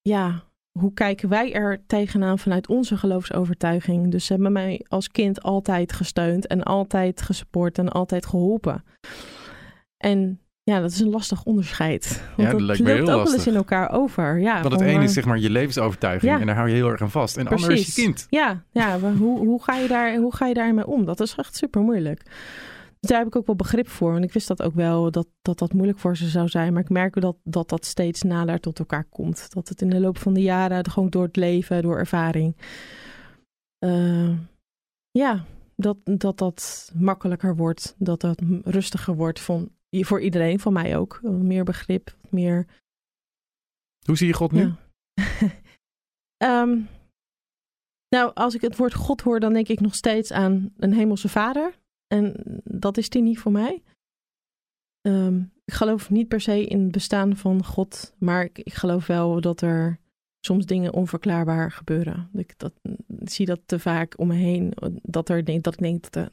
Ja, 0.00 0.44
hoe 0.78 0.92
kijken 0.92 1.28
wij 1.28 1.52
er 1.52 1.86
tegenaan 1.86 2.38
vanuit 2.38 2.68
onze 2.68 2.96
geloofsovertuiging? 2.96 4.10
Dus 4.10 4.26
ze 4.26 4.32
hebben 4.32 4.52
mij 4.52 4.84
als 4.88 5.08
kind 5.08 5.42
altijd 5.42 5.92
gesteund 5.92 6.46
en 6.46 6.62
altijd 6.62 7.22
gesupport 7.22 7.78
en 7.78 7.88
altijd 7.88 8.26
geholpen. 8.26 8.84
En 9.96 10.40
ja, 10.62 10.80
dat 10.80 10.90
is 10.90 11.00
een 11.00 11.10
lastig 11.10 11.44
onderscheid. 11.44 12.08
Want 12.08 12.36
Ja, 12.36 12.44
dat 12.44 12.52
dat 12.52 12.60
lijkt 12.60 12.82
me 12.82 12.88
heel 12.88 12.96
loopt 12.98 13.08
ook 13.10 13.14
wel 13.14 13.24
eens 13.24 13.32
lastig. 13.34 13.52
in 13.52 13.58
elkaar 13.58 13.92
over. 13.92 14.40
Ja, 14.40 14.60
Want 14.62 14.72
het 14.74 14.82
ene 14.82 14.98
eh, 14.98 15.04
is 15.04 15.12
zeg 15.12 15.24
maar 15.24 15.38
je 15.38 15.50
levensovertuiging 15.50 16.32
Ja. 16.32 16.40
en 16.40 16.46
daar 16.46 16.56
hou 16.56 16.68
je 16.68 16.74
heel 16.74 16.88
erg 16.90 17.00
aan 17.02 17.10
vast. 17.10 17.36
En 17.36 17.44
het 17.44 17.52
andere 17.54 17.72
is 17.72 17.86
je 17.86 18.02
kind. 18.02 18.26
Ja, 18.30 18.62
ja 18.70 18.98
maar 18.98 19.12
hoe, 19.14 19.38
hoe, 19.38 19.62
ga 19.62 19.76
je 19.76 19.88
daar, 19.88 20.16
hoe 20.16 20.34
ga 20.34 20.46
je 20.46 20.54
daarmee 20.54 20.86
om? 20.86 21.04
Dat 21.04 21.20
is 21.20 21.34
echt 21.36 21.56
super 21.56 21.80
moeilijk. 21.80 22.22
Dus 23.00 23.10
daar 23.10 23.18
heb 23.18 23.26
ik 23.28 23.36
ook 23.36 23.46
wel 23.46 23.56
begrip 23.56 23.88
voor. 23.88 24.12
Want 24.12 24.24
ik 24.24 24.32
wist 24.32 24.48
dat 24.48 24.62
ook 24.62 24.74
wel, 24.74 25.10
dat 25.10 25.26
dat, 25.42 25.58
dat 25.58 25.72
moeilijk 25.72 25.98
voor 25.98 26.16
ze 26.16 26.28
zou 26.28 26.48
zijn. 26.48 26.72
Maar 26.72 26.82
ik 26.82 26.88
merk 26.88 27.20
dat, 27.20 27.36
dat 27.44 27.68
dat 27.68 27.84
steeds 27.86 28.22
nader 28.22 28.60
tot 28.60 28.78
elkaar 28.78 29.04
komt. 29.04 29.46
Dat 29.54 29.68
het 29.68 29.82
in 29.82 29.90
de 29.90 30.00
loop 30.00 30.18
van 30.18 30.34
de 30.34 30.42
jaren, 30.42 30.90
gewoon 30.90 31.10
door 31.10 31.22
het 31.22 31.36
leven, 31.36 31.82
door 31.82 31.98
ervaring. 31.98 32.56
eh, 33.78 34.30
ja, 35.10 35.44
dat, 35.76 35.96
dat 36.04 36.38
dat 36.38 36.90
makkelijker 36.94 37.56
wordt. 37.56 37.94
Dat 37.98 38.20
dat 38.20 38.40
rustiger 38.64 39.14
wordt 39.14 39.40
van, 39.40 39.70
voor 39.90 40.20
iedereen, 40.20 40.60
van 40.60 40.72
mij 40.72 40.96
ook. 40.96 41.22
Meer 41.22 41.64
begrip, 41.64 42.16
meer... 42.28 42.66
Hoe 44.06 44.16
zie 44.16 44.26
je 44.26 44.32
God 44.32 44.52
nu? 44.52 44.60
Ja. 44.60 44.78
Ehm, 46.36 46.80
nou, 48.08 48.34
als 48.34 48.54
ik 48.54 48.60
het 48.60 48.76
woord 48.76 48.94
God 48.94 49.20
hoor, 49.20 49.40
dan 49.40 49.52
denk 49.52 49.68
ik 49.68 49.80
nog 49.80 49.94
steeds 49.94 50.32
aan 50.32 50.72
een 50.76 50.92
hemelse 50.92 51.28
vader. 51.28 51.78
En 52.06 52.34
dat 52.64 52.96
is 52.96 53.08
die 53.08 53.22
niet 53.22 53.38
voor 53.38 53.52
mij. 53.52 53.82
Ehm, 55.00 55.42
ik 55.64 55.74
geloof 55.74 56.10
niet 56.10 56.28
per 56.28 56.40
se 56.40 56.66
in 56.66 56.82
het 56.82 56.90
bestaan 56.90 57.36
van 57.36 57.64
God, 57.64 58.14
maar 58.18 58.44
ik, 58.44 58.58
ik 58.58 58.72
geloof 58.72 59.06
wel 59.06 59.40
dat 59.40 59.60
er 59.60 59.98
soms 60.40 60.66
dingen 60.66 60.94
onverklaarbaar 60.94 61.72
gebeuren. 61.72 62.30
Ik, 62.32 62.58
dat, 62.58 62.72
ik 63.18 63.30
zie 63.30 63.46
dat 63.46 63.60
te 63.66 63.78
vaak 63.78 64.18
om 64.18 64.26
me 64.26 64.34
heen, 64.34 64.72
dat, 65.02 65.28
er, 65.28 65.44
dat 65.44 65.74
ik 65.74 65.78
denk 65.78 66.10
dat 66.10 66.30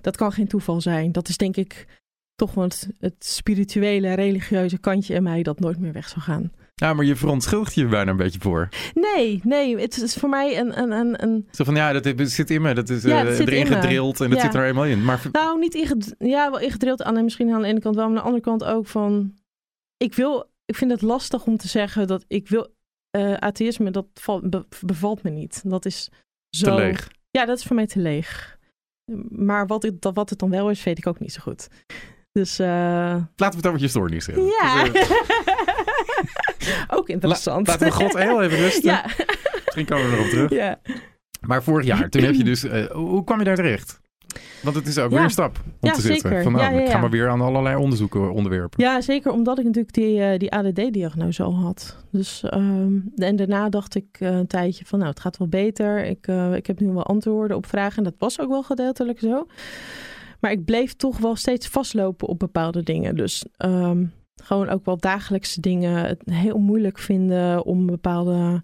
dat 0.00 0.16
kan 0.16 0.32
geen 0.32 0.48
toeval 0.48 0.80
zijn. 0.80 1.12
Dat 1.12 1.28
is 1.28 1.36
denk 1.36 1.56
ik 1.56 1.99
toch 2.40 2.54
wel 2.54 2.64
het, 2.64 2.88
het 2.98 3.14
spirituele, 3.18 4.14
religieuze 4.14 4.78
kantje 4.78 5.14
in 5.14 5.22
mij 5.22 5.42
dat 5.42 5.60
nooit 5.60 5.78
meer 5.78 5.92
weg 5.92 6.08
zal 6.08 6.22
gaan. 6.22 6.52
Ja, 6.74 6.94
maar 6.94 7.04
je 7.04 7.16
verontschuldigt 7.16 7.74
je 7.74 7.86
bijna 7.86 8.10
een 8.10 8.16
beetje 8.16 8.40
voor. 8.40 8.68
Nee, 8.94 9.40
nee, 9.44 9.78
het 9.78 9.96
is 10.02 10.14
voor 10.14 10.28
mij 10.28 10.58
een, 10.58 10.78
een, 10.78 10.90
een, 10.92 11.22
een 11.22 11.48
Zo 11.50 11.64
van 11.64 11.74
ja, 11.74 11.92
dat 11.92 12.30
zit 12.30 12.50
in 12.50 12.62
me. 12.62 12.74
Dat 12.74 12.88
is 12.88 13.02
Ja, 13.02 13.20
eh, 13.24 13.28
het 13.28 13.38
erin 13.38 13.66
gedrild 13.66 14.20
en 14.20 14.28
dat 14.30 14.38
Ja. 14.38 14.44
zit 14.44 14.54
er 14.54 14.60
helemaal 14.62 14.84
in. 14.84 15.04
Maar 15.04 15.22
nou 15.32 15.58
niet 15.58 15.74
inged, 15.74 16.14
ja, 16.18 16.50
wel 16.50 16.60
ingedrild 16.60 17.02
aan 17.02 17.16
en 17.16 17.24
misschien 17.24 17.52
aan 17.52 17.62
de 17.62 17.68
ene 17.68 17.80
kant 17.80 17.94
wel, 17.94 18.04
maar 18.08 18.16
aan 18.16 18.20
de 18.22 18.26
andere 18.30 18.44
kant 18.44 18.64
ook 18.64 18.86
van, 18.86 19.34
ik 19.96 20.14
wil, 20.14 20.50
ik 20.64 20.74
vind 20.76 20.90
het 20.90 21.02
lastig 21.02 21.44
om 21.46 21.56
te 21.56 21.68
zeggen 21.68 22.06
dat 22.06 22.24
ik 22.28 22.48
wil 22.48 22.74
eh, 23.10 23.32
atheïsme, 23.34 23.90
dat 23.90 24.06
be- 24.42 24.66
bevalt 24.80 25.22
me 25.22 25.30
niet. 25.30 25.62
Dat 25.64 25.84
is 25.84 26.10
zo. 26.56 26.64
te 26.64 26.74
leeg. 26.74 27.10
Ja, 27.30 27.44
dat 27.44 27.58
is 27.58 27.64
voor 27.64 27.76
mij 27.76 27.86
te 27.86 27.98
leeg. 27.98 28.58
Maar 29.30 29.66
wat, 29.66 29.82
het- 29.82 30.02
dat, 30.02 30.14
wat 30.14 30.30
het 30.30 30.38
dan 30.38 30.50
wel 30.50 30.70
is, 30.70 30.82
weet 30.82 30.98
ik 30.98 31.06
ook 31.06 31.18
niet 31.20 31.32
zo 31.32 31.40
goed. 31.42 31.68
Dus 32.32 32.58
eh, 32.58 32.66
Laten 32.66 33.26
we 33.36 33.56
het 33.56 33.66
over 33.66 33.80
je 33.80 33.88
stoornis 33.88 34.26
hebben. 34.26 34.44
ja, 34.44 34.84
Dus, 34.84 35.08
eh, 35.10 35.10
ook 36.98 37.08
interessant. 37.08 37.66
laten 37.66 37.86
we 37.86 37.92
God 37.92 38.18
heel 38.18 38.42
even 38.42 38.58
rusten. 38.58 38.90
ja. 38.90 39.04
Misschien 39.64 39.86
komen 39.86 40.10
we 40.10 40.16
erop 40.16 40.26
terug. 40.28 40.50
ja. 40.50 40.80
Maar 41.40 41.62
vorig 41.62 41.86
jaar, 41.86 42.08
toen 42.08 42.22
heb 42.22 42.34
je 42.34 42.44
dus... 42.44 42.64
eh, 42.68 42.84
hoe 42.90 43.24
kwam 43.24 43.38
je 43.38 43.44
daar 43.44 43.56
terecht? 43.56 44.00
Want 44.62 44.76
het 44.76 44.86
is 44.86 44.98
ook 44.98 45.10
Ja. 45.10 45.14
weer 45.16 45.24
een 45.24 45.30
stap 45.30 45.56
om 45.64 45.72
Ja, 45.88 45.92
te 45.92 46.00
zitten. 46.00 46.20
zeker. 46.28 46.42
Van, 46.42 46.52
nou, 46.52 46.74
Ja, 46.74 46.80
ik 46.80 46.88
ga 46.90 46.98
maar 46.98 47.10
weer 47.10 47.28
aan 47.28 47.40
allerlei 47.40 47.76
onderzoeken 47.76 48.32
onderwerpen. 48.32 48.82
Ja, 48.84 49.00
zeker 49.00 49.32
omdat 49.32 49.58
ik 49.58 49.64
natuurlijk 49.64 49.94
die, 49.94 50.38
die 50.38 50.52
ADD-diagnose 50.52 51.42
al 51.42 51.54
had. 51.54 51.96
Dus, 52.10 52.42
ehm, 52.44 52.92
en 53.16 53.36
daarna 53.36 53.68
dacht 53.68 53.94
ik 53.94 54.06
een 54.18 54.46
tijdje 54.46 54.84
van, 54.84 54.98
nou, 54.98 55.10
het 55.10 55.20
gaat 55.20 55.36
wel 55.36 55.48
beter. 55.48 56.04
Ik, 56.04 56.26
ik 56.54 56.66
heb 56.66 56.80
nu 56.80 56.88
wel 56.92 57.04
antwoorden 57.06 57.56
op 57.56 57.66
vragen. 57.66 57.96
En 57.98 58.04
dat 58.04 58.14
was 58.18 58.40
ook 58.40 58.48
wel 58.48 58.62
gedeeltelijk 58.62 59.18
zo. 59.18 59.46
Maar 60.40 60.50
ik 60.50 60.64
bleef 60.64 60.94
toch 60.94 61.18
wel 61.18 61.36
steeds 61.36 61.66
vastlopen 61.66 62.28
op 62.28 62.38
bepaalde 62.38 62.82
dingen. 62.82 63.16
Dus 63.16 63.44
ehm, 63.56 64.06
gewoon 64.42 64.68
ook 64.68 64.84
wel 64.84 64.96
dagelijkse 64.96 65.60
dingen. 65.60 66.04
Het 66.04 66.22
heel 66.24 66.58
moeilijk 66.58 66.98
vinden 66.98 67.64
om 67.64 67.86
bepaalde 67.86 68.62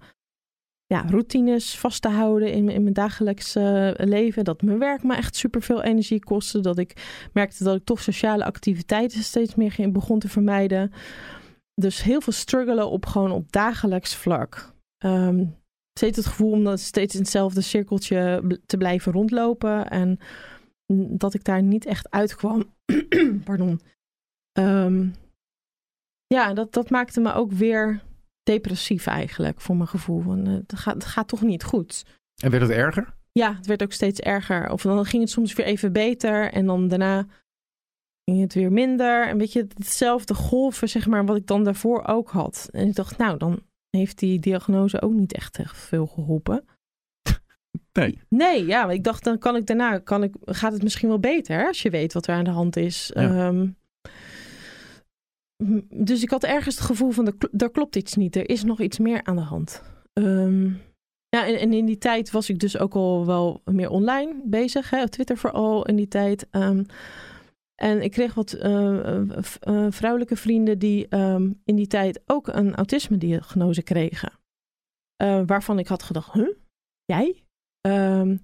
ja, 0.87 1.05
routines 1.09 1.79
vast 1.79 2.03
te 2.03 2.09
houden 2.09 2.53
in, 2.53 2.69
in 2.69 2.83
mijn 2.83 2.95
dagelijkse 2.95 3.95
leven. 3.99 4.45
Dat 4.45 4.63
mijn 4.63 4.79
werk 4.79 5.03
me 5.03 5.15
echt 5.15 5.37
superveel 5.37 5.83
energie 5.83 6.25
kostte. 6.25 6.61
Dat 6.61 6.79
ik 6.79 7.29
merkte 7.33 7.65
dat 7.65 7.77
ik 7.77 7.85
toch 7.85 8.01
sociale 8.01 8.45
activiteiten 8.45 9.23
steeds 9.23 9.55
meer 9.55 9.93
begon 9.93 10.19
te 10.19 10.29
vermijden. 10.29 10.93
Dus 11.75 12.03
heel 12.03 12.21
veel 12.21 12.33
struggelen 12.33 12.91
op 12.91 13.07
gewoon 13.07 13.31
op 13.31 13.53
dagelijks 13.53 14.15
vlak. 14.15 14.75
Ehm, 14.99 15.45
steeds 15.99 16.17
het 16.17 16.27
gevoel 16.27 16.51
om 16.51 16.77
steeds 16.77 17.15
in 17.15 17.21
hetzelfde 17.21 17.61
cirkeltje 17.61 18.43
te 18.67 18.77
blijven 18.77 19.13
rondlopen. 19.13 19.91
En 19.91 20.19
dat 20.95 21.35
ik 21.35 21.45
daar 21.45 21.63
niet 21.63 21.87
echt 21.87 22.11
uitkwam. 22.11 22.75
Pardon. 23.45 23.81
Ehm, 24.53 25.09
ja, 26.27 26.55
dat, 26.55 26.73
dat 26.73 26.91
maakte 26.91 27.21
me 27.21 27.33
ook 27.33 27.53
weer 27.53 28.03
depressief 28.43 29.07
eigenlijk, 29.07 29.61
voor 29.61 29.77
mijn 29.77 29.89
gevoel. 29.89 30.21
Van, 30.21 30.47
eh, 30.47 30.53
het, 30.53 30.73
gaat, 30.77 30.95
het 30.95 31.05
gaat 31.05 31.29
toch 31.29 31.43
niet 31.43 31.65
goed. 31.65 32.05
En 32.43 32.51
werd 32.51 32.63
het 32.63 32.73
erger? 32.73 33.15
Ja, 33.33 33.55
het 33.57 33.67
werd 33.67 33.83
ook 33.83 33.93
steeds 33.93 34.21
erger. 34.21 34.71
Of 34.71 34.83
dan 34.83 35.05
ging 35.05 35.23
het 35.23 35.31
soms 35.31 35.53
weer 35.53 35.67
even 35.67 35.93
beter 35.93 36.53
en 36.53 36.67
dan 36.67 36.89
daarna 36.89 37.27
ging 38.25 38.41
het 38.41 38.55
weer 38.55 38.73
minder. 38.73 39.29
En 39.29 39.39
weet 39.39 39.53
je, 39.53 39.67
hetzelfde 39.75 40.35
golven, 40.35 40.89
zeg 40.89 41.07
maar, 41.07 41.25
wat 41.25 41.37
ik 41.37 41.47
dan 41.47 41.65
daarvoor 41.65 42.05
ook 42.05 42.31
had. 42.31 42.69
En 42.73 42.89
ik 42.89 42.95
dacht, 42.95 43.19
nou, 43.19 43.39
dan 43.39 43.63
heeft 43.91 44.19
die 44.19 44.39
diagnose 44.39 45.03
ook 45.03 45.13
niet 45.13 45.33
echt 45.33 45.59
echt 45.59 45.77
veel 45.77 46.07
geholpen. 46.07 46.65
Nee. 47.97 48.19
Nee, 48.29 48.67
ja, 48.67 48.91
ik 48.91 49.05
dacht, 49.05 49.25
dan 49.25 49.39
kan 49.39 49.57
ik 49.57 49.67
daarna, 49.67 49.99
kan 49.99 50.23
ik, 50.23 50.35
gaat 50.45 50.73
het 50.73 50.83
misschien 50.83 51.09
wel 51.09 51.19
beter 51.19 51.59
hè, 51.59 51.67
als 51.67 51.83
je 51.83 51.91
weet 51.91 52.13
wat 52.13 52.27
er 52.27 52.35
aan 52.35 52.45
de 52.45 52.51
hand 52.51 52.77
is. 52.77 53.11
Ja. 53.15 53.47
Ehm, 53.47 53.69
dus 55.95 56.23
ik 56.23 56.31
had 56.31 56.45
ergens 56.45 56.75
het 56.77 56.85
gevoel 56.85 57.11
van, 57.11 57.27
er, 57.27 57.37
kl- 57.37 57.69
klopt 57.73 57.97
iets 57.97 58.15
niet. 58.15 58.37
Er 58.37 58.49
is 58.49 58.65
nog 58.65 58.81
iets 58.81 58.99
meer 58.99 59.25
aan 59.25 59.37
de 59.37 59.43
hand. 59.43 59.83
Ehm, 60.13 60.65
ja, 61.29 61.47
en, 61.47 61.59
en 61.59 61.73
in 61.73 61.87
die 61.87 61.99
tijd 61.99 62.31
was 62.31 62.49
ik 62.49 62.59
dus 62.59 62.79
ook 62.79 62.95
al 62.95 63.27
wel 63.27 63.63
meer 63.65 63.91
online 63.91 64.41
bezig. 64.45 64.91
Hè, 64.91 65.03
op 65.03 65.11
Twitter 65.11 65.37
vooral 65.37 65.87
in 65.87 65.97
die 65.97 66.09
tijd. 66.09 66.47
Ehm, 66.51 66.85
en 67.75 68.03
ik 68.03 68.11
kreeg 68.11 68.35
wat 68.35 68.53
eh, 68.53 69.19
eh, 69.19 69.87
vrouwelijke 69.89 70.37
vrienden 70.37 70.79
die 70.79 71.09
in 71.65 71.77
die 71.77 71.87
tijd 71.87 72.23
ook 72.27 72.47
een 72.47 72.75
autisme-diagnose 72.75 73.83
kregen. 73.83 74.33
Eh, 75.17 75.43
waarvan 75.47 75.79
ik 75.79 75.87
had 75.87 76.03
gedacht, 76.03 76.33
huh? 76.33 76.49
Jij? 77.05 77.46
Ehm, 77.91 78.37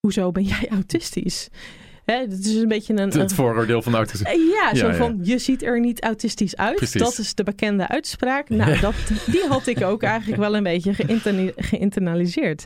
hoezo 0.00 0.32
ben 0.32 0.42
jij 0.42 0.68
autistisch? 0.78 1.48
Hè, 2.04 2.26
dat 2.28 2.38
is 2.38 2.54
een 2.54 2.68
beetje 2.68 2.92
een... 2.92 2.98
Het, 3.04 3.14
een- 3.14 3.20
het 3.20 3.32
vooroordeel 3.34 3.82
van 3.82 3.94
autisme. 3.94 4.28
eh, 4.28 4.34
Ja, 4.34 4.74
zo 4.74 4.86
Ja, 4.86 4.92
ja. 4.92 4.96
van 4.98 5.18
je 5.22 5.38
ziet 5.38 5.62
er 5.62 5.80
niet 5.80 6.02
autistisch 6.02 6.56
uit. 6.56 6.76
Precies. 6.76 7.00
Dat 7.00 7.18
is 7.18 7.34
de 7.34 7.42
bekende 7.42 7.88
uitspraak. 7.88 8.48
Nou, 8.48 8.80
dat, 8.80 8.94
die 9.26 9.44
had 9.48 9.66
ik 9.66 9.82
ook 9.82 10.02
eigenlijk 10.14 10.40
wel 10.40 10.56
een 10.56 10.62
beetje 10.62 10.94
geïnternaliseerd. 11.56 12.60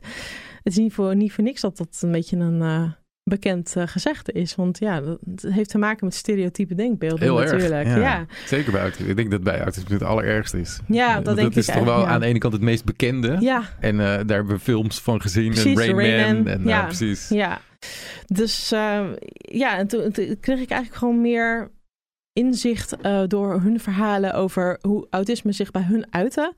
Het 0.63 0.73
is 0.73 0.77
niet 0.77 0.93
voor, 0.93 1.17
niet 1.17 1.33
voor 1.33 1.45
niks 1.45 1.61
dat 1.61 1.77
dat 1.77 1.99
een 2.01 2.11
beetje 2.13 2.37
een 2.37 2.63
eh, 2.63 2.91
bekend 3.31 3.77
eh, 3.77 3.87
gezegde 3.87 4.33
is. 4.33 4.55
Want 4.55 4.79
ja, 4.79 5.01
dat 5.01 5.19
het 5.31 5.43
heeft 5.53 5.71
te 5.71 5.79
maken 5.79 6.05
met 6.07 6.15
stereotype 6.15 6.75
denkbeelden 6.75 7.21
Heel 7.21 7.41
erg. 7.43 7.51
natuurlijk. 7.53 7.87
Ja. 7.87 7.97
Ja. 7.97 8.01
Ja. 8.01 8.27
Zeker 8.47 8.73
bij 8.73 8.81
autisme. 8.81 9.09
Ik 9.09 9.17
denk 9.17 9.31
dat 9.31 9.43
bij 9.43 9.61
autisme 9.61 9.95
het 9.95 10.03
allerergste 10.03 10.61
is. 10.61 10.81
Ja, 10.87 11.15
dat 11.15 11.25
Want 11.25 11.37
denk 11.37 11.51
ik 11.51 11.57
is 11.57 11.67
toch 11.67 11.85
wel 11.85 12.01
ja. 12.01 12.07
aan 12.07 12.21
de 12.21 12.27
ene 12.27 12.39
kant 12.39 12.53
het 12.53 12.63
meest 12.63 12.85
bekende. 12.85 13.37
ja. 13.41 13.63
En 13.81 14.01
eh, 14.01 14.07
daar 14.07 14.37
hebben 14.37 14.47
we 14.55 14.59
films 14.59 15.01
van 15.01 15.21
gezien. 15.21 15.49
Precies, 15.51 15.79
en 15.81 15.95
Rain, 15.95 15.97
Rain 15.97 16.35
Man. 16.35 16.43
Man. 16.43 16.53
En, 16.53 16.65
Ja. 16.65 16.81
eh, 16.81 16.87
precies. 16.87 17.29
Ja, 17.29 17.61
dus 18.27 18.73
eh, 18.73 19.07
ja, 19.33 19.79
en 19.79 19.87
toen, 19.87 20.11
toen 20.13 20.37
kreeg 20.41 20.61
ik 20.61 20.71
eigenlijk 20.71 20.95
gewoon 20.95 21.21
meer 21.21 21.71
inzicht 22.33 22.97
eh, 22.97 23.23
door 23.27 23.61
hun 23.61 23.81
verhalen 23.81 24.35
over 24.35 24.79
hoe 24.81 25.07
autisme 25.11 25.53
zich 25.53 25.71
bij 25.71 25.83
hun 25.83 26.07
uitte. 26.11 26.55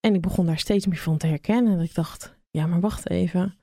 En 0.00 0.14
ik 0.14 0.20
begon 0.20 0.46
daar 0.46 0.58
steeds 0.58 0.86
meer 0.86 0.98
van 0.98 1.16
te 1.16 1.26
herkennen. 1.26 1.72
En 1.78 1.84
ik 1.84 1.94
dacht, 1.94 2.34
ja, 2.50 2.66
maar 2.66 2.80
wacht 2.80 3.10
even. 3.10 3.54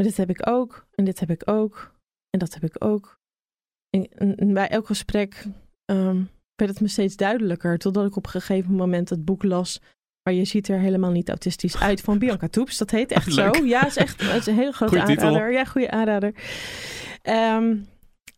Maar 0.00 0.08
dit 0.08 0.18
heb 0.18 0.30
ik 0.30 0.48
ook, 0.48 0.86
en 0.94 1.04
dit 1.04 1.20
heb 1.20 1.30
ik 1.30 1.42
ook, 1.50 1.94
en 2.30 2.38
dat 2.38 2.54
heb 2.54 2.64
ik 2.64 2.84
ook. 2.84 3.18
En, 3.90 4.08
en- 4.08 4.36
en 4.36 4.54
bij 4.54 4.68
elk 4.68 4.86
gesprek 4.86 5.44
ehm, 5.84 6.22
werd 6.54 6.70
het 6.70 6.80
me 6.80 6.88
steeds 6.88 7.16
duidelijker. 7.16 7.78
Totdat 7.78 8.06
ik 8.06 8.16
op 8.16 8.24
een 8.24 8.30
gegeven 8.30 8.74
moment 8.74 9.08
het 9.10 9.24
boek 9.24 9.42
las. 9.42 9.80
Maar 10.22 10.34
je 10.34 10.44
ziet 10.44 10.68
er 10.68 10.78
helemaal 10.78 11.10
niet 11.10 11.28
autistisch 11.28 11.76
uit 11.78 12.00
van 12.00 12.18
Bianca 12.22 12.48
Toeps. 12.48 12.78
Dat 12.78 12.90
heet 12.90 13.10
echt 13.10 13.26
Leuk. 13.34 13.56
zo. 13.56 13.64
Ja, 13.64 13.86
is 13.86 13.96
echt 13.96 14.20
het 14.20 14.40
is 14.40 14.46
een 14.46 14.54
hele 14.54 14.72
grote 14.72 14.92
Goeie 14.98 15.06
titel. 15.14 15.26
aanrader. 15.28 15.52
Ja, 15.52 15.64
goede 15.64 15.90
aanrader. 15.90 16.34
Ehm, 17.22 17.76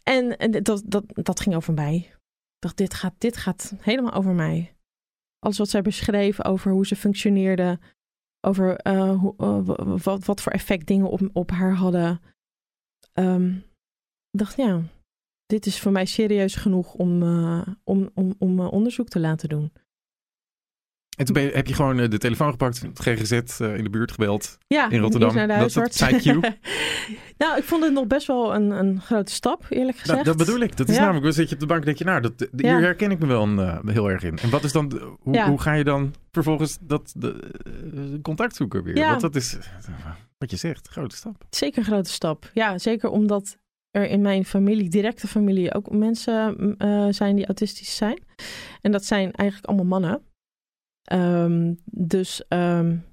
en 0.03 0.37
en 0.39 0.51
dat, 0.63 0.83
dat, 0.87 1.05
dat 1.07 1.41
ging 1.41 1.55
over 1.55 1.75
mij. 1.75 1.95
Ik 1.97 2.59
dacht, 2.59 2.77
dit 2.77 2.95
gaat, 2.95 3.15
dit 3.19 3.37
gaat 3.37 3.75
helemaal 3.81 4.13
over 4.13 4.33
mij. 4.35 4.75
alles 5.39 5.59
wat 5.59 5.69
zij 5.69 5.83
beschreef 5.83 6.45
over 6.45 6.73
hoe 6.73 6.87
ze 6.87 6.97
functioneerde, 6.97 7.79
over 8.47 8.77
eh, 8.77 9.25
uh, 9.39 9.61
wat, 10.03 10.25
wat 10.25 10.41
voor 10.41 10.53
effect 10.53 10.87
dingen 10.87 11.11
op, 11.11 11.21
op 11.33 11.51
haar 11.51 11.75
hadden. 11.75 12.21
Um, 13.15 13.65
dacht, 14.31 14.57
ja, 14.57 14.83
dit 15.47 15.67
is 15.67 15.81
voor 15.81 15.93
mij 15.93 16.05
serieus 16.05 16.55
genoeg 16.55 16.95
om, 16.95 17.23
uh, 17.23 17.67
om, 17.85 18.11
om, 18.15 18.35
om 18.39 18.61
onderzoek 18.61 19.09
te 19.09 19.21
laten 19.21 19.49
doen. 19.49 19.73
En 21.23 21.35
toen 21.35 21.43
je, 21.43 21.51
heb 21.55 21.67
je 21.67 21.75
gewoon 21.75 21.97
de 21.97 22.19
telefoon 22.19 22.51
gepakt, 22.51 22.81
het 22.81 23.01
GGZ 23.01 23.61
uh, 23.61 23.77
in 23.77 23.85
de 23.85 23.91
buurt 23.91 24.13
gebeld 24.13 24.59
ja, 24.67 24.91
in 24.91 25.01
Rotterdam. 25.01 25.35
Naar 25.35 25.47
de 25.47 25.53
huisarts. 25.53 25.99
Dat, 25.99 26.11
dat 26.11 26.25
nou, 27.39 27.59
ik 27.59 27.65
vond 27.65 27.85
het 27.85 27.93
nog 27.93 28.07
best 28.07 28.27
wel 28.27 28.55
een, 28.55 28.71
een 28.71 29.01
grote 29.01 29.33
stap, 29.33 29.67
eerlijk 29.69 29.99
gezegd. 29.99 30.25
Nou, 30.25 30.37
dat 30.37 30.47
bedoel 30.47 30.61
ik. 30.61 30.77
Dat 30.77 30.89
is 30.89 30.95
ja. 30.95 31.01
namelijk, 31.01 31.25
dan 31.25 31.33
zit 31.33 31.49
je 31.49 31.55
op 31.55 31.61
de 31.61 31.67
bank 31.67 31.81
en 31.81 31.87
denk 31.87 31.99
je, 31.99 32.05
nou, 32.05 32.21
dat, 32.21 32.39
de, 32.39 32.49
hier 32.53 32.81
herken 32.81 33.11
ik 33.11 33.19
me 33.19 33.27
wel 33.27 33.43
een, 33.43 33.59
uh, 33.59 33.79
heel 33.87 34.11
erg 34.11 34.23
in. 34.23 34.39
En 34.39 34.51
wat 34.51 34.65
is 34.65 34.73
dan, 34.73 35.17
hoe, 35.21 35.43
hoe 35.43 35.61
ga 35.61 35.73
je 35.73 35.85
dan 35.85 36.15
vervolgens 36.33 36.79
dat 36.81 37.13
de, 37.17 37.37
uh, 37.95 38.23
contact 38.23 38.57
zoeken 38.57 38.83
weer? 38.83 39.07
Want 39.07 39.21
dat 39.21 39.35
is, 39.35 39.57
wat 40.39 40.51
je 40.51 40.57
zegt, 40.57 40.89
grote 40.89 41.17
stap. 41.17 41.45
Zeker 41.51 41.79
een 41.79 41.85
grote 41.85 42.11
stap. 42.11 42.51
Ja, 42.55 42.79
zeker 42.79 43.11
omdat 43.11 43.57
er 43.91 44.09
in 44.09 44.21
mijn 44.21 44.45
familie, 44.45 44.89
directe 44.89 45.27
familie, 45.27 45.75
ook 45.75 45.91
mensen 45.91 46.77
zijn 47.11 47.37
die 47.37 47.47
autistisch 47.47 47.97
zijn. 47.97 48.23
En 48.81 48.93
dat 48.93 49.05
zijn 49.05 49.33
eigenlijk 49.33 49.69
allemaal 49.69 50.01
mannen. 50.01 50.21
Um, 51.13 51.79
dus 51.85 52.43
um, 52.49 53.05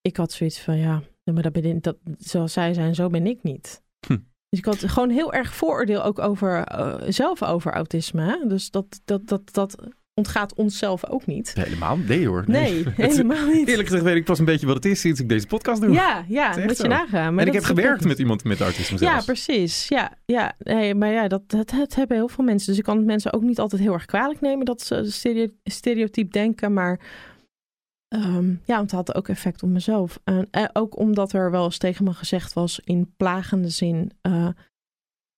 ik 0.00 0.16
had 0.16 0.32
zoiets 0.32 0.60
van, 0.60 0.76
ja, 0.76 1.02
maar 1.24 1.42
dat 1.42 1.52
ben 1.52 1.64
ik, 1.64 1.82
dat, 1.82 1.96
zoals 2.18 2.52
zij 2.52 2.74
zijn, 2.74 2.94
zo 2.94 3.08
ben 3.08 3.26
ik 3.26 3.42
niet. 3.42 3.82
Hm. 4.06 4.18
Dus 4.48 4.58
ik 4.58 4.64
had 4.64 4.78
gewoon 4.78 5.10
heel 5.10 5.32
erg 5.32 5.54
vooroordeel 5.54 6.02
ook 6.02 6.18
over, 6.18 6.78
uh, 6.78 6.94
zelf 7.08 7.42
over 7.42 7.72
autisme. 7.72 8.22
Hè? 8.22 8.48
Dus 8.48 8.70
dat, 8.70 9.00
dat, 9.04 9.28
dat, 9.28 9.54
dat 9.54 9.76
ontgaat 10.18 10.54
onszelf 10.54 11.08
ook 11.08 11.26
niet. 11.26 11.54
Helemaal 11.54 11.96
nee 11.96 12.26
hoor. 12.26 12.44
Nee, 12.46 12.72
nee 12.84 13.08
helemaal 13.08 13.46
niet. 13.46 13.68
Eerlijk 13.68 13.88
gezegd 13.88 14.04
weet 14.04 14.16
ik 14.16 14.24
pas 14.24 14.38
een 14.38 14.44
beetje 14.44 14.66
wat 14.66 14.74
het 14.74 14.84
is 14.84 15.00
sinds 15.00 15.20
ik 15.20 15.28
deze 15.28 15.46
podcast 15.46 15.80
doe. 15.80 15.92
Ja, 15.92 16.24
ja, 16.28 16.54
moet 16.66 16.76
je 16.76 16.88
nagaan. 16.88 17.34
Maar 17.34 17.42
en 17.42 17.48
ik 17.48 17.54
heb 17.54 17.64
gewerkt 17.64 18.04
met 18.04 18.18
iemand 18.18 18.44
met 18.44 18.60
autisme 18.60 18.98
zelfs. 18.98 19.14
Ja, 19.14 19.32
precies. 19.32 19.88
Ja, 19.88 20.12
ja. 20.26 20.54
Nee, 20.58 20.94
maar 20.94 21.12
ja, 21.12 21.28
dat, 21.28 21.50
dat, 21.50 21.70
dat, 21.70 21.94
hebben 21.94 22.16
heel 22.16 22.28
veel 22.28 22.44
mensen. 22.44 22.68
Dus 22.68 22.78
ik 22.78 22.84
kan 22.84 23.04
mensen 23.04 23.32
ook 23.32 23.42
niet 23.42 23.58
altijd 23.58 23.82
heel 23.82 23.92
erg 23.92 24.04
kwalijk 24.04 24.40
nemen 24.40 24.64
dat 24.64 24.82
ze 24.82 25.50
stereotyp 25.64 26.32
denken. 26.32 26.72
Maar 26.72 27.00
Um, 28.14 28.60
ja, 28.64 28.76
want 28.76 28.90
het 28.90 29.06
had 29.06 29.14
ook 29.14 29.28
effect 29.28 29.62
op 29.62 29.68
mezelf. 29.68 30.20
En 30.24 30.48
uh, 30.52 30.64
ook 30.72 30.98
omdat 30.98 31.32
er 31.32 31.50
wel 31.50 31.64
eens 31.64 31.78
tegen 31.78 32.04
me 32.04 32.12
gezegd 32.12 32.52
was 32.52 32.80
in 32.84 33.12
plagende 33.16 33.68
zin. 33.68 34.12
Uh, 34.22 34.48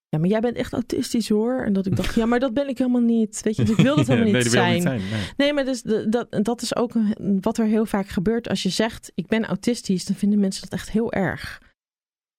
ja, 0.09 0.19
maar 0.19 0.29
jij 0.29 0.41
bent 0.41 0.57
echt 0.57 0.73
autistisch 0.73 1.29
hoor. 1.29 1.65
En 1.65 1.73
dat 1.73 1.87
ik 1.87 1.97
dacht, 1.97 2.15
ja, 2.15 2.27
maar 2.27 2.39
dat 2.39 2.55
ben 2.55 2.69
ik 2.69 2.79
helemaal 2.79 3.01
niet. 3.01 3.43
Weet 3.43 3.57
je, 3.57 3.65
dus 3.65 3.77
ik 3.77 3.85
wil 3.85 3.97
dat 3.97 4.07
helemaal 4.13 4.33
nee, 4.33 4.43
niet, 4.43 4.53
zijn. 4.53 4.75
niet 4.75 4.83
zijn. 4.83 5.01
Nee, 5.01 5.33
nee 5.37 5.53
maar 5.53 5.65
dus, 5.65 5.83
dat, 5.83 6.27
dat 6.45 6.63
is 6.63 6.77
ook 6.77 6.93
wat 7.41 7.59
er 7.59 7.67
heel 7.67 7.87
vaak 7.87 8.09
gebeurt. 8.09 8.49
Als 8.49 8.63
je 8.63 8.69
zegt, 8.69 9.13
ik 9.15 9.27
ben 9.27 9.45
autistisch, 9.45 10.05
dan 10.05 10.17
vinden 10.17 10.41
mensen 10.41 10.63
dat 10.63 10.73
echt 10.73 10.91
heel 10.91 11.13
erg. 11.13 11.63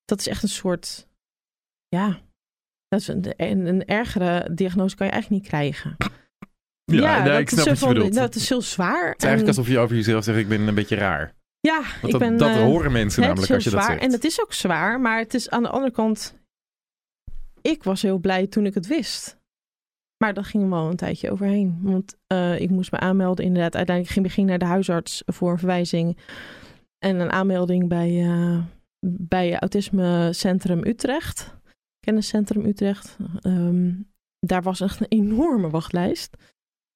Dat 0.05 0.19
is 0.19 0.27
echt 0.27 0.43
een 0.43 0.49
soort, 0.49 1.07
ja, 1.87 2.21
dat 2.87 2.99
is 2.99 3.07
een, 3.07 3.33
een, 3.37 3.65
een 3.65 3.85
ergere 3.85 4.53
diagnose 4.53 4.95
kan 4.95 5.05
je 5.05 5.11
eigenlijk 5.11 5.43
niet 5.43 5.51
krijgen. 5.51 5.97
Ja, 6.91 7.23
nee, 7.23 7.39
ik 7.39 7.49
snap 7.49 7.65
wat 7.65 7.79
je 7.79 7.87
bedoelt. 7.87 8.13
Dat 8.13 8.35
is 8.35 8.49
heel 8.49 8.61
zwaar. 8.61 9.09
Het 9.09 9.17
is 9.17 9.23
eigenlijk 9.23 9.57
alsof 9.57 9.73
je 9.73 9.79
over 9.79 9.95
jezelf 9.95 10.23
zegt, 10.23 10.37
ik 10.37 10.47
ben 10.47 10.67
een 10.67 10.75
beetje 10.75 10.95
raar. 10.95 11.33
Ja, 11.59 11.81
Want 11.81 12.03
ik 12.03 12.11
dat, 12.11 12.19
ben... 12.19 12.37
dat 12.37 12.49
uh, 12.49 12.61
horen 12.61 12.91
mensen 12.91 13.21
namelijk 13.21 13.51
als 13.51 13.63
je 13.63 13.69
zwaar. 13.69 13.81
dat 13.81 13.91
zegt. 13.91 14.03
En 14.03 14.11
het 14.11 14.23
is 14.23 14.41
ook 14.41 14.53
zwaar, 14.53 14.99
maar 14.99 15.19
het 15.19 15.33
is 15.33 15.49
aan 15.49 15.63
de 15.63 15.69
andere 15.69 15.91
kant... 15.91 16.39
Ik 17.61 17.83
was 17.83 18.01
heel 18.01 18.17
blij 18.17 18.47
toen 18.47 18.65
ik 18.65 18.73
het 18.73 18.87
wist. 18.87 19.39
Maar 20.17 20.33
dat 20.33 20.45
ging 20.45 20.69
wel 20.69 20.89
een 20.89 20.95
tijdje 20.95 21.31
overheen. 21.31 21.79
Want 21.81 22.17
uh, 22.33 22.59
ik 22.59 22.69
moest 22.69 22.91
me 22.91 22.99
aanmelden 22.99 23.45
inderdaad. 23.45 23.75
Uiteindelijk 23.75 24.15
ging 24.15 24.39
ik 24.39 24.45
naar 24.45 24.59
de 24.59 24.65
huisarts 24.65 25.23
voor 25.25 25.51
een 25.51 25.57
verwijzing. 25.57 26.17
En 27.05 27.19
een 27.19 27.31
aanmelding 27.31 27.87
bij, 27.87 28.11
uh, 28.11 28.63
bij 29.05 29.59
Autisme 29.59 30.33
Centrum 30.33 30.85
Utrecht. 30.85 31.55
Kenniscentrum 31.99 32.65
Utrecht. 32.65 33.17
Um, 33.41 34.11
daar 34.39 34.61
was 34.61 34.81
echt 34.81 34.99
een 34.99 35.07
enorme 35.09 35.69
wachtlijst. 35.69 36.37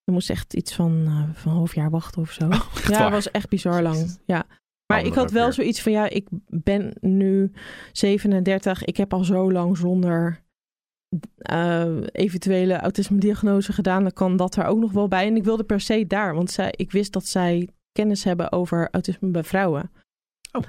Je 0.05 0.11
moest 0.11 0.29
echt 0.29 0.53
iets 0.53 0.73
van, 0.73 0.91
uh, 0.91 1.29
van 1.33 1.51
een 1.51 1.57
half 1.57 1.75
jaar 1.75 1.89
wachten 1.89 2.21
of 2.21 2.31
zo. 2.31 2.45
Oh, 2.45 2.75
ja, 2.89 2.99
dat 2.99 3.11
was 3.11 3.31
echt 3.31 3.49
bizar 3.49 3.81
lang. 3.81 4.19
Ja. 4.25 4.45
Maar 4.85 4.97
Andere 4.97 5.15
ik 5.15 5.21
had 5.21 5.31
wel 5.31 5.43
weer. 5.43 5.53
zoiets 5.53 5.81
van, 5.81 5.91
ja, 5.91 6.09
ik 6.09 6.27
ben 6.47 6.93
nu 7.01 7.51
37. 7.91 8.83
Ik 8.83 8.97
heb 8.97 9.13
al 9.13 9.23
zo 9.23 9.51
lang 9.51 9.77
zonder 9.77 10.43
uh, 11.51 11.97
eventuele 12.11 12.79
autisme-diagnose 12.79 13.73
gedaan. 13.73 14.03
Dan 14.03 14.13
kan 14.13 14.37
dat 14.37 14.55
er 14.55 14.65
ook 14.65 14.79
nog 14.79 14.91
wel 14.91 15.07
bij. 15.07 15.27
En 15.27 15.35
ik 15.35 15.43
wilde 15.43 15.63
per 15.63 15.81
se 15.81 16.07
daar, 16.07 16.35
want 16.35 16.51
zij, 16.51 16.73
ik 16.75 16.91
wist 16.91 17.13
dat 17.13 17.27
zij 17.27 17.69
kennis 17.91 18.23
hebben 18.23 18.51
over 18.51 18.87
autisme 18.91 19.29
bij 19.29 19.43
vrouwen. 19.43 19.91
Oh. 20.51 20.63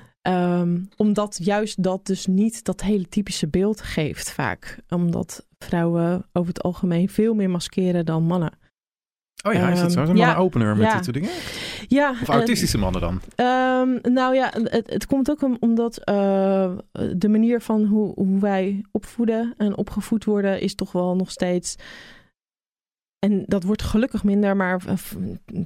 Um, 0.60 0.88
omdat 0.96 1.38
juist 1.42 1.82
dat 1.82 2.06
dus 2.06 2.26
niet 2.26 2.64
dat 2.64 2.82
hele 2.82 3.08
typische 3.08 3.48
beeld 3.48 3.80
geeft 3.80 4.32
vaak. 4.32 4.78
Omdat 4.88 5.46
vrouwen 5.58 6.26
over 6.32 6.48
het 6.48 6.62
algemeen 6.62 7.08
veel 7.08 7.34
meer 7.34 7.50
maskeren 7.50 8.06
dan 8.06 8.22
mannen. 8.22 8.58
Oh 9.44 9.52
ja, 9.52 9.68
is 9.68 9.80
dat 9.80 9.92
zo? 9.92 10.02
Is 10.02 10.08
een 10.08 10.16
ja, 10.16 10.26
mannen 10.26 10.44
opener 10.44 10.76
met 10.76 10.86
ja. 10.86 10.94
dit 10.94 11.04
soort 11.04 11.16
dingen? 11.16 11.30
Ja, 11.88 12.10
Of 12.22 12.28
autistische 12.28 12.78
mannen 12.78 13.00
dan? 13.00 13.20
Um, 13.36 14.12
nou 14.12 14.34
ja, 14.34 14.52
het, 14.62 14.90
het 14.90 15.06
komt 15.06 15.30
ook 15.30 15.42
om, 15.42 15.56
omdat 15.60 16.00
uh, 16.08 16.70
de 17.16 17.28
manier 17.28 17.60
van 17.60 17.84
hoe, 17.84 18.12
hoe 18.14 18.40
wij 18.40 18.84
opvoeden 18.90 19.54
en 19.56 19.76
opgevoed 19.76 20.24
worden 20.24 20.60
is 20.60 20.74
toch 20.74 20.92
wel 20.92 21.16
nog 21.16 21.30
steeds. 21.30 21.76
En 23.18 23.44
dat 23.46 23.62
wordt 23.62 23.82
gelukkig 23.82 24.24
minder, 24.24 24.56
maar 24.56 24.80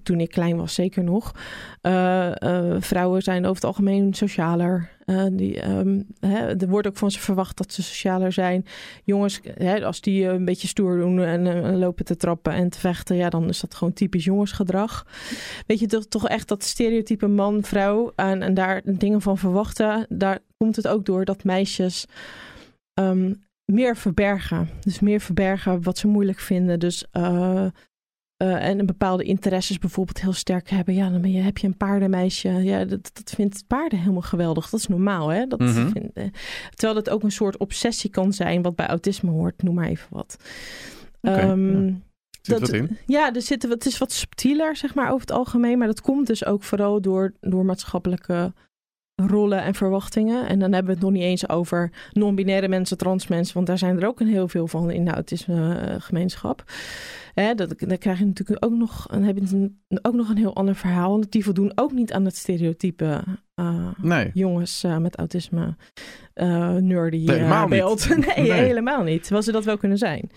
toen 0.03 0.21
ik 0.21 0.31
klein 0.31 0.57
was 0.57 0.75
zeker 0.75 1.05
nog. 1.05 1.35
Uh, 1.83 2.33
uh, 2.39 2.77
vrouwen 2.79 3.23
zijn 3.23 3.43
over 3.43 3.55
het 3.55 3.65
algemeen 3.65 4.15
socialer. 4.15 4.91
Uh, 5.07 5.27
die, 5.33 5.69
um, 5.69 6.07
hè, 6.21 6.57
er 6.57 6.69
wordt 6.69 6.87
ook 6.87 6.97
van 6.97 7.11
ze 7.11 7.19
verwacht 7.19 7.57
dat 7.57 7.73
ze 7.73 7.83
socialer 7.83 8.33
zijn. 8.33 8.67
Jongens, 9.05 9.41
hè, 9.55 9.85
als 9.85 10.01
die 10.01 10.27
een 10.27 10.45
beetje 10.45 10.69
stoer 10.69 10.99
doen 10.99 11.21
en 11.21 11.77
lopen 11.77 12.05
te 12.05 12.17
trappen 12.17 12.53
en 12.53 12.69
te 12.69 12.79
vechten, 12.79 13.17
ja, 13.17 13.29
dan 13.29 13.49
is 13.49 13.61
dat 13.61 13.75
gewoon 13.75 13.93
typisch 13.93 14.25
jongensgedrag. 14.25 15.07
Weet 15.67 15.79
je, 15.79 15.87
toch, 15.87 16.07
toch 16.07 16.29
echt 16.29 16.49
dat 16.49 16.65
stereotype 16.65 17.27
man-vrouw 17.27 18.13
en, 18.17 18.43
en 18.43 18.55
daar 18.55 18.81
dingen 18.85 19.21
van 19.21 19.39
verwachten. 19.39 20.07
Daar 20.09 20.39
komt 20.57 20.77
het 20.77 20.89
ook 20.89 21.05
door 21.05 21.25
dat 21.25 21.45
meisjes. 21.45 22.07
Um, 22.95 23.49
meer 23.73 23.97
verbergen. 23.97 24.69
Dus 24.81 25.01
meer 25.01 25.21
verbergen 25.21 25.83
wat 25.83 25.99
ze 25.99 26.07
moeilijk 26.07 26.39
vinden. 26.39 26.79
Dus 26.79 27.05
uh, 27.13 27.67
uh, 28.43 28.67
en 28.67 28.87
bepaalde 28.87 29.25
interesses 29.25 29.79
bijvoorbeeld 29.79 30.21
heel 30.21 30.33
sterk 30.33 30.71
hebben. 30.71 30.95
Ja, 30.95 31.11
dan 31.11 31.21
ben 31.21 31.33
je, 31.33 31.41
heb 31.41 31.59
je 31.59 31.67
een 31.67 31.77
paardenmeisje. 31.77 32.49
Ja, 32.49 32.85
dat, 32.85 33.11
dat 33.13 33.33
vindt 33.35 33.65
paarden 33.67 33.99
helemaal 33.99 34.23
geweldig. 34.23 34.71
Dat 34.71 34.81
is 34.81 34.87
normaal, 34.87 35.29
hè? 35.29 35.47
Dat 35.47 35.59
Mhm. 35.59 35.89
vind, 35.91 36.11
uh, 36.15 36.25
terwijl 36.75 36.95
dat 36.95 37.11
ook 37.11 37.23
een 37.23 37.31
soort 37.31 37.57
obsessie 37.57 38.11
kan 38.11 38.33
zijn, 38.33 38.63
wat 38.63 38.77
bij 38.77 38.87
autisme 38.87 39.31
hoort. 39.31 39.63
Noem 39.63 39.75
maar 39.75 39.89
even 39.89 40.09
wat. 40.11 40.37
Um, 41.21 41.87
ja. 41.87 41.93
Zit 42.43 42.61
wat 42.61 42.73
in? 42.73 42.99
Ja, 43.07 43.35
er 43.35 43.43
zitten, 43.43 43.71
het 43.71 43.87
is 43.87 43.99
wat 43.99 44.13
subtieler, 44.13 44.77
zeg 44.77 44.95
maar, 44.95 45.07
over 45.07 45.21
het 45.21 45.31
algemeen. 45.31 45.79
Maar 45.79 45.87
dat 45.87 46.01
komt 46.01 46.27
dus 46.27 46.45
ook 46.45 46.63
vooral 46.63 47.01
door, 47.01 47.35
door 47.41 47.65
maatschappelijke 47.65 48.53
rollen 49.27 49.63
en 49.63 49.75
verwachtingen. 49.75 50.49
En 50.49 50.59
dan 50.59 50.73
hebben 50.73 50.87
we 50.93 50.99
het 50.99 51.03
nog 51.09 51.13
niet 51.13 51.23
eens 51.23 51.49
over 51.49 51.91
non-binaire 52.13 52.69
mensen, 52.69 52.97
trans 52.99 53.27
mensen, 53.27 53.55
want 53.55 53.67
daar 53.67 53.79
zijn 53.79 54.01
er 54.01 54.07
ook 54.07 54.21
een 54.21 54.29
heel 54.29 54.49
veel 54.49 54.67
van 54.67 54.91
in 54.91 55.05
de 55.05 55.11
autisme-gemeenschap. 55.11 56.65
Hè, 57.35 57.55
dat, 57.55 57.75
dan 57.79 57.99
krijg 57.99 58.19
je 58.19 58.25
natuurlijk 58.25 58.65
ook 58.65 58.73
nog, 58.79 59.07
dan 59.07 59.23
heb 59.23 59.37
je 59.39 59.71
ook 60.03 60.15
nog 60.15 60.29
een 60.29 60.37
heel 60.37 60.55
ander 60.55 60.75
verhaal. 60.75 61.11
Want 61.11 61.33
die 61.33 61.45
voldoen 61.45 61.73
ook 61.75 61.93
niet 61.93 62.13
aan 62.13 62.25
het 62.25 62.37
stereotype 62.37 63.23
uh, 63.61 63.89
nee. 64.03 64.31
jongens 64.35 64.85
uh, 64.85 64.97
met 64.97 65.17
autisme, 65.17 65.77
uh, 66.35 66.75
nerdy 66.75 67.25
Nee, 67.25 67.37
helemaal 67.37 67.69
beeld. 67.69 68.09
niet. 68.17 68.27
nee, 68.37 68.49
Nee. 68.49 68.61
helemaal 68.61 69.03
niet. 69.03 69.21
Terwijl 69.23 69.43
ze 69.43 69.53
dat 69.53 69.65
wel 69.65 69.77
kunnen 69.77 69.99
zijn. 69.99 70.31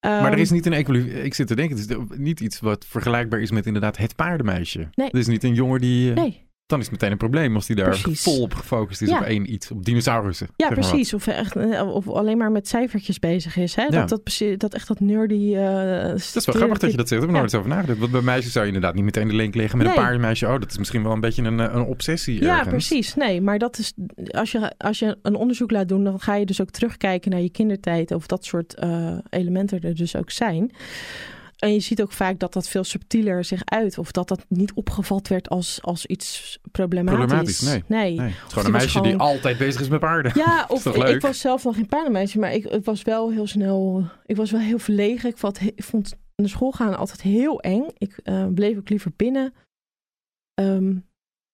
Maar 0.00 0.24
er 0.24 0.30
Ehm, 0.32 0.38
is 0.40 0.50
niet 0.50 0.66
een 0.66 0.72
equilibrium. 0.72 1.24
Ik 1.24 1.34
zit 1.34 1.46
te 1.46 1.54
denken, 1.54 1.76
het 1.78 1.90
is 1.90 1.96
niet 2.18 2.40
iets 2.40 2.60
wat 2.60 2.84
vergelijkbaar 2.88 3.40
is 3.40 3.50
met 3.50 3.66
inderdaad 3.66 3.96
het 3.96 4.16
paardenmeisje. 4.16 4.78
Nee. 4.94 5.06
Het 5.06 5.16
is 5.16 5.26
niet 5.26 5.44
een 5.44 5.54
jongen 5.54 5.80
die... 5.80 6.10
eh, 6.10 6.16
Nee, 6.16 6.48
Dan 6.70 6.78
is 6.78 6.84
het 6.84 6.94
meteen 6.94 7.10
een 7.10 7.18
probleem 7.18 7.54
als 7.54 7.66
die 7.66 7.76
daar 7.76 7.88
Precies. 8.00 8.22
vol 8.22 8.40
op 8.40 8.54
gefocust 8.54 9.02
is 9.02 9.08
Ja. 9.08 9.18
op 9.18 9.24
één 9.24 9.52
iets. 9.52 9.70
Op 9.70 9.84
dinosaurussen. 9.84 10.48
ja, 10.56 10.68
precies. 10.68 11.14
Of, 11.14 11.26
echt, 11.26 11.56
eh, 11.56 11.94
of 11.94 12.08
alleen 12.08 12.38
maar 12.38 12.50
met 12.52 12.68
cijfertjes 12.68 13.18
bezig 13.18 13.56
is. 13.56 13.74
Hè? 13.74 13.82
Ja. 13.82 13.88
Dat, 13.88 14.08
dat, 14.08 14.38
dat 14.56 14.74
echt 14.74 14.88
dat 14.88 15.00
nerdy... 15.00 15.54
eh 15.54 16.02
Dat 16.08 16.16
is 16.34 16.44
wel 16.46 16.54
grappig 16.54 16.78
dat 16.78 16.90
je 16.90 16.96
dat 16.96 17.08
zegt. 17.08 17.22
Ik 17.22 17.26
heb 17.28 17.36
Ja. 17.36 17.40
nooit 17.40 17.42
eens 17.42 17.54
over 17.54 17.68
nagedacht. 17.68 17.98
Want 17.98 18.10
bij 18.12 18.20
meisjes 18.20 18.52
zou 18.52 18.66
je 18.66 18.72
inderdaad 18.72 18.94
niet 18.96 19.04
meteen 19.04 19.28
de 19.28 19.34
link 19.34 19.54
leggen 19.54 19.78
met 19.78 19.86
Nee. 19.86 19.96
een 19.96 20.02
paardenmeisje. 20.02 20.46
Oh, 20.46 20.52
dat 20.60 20.70
is 20.70 20.78
misschien 20.78 21.02
wel 21.02 21.12
een 21.12 21.20
beetje 21.20 21.42
een, 21.42 21.60
eh, 21.60 21.74
een 21.74 21.84
obsessie 21.84 22.40
Ja, 22.42 22.50
ergens. 22.58 22.68
precies. 22.88 23.14
Nee, 23.14 23.40
maar 23.40 23.58
dat 23.58 23.78
is 23.78 23.92
als 24.30 24.52
je, 24.52 24.72
als 24.78 24.98
je 24.98 25.16
een 25.22 25.34
onderzoek 25.34 25.70
laat 25.70 25.88
doen, 25.88 26.04
dan 26.04 26.20
ga 26.20 26.34
je 26.34 26.46
dus 26.46 26.60
ook 26.60 26.70
terugkijken 26.70 27.30
naar 27.30 27.40
je 27.40 27.50
kindertijd 27.50 28.10
of 28.12 28.26
dat 28.26 28.44
soort 28.44 28.74
elementen 29.30 29.80
er 29.80 29.94
dus 29.94 30.16
ook 30.16 30.30
zijn. 30.30 30.72
En 31.60 31.72
je 31.72 31.80
ziet 31.80 32.02
ook 32.02 32.12
vaak 32.12 32.38
dat 32.38 32.52
dat 32.52 32.68
veel 32.68 32.84
subtieler 32.84 33.44
zich 33.44 33.64
uit, 33.64 33.98
of 33.98 34.10
dat 34.10 34.28
dat 34.28 34.44
niet 34.48 34.72
opgevat 34.72 35.28
werd 35.28 35.48
als, 35.48 35.82
als 35.82 36.06
iets 36.06 36.58
problematisch. 36.72 37.18
Problematisch, 37.18 37.60
nee. 37.60 37.84
nee. 37.86 38.14
Nee, 38.16 38.28
het 38.28 38.46
is 38.46 38.52
gewoon 38.52 38.64
een 38.64 38.72
meisje 38.72 39.00
die 39.00 39.16
altijd 39.16 39.58
bezig 39.58 39.80
is 39.80 39.88
met 39.88 40.00
paarden. 40.00 40.32
Ja, 40.34 40.64
of 40.68 40.86
ik, 40.86 41.20
was 41.20 41.40
zelf 41.40 41.64
nog 41.64 41.74
geen 41.74 41.86
paardenmeisje, 41.86 42.38
maar 42.38 42.52
ik, 42.52 42.64
ik 42.64 42.84
was 42.84 43.02
wel 43.02 43.30
heel 43.30 43.46
snel, 43.46 44.04
ik 44.26 44.36
was 44.36 44.50
wel 44.50 44.60
heel 44.60 44.78
verlegen. 44.78 45.28
Ik 45.28 45.38
vond, 45.38 45.60
ik 45.60 45.84
vond 45.84 46.16
naar 46.36 46.48
school 46.48 46.72
gaan 46.72 46.96
altijd 46.96 47.22
heel 47.22 47.60
eng. 47.60 47.84
Ik 47.98 48.20
uh, 48.24 48.46
bleef 48.46 48.78
ook 48.78 48.88
liever 48.88 49.12
binnen. 49.16 49.54
Um, 50.60 51.06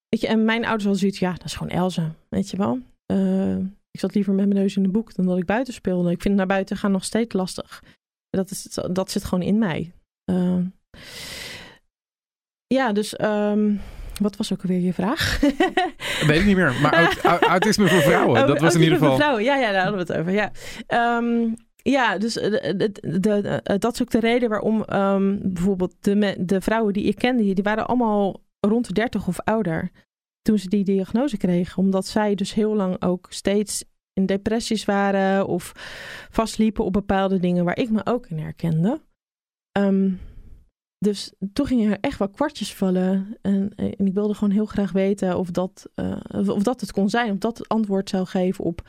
weet 0.08 0.20
je, 0.20 0.26
en 0.26 0.44
mijn 0.44 0.62
ouders 0.62 0.82
hadden 0.82 1.00
zoiets, 1.00 1.18
ja, 1.18 1.32
dat 1.32 1.44
is 1.44 1.54
gewoon 1.54 1.72
Elze, 1.72 2.10
weet 2.28 2.50
je 2.50 2.56
wel. 2.56 2.78
Uh, 3.12 3.56
ik 3.90 4.00
zat 4.00 4.14
liever 4.14 4.34
met 4.34 4.46
mijn 4.46 4.60
neus 4.60 4.76
in 4.76 4.82
de 4.82 4.88
boek 4.88 5.14
dan 5.14 5.26
dat 5.26 5.38
ik 5.38 5.46
buiten 5.46 5.74
speelde. 5.74 6.10
Ik 6.10 6.22
vind 6.22 6.34
naar 6.34 6.46
buiten 6.46 6.76
gaan 6.76 6.92
nog 6.92 7.04
steeds 7.04 7.34
lastig. 7.34 7.82
Dat, 8.30 8.50
is, 8.50 8.78
dat 8.90 9.10
zit 9.10 9.24
gewoon 9.24 9.44
in 9.44 9.58
mij. 9.58 9.92
Uh, 10.30 10.58
ja, 12.66 12.92
dus 12.92 13.20
um, 13.20 13.80
wat 14.20 14.36
was 14.36 14.52
ook 14.52 14.62
alweer 14.62 14.80
je 14.80 14.92
vraag? 14.92 15.40
Weet 16.26 16.40
ik 16.40 16.44
niet 16.44 16.56
meer. 16.56 16.74
Maar 16.82 17.18
autisme 17.40 17.88
voor 17.88 18.00
vrouwen, 18.00 18.40
oh, 18.40 18.46
dat 18.46 18.60
was 18.60 18.74
in 18.74 18.80
ieder 18.80 18.94
geval. 18.94 19.10
Voor 19.10 19.18
vrouwen, 19.18 19.44
ja, 19.44 19.56
ja, 19.56 19.72
daar 19.72 19.82
hadden 19.82 20.06
we 20.06 20.12
het 20.12 20.20
over. 20.20 20.32
Ja, 20.32 20.50
um, 21.18 21.54
ja 21.76 22.18
dus 22.18 22.34
de, 22.34 22.74
de, 22.76 23.20
de, 23.20 23.78
dat 23.78 23.94
is 23.94 24.02
ook 24.02 24.10
de 24.10 24.20
reden 24.20 24.48
waarom 24.48 24.84
um, 24.92 25.40
bijvoorbeeld 25.42 25.94
de, 26.00 26.36
de 26.38 26.60
vrouwen 26.60 26.92
die 26.92 27.04
ik 27.04 27.16
kende, 27.16 27.52
die 27.54 27.64
waren 27.64 27.86
allemaal 27.86 28.44
rond 28.60 28.86
de 28.86 28.92
30 28.92 29.28
of 29.28 29.40
ouder 29.40 29.90
toen 30.42 30.58
ze 30.58 30.68
die 30.68 30.84
diagnose 30.84 31.36
kregen. 31.36 31.78
Omdat 31.78 32.06
zij 32.06 32.34
dus 32.34 32.54
heel 32.54 32.74
lang 32.74 33.02
ook 33.02 33.26
steeds 33.28 33.84
in 34.12 34.26
depressies 34.26 34.84
waren 34.84 35.46
of 35.46 35.72
vastliepen 36.30 36.84
op 36.84 36.92
bepaalde 36.92 37.38
dingen 37.38 37.64
waar 37.64 37.78
ik 37.78 37.90
me 37.90 38.00
ook 38.04 38.26
in 38.26 38.38
herkende. 38.38 39.00
Um, 39.76 40.20
dus 40.98 41.32
toen 41.52 41.66
gingen 41.66 41.90
er 41.90 41.98
echt 42.00 42.18
wel 42.18 42.28
kwartjes 42.28 42.74
vallen. 42.74 43.36
En, 43.42 43.72
en, 43.76 44.06
ik 44.06 44.14
wilde 44.14 44.34
gewoon 44.34 44.52
heel 44.52 44.66
graag 44.66 44.92
weten 44.92 45.38
of 45.38 45.50
dat, 45.50 45.90
uh, 45.94 46.48
of 46.48 46.62
dat 46.62 46.80
het 46.80 46.92
kon 46.92 47.10
zijn. 47.10 47.32
Of 47.32 47.38
dat 47.38 47.58
het 47.58 47.68
antwoord 47.68 48.08
zou 48.08 48.26
geven 48.26 48.64
op, 48.64 48.88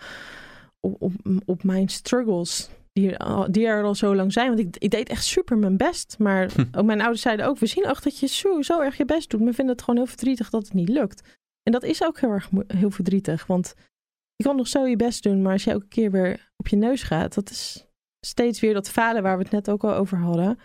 op, 0.79 1.01
op, 1.01 1.13
op 1.45 1.63
mijn 1.63 1.89
struggles. 1.89 2.69
Die, 2.91 3.15
die, 3.49 3.67
er 3.67 3.83
al 3.83 3.95
zo 3.95 4.15
lang 4.15 4.33
zijn. 4.33 4.47
Want 4.47 4.59
ik, 4.59 4.77
ik 4.77 4.89
deed 4.89 5.09
echt 5.09 5.25
super 5.25 5.57
mijn 5.57 5.77
best. 5.77 6.15
Maar 6.19 6.51
hm. 6.53 6.65
ook 6.71 6.85
mijn 6.85 7.01
ouders 7.01 7.21
zeiden 7.21 7.45
ook... 7.45 7.57
we 7.57 7.65
zien 7.65 7.87
ook 7.87 8.03
dat 8.03 8.19
je 8.19 8.27
zo, 8.27 8.61
zo 8.61 8.81
erg 8.81 8.97
je 8.97 9.05
best 9.05 9.29
doet. 9.29 9.41
Maar 9.41 9.53
vinden 9.53 9.75
het 9.75 9.83
gewoon 9.83 9.99
heel 9.99 10.09
verdrietig 10.09 10.49
dat 10.49 10.63
het 10.63 10.73
niet 10.73 10.89
lukt. 10.89 11.37
En 11.63 11.71
dat 11.71 11.83
is 11.83 12.03
ook 12.03 12.19
heel 12.19 12.29
erg 12.29 12.49
heel 12.67 12.91
verdrietig. 12.91 13.45
Want 13.45 13.73
je 14.35 14.43
kan 14.43 14.55
nog 14.55 14.67
zo 14.67 14.85
je 14.85 14.95
best 14.95 15.23
doen. 15.23 15.41
Maar 15.41 15.51
als 15.51 15.63
je 15.63 15.71
elke 15.71 15.87
keer 15.87 16.11
weer 16.11 16.51
op 16.57 16.67
je 16.67 16.75
neus 16.75 17.03
gaat... 17.03 17.33
dat 17.33 17.49
is 17.49 17.87
steeds 18.25 18.59
weer 18.59 18.73
dat 18.73 18.89
falen 18.89 19.23
waar 19.23 19.37
we 19.37 19.43
het 19.43 19.51
net 19.51 19.69
ook 19.69 19.83
al 19.83 19.93
over 19.93 20.17
hadden 20.17 20.57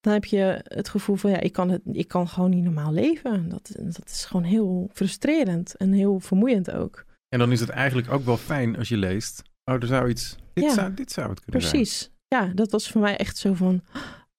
dan 0.00 0.12
heb 0.12 0.24
je 0.24 0.60
het 0.64 0.88
gevoel 0.88 1.16
van 1.16 1.30
ja, 1.30 1.40
ik 1.40 1.52
kan, 1.52 1.70
het, 1.70 1.82
ik 1.92 2.08
kan 2.08 2.28
gewoon 2.28 2.50
niet 2.50 2.64
normaal 2.64 2.92
leven. 2.92 3.48
Dat, 3.48 3.72
dat 3.78 4.08
is 4.08 4.24
gewoon 4.24 4.44
heel 4.44 4.90
frustrerend 4.92 5.76
en 5.76 5.92
heel 5.92 6.20
vermoeiend 6.20 6.70
ook. 6.70 7.04
En 7.28 7.38
dan 7.38 7.52
is 7.52 7.60
het 7.60 7.68
eigenlijk 7.68 8.12
ook 8.12 8.24
wel 8.24 8.36
fijn 8.36 8.76
als 8.76 8.88
je 8.88 8.96
leest, 8.96 9.42
oh, 9.64 9.74
er 9.74 9.86
zou 9.86 10.08
iets, 10.08 10.36
dit, 10.52 10.64
ja, 10.64 10.72
zou, 10.72 10.94
dit 10.94 11.12
zou 11.12 11.28
het 11.30 11.40
kunnen 11.40 11.60
precies. 11.60 11.98
zijn. 11.98 12.10
Precies, 12.28 12.48
ja, 12.48 12.54
dat 12.54 12.70
was 12.70 12.90
voor 12.90 13.00
mij 13.00 13.16
echt 13.16 13.36
zo 13.36 13.54
van, 13.54 13.82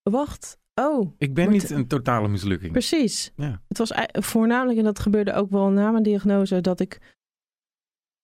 wacht, 0.03 0.57
oh. 0.73 1.11
Ik 1.17 1.33
ben 1.33 1.49
niet 1.49 1.69
een 1.69 1.87
totale 1.87 2.27
mislukking. 2.27 2.71
Precies. 2.71 3.31
Ja. 3.35 3.61
Het 3.67 3.77
was 3.77 3.91
voornamelijk, 4.11 4.77
en 4.77 4.83
dat 4.83 4.99
gebeurde 4.99 5.33
ook 5.33 5.49
wel 5.49 5.69
na 5.69 5.91
mijn 5.91 6.03
diagnose, 6.03 6.61
dat 6.61 6.79
ik 6.79 7.15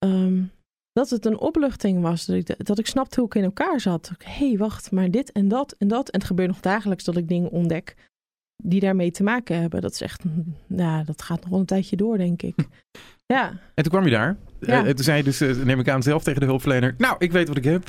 um, 0.06 0.52
dat 0.94 1.10
het 1.10 1.26
een 1.26 1.40
opluchting 1.40 2.02
was. 2.02 2.26
Dat 2.26 2.36
ik, 2.36 2.66
dat 2.66 2.80
ik 2.80 2.88
snapte 2.88 3.20
hoe 3.20 3.30
ik 3.30 3.36
in 3.36 3.44
elkaar 3.44 3.80
zat. 3.80 4.12
Hé, 4.18 4.48
hey, 4.48 4.58
wacht, 4.58 4.92
maar 4.92 5.12
dit 5.12 5.32
en 5.32 5.48
dat 5.48 5.76
en 5.78 5.88
dat. 5.88 6.10
En 6.10 6.20
het 6.20 6.28
gebeurt 6.28 6.48
nog 6.48 6.60
dagelijks 6.60 7.04
dat 7.04 7.18
ik 7.18 7.28
dingen 7.28 7.52
ontdek 7.52 7.96
die 8.64 8.80
daarmee 8.80 9.12
te 9.12 9.24
maken 9.24 9.60
hebben. 9.60 9.82
Dat 9.82 9.94
is 9.94 10.02
echt, 10.02 10.24
nou, 10.68 11.06
dat 11.06 11.22
gaat 11.22 11.42
nog 11.42 11.50
wel 11.50 11.60
een 11.60 11.66
tijdje 11.66 11.96
door, 11.96 12.18
denk 12.18 12.42
ik. 12.42 12.56
Ja. 13.34 13.50
En 13.50 13.84
toen 13.84 13.92
kwam 13.92 14.04
je 14.06 14.12
daar. 14.12 14.38
Ja. 14.60 14.86
Uh, 14.86 14.90
toen 14.90 15.04
zei 15.04 15.18
je 15.18 15.24
dus, 15.24 15.42
uh, 15.42 15.56
neem 15.56 15.80
ik 15.80 15.90
aan 15.90 16.04
zelf 16.04 16.24
tegen 16.24 16.40
de 16.40 16.46
hulpverlener. 16.46 16.96
Nou, 16.98 17.16
ik 17.20 17.32
weet 17.32 17.48
wat 17.48 17.58
ik 17.58 17.64
heb. 17.64 17.84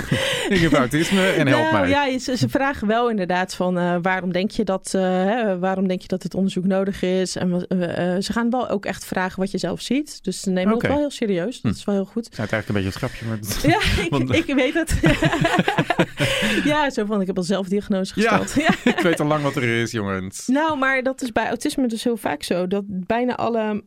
ik 0.48 0.60
heb 0.60 0.72
autisme 0.72 1.26
en 1.26 1.46
help 1.46 1.62
nou, 1.62 1.88
mij. 1.88 1.88
Ja, 1.88 2.18
ze, 2.18 2.36
ze, 2.36 2.48
vragen 2.48 2.86
wel 2.86 3.10
inderdaad 3.10 3.54
van 3.54 3.78
uh, 3.78 3.96
waarom 4.02 4.32
denk 4.32 4.50
je 4.50 4.64
dat, 4.64 4.92
hè, 4.92 5.58
waarom 5.58 5.88
denk 5.88 6.00
je 6.00 6.08
dat 6.08 6.22
dit 6.22 6.34
onderzoek 6.34 6.64
nodig 6.64 7.02
is? 7.02 7.36
En 7.36 7.66
ze 8.22 8.32
gaan 8.32 8.50
wel 8.50 8.68
ook 8.68 8.84
echt 8.84 9.04
vragen 9.04 9.40
wat 9.40 9.50
je 9.50 9.58
zelf 9.58 9.80
ziet. 9.80 10.24
Dus 10.24 10.40
ze 10.40 10.50
nemen 10.50 10.74
okay. 10.74 10.88
het 10.88 10.98
wel 10.98 11.08
heel 11.08 11.16
serieus. 11.16 11.60
Dat 11.60 11.72
hm. 11.72 11.78
is 11.78 11.84
wel 11.84 11.94
heel 11.94 12.04
goed. 12.04 12.24
Het 12.24 12.32
is 12.32 12.38
eigenlijk 12.38 12.68
een 12.68 12.74
beetje 12.74 12.90
een 12.90 13.10
grapje. 13.10 13.26
Maar 13.26 13.38
ja, 13.62 14.02
ik, 14.04 14.10
want... 14.10 14.34
ik, 14.34 14.54
weet 14.54 14.74
het. 14.74 15.00
ja, 16.70 16.90
zo 16.90 17.04
van 17.04 17.20
ik 17.20 17.26
heb 17.26 17.36
al 17.36 17.42
zelf 17.42 17.68
diagnose 17.68 18.12
gesteld. 18.12 18.52
Ja, 18.52 18.74
ik 18.84 19.00
weet 19.00 19.20
al 19.20 19.26
lang 19.26 19.42
wat 19.42 19.56
er 19.56 19.80
is, 19.80 19.90
jongens. 19.90 20.46
Nou, 20.46 20.78
maar 20.78 21.02
dat 21.02 21.22
is 21.22 21.32
bij 21.32 21.46
autisme 21.46 21.88
dus 21.88 22.04
heel 22.04 22.16
vaak 22.16 22.42
zo. 22.42 22.66
Dat 22.66 22.84
bijna 22.86 23.36
alle 23.36 23.82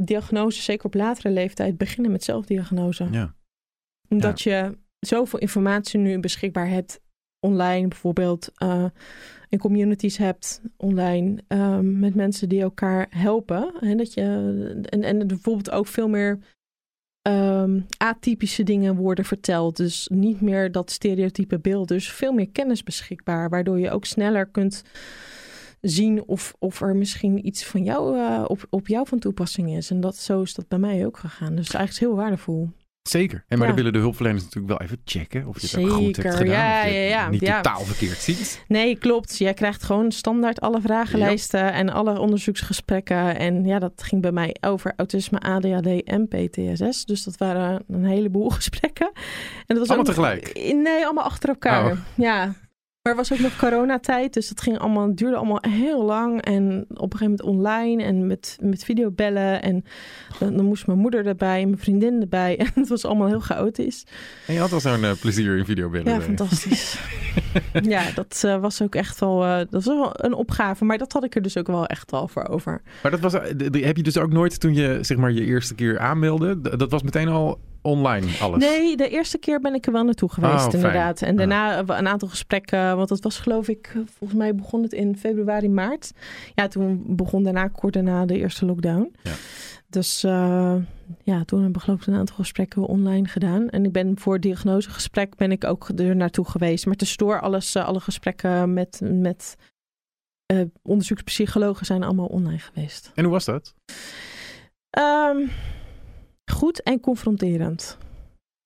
diagnoses, 0.00 0.64
zeker 0.64 0.86
op 0.86 0.94
latere 0.94 1.30
leeftijd, 1.30 1.76
beginnen 1.76 2.12
met 2.12 2.24
zelfdiagnose. 2.24 3.08
Ja. 3.10 3.34
Omdat 4.08 4.40
je 4.40 4.78
zoveel 5.00 5.38
informatie 5.38 5.98
nu 5.98 6.18
beschikbaar 6.18 6.68
hebt 6.68 7.00
online, 7.40 7.88
bijvoorbeeld 7.88 8.52
uh, 8.62 8.84
in 9.48 9.58
communities 9.58 10.16
hebt 10.16 10.60
online 10.76 11.42
um, 11.48 11.98
met 11.98 12.14
mensen 12.14 12.48
die 12.48 12.62
elkaar 12.62 13.06
helpen. 13.10 13.74
En 13.80 13.96
dat 13.96 14.14
je 14.14 14.22
en, 14.84 15.02
en 15.02 15.26
bijvoorbeeld 15.26 15.70
ook 15.70 15.86
veel 15.86 16.08
meer 16.08 16.38
um, 17.28 17.86
atypische 17.96 18.62
dingen 18.62 18.96
worden 18.96 19.24
verteld. 19.24 19.76
Dus 19.76 20.08
niet 20.12 20.40
meer 20.40 20.72
dat 20.72 20.90
stereotype 20.90 21.58
beeld. 21.58 21.88
Dus 21.88 22.12
veel 22.12 22.32
meer 22.32 22.50
kennis 22.50 22.82
beschikbaar, 22.82 23.48
waardoor 23.48 23.78
je 23.78 23.90
ook 23.90 24.04
sneller 24.04 24.46
kunt 24.46 24.82
zien 25.84 26.24
of, 26.26 26.54
of 26.58 26.80
er 26.80 26.96
misschien 26.96 27.46
iets 27.46 27.64
van 27.64 27.82
jou, 27.82 28.16
uh, 28.18 28.44
op, 28.46 28.66
op 28.70 28.86
jou 28.86 29.06
van 29.08 29.18
toepassing 29.18 29.76
is. 29.76 29.90
En 29.90 30.00
dat, 30.00 30.16
zo 30.16 30.42
is 30.42 30.54
dat 30.54 30.68
bij 30.68 30.78
mij 30.78 31.06
ook 31.06 31.18
gegaan. 31.18 31.54
Dus 31.54 31.70
eigenlijk 31.70 31.90
is 31.90 31.98
heel 31.98 32.14
waardevol. 32.14 32.70
Zeker. 33.08 33.44
En 33.48 33.58
maar 33.58 33.66
dan 33.66 33.76
willen 33.76 33.92
de 33.92 33.98
hulpverleners 33.98 34.42
natuurlijk 34.44 34.78
wel 34.78 34.86
even 34.86 35.00
checken 35.04 35.46
of 35.46 35.60
je 35.60 35.66
het 35.66 35.86
ook 35.86 35.90
goed 35.90 36.16
hebt 36.16 36.34
gedaan. 36.34 36.54
Ja, 36.54 36.84
ja, 36.84 37.00
ja. 37.00 37.28
niet 37.28 37.44
totaal 37.44 37.80
verkeerd 37.80 38.18
ziet. 38.18 38.64
Nee, 38.68 38.98
klopt. 38.98 39.38
Jij 39.38 39.54
krijgt 39.54 39.82
gewoon 39.82 40.12
standaard 40.12 40.60
alle 40.60 40.80
vragenlijsten 40.80 41.72
en 41.72 41.88
alle 41.90 42.18
onderzoeksgesprekken. 42.18 43.38
En 43.38 43.64
ja, 43.64 43.78
dat 43.78 44.02
ging 44.02 44.22
bij 44.22 44.32
mij 44.32 44.56
over 44.60 44.92
autisme, 44.96 45.40
ADHD 45.40 46.02
en 46.02 46.28
PTSS. 46.28 47.04
Dus 47.04 47.24
dat 47.24 47.36
waren 47.36 47.84
een 47.88 48.04
heleboel 48.04 48.50
gesprekken. 48.60 49.10
En 49.14 49.62
dat 49.66 49.78
was 49.78 49.88
allemaal 49.88 50.06
tegelijk? 50.06 50.52
Nee, 50.54 51.04
allemaal 51.04 51.24
achter 51.24 51.48
elkaar. 51.48 51.92
Oh. 51.92 51.98
Ja, 52.14 52.54
maar 53.04 53.12
er 53.12 53.18
was 53.18 53.32
ook 53.32 53.38
nog 53.38 53.56
coronatijd, 53.56 54.32
dus 54.32 54.48
dat 54.48 54.60
ging 54.60 54.78
allemaal, 54.78 55.14
duurde 55.14 55.36
allemaal 55.36 55.62
heel 55.68 56.04
lang. 56.04 56.42
En 56.42 56.84
op 56.88 57.12
een 57.12 57.18
gegeven 57.18 57.24
moment 57.24 57.42
online 57.42 58.02
en 58.02 58.26
met, 58.26 58.58
met 58.60 58.84
videobellen. 58.84 59.62
En 59.62 59.84
dan, 60.38 60.56
dan 60.56 60.64
moest 60.64 60.86
mijn 60.86 60.98
moeder 60.98 61.26
erbij 61.26 61.60
en 61.60 61.68
mijn 61.68 61.80
vriendin 61.80 62.20
erbij. 62.20 62.56
En 62.64 62.70
het 62.74 62.88
was 62.88 63.04
allemaal 63.04 63.26
heel 63.26 63.40
chaotisch. 63.40 64.06
En 64.46 64.54
je 64.54 64.60
had 64.60 64.72
al 64.72 64.80
zo'n 64.80 65.00
uh, 65.00 65.12
plezier 65.20 65.56
in 65.56 65.64
videobellen. 65.64 66.12
Ja, 66.12 66.20
fantastisch. 66.20 66.98
ja, 67.82 68.10
dat 68.14 68.42
uh, 68.44 68.60
was 68.60 68.82
ook 68.82 68.94
echt 68.94 69.20
wel, 69.20 69.44
uh, 69.44 69.56
dat 69.56 69.70
was 69.70 69.86
wel 69.86 70.10
een 70.12 70.34
opgave. 70.34 70.84
Maar 70.84 70.98
dat 70.98 71.12
had 71.12 71.24
ik 71.24 71.34
er 71.34 71.42
dus 71.42 71.56
ook 71.56 71.66
wel 71.66 71.86
echt 71.86 72.10
wel 72.10 72.28
voor 72.28 72.48
over. 72.48 72.82
Maar 73.02 73.10
dat 73.10 73.20
was, 73.20 73.32
heb 73.32 73.96
je 73.96 74.02
dus 74.02 74.18
ook 74.18 74.32
nooit 74.32 74.60
toen 74.60 74.74
je 74.74 74.98
zeg 75.00 75.16
maar 75.16 75.32
je 75.32 75.44
eerste 75.44 75.74
keer 75.74 75.98
aanmeldde, 75.98 76.76
dat 76.76 76.90
was 76.90 77.02
meteen 77.02 77.28
al 77.28 77.58
online 77.84 78.26
alles? 78.40 78.58
Nee, 78.58 78.96
de 78.96 79.08
eerste 79.08 79.38
keer 79.38 79.60
ben 79.60 79.74
ik 79.74 79.86
er 79.86 79.92
wel 79.92 80.04
naartoe 80.04 80.32
geweest, 80.32 80.66
oh, 80.66 80.72
inderdaad. 80.72 81.22
En 81.22 81.36
daarna 81.36 81.78
een 81.78 82.08
aantal 82.08 82.28
gesprekken, 82.28 82.96
want 82.96 83.08
het 83.08 83.24
was 83.24 83.38
geloof 83.38 83.68
ik, 83.68 83.92
volgens 84.18 84.38
mij 84.38 84.54
begon 84.54 84.82
het 84.82 84.92
in 84.92 85.16
februari, 85.16 85.68
maart. 85.68 86.12
Ja, 86.54 86.68
toen 86.68 87.04
begon 87.06 87.42
daarna, 87.42 87.68
kort 87.68 87.92
daarna, 87.92 88.26
de 88.26 88.38
eerste 88.38 88.64
lockdown. 88.66 89.16
Ja. 89.22 89.32
Dus 89.88 90.24
uh, 90.24 90.74
ja, 91.22 91.44
toen 91.44 91.62
hebben 91.62 91.72
we 91.72 91.80
geloof 91.80 92.00
ik 92.00 92.06
een 92.06 92.14
aantal 92.14 92.36
gesprekken 92.36 92.82
online 92.86 93.28
gedaan. 93.28 93.68
En 93.68 93.84
ik 93.84 93.92
ben 93.92 94.18
voor 94.18 94.32
het 94.32 94.42
diagnosegesprek 94.42 95.36
ben 95.36 95.52
ik 95.52 95.64
ook 95.64 95.88
er 95.96 96.16
naartoe 96.16 96.48
geweest. 96.48 96.86
Maar 96.86 96.94
tussendoor 96.94 97.40
alles, 97.40 97.76
uh, 97.76 97.86
alle 97.86 98.00
gesprekken 98.00 98.72
met, 98.72 99.00
met 99.02 99.56
uh, 100.52 100.60
onderzoekspsychologen 100.82 101.86
zijn 101.86 102.02
allemaal 102.02 102.26
online 102.26 102.58
geweest. 102.58 103.10
En 103.14 103.24
hoe 103.24 103.32
was 103.32 103.44
dat? 103.44 103.74
Um, 104.98 105.50
goed 106.52 106.82
en 106.82 107.00
confronterend. 107.00 107.98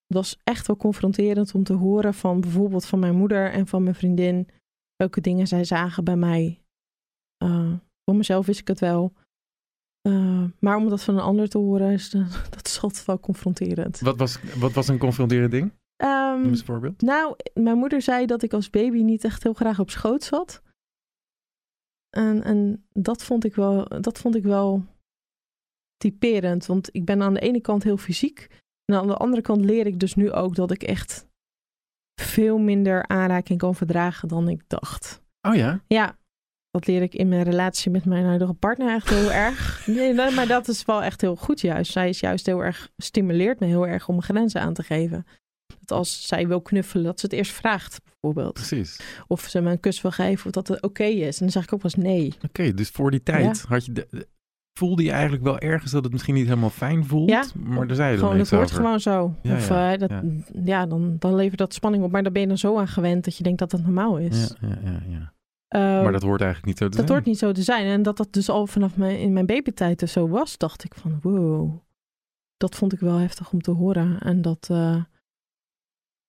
Het 0.06 0.16
was 0.16 0.38
echt 0.44 0.66
wel 0.66 0.76
confronterend 0.76 1.54
om 1.54 1.64
te 1.64 1.72
horen 1.72 2.14
van 2.14 2.40
bijvoorbeeld 2.40 2.86
van 2.86 2.98
mijn 2.98 3.16
moeder 3.16 3.52
en 3.52 3.66
van 3.66 3.82
mijn 3.82 3.94
vriendin 3.94 4.48
welke 4.96 5.20
dingen 5.20 5.46
zij 5.46 5.64
zagen 5.64 6.04
bij 6.04 6.16
mij. 6.16 6.62
Uh, 7.44 7.72
voor 8.04 8.16
mezelf 8.16 8.46
wist 8.46 8.60
ik 8.60 8.68
het 8.68 8.80
wel. 8.80 9.12
Uh, 10.08 10.44
maar 10.58 10.76
om 10.76 10.88
dat 10.88 11.02
van 11.02 11.14
een 11.14 11.20
ander 11.20 11.48
te 11.48 11.58
horen, 11.58 11.90
is 11.90 12.10
dat 12.50 12.66
is 12.66 12.80
altijd 12.80 13.04
wel 13.04 13.20
confronterend. 13.20 14.00
Wat 14.00 14.18
was, 14.18 14.38
wat 14.58 14.72
was 14.72 14.88
een 14.88 14.98
confronterend 14.98 15.50
ding? 15.50 15.72
Um, 16.02 16.44
een 16.44 16.58
voorbeeld. 16.58 17.00
Nou, 17.00 17.36
mijn 17.54 17.78
moeder 17.78 18.02
zei 18.02 18.26
dat 18.26 18.42
ik 18.42 18.52
als 18.52 18.70
baby 18.70 19.02
niet 19.02 19.24
echt 19.24 19.42
heel 19.42 19.52
graag 19.52 19.78
op 19.78 19.90
schoot 19.90 20.22
zat. 20.22 20.62
En, 22.16 22.42
en 22.42 22.86
dat, 22.92 23.22
vond 23.22 23.44
ik 23.44 23.54
wel, 23.54 24.00
dat 24.00 24.18
vond 24.18 24.34
ik 24.34 24.42
wel 24.42 24.84
typerend. 25.98 26.66
Want 26.66 26.88
ik 26.92 27.04
ben 27.04 27.22
aan 27.22 27.34
de 27.34 27.40
ene 27.40 27.60
kant 27.60 27.82
heel 27.82 27.96
fysiek. 27.96 28.46
En 28.84 28.98
aan 28.98 29.06
de 29.06 29.16
andere 29.16 29.42
kant 29.42 29.64
leer 29.64 29.86
ik 29.86 29.98
dus 29.98 30.14
nu 30.14 30.32
ook 30.32 30.54
dat 30.54 30.70
ik 30.70 30.82
echt 30.82 31.26
veel 32.20 32.58
minder 32.58 33.06
aanraking 33.06 33.58
kan 33.58 33.74
verdragen 33.74 34.28
dan 34.28 34.48
ik 34.48 34.62
dacht. 34.66 35.22
Oh 35.48 35.54
ja? 35.54 35.82
Ja. 35.86 36.18
Dat 36.70 36.86
leer 36.86 37.02
ik 37.02 37.14
in 37.14 37.28
mijn 37.28 37.42
relatie 37.42 37.90
met 37.90 38.04
mijn 38.04 38.24
huidige 38.24 38.54
partner 38.54 38.94
echt 38.94 39.08
heel 39.08 39.32
erg. 39.46 39.86
Nee, 39.86 40.14
maar 40.14 40.46
dat 40.46 40.68
is 40.68 40.84
wel 40.84 41.02
echt 41.02 41.20
heel 41.20 41.36
goed 41.36 41.60
juist. 41.60 41.92
Zij 41.92 42.08
is 42.08 42.20
juist 42.20 42.46
heel 42.46 42.64
erg, 42.64 42.90
stimuleert 42.96 43.60
me 43.60 43.66
heel 43.66 43.86
erg 43.86 44.08
om 44.08 44.22
grenzen 44.22 44.60
aan 44.60 44.74
te 44.74 44.82
geven. 44.82 45.26
Dat 45.78 45.98
als 45.98 46.26
zij 46.26 46.48
wil 46.48 46.60
knuffelen, 46.60 47.04
dat 47.04 47.20
ze 47.20 47.26
het 47.26 47.34
eerst 47.34 47.52
vraagt, 47.52 48.00
bijvoorbeeld. 48.04 48.52
Precies. 48.52 49.00
Of 49.26 49.48
ze 49.48 49.60
me 49.60 49.70
een 49.70 49.80
kus 49.80 50.00
wil 50.00 50.10
geven, 50.10 50.46
of 50.46 50.52
dat 50.52 50.68
het 50.68 50.82
oké 50.82 51.04
is. 51.04 51.38
En 51.38 51.42
dan 51.44 51.50
zeg 51.50 51.62
ik 51.62 51.72
ook 51.72 51.82
wel 51.82 51.92
eens 51.94 52.04
nee. 52.04 52.34
Oké, 52.42 52.74
dus 52.74 52.88
voor 52.88 53.10
die 53.10 53.22
tijd 53.22 53.60
had 53.60 53.84
je 53.84 53.92
de, 53.92 54.28
voelde 54.78 55.02
je 55.02 55.10
eigenlijk 55.10 55.42
wel 55.42 55.58
ergens 55.58 55.92
dat 55.92 56.02
het 56.04 56.12
misschien 56.12 56.34
niet 56.34 56.46
helemaal 56.46 56.70
fijn 56.70 57.04
voelt. 57.04 57.28
Ja, 57.30 57.44
maar 57.54 57.86
daar 57.86 57.96
zei 57.96 58.10
je 58.12 58.16
dan 58.18 58.24
Gewoon, 58.28 58.44
het 58.44 58.54
over. 58.54 58.76
gewoon 58.76 59.00
zo. 59.00 59.34
Ja, 59.42 59.54
of 59.56 59.68
ja, 59.68 59.92
eh, 59.92 59.98
dat, 59.98 60.10
ja. 60.64 60.86
dan, 60.86 61.16
dan 61.18 61.34
levert 61.34 61.58
dat 61.58 61.74
spanning 61.74 62.04
op. 62.04 62.10
Maar 62.10 62.22
daar 62.22 62.32
ben 62.32 62.42
je 62.42 62.48
dan 62.48 62.58
zo 62.58 62.78
aan 62.78 62.88
gewend 62.88 63.24
dat 63.24 63.36
je 63.36 63.42
denkt 63.42 63.58
dat 63.58 63.70
dat 63.70 63.82
normaal 63.82 64.18
is. 64.18 64.54
Ja, 64.60 64.68
ja, 64.68 64.78
ja, 64.84 65.00
ja. 65.08 65.32
Ehm, 65.68 66.02
Maar 66.02 66.12
dat 66.12 66.22
hoort 66.22 66.40
eigenlijk 66.40 66.66
niet 66.66 66.78
zo 66.78 66.84
te 66.88 66.96
dat 66.96 67.06
zijn. 67.06 67.18
hoort 67.18 67.28
niet 67.28 67.38
zo 67.38 67.52
te 67.52 67.62
zijn. 67.62 67.86
En 67.86 68.02
dat 68.02 68.16
dat 68.16 68.32
dus 68.32 68.48
al 68.48 68.66
vanaf 68.66 68.96
mijn, 68.96 69.18
in 69.18 69.32
mijn 69.32 69.46
babytijd 69.46 69.98
dus 69.98 70.12
zo 70.12 70.28
was, 70.28 70.58
dacht 70.58 70.84
ik 70.84 70.94
van 70.94 71.18
wow. 71.22 71.78
Dat 72.56 72.74
vond 72.74 72.92
ik 72.92 73.00
wel 73.00 73.16
heftig 73.16 73.52
om 73.52 73.60
te 73.60 73.70
horen. 73.70 74.18
En 74.20 74.42
dat, 74.42 74.68
eh, 74.70 74.96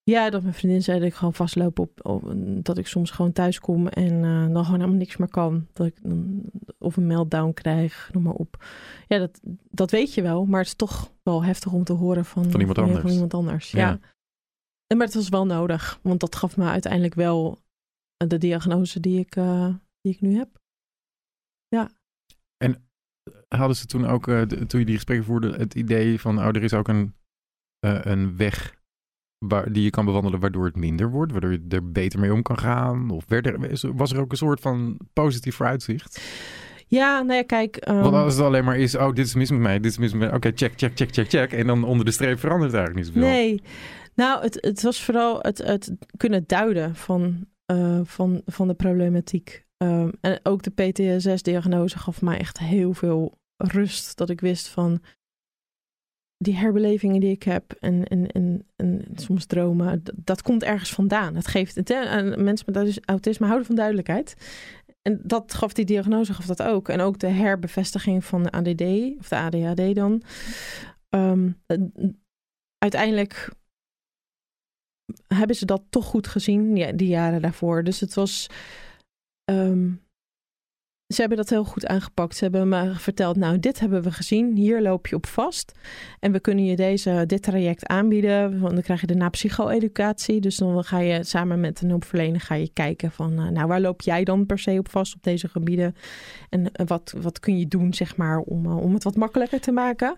ja, 0.09 0.29
dat 0.29 0.41
mijn 0.41 0.53
vriendin 0.53 0.83
zei 0.83 0.99
dat 0.99 1.07
ik 1.07 1.13
gewoon 1.13 1.33
vastloop 1.33 1.79
op, 1.79 2.05
op 2.05 2.33
dat 2.63 2.77
ik 2.77 2.87
soms 2.87 3.11
gewoon 3.11 3.31
thuis 3.31 3.59
kom 3.59 3.87
en 3.87 4.23
eh, 4.23 4.53
dan 4.53 4.63
gewoon 4.63 4.79
helemaal 4.79 4.99
niks 4.99 5.17
meer 5.17 5.29
kan. 5.29 5.67
Dat 5.73 5.87
ik 5.87 5.95
dan, 6.01 6.41
of 6.77 6.97
een 6.97 7.07
meltdown 7.07 7.53
krijg, 7.53 8.09
noem 8.13 8.23
maar 8.23 8.33
op. 8.33 8.65
Ja, 9.07 9.17
dat, 9.17 9.39
dat 9.69 9.91
weet 9.91 10.13
je 10.13 10.21
wel, 10.21 10.45
maar 10.45 10.59
het 10.59 10.67
is 10.67 10.75
toch 10.75 11.11
wel 11.23 11.43
heftig 11.43 11.71
om 11.71 11.83
te 11.83 11.93
horen 11.93 12.25
van, 12.25 12.51
Van 12.51 12.59
iemand 12.59 12.77
anders. 12.77 13.01
Van 13.01 13.11
iemand 13.11 13.33
anders. 13.33 13.71
Ja. 13.71 13.79
Ja. 13.79 13.99
En, 14.87 14.97
maar 14.97 15.05
het 15.05 15.15
was 15.15 15.29
wel 15.29 15.45
nodig, 15.45 15.99
want 16.01 16.19
dat 16.19 16.35
gaf 16.35 16.57
me 16.57 16.65
uiteindelijk 16.65 17.13
wel 17.13 17.59
de 18.27 18.37
diagnose 18.37 18.99
die 18.99 19.19
ik, 19.19 19.35
eh, 19.35 19.73
die 20.01 20.13
ik 20.13 20.21
nu 20.21 20.35
heb. 20.35 20.59
Hadden 23.47 23.75
ze 23.75 23.85
toen 23.85 24.05
ook, 24.05 24.27
eh, 24.27 24.41
toen 24.41 24.79
je 24.79 24.85
die 24.85 24.95
gesprekken 24.95 25.25
voerde, 25.25 25.55
het 25.55 25.75
idee 25.75 26.19
van, 26.19 26.37
oh, 26.37 26.45
er 26.45 26.63
is 26.63 26.73
ook 26.73 26.87
een, 26.87 27.15
eh, 27.79 27.99
een 28.03 28.37
weg 28.37 28.78
waar, 29.39 29.71
die 29.71 29.83
je 29.83 29.89
kan 29.89 30.05
bewandelen 30.05 30.39
waardoor 30.39 30.65
het 30.65 30.75
minder 30.75 31.09
wordt, 31.09 31.31
waardoor 31.31 31.51
je 31.51 31.65
er 31.69 31.91
beter 31.91 32.19
mee 32.19 32.33
om 32.33 32.41
kan 32.41 32.57
gaan? 32.59 33.09
Of 33.09 33.23
werd 33.27 33.45
er, 33.45 33.79
was 33.95 34.11
er 34.13 34.19
ook 34.19 34.31
een 34.31 34.37
soort 34.37 34.59
van 34.59 34.99
positief 35.13 35.55
vooruitzicht? 35.55 36.21
Ja, 36.87 37.21
nou 37.21 37.33
ja, 37.33 37.43
kijk. 37.43 37.75
ehm, 37.75 38.01
Want 38.01 38.13
als 38.13 38.35
het 38.35 38.45
alleen 38.45 38.63
maar 38.63 38.77
is, 38.77 38.95
oh, 38.95 39.13
dit 39.13 39.25
is 39.25 39.35
mis 39.35 39.51
met 39.51 39.59
mij, 39.59 39.79
dit 39.79 39.91
is 39.91 39.97
mis 39.97 40.11
met 40.11 40.21
mij. 40.21 40.33
Oké, 40.33 40.51
check, 40.55 40.73
check, 40.75 40.91
check, 40.95 41.11
check, 41.11 41.29
check. 41.29 41.51
En 41.51 41.67
dan 41.67 41.83
onder 41.83 42.05
de 42.05 42.11
streep 42.11 42.39
verandert 42.39 42.71
het 42.71 42.79
eigenlijk 42.81 43.05
niet 43.05 43.15
zoveel. 43.15 43.31
nee, 43.31 43.61
nou, 44.15 44.41
het, 44.41 44.57
het 44.61 44.81
was 44.81 45.03
vooral 45.03 45.39
het, 45.41 45.57
het 45.57 45.91
kunnen 46.17 46.43
duiden 46.47 46.95
van, 46.95 47.45
eh, 47.65 47.99
van, 48.03 48.41
van 48.45 48.67
de 48.67 48.73
problematiek. 48.73 49.65
Ehm, 49.77 50.09
en 50.21 50.39
ook 50.43 50.61
de 50.63 50.71
PTSS-diagnose 50.71 51.97
gaf 51.99 52.21
mij 52.21 52.37
echt 52.37 52.59
heel 52.59 52.93
veel 52.93 53.37
rust. 53.57 54.17
Dat 54.17 54.29
ik 54.29 54.41
wist 54.41 54.67
van 54.67 55.01
die 56.43 56.55
herbelevingen 56.55 57.19
die 57.19 57.31
ik 57.31 57.43
heb 57.43 57.71
en, 57.79 58.07
en, 58.07 58.27
en, 58.27 58.67
en 58.75 59.05
soms 59.15 59.45
dromen, 59.45 60.03
dat, 60.15 60.41
komt 60.41 60.63
ergens 60.63 60.93
vandaan. 60.93 61.35
Het 61.35 61.47
geeft 61.47 61.75
het, 61.75 61.89
en 61.89 62.43
mensen 62.43 62.65
met 62.65 62.75
autis- 62.75 62.99
autisme 63.05 63.45
houden 63.45 63.67
van 63.67 63.75
duidelijkheid. 63.75 64.35
En 65.01 65.19
dat 65.23 65.53
gaf 65.53 65.73
die 65.73 65.85
diagnose 65.85 66.33
gaf 66.33 66.45
dat 66.45 66.61
ook. 66.63 66.89
En 66.89 66.99
ook 67.01 67.19
de 67.19 67.27
herbevestiging 67.27 68.25
van 68.25 68.43
de 68.43 68.51
ADD, 68.51 68.81
of 69.19 69.27
de 69.27 69.35
ADHD 69.35 69.95
dan. 69.95 70.21
Ehm, 71.09 71.51
eh, 71.65 71.77
uiteindelijk 72.77 73.51
hebben 75.27 75.55
ze 75.55 75.65
dat 75.65 75.83
toch 75.89 76.05
goed 76.05 76.27
gezien, 76.27 76.73
die 76.97 77.07
jaren 77.07 77.41
daarvoor. 77.41 77.83
Dus 77.83 77.99
het 77.99 78.13
was. 78.13 78.49
ehm, 79.43 79.91
ze 81.13 81.19
hebben 81.19 81.37
dat 81.37 81.49
heel 81.49 81.63
goed 81.63 81.85
aangepakt. 81.85 82.35
Ze 82.35 82.43
hebben 82.43 82.69
me 82.69 82.93
verteld: 82.95 83.35
Nou, 83.35 83.59
dit 83.59 83.79
hebben 83.79 84.01
we 84.03 84.11
gezien. 84.11 84.55
Hier 84.55 84.81
loop 84.81 85.07
je 85.07 85.15
op 85.15 85.25
vast. 85.25 85.71
En 86.19 86.31
we 86.31 86.39
kunnen 86.39 86.65
je 86.65 86.75
deze, 86.75 87.23
dit 87.27 87.43
traject 87.43 87.87
aanbieden. 87.87 88.59
Want 88.59 88.73
dan 88.73 88.81
krijg 88.81 89.01
je 89.01 89.07
daarna 89.07 89.29
psycho-educatie. 89.29 90.41
Dus 90.41 90.57
dan 90.57 90.83
ga 90.83 90.99
je 90.99 91.23
samen 91.23 91.59
met 91.59 91.81
een 91.81 91.89
hulpverlener 91.89 92.41
ga 92.41 92.55
je 92.55 92.69
kijken 92.73 93.11
van... 93.11 93.39
eh, 93.39 93.47
nou, 93.47 93.67
waar 93.67 93.81
loop 93.81 94.01
jij 94.01 94.23
dan 94.23 94.45
per 94.45 94.59
se 94.59 94.77
op 94.79 94.89
vast 94.89 95.15
op 95.15 95.23
deze 95.23 95.47
gebieden? 95.47 95.95
En 96.49 96.71
eh, 96.71 96.87
wat, 96.87 97.13
wat 97.17 97.39
kun 97.39 97.57
je 97.57 97.67
doen, 97.67 97.93
zeg 97.93 98.17
maar, 98.17 98.39
om, 98.39 98.65
eh, 98.65 98.77
om 98.77 98.93
het 98.93 99.03
wat 99.03 99.15
makkelijker 99.15 99.59
te 99.59 99.71
maken? 99.71 100.17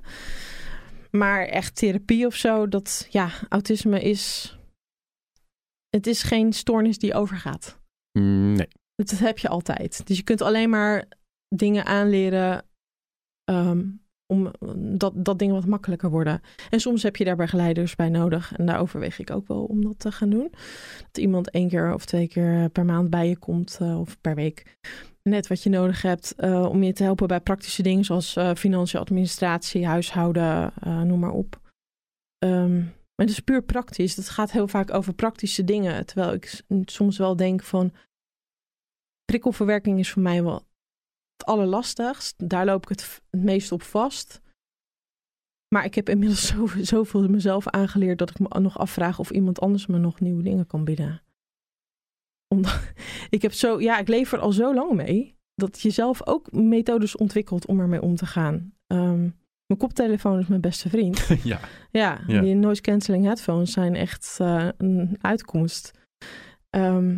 Maar 1.12 1.46
echt 1.46 1.76
therapie 1.76 2.26
of 2.26 2.36
zo, 2.36 2.68
dat... 2.68 3.08
Ja, 3.10 3.30
autisme 3.50 4.02
is... 4.02 4.56
Het 5.90 6.08
is 6.08 6.24
geen 6.24 6.54
stoornis 6.54 6.98
die 6.98 7.14
overgaat. 7.14 7.80
Mm, 8.12 8.54
nee. 8.54 8.68
Dat 9.10 9.20
heb 9.20 9.38
je 9.38 9.48
altijd. 9.48 10.08
Dus 10.08 10.18
je 10.18 10.24
kunt 10.24 10.42
alleen 10.42 10.70
maar 10.70 11.08
dingen 11.56 11.86
aanleren 11.86 12.66
ehm, 13.44 13.88
om 14.34 14.52
dat, 14.98 15.14
dat 15.16 15.40
dingen 15.40 15.56
wat 15.56 15.66
makkelijker 15.66 16.10
worden. 16.10 16.42
En 16.70 16.80
soms 16.80 17.04
heb 17.04 17.16
je 17.16 17.24
daar 17.24 17.36
begeleiders 17.36 17.96
bij 17.96 18.10
nodig. 18.10 18.54
En 18.56 18.66
daar 18.66 18.80
overweeg 18.80 19.20
ik 19.20 19.32
ook 19.32 19.48
wel 19.48 19.64
om 19.64 19.84
dat 19.84 20.00
te 20.00 20.12
gaan 20.12 20.30
doen. 20.30 20.52
Dat 21.12 21.18
iemand 21.18 21.50
één 21.50 21.70
keer 21.70 21.94
of 21.94 22.06
twee 22.06 22.28
keer 22.28 22.70
per 22.70 22.86
maand 22.86 23.10
bij 23.10 23.28
je 23.28 23.38
komt 23.38 23.78
eh, 23.82 24.00
of 24.00 24.22
per 24.22 24.36
week. 24.36 24.78
Net 25.24 25.48
wat 25.48 25.64
je 25.64 25.70
nodig 25.70 26.02
hebt 26.02 26.36
eh, 26.36 26.66
om 26.66 26.84
je 26.84 26.94
te 26.94 27.04
helpen 27.04 27.28
bij 27.28 27.40
praktische 27.40 27.84
dingen 27.84 28.06
zoals 28.06 28.36
eh 28.36 28.54
financiën, 28.56 29.00
administratie, 29.00 29.86
huishouden, 29.86 30.74
noem 30.84 31.20
maar 31.20 31.32
op. 31.32 31.60
Ehm, 32.38 32.78
maar 33.22 33.26
het 33.26 33.30
is 33.30 33.40
puur 33.40 33.64
praktisch. 33.64 34.16
Het 34.16 34.30
gaat 34.30 34.52
heel 34.52 34.68
vaak 34.68 34.94
over 34.94 35.14
praktische 35.14 35.64
dingen. 35.64 36.06
Terwijl 36.06 36.34
ik 36.34 36.62
soms 36.86 37.18
wel 37.18 37.36
denk 37.36 37.64
van 37.64 37.92
prikkelverwerking 39.32 40.00
is 40.00 40.12
voor 40.12 40.22
mij 40.22 40.44
wel 40.44 40.66
het 41.38 41.46
allerlastigst. 41.46 42.50
Daar 42.50 42.66
loop 42.66 42.84
ik 42.84 42.90
het, 42.90 43.22
meest 43.30 43.72
op 43.72 43.82
vast. 43.82 44.42
Maar 45.68 45.86
ik 45.86 45.96
heb 45.96 46.10
inmiddels 46.10 46.48
zo, 46.52 46.68
zoveel 46.82 47.28
mezelf 47.28 47.68
aangeleerd 47.68 48.18
dat 48.18 48.30
ik 48.30 48.40
me 48.40 48.60
nog 48.60 48.78
afvraag 48.78 49.20
of 49.20 49.30
iemand 49.30 49.60
anders 49.60 49.88
me 49.88 49.98
nog 49.98 50.20
nieuwe 50.20 50.44
dingen 50.44 50.68
kan 50.68 50.84
bieden. 50.84 51.22
Omdat, 52.48 52.94
ik 53.30 53.42
heb 53.42 53.54
zo, 53.54 53.80
ja, 53.82 53.98
ik 54.00 54.08
leef 54.08 54.32
er 54.32 54.40
al 54.40 54.52
zo 54.52 54.74
lang 54.74 54.92
mee 54.94 55.36
dat 55.56 55.82
je 55.82 55.90
zelf 55.90 56.28
ook 56.28 56.52
methodes 56.52 57.16
ontwikkelt 57.16 57.66
om 57.66 57.80
ermee 57.80 58.02
om 58.02 58.16
te 58.16 58.26
gaan. 58.26 58.74
Ehm, 58.88 59.22
mijn 59.66 59.80
koptelefoon 59.80 60.40
is 60.40 60.48
mijn 60.48 60.62
beste 60.62 60.90
vriend. 60.90 61.28
ja. 61.44 61.60
Ja, 61.92 62.22
Ja. 62.28 62.42
die 62.42 62.56
noise 62.56 62.82
cancelling 62.82 63.26
headphones 63.26 63.72
zijn 63.72 63.96
echt 63.96 64.38
eh, 64.40 64.68
een 64.78 65.18
uitkomst. 65.22 65.92
Ehm, 66.70 67.18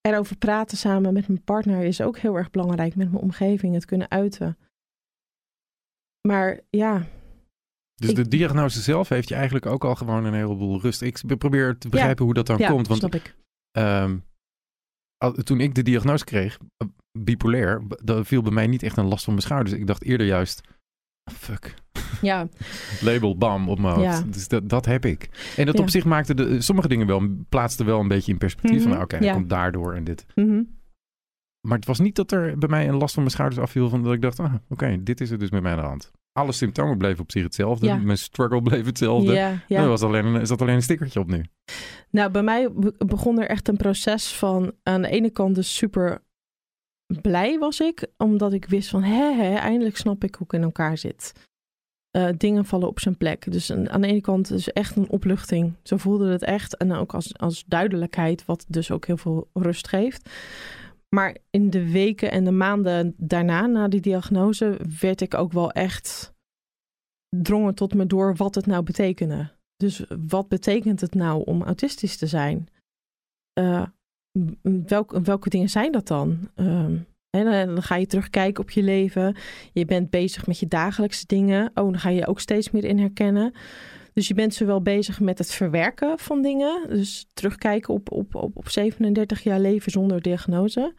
erover 0.00 0.36
praten 0.36 0.76
samen 0.78 1.12
met 1.12 1.28
mijn 1.28 1.44
partner 1.44 1.82
is 1.84 2.00
ook 2.00 2.18
heel 2.18 2.36
erg 2.36 2.50
belangrijk. 2.50 2.94
Met 2.96 3.10
mijn 3.10 3.22
omgeving, 3.22 3.74
het 3.74 3.84
kunnen 3.84 4.10
uiten. 4.10 4.58
Maar 6.28 6.60
ja, 6.70 7.06
Dus 7.94 8.10
Ik- 8.10 8.16
de 8.16 8.28
diagnose 8.28 8.80
zelf 8.80 9.08
heeft 9.08 9.28
je 9.28 9.34
eigenlijk 9.34 9.66
ook 9.66 9.84
al 9.84 9.94
gewoon 9.94 10.24
een 10.24 10.34
heleboel 10.34 10.80
rust. 10.80 11.02
Ik 11.02 11.20
probeer 11.38 11.78
te 11.78 11.88
begrijpen 11.88 12.24
hoe 12.24 12.34
dat 12.34 12.46
dan 12.46 12.58
ja 12.58 12.68
komt. 12.70 12.86
Want 12.86 12.98
snap 13.00 13.14
ik. 13.14 13.36
ehm, 13.70 14.18
toen 15.44 15.60
ik 15.60 15.74
de 15.74 15.82
diagnose 15.82 16.24
kreeg, 16.24 16.58
eh, 16.76 16.88
bipolair, 17.18 17.82
dat 18.04 18.26
viel 18.26 18.42
bij 18.42 18.52
mij 18.52 18.66
niet 18.66 18.82
echt 18.82 18.96
een 18.96 19.06
last 19.08 19.24
van 19.24 19.32
mijn 19.32 19.44
schouders. 19.46 19.76
Ik 19.76 19.86
dacht 19.86 20.04
eerder 20.04 20.26
juist, 20.26 20.60
ah, 21.24 21.34
fuck, 21.34 21.74
Ja, 22.22 22.48
label 23.00 23.36
bam 23.36 23.68
op 23.68 23.78
mijn 23.78 23.94
hoofd. 23.94 24.06
Ja. 24.06 24.22
Dus 24.30 24.48
dat, 24.48 24.68
dat 24.68 24.84
heb 24.84 25.04
ik. 25.04 25.28
En 25.56 25.66
dat 25.66 25.76
Ja. 25.76 25.82
op 25.82 25.90
zich 25.90 26.04
maakte 26.04 26.34
de, 26.34 26.60
sommige 26.60 26.88
dingen 26.88 27.06
wel, 27.06 27.22
plaatste 27.48 27.84
wel 27.84 28.00
een 28.00 28.08
beetje 28.08 28.32
in 28.32 28.38
perspectief. 28.38 28.84
Mhm, 28.84 28.92
Van 28.92 29.02
oké, 29.02 29.16
ja. 29.16 29.22
dat 29.22 29.32
komt 29.32 29.48
daardoor 29.50 29.94
en 29.94 30.04
dit. 30.04 30.26
mhm. 30.34 30.62
Maar 31.66 31.76
het 31.76 31.86
was 31.86 31.98
niet 31.98 32.16
dat 32.16 32.32
er 32.32 32.58
bij 32.58 32.68
mij 32.68 32.88
een 32.88 32.96
last 32.96 33.14
van 33.14 33.22
mijn 33.22 33.34
schouders 33.34 33.60
afviel. 33.62 33.88
Van 33.88 34.02
dat 34.02 34.12
ik 34.12 34.22
dacht, 34.22 34.40
ah, 34.40 34.54
oké, 34.68 35.02
dit 35.02 35.20
is 35.20 35.30
er 35.30 35.38
dus 35.38 35.50
met 35.50 35.62
mij 35.62 35.72
aan 35.72 35.78
de 35.78 35.84
hand. 35.84 36.10
Alle 36.32 36.52
symptomen 36.52 36.98
bleven 36.98 37.20
op 37.22 37.30
zich 37.30 37.42
hetzelfde. 37.42 37.86
Ja. 37.86 37.96
Mijn 37.96 38.18
struggle 38.18 38.62
bleef 38.62 38.84
hetzelfde. 38.86 39.32
ja, 39.32 39.58
Er 39.68 39.88
was 39.88 40.02
alleen, 40.02 40.46
zat 40.46 40.60
alleen 40.62 40.74
een 40.74 40.82
stickertje 40.82 41.20
op 41.20 41.26
nu. 41.30 41.44
Nou, 42.10 42.30
bij 42.30 42.42
mij 42.42 42.72
be- 42.72 42.94
begon 43.06 43.40
er 43.40 43.48
echt 43.48 43.68
een 43.68 43.76
proces 43.76 44.32
van 44.36 44.72
aan 44.82 45.02
de 45.02 45.08
ene 45.08 45.30
kant 45.30 45.54
dus 45.54 45.76
super 45.76 46.22
blij 47.22 47.58
was 47.58 47.80
ik, 47.80 48.06
omdat 48.16 48.52
ik 48.52 48.64
wist 48.68 48.88
van 48.88 49.02
hè, 49.02 49.32
hè 49.34 49.54
eindelijk 49.54 49.96
snap 49.96 50.24
ik 50.24 50.34
hoe 50.34 50.46
ik 50.46 50.52
in 50.52 50.62
elkaar 50.62 50.98
zit. 50.98 51.48
Eh, 52.10 52.28
dingen 52.36 52.64
vallen 52.64 52.88
op 52.88 53.00
zijn 53.00 53.16
plek. 53.16 53.52
Dus 53.52 53.72
aan 53.72 54.00
de 54.00 54.06
ene 54.06 54.20
kant 54.20 54.50
is 54.50 54.72
echt 54.72 54.96
een 54.96 55.08
opluchting. 55.08 55.74
Zo 55.82 55.96
voelde 55.96 56.30
het 56.30 56.42
echt. 56.42 56.76
En 56.76 56.92
ook 56.92 57.14
als, 57.14 57.38
als 57.38 57.64
duidelijkheid, 57.66 58.44
wat 58.44 58.64
dus 58.68 58.90
ook 58.90 59.06
heel 59.06 59.16
veel 59.16 59.48
rust 59.52 59.88
geeft. 59.88 60.30
Maar 61.08 61.36
in 61.50 61.70
de 61.70 61.90
weken 61.90 62.30
en 62.30 62.44
de 62.44 62.50
maanden 62.50 63.14
daarna, 63.16 63.66
na 63.66 63.88
die 63.88 64.00
diagnose, 64.00 64.80
werd 65.00 65.20
ik 65.20 65.34
ook 65.34 65.52
wel 65.52 65.70
echt 65.70 66.32
drongen 67.36 67.74
tot 67.74 67.94
me 67.94 68.06
door 68.06 68.36
wat 68.36 68.54
het 68.54 68.66
nou 68.66 68.82
betekende. 68.82 69.50
Dus 69.76 70.04
wat 70.28 70.48
betekent 70.48 71.00
het 71.00 71.14
nou 71.14 71.44
om 71.44 71.62
autistisch 71.62 72.16
te 72.16 72.26
zijn? 72.26 72.68
Eh, 73.52 73.86
welke 75.22 75.48
dingen 75.48 75.68
zijn 75.68 75.92
dat 75.92 76.06
dan? 76.06 76.50
Ehm, 76.54 76.96
en 77.30 77.66
dan, 77.66 77.82
ga 77.82 77.96
je 77.96 78.06
terugkijken 78.06 78.62
op 78.62 78.70
je 78.70 78.82
leven. 78.82 79.36
Je 79.72 79.84
bent 79.84 80.10
bezig 80.10 80.46
met 80.46 80.58
je 80.58 80.68
dagelijkse 80.68 81.26
dingen. 81.26 81.66
Oh, 81.66 81.74
dan 81.74 81.98
ga 81.98 82.08
je 82.08 82.26
ook 82.26 82.40
steeds 82.40 82.70
meer 82.70 82.84
in 82.84 82.98
herkennen. 82.98 83.52
Dus 84.12 84.28
je 84.28 84.34
bent 84.34 84.54
zowel 84.54 84.82
bezig 84.82 85.20
met 85.20 85.38
het 85.38 85.52
verwerken 85.52 86.18
van 86.18 86.42
dingen. 86.42 86.88
Dus 86.88 87.26
terugkijken 87.32 87.94
op, 87.94 88.12
op, 88.12 88.34
op, 88.34 88.56
op 88.56 88.68
37 88.68 89.42
jaar 89.42 89.60
leven 89.60 89.92
zonder 89.92 90.22
diagnose. 90.22 90.94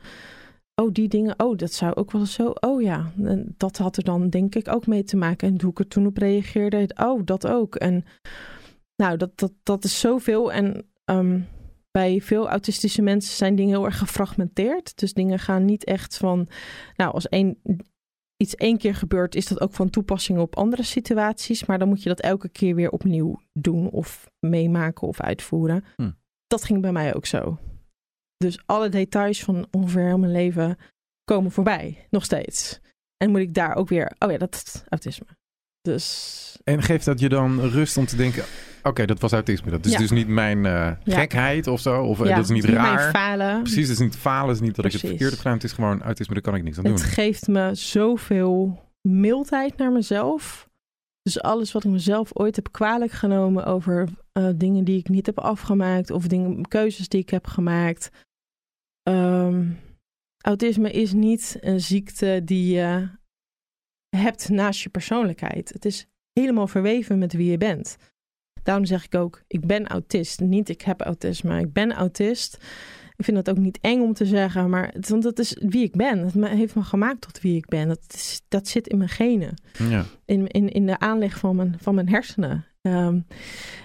Oh, 0.76 0.92
die 0.92 1.08
dingen. 1.08 1.40
Oh, 1.40 1.58
dat 1.58 1.74
zou 1.74 1.96
ook 1.96 2.12
wel 2.12 2.26
zo. 2.26 2.54
Oh 2.60 2.82
ja, 2.82 3.12
dat 3.58 3.78
had 3.78 3.98
er 3.98 4.04
dan 4.04 4.30
denk 4.30 4.56
ik 4.56 4.68
ook 4.68 4.88
mee 4.88 5.04
te 5.04 5.18
maken. 5.18 5.48
En 5.48 5.62
hoe 5.62 5.72
ik 5.72 5.80
er 5.80 5.88
toen 5.88 6.06
op 6.06 6.18
reageerde. 6.18 6.90
Oh, 7.04 7.22
dat 7.26 7.48
ook. 7.48 7.76
En 7.76 8.06
nou, 8.96 9.18
dat, 9.18 9.32
dat, 9.36 9.52
dat 9.64 9.84
is 9.84 10.00
zoveel. 10.00 10.52
En 10.52 10.86
ehm, 11.06 11.40
bij 11.92 12.22
veel 12.22 12.50
autistische 12.50 13.02
mensen 13.02 13.36
zijn 13.36 13.56
dingen 13.56 13.76
heel 13.76 13.86
erg 13.86 13.98
gefragmenteerd. 13.98 14.98
Dus 14.98 15.14
dingen 15.14 15.40
gaan 15.40 15.66
niet 15.66 15.84
echt 15.84 16.18
van, 16.18 16.48
nou, 16.96 17.14
als 17.14 17.30
één, 17.30 17.62
iets 18.38 18.56
één 18.56 18.78
keer 18.78 18.96
gebeurt, 18.96 19.36
is 19.36 19.48
dat 19.48 19.62
ook 19.62 19.74
van 19.74 19.90
toepassing 19.90 20.40
op 20.40 20.56
andere 20.56 20.84
situaties. 20.84 21.66
Maar 21.66 21.80
dan 21.80 21.88
moet 21.88 22.04
je 22.04 22.10
dat 22.10 22.20
elke 22.20 22.50
keer 22.50 22.76
weer 22.76 22.90
opnieuw 22.90 23.42
doen 23.54 23.90
of 23.90 24.30
meemaken 24.40 25.08
of 25.08 25.22
uitvoeren. 25.22 25.86
Hm. 25.96 26.12
Dat 26.48 26.64
ging 26.64 26.82
bij 26.82 26.92
mij 26.92 27.16
ook 27.16 27.26
zo. 27.26 27.58
Dus 28.38 28.62
alle 28.66 28.90
details 28.90 29.44
van 29.44 29.68
ongeveer 29.72 30.06
heel 30.06 30.18
mijn 30.18 30.32
leven 30.32 30.78
komen 31.24 31.52
voorbij, 31.52 32.08
nog 32.10 32.24
steeds. 32.24 32.80
En 33.18 33.32
moet 33.32 33.40
ik 33.40 33.54
daar 33.54 33.76
ook 33.76 33.90
weer, 33.90 34.16
oh 34.20 34.32
ja, 34.32 34.38
dat 34.38 34.56
is 34.56 34.84
autisme. 34.90 35.26
Dus 35.82 36.58
En 36.64 36.82
geeft 36.82 37.06
dat 37.06 37.20
je 37.20 37.30
dan 37.30 37.60
rust 37.60 37.98
om 37.98 38.06
te 38.06 38.16
denken... 38.16 38.44
Oké, 38.84 39.06
dat 39.06 39.20
was 39.20 39.32
autisme. 39.32 39.72
Dat 39.72 39.86
is 39.86 39.92
Ja. 39.92 39.98
dus 39.98 40.12
niet 40.12 40.28
mijn 40.28 40.66
eh, 40.66 40.92
gekheid 41.04 41.68
of 41.68 41.80
zo. 41.80 42.04
Of 42.04 42.22
eh, 42.22 42.36
dat 42.36 42.44
is 42.44 42.50
niet 42.50 42.64
mijn 42.64 42.76
raar. 42.76 43.10
falen. 43.12 43.62
Precies, 43.62 43.82
het 43.88 43.90
is 43.90 44.00
niet 44.00 44.16
falen. 44.16 44.48
Het 44.48 44.56
is 44.56 44.62
niet 44.68 44.76
dat 44.76 44.86
ik 44.86 44.92
het 44.92 45.02
gedaan 45.02 45.52
heb. 45.52 45.54
Het 45.54 45.64
is 45.64 45.72
gewoon 45.72 46.02
autisme. 46.02 46.34
Daar 46.34 46.44
kan 46.44 46.56
ik 46.56 46.64
niks 46.64 46.78
aan 46.78 46.84
doen. 46.84 46.94
Het 46.94 47.04
geeft 47.04 47.48
me 47.48 47.76
zoveel 47.76 48.80
mildheid 49.08 49.78
naar 49.78 49.92
mezelf. 49.92 50.70
Dus 51.22 51.42
alles 51.42 51.72
wat 51.72 51.84
ik 51.84 51.92
mezelf 51.92 52.30
ooit 52.34 52.56
heb 52.56 52.72
kwalijk 52.72 53.12
genomen 53.12 53.66
over 53.66 54.08
eh, 54.32 54.50
dingen 54.56 54.84
die 54.84 55.00
ik 55.00 55.10
niet 55.10 55.26
heb 55.26 55.40
afgemaakt 55.40 56.10
of 56.12 56.28
dingen, 56.28 56.68
keuzes 56.68 57.08
die 57.08 57.22
ik 57.22 57.30
heb 57.30 57.48
gemaakt. 57.48 58.10
Ehm, 59.04 59.68
autisme 60.46 60.92
is 60.92 61.14
niet 61.14 61.58
een 61.60 61.80
ziekte 61.82 62.42
die 62.46 62.74
je 62.76 63.10
hebt 64.18 64.50
naast 64.50 64.82
je 64.82 64.90
persoonlijkheid. 64.90 65.70
Het 65.70 65.86
is 65.86 66.08
helemaal 66.34 66.68
verweven 66.68 67.18
met 67.18 67.34
wie 67.34 67.52
je 67.52 67.58
bent. 67.58 67.98
Daarom 68.64 68.86
zeg 68.86 69.06
ik 69.06 69.16
ook, 69.16 69.44
ik 69.48 69.66
ben 69.66 69.88
autist. 69.88 70.40
Niet 70.40 70.70
ik 70.70 70.82
heb 70.82 71.02
autisme, 71.02 71.60
ik 71.60 71.74
ben 71.74 71.92
autist. 71.94 72.58
Ik 73.18 73.26
vind 73.28 73.38
het 73.38 73.50
ook 73.50 73.58
niet 73.58 73.78
eng 73.82 74.02
om 74.02 74.14
te 74.14 74.26
zeggen, 74.26 74.70
maar 74.70 74.94
want 75.08 75.24
dat 75.24 75.40
is 75.40 75.58
wie 75.60 75.84
ik 75.84 75.96
ben. 75.96 76.20
Het 76.20 76.48
heeft 76.48 76.76
me 76.76 76.84
gemaakt 76.84 77.22
tot 77.22 77.42
wie 77.42 77.56
ik 77.56 77.66
ben. 77.68 77.88
Dat, 77.88 78.02
is, 78.08 78.42
dat 78.48 78.68
zit 78.68 78.88
in 78.88 78.98
mijn 78.98 79.10
genen, 79.10 79.54
Ja. 79.90 80.06
in, 80.26 80.48
in, 80.48 80.70
in 80.70 80.86
de 80.86 81.00
aanleg 81.00 81.38
van 81.38 81.56
mijn, 81.56 81.76
van 81.80 81.96
mijn 81.96 82.10
hersenen. 82.10 82.66
Ehm, 82.82 83.20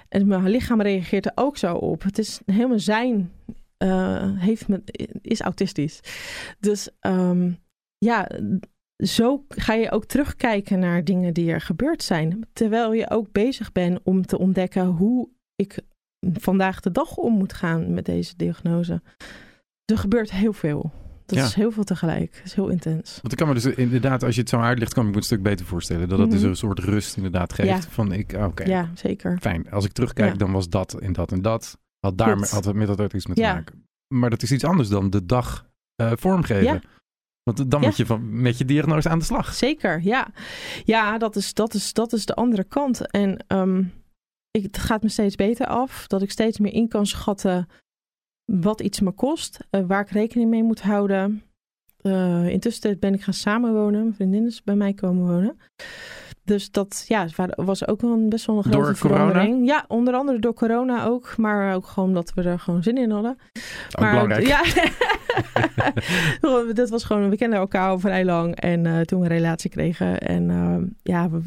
en 0.09 0.27
mijn 0.27 0.49
lichaam 0.49 0.81
reageert 0.81 1.27
er 1.27 1.33
ook 1.35 1.57
zo 1.57 1.75
op. 1.75 2.03
Het 2.03 2.19
is 2.19 2.41
helemaal 2.47 2.79
zijn, 2.79 3.33
eh, 3.77 4.31
heeft 4.41 4.69
me, 4.69 4.83
is 5.23 5.41
autistisch. 5.41 6.01
Dus 6.61 6.89
ehm, 7.01 7.51
ja, 7.99 8.29
zo 8.97 9.45
ga 9.49 9.73
je 9.75 9.91
ook 9.91 10.05
terugkijken 10.05 10.79
naar 10.79 11.05
dingen 11.05 11.35
die 11.35 11.51
er 11.53 11.61
gebeurd 11.61 12.03
zijn. 12.03 12.49
Terwijl 12.53 12.93
je 12.93 13.11
ook 13.11 13.33
bezig 13.33 13.73
bent 13.73 14.01
om 14.03 14.27
te 14.27 14.39
ontdekken 14.39 14.87
hoe 14.87 15.29
ik 15.57 15.79
vandaag 16.33 16.81
de 16.81 16.91
dag 16.93 17.17
om 17.17 17.33
moet 17.33 17.53
gaan 17.53 17.95
met 17.95 18.05
deze 18.05 18.37
diagnose. 18.37 19.03
Er 19.85 19.99
gebeurt 19.99 20.31
heel 20.31 20.53
veel. 20.53 20.93
Dat 21.27 21.39
Ja. 21.39 21.45
is 21.45 21.55
heel 21.55 21.71
veel 21.71 21.85
tegelijk. 21.85 22.33
Dat 22.37 22.45
is 22.45 22.55
heel 22.55 22.69
intens. 22.69 23.19
Want 23.23 23.33
ik 23.33 23.39
kan 23.39 23.49
me 23.49 23.55
dus 23.55 23.65
inderdaad, 23.67 24.23
als 24.23 24.35
je 24.35 24.41
het 24.41 24.51
zo 24.51 24.59
uitlegt, 24.61 24.95
kan 24.95 25.05
ik 25.05 25.11
me 25.11 25.17
een 25.17 25.23
stuk 25.23 25.43
beter 25.43 25.67
voorstellen. 25.67 26.09
Dat 26.09 26.19
het 26.19 26.29
Mhm. 26.29 26.37
dus 26.37 26.47
een 26.47 26.57
soort 26.57 26.79
rust 26.79 27.17
inderdaad 27.17 27.53
geeft. 27.53 27.69
Ja. 27.69 27.81
Van 27.81 28.13
ik, 28.13 28.35
ah, 28.35 28.47
oké, 28.47 28.65
Ja, 28.65 28.91
zeker. 28.95 29.39
fijn. 29.41 29.71
Als 29.71 29.85
ik 29.85 29.93
terugkijk, 29.93 30.31
Ja. 30.33 30.37
dan 30.39 30.53
was 30.53 30.69
dat 30.69 30.93
en 30.95 31.13
dat 31.13 31.33
en 31.33 31.43
dat. 31.43 31.79
Had, 32.01 32.19
daar, 32.19 32.39
had 32.49 32.65
het 32.65 32.75
met 32.75 32.87
dat 32.87 32.99
autisme 32.99 33.35
te 33.35 33.41
Ja. 33.41 33.55
maken. 33.55 33.85
Maar 34.15 34.31
dat 34.31 34.43
is 34.43 34.53
iets 34.53 34.65
anders 34.65 34.89
dan 34.89 35.11
de 35.11 35.27
dag 35.27 35.67
eh, 35.95 36.13
vormgeven. 36.15 36.83
Want 37.51 37.71
dan 37.71 37.81
Ja. 37.81 37.87
moet 37.87 37.97
je 37.97 38.07
van, 38.07 38.41
met 38.43 38.59
je 38.59 38.65
diagnose 38.65 39.09
aan 39.09 39.19
de 39.19 39.25
slag. 39.25 39.55
Zeker, 39.55 40.03
ja. 40.03 40.29
Ja, 40.85 41.19
dat 41.19 41.37
is, 41.37 41.55
dat 41.55 41.75
is, 41.75 41.93
dat 41.93 42.13
is 42.13 42.27
de 42.27 42.35
andere 42.35 42.65
kant. 42.65 43.11
En 43.11 43.45
ehm, 43.47 43.79
ik, 44.51 44.63
het 44.63 44.79
gaat 44.79 45.03
me 45.03 45.09
steeds 45.09 45.35
beter 45.37 45.67
af. 45.67 46.07
Dat 46.07 46.23
ik 46.23 46.31
steeds 46.31 46.59
meer 46.59 46.73
in 46.73 46.89
kan 46.89 47.07
schatten 47.07 47.69
wat 48.53 48.81
iets 48.81 49.01
me 49.01 49.13
kost. 49.13 49.59
eh, 49.71 49.81
waar 49.87 50.01
ik 50.01 50.11
rekening 50.11 50.51
mee 50.51 50.63
moet 50.63 50.83
houden. 50.83 51.43
Eh 52.03 52.49
intussen 52.49 52.99
ben 52.99 53.15
ik 53.15 53.23
gaan 53.23 53.35
samenwonen. 53.35 54.01
Mijn 54.03 54.15
vriendin 54.15 54.47
is 54.47 54.63
bij 54.63 54.75
mij 54.77 54.95
komen 54.95 55.27
wonen. 55.27 55.59
Dus 56.47 56.71
dat 56.71 57.05
ja, 57.09 57.27
was 57.57 57.87
ook 57.87 58.01
wel 58.01 58.13
een, 58.13 58.29
best 58.29 58.47
wel 58.47 58.57
een 58.57 58.63
grote 58.63 58.79
Door 58.79 58.99
corona? 58.99 59.19
verandering. 59.19 59.67
Ja, 59.67 59.85
onder 59.89 60.15
andere 60.15 60.39
door 60.39 60.55
corona 60.55 61.05
ook. 61.05 61.37
Maar 61.37 61.75
ook 61.75 61.87
gewoon 61.87 62.15
dat 62.15 62.33
we 62.35 62.43
er 62.43 62.59
gewoon 62.59 62.83
zin 62.83 62.97
in 62.99 63.11
hadden. 63.11 63.39
Ook 63.99 64.11
belangrijk. 64.11 64.47
Ja, 64.47 64.63
dat 66.75 66.91
was 66.91 67.05
gewoon, 67.05 67.29
we 67.31 67.37
kenden 67.37 67.59
elkaar 67.59 67.89
al 67.89 67.99
vrij 67.99 68.25
lang. 68.25 68.57
En 68.57 68.87
eh, 68.87 69.01
toen 69.01 69.21
we 69.21 69.27
een 69.27 69.33
relatie 69.37 69.71
kregen. 69.71 70.21
En 70.21 70.51
eh, 70.51 70.77
ja, 71.03 71.31
we, 71.31 71.41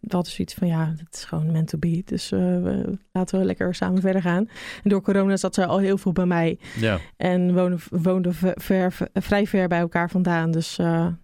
we 0.00 0.16
hadden 0.16 0.32
zoiets 0.32 0.54
van, 0.54 0.66
ja, 0.68 0.94
het 0.98 1.14
is 1.16 1.24
gewoon 1.24 1.52
meant 1.52 1.68
to 1.68 1.78
be. 1.78 2.02
Dus 2.04 2.32
eh, 2.32 2.38
we, 2.38 2.98
laten 3.12 3.38
we 3.38 3.44
lekker 3.44 3.74
samen 3.74 4.00
verder 4.00 4.22
gaan. 4.22 4.48
En 4.82 4.90
door 4.90 5.02
corona 5.02 5.36
zat 5.36 5.54
ze 5.54 5.66
al 5.66 5.78
heel 5.78 5.98
veel 5.98 6.12
bij 6.12 6.26
mij. 6.26 6.58
Ja. 6.78 6.98
En 7.16 7.54
woonden, 7.54 7.80
woonden 7.90 8.34
ver, 8.34 8.92
ver- 8.92 9.08
vrij 9.14 9.46
ver 9.46 9.68
bij 9.68 9.78
elkaar 9.80 10.10
vandaan. 10.10 10.50
Dus 10.50 10.76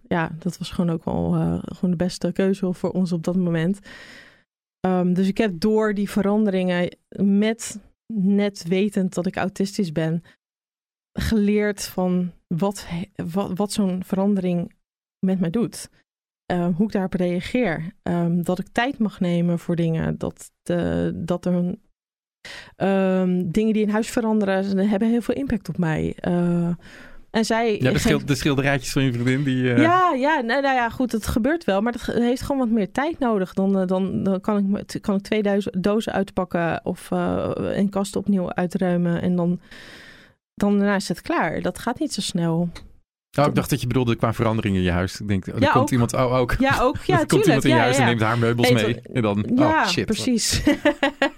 ja, 0.07 0.29
dat 0.39 0.57
was 0.57 0.71
gewoon 0.71 0.89
ook 0.91 1.05
wel 1.05 1.31
gewoon 1.65 1.89
de 1.89 1.95
beste 1.95 2.31
keuze 2.31 2.73
voor 2.73 2.91
ons 2.91 3.11
op 3.17 3.23
dat 3.23 3.35
moment. 3.35 3.79
Ehm, 4.79 5.13
dus 5.13 5.27
ik 5.27 5.37
heb 5.37 5.59
door 5.59 5.93
die 5.93 6.09
veranderingen 6.09 6.97
met 7.21 7.79
net 8.13 8.67
wetend 8.67 9.13
dat 9.13 9.25
ik 9.25 9.35
autistisch 9.35 9.91
ben, 9.91 10.23
geleerd 11.19 11.83
van 11.83 12.31
wat, 12.47 12.87
wat, 13.55 13.71
zo'n 13.71 14.03
verandering 14.03 14.73
met 15.25 15.39
mij 15.39 15.49
doet. 15.49 15.89
Ehm, 16.45 16.71
hoe 16.71 16.85
ik 16.85 16.91
daarop 16.91 17.13
reageer. 17.13 17.93
Ehm, 18.03 18.41
dat 18.41 18.59
ik 18.59 18.67
tijd 18.71 18.97
mag 18.97 19.19
nemen 19.19 19.59
voor 19.59 19.75
dingen. 19.75 20.17
Dat, 20.17 20.51
dat 21.13 21.45
er 21.45 21.75
dingen 23.45 23.73
die 23.73 23.81
in 23.81 23.89
huis 23.89 24.09
veranderen, 24.09 24.89
hebben 24.89 25.09
heel 25.09 25.21
veel 25.21 25.35
impact 25.35 25.69
op 25.69 25.77
mij. 25.77 26.15
Eh, 26.19 26.75
en 27.31 27.45
zij. 27.45 27.79
Ja, 27.79 27.91
de, 27.91 27.99
schil- 27.99 28.25
de 28.25 28.35
schilderijtjes 28.35 28.91
van 28.91 29.03
je 29.03 29.11
vriendin, 29.13 29.43
die... 29.43 29.73
eh, 29.73 29.81
ja, 29.81 30.13
ja, 30.13 30.39
nou, 30.41 30.61
nou 30.61 30.75
ja, 30.75 30.89
goed, 30.89 31.11
het 31.11 31.27
gebeurt 31.27 31.63
wel, 31.63 31.81
maar 31.81 31.91
dat 31.91 32.01
heeft 32.01 32.41
gewoon 32.41 32.57
wat 32.57 32.69
meer 32.69 32.91
tijd 32.91 33.19
nodig. 33.19 33.53
Dan, 33.53 33.79
eh, 33.79 33.87
dan, 33.87 34.23
dan 34.23 34.41
kan, 34.41 34.77
ik, 34.77 34.97
kan 35.01 35.15
ik 35.15 35.21
twee 35.21 35.43
duizen- 35.43 35.81
dozen 35.81 36.13
uitpakken 36.13 36.79
of 36.83 37.11
eh, 37.11 37.49
een 37.55 37.89
kast 37.89 38.15
opnieuw 38.15 38.53
uitruimen 38.53 39.21
en 39.21 39.35
dan, 39.35 39.59
dan 40.53 40.77
daarna 40.77 40.95
is 40.95 41.07
het 41.07 41.21
klaar. 41.21 41.61
Dat 41.61 41.79
gaat 41.79 41.99
niet 41.99 42.13
zo 42.13 42.21
snel. 42.21 42.69
Oh, 43.37 43.45
ik 43.45 43.55
dacht 43.55 43.69
dat 43.69 43.81
je 43.81 43.87
bedoelde 43.87 44.15
qua 44.15 44.33
verandering 44.33 44.75
in 44.75 44.81
je 44.81 44.91
huis. 44.91 45.21
Ik 45.21 45.27
denk, 45.27 45.47
oh, 45.47 45.55
er 45.55 45.61
Ja, 45.61 45.71
komt 45.71 45.83
ook. 45.83 45.91
iemand, 45.91 46.13
oh, 46.13 46.33
ook. 46.33 46.55
Ja, 46.59 46.79
ook. 46.81 46.97
Ja, 47.05 47.15
komt 47.15 47.29
tuurlijk. 47.29 47.45
iemand 47.47 47.63
in 47.63 47.69
je 47.69 47.75
ja, 47.75 47.81
huis 47.81 47.95
ja, 47.95 48.01
en 48.01 48.07
neemt 48.07 48.21
haar 48.21 48.37
meubels 48.37 48.69
Nee, 48.69 48.83
mee. 48.85 49.01
En 49.01 49.21
dan, 49.21 49.45
Ja, 49.55 49.81
oh 49.83 49.87
shit. 49.87 50.05
precies. 50.05 50.61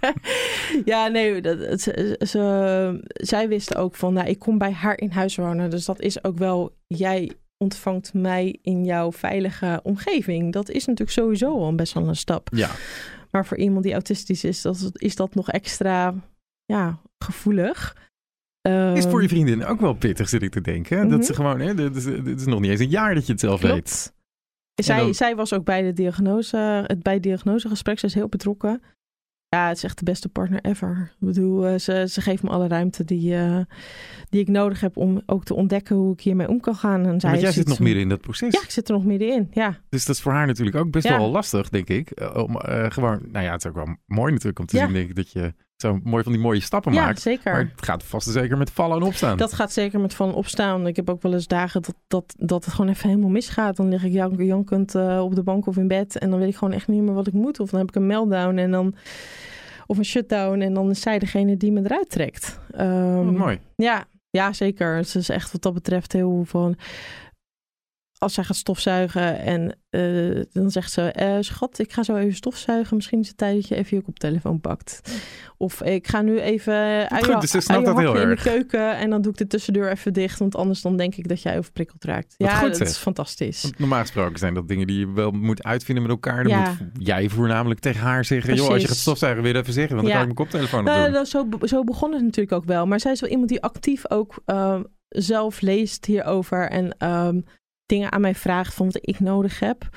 ja, 0.86 1.08
nee, 1.08 1.42
dat, 1.42 1.60
het- 1.60 1.82
ze, 1.82 2.16
ze- 2.28 3.00
zij 3.14 3.48
wisten 3.48 3.76
ook 3.76 3.96
van, 3.96 4.14
nou, 4.14 4.28
ik 4.28 4.40
kom 4.40 4.58
bij 4.58 4.72
haar 4.72 4.98
in 5.00 5.12
huis 5.12 5.36
wonen. 5.36 5.70
Dus 5.70 5.86
dat 5.86 6.00
is 6.02 6.24
ook 6.24 6.38
wel, 6.38 6.76
jij 6.88 7.32
ontvangt 7.58 8.14
mij 8.14 8.58
in 8.62 8.86
jouw 8.86 9.12
veilige 9.12 9.80
omgeving. 9.84 10.54
Dat 10.54 10.70
is 10.70 10.86
natuurlijk 10.86 11.18
sowieso 11.18 11.52
al 11.60 11.76
best 11.76 11.94
wel 11.94 12.08
een 12.08 12.16
stap. 12.16 12.50
Ja, 12.52 12.70
Maar 13.32 13.46
voor 13.46 13.58
iemand 13.58 13.84
die 13.84 13.94
autistisch 13.94 14.44
is, 14.44 14.62
dat, 14.62 14.90
is 14.94 15.16
dat 15.16 15.36
nog 15.36 15.50
extra 15.50 16.14
ja, 16.66 17.00
gevoelig. 17.26 17.96
Is 18.96 19.04
voor 19.06 19.22
je 19.22 19.28
Ehm, 19.28 19.36
vriendin 19.36 19.66
ook 19.66 19.80
wel 19.80 19.94
pittig, 19.94 20.30
zit 20.30 20.42
ik 20.42 20.52
te 20.52 20.62
denken. 20.62 21.08
Dat 21.10 21.18
Mhm. 21.18 21.28
ze 21.28 21.34
gewoon, 21.34 21.60
hè, 21.60 21.74
dit 21.76 21.96
is, 21.96 22.04
dit 22.04 22.40
is 22.40 22.46
nog 22.46 22.60
niet 22.60 22.72
eens 22.72 22.80
een 22.80 22.90
jaar 22.90 23.14
dat 23.16 23.26
je 23.26 23.32
het 23.32 23.42
zelf 23.42 23.62
weet. 23.62 24.14
Zij, 24.76 24.98
dan- 25.00 25.14
zij 25.14 25.36
was 25.36 25.54
ook 25.54 25.64
bij, 25.66 25.82
de 25.82 25.94
diagnose, 25.94 26.84
het, 26.88 27.04
bij 27.04 27.14
het 27.14 27.24
diagnosegesprek. 27.24 28.00
Ze 28.00 28.06
is 28.06 28.14
heel 28.14 28.30
betrokken. 28.30 28.82
Ja, 29.56 29.68
het 29.68 29.78
is 29.78 29.84
echt 29.84 29.98
de 29.98 30.04
beste 30.04 30.30
partner 30.30 30.60
ever. 30.62 31.12
Ik 31.20 31.28
bedoel, 31.28 31.66
eh, 31.68 31.78
ze, 31.80 32.06
ze 32.10 32.22
geeft 32.22 32.44
me 32.44 32.50
alle 32.50 32.68
ruimte 32.68 33.04
die, 33.06 33.36
eh, 33.36 33.60
die 34.30 34.42
ik 34.42 34.48
nodig 34.48 34.80
heb 34.80 34.98
om 34.98 35.22
ook 35.26 35.44
te 35.44 35.54
ontdekken 35.54 35.96
hoe 35.96 36.14
ik 36.14 36.22
hiermee 36.22 36.48
om 36.48 36.60
kan 36.60 36.76
gaan. 36.76 37.06
En 37.06 37.20
zij 37.20 37.40
jij 37.40 37.52
zit 37.52 37.68
nog 37.68 37.80
midden 37.80 38.02
in 38.02 38.10
dat 38.10 38.22
proces. 38.22 38.54
Ja, 38.54 38.62
ik 38.62 38.70
zit 38.72 38.88
er 38.90 38.94
nog 38.94 39.06
middenin. 39.06 39.48
Ja, 39.52 39.78
Dus 39.90 40.06
dat 40.06 40.16
is 40.16 40.22
voor 40.22 40.32
haar 40.32 40.48
natuurlijk 40.48 40.78
ook 40.78 40.92
best 40.92 41.08
Ja. 41.08 41.18
wel 41.18 41.30
lastig, 41.32 41.70
denk 41.70 41.88
ik. 41.90 42.10
eh, 42.12 42.44
Om 42.44 42.56
gewoon, 42.92 43.20
nou 43.32 43.46
ja, 43.46 43.52
het 43.52 43.64
is 43.64 43.70
ook 43.70 43.76
wel 43.76 43.96
mooi 44.06 44.32
natuurlijk 44.32 44.60
om 44.60 44.66
te 44.66 44.78
Ja. 44.78 44.84
zien, 44.86 44.94
denk 44.94 45.10
ik, 45.10 45.16
dat 45.16 45.32
je 45.32 45.54
zo 45.82 46.00
mooi 46.04 46.24
van 46.24 46.32
die 46.32 46.42
mooie 46.42 46.60
stappen 46.60 46.94
ja 46.94 47.06
maakt. 47.06 47.22
zeker. 47.22 47.52
Maar 47.52 47.72
het 47.76 47.86
gaat 47.86 48.04
vast 48.04 48.28
en 48.28 48.34
zeker 48.34 48.58
met 48.58 48.72
vallen 48.72 48.98
en 48.98 49.04
opstaan. 49.04 49.38
Dat 49.38 49.54
gaat 49.54 49.72
zeker 49.72 50.00
met 50.00 50.14
van 50.14 50.34
opstaan. 50.34 50.88
Ik 50.88 50.96
heb 50.96 51.10
ook 51.10 51.22
wel 51.22 51.34
eens 51.34 51.48
dagen 51.48 51.82
dat, 51.82 51.96
dat, 52.08 52.36
dat 52.38 52.66
het 52.66 52.74
gewoon 52.74 52.92
even 52.92 53.10
helemaal 53.10 53.30
misgaat. 53.30 53.76
Dan 53.76 53.90
lig 53.90 54.04
ik 54.04 54.12
jank, 54.12 54.42
jankend 54.42 54.96
eh, 54.96 55.22
op 55.24 55.36
de 55.36 55.44
bank 55.44 55.68
of 55.68 55.78
in 55.78 55.88
bed. 55.88 56.18
En 56.18 56.30
dan 56.30 56.40
weet 56.40 56.50
ik 56.50 56.56
gewoon 56.56 56.74
echt 56.74 56.88
niet 56.88 57.02
meer 57.02 57.14
wat 57.14 57.28
ik 57.28 57.34
moet. 57.34 57.60
Of 57.60 57.70
dan 57.70 57.80
heb 57.80 57.90
ik 57.90 57.96
een 57.96 58.08
meltdown 58.08 58.58
en 58.58 58.72
dan... 58.72 58.96
Of 59.86 59.98
een 59.98 60.06
shutdown. 60.06 60.62
En 60.62 60.74
dan 60.74 60.90
is 60.90 61.02
zij 61.02 61.20
degene 61.20 61.58
die 61.58 61.72
me 61.72 61.82
eruit 61.84 62.10
trekt. 62.10 62.60
Oh, 62.72 63.30
mooi. 63.30 63.60
Ja, 63.76 64.06
ja, 64.30 64.54
zeker. 64.54 65.06
Ze 65.06 65.18
is 65.18 65.30
echt 65.30 65.52
wat 65.52 65.62
dat 65.62 65.74
betreft 65.74 66.14
heel 66.14 66.44
van... 66.46 66.76
als 68.20 68.34
zij 68.34 68.44
gaat 68.44 68.56
stofzuigen 68.56 69.40
en 69.40 69.78
eh, 69.90 70.44
dan 70.52 70.72
zegt 70.72 70.92
ze: 70.92 71.02
eh, 71.02 71.38
Schat, 71.40 71.80
ik 71.80 71.92
ga 71.92 72.04
zo 72.04 72.16
even 72.16 72.36
stofzuigen. 72.36 72.96
Misschien 72.96 73.20
is 73.20 73.28
het 73.28 73.38
tijd 73.38 73.56
dat 73.56 73.68
je 73.68 73.76
even 73.76 73.98
je 73.98 74.04
koptelefoon 74.04 74.60
pakt. 74.62 75.02
Of 75.58 75.82
ik 75.84 76.08
ga 76.08 76.22
nu 76.22 76.40
even 76.40 76.74
aan 77.10 77.20
je, 77.20 77.26
Goed, 77.26 77.42
dus 77.42 77.52
je 77.66 77.82
dat 77.84 77.98
heel 77.98 78.16
in 78.16 78.28
erg. 78.30 78.44
de 78.44 78.50
keuken 78.50 78.98
en 78.98 79.10
dan 79.10 79.22
doe 79.22 79.32
ik 79.32 79.38
de 79.38 79.48
tussendeur 79.48 79.92
even 79.92 80.14
dicht. 80.14 80.40
Want 80.40 80.56
anders 80.56 80.82
dan 80.82 80.98
denk 80.98 81.16
ik 81.16 81.28
dat 81.28 81.42
jij 81.42 81.58
overprikkeld 81.58 82.04
raakt. 82.04 82.36
Ja, 82.38 82.56
goed, 82.56 82.68
dat 82.68 82.78
zeg. 82.78 82.88
is 82.88 82.98
fantastisch. 82.98 83.62
Want 83.62 83.80
normaal 83.80 84.00
gesproken 84.02 84.40
zijn 84.40 84.54
dat 84.54 84.68
dingen 84.68 84.88
die 84.88 85.00
je 85.00 85.12
wel 85.12 85.32
moet 85.32 85.64
uitvinden 85.64 86.04
met 86.04 86.12
elkaar. 86.12 86.44
Dan 86.44 86.52
Ja. 86.52 86.70
moet 86.80 87.06
jij 87.08 87.30
voornamelijk 87.30 87.80
tegen 87.80 88.02
haar 88.02 88.26
zeggen: 88.26 88.56
joh, 88.56 88.70
als 88.70 88.82
je 88.82 88.88
gaat 88.88 88.98
stofzuigen, 88.98 89.44
wil 89.44 89.52
je 89.54 89.60
even 89.60 89.74
zeggen, 89.74 89.96
want 89.96 90.08
dan 90.08 90.18
kan 90.18 90.28
ik 90.28 90.36
mijn 90.36 90.48
koptelefoon 90.48 90.80
op 90.80 90.86
Nou, 90.86 91.04
doen. 91.04 91.14
dat, 91.14 91.28
zo, 91.28 91.48
zo 91.62 91.84
begon 91.84 92.14
het 92.14 92.22
natuurlijk 92.24 92.56
ook 92.56 92.66
wel. 92.66 92.86
Maar 92.86 93.00
zij 93.00 93.12
is 93.12 93.22
wel 93.22 93.30
iemand 93.30 93.50
die 93.50 93.62
actief 93.62 94.12
ook 94.12 94.42
eh, 94.46 94.80
zelf 95.10 95.62
leest 95.62 96.06
hierover 96.06 96.70
en 96.70 96.98
ehm, 96.98 97.40
dingen 97.90 98.12
aan 98.12 98.22
mij 98.22 98.36
vraagt 98.36 98.74
van 98.74 98.86
wat 98.86 99.00
ik 99.02 99.20
nodig 99.20 99.60
heb. 99.60 99.90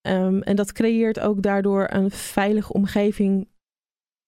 Ehm, 0.00 0.40
en 0.40 0.56
dat 0.56 0.72
creëert 0.72 1.20
ook 1.20 1.42
daardoor 1.42 1.86
een 1.90 2.10
veilige 2.10 2.72
omgeving, 2.72 3.48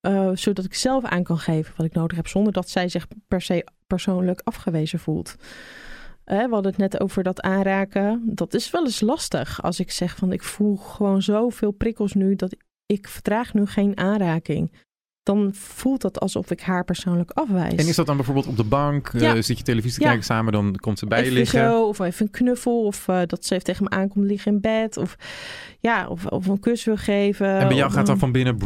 eh, 0.01 0.31
zodat 0.35 0.65
ik 0.65 0.75
zelf 0.75 1.05
aan 1.05 1.23
kan 1.23 1.39
geven 1.39 1.75
wat 1.77 1.87
ik 1.87 1.95
nodig 1.95 2.17
heb, 2.17 2.27
zonder 2.27 2.53
dat 2.53 2.69
zij 2.69 2.89
zich 2.89 3.07
per 3.29 3.41
se 3.41 3.67
persoonlijk 3.87 4.41
afgewezen 4.45 4.99
voelt. 4.99 5.37
Hè, 6.25 6.47
we 6.47 6.55
hadden 6.55 6.73
het 6.73 6.81
net 6.81 7.01
over 7.01 7.23
dat 7.23 7.41
aanraken. 7.41 8.23
Dat 8.25 8.55
is 8.55 8.71
wel 8.71 8.85
eens 8.85 9.01
lastig 9.01 9.63
als 9.63 9.81
ik 9.81 9.91
zeg 9.91 10.17
van 10.17 10.33
ik 10.33 10.43
voel 10.43 10.77
gewoon 10.77 11.23
zoveel 11.23 11.71
prikkels 11.71 12.13
nu 12.15 12.37
dat 12.37 12.57
ik 12.87 13.09
verdraag 13.09 13.55
nu 13.55 13.67
geen 13.67 13.97
aanraking 13.99 14.73
dan 15.25 15.51
voelt 15.55 16.01
dat 16.01 16.21
alsof 16.21 16.51
ik 16.51 16.61
haar 16.61 16.85
persoonlijk 16.85 17.31
afwijs. 17.31 17.75
En 17.75 17.87
is 17.89 17.97
dat 17.97 18.07
dan 18.07 18.17
bijvoorbeeld 18.17 18.47
op 18.47 18.57
de 18.57 18.65
bank? 18.65 19.09
eh, 19.09 19.21
Ja. 19.21 19.43
zit 19.43 19.59
je 19.59 19.65
televisie 19.65 19.99
te 19.99 20.03
Ja. 20.05 20.09
kijken 20.09 20.25
samen, 20.27 20.53
dan 20.53 20.77
komt 20.77 20.99
ze 20.99 21.07
bij 21.07 21.19
je 21.19 21.25
even 21.25 21.37
liggen. 21.37 21.61
zo, 21.61 21.87
of 21.89 21.99
even 21.99 22.27
een 22.27 22.33
knuffel, 22.33 22.85
of 22.85 23.09
eh, 23.09 23.21
dat 23.27 23.45
ze 23.45 23.53
even 23.53 23.65
tegen 23.67 23.85
me 23.85 23.91
aankomt 23.91 24.27
liggen 24.27 24.53
in 24.53 24.61
bed, 24.61 24.97
of 24.97 25.17
ja, 25.81 26.09
of, 26.09 26.27
of 26.27 26.47
een 26.47 26.61
kus 26.61 26.85
wil 26.85 26.97
geven. 26.97 27.59
En 27.59 27.69
bij 27.69 27.77
jou 27.77 27.91
gaat 27.91 28.07
dan 28.07 28.19
van 28.19 28.33
binnen 28.33 28.59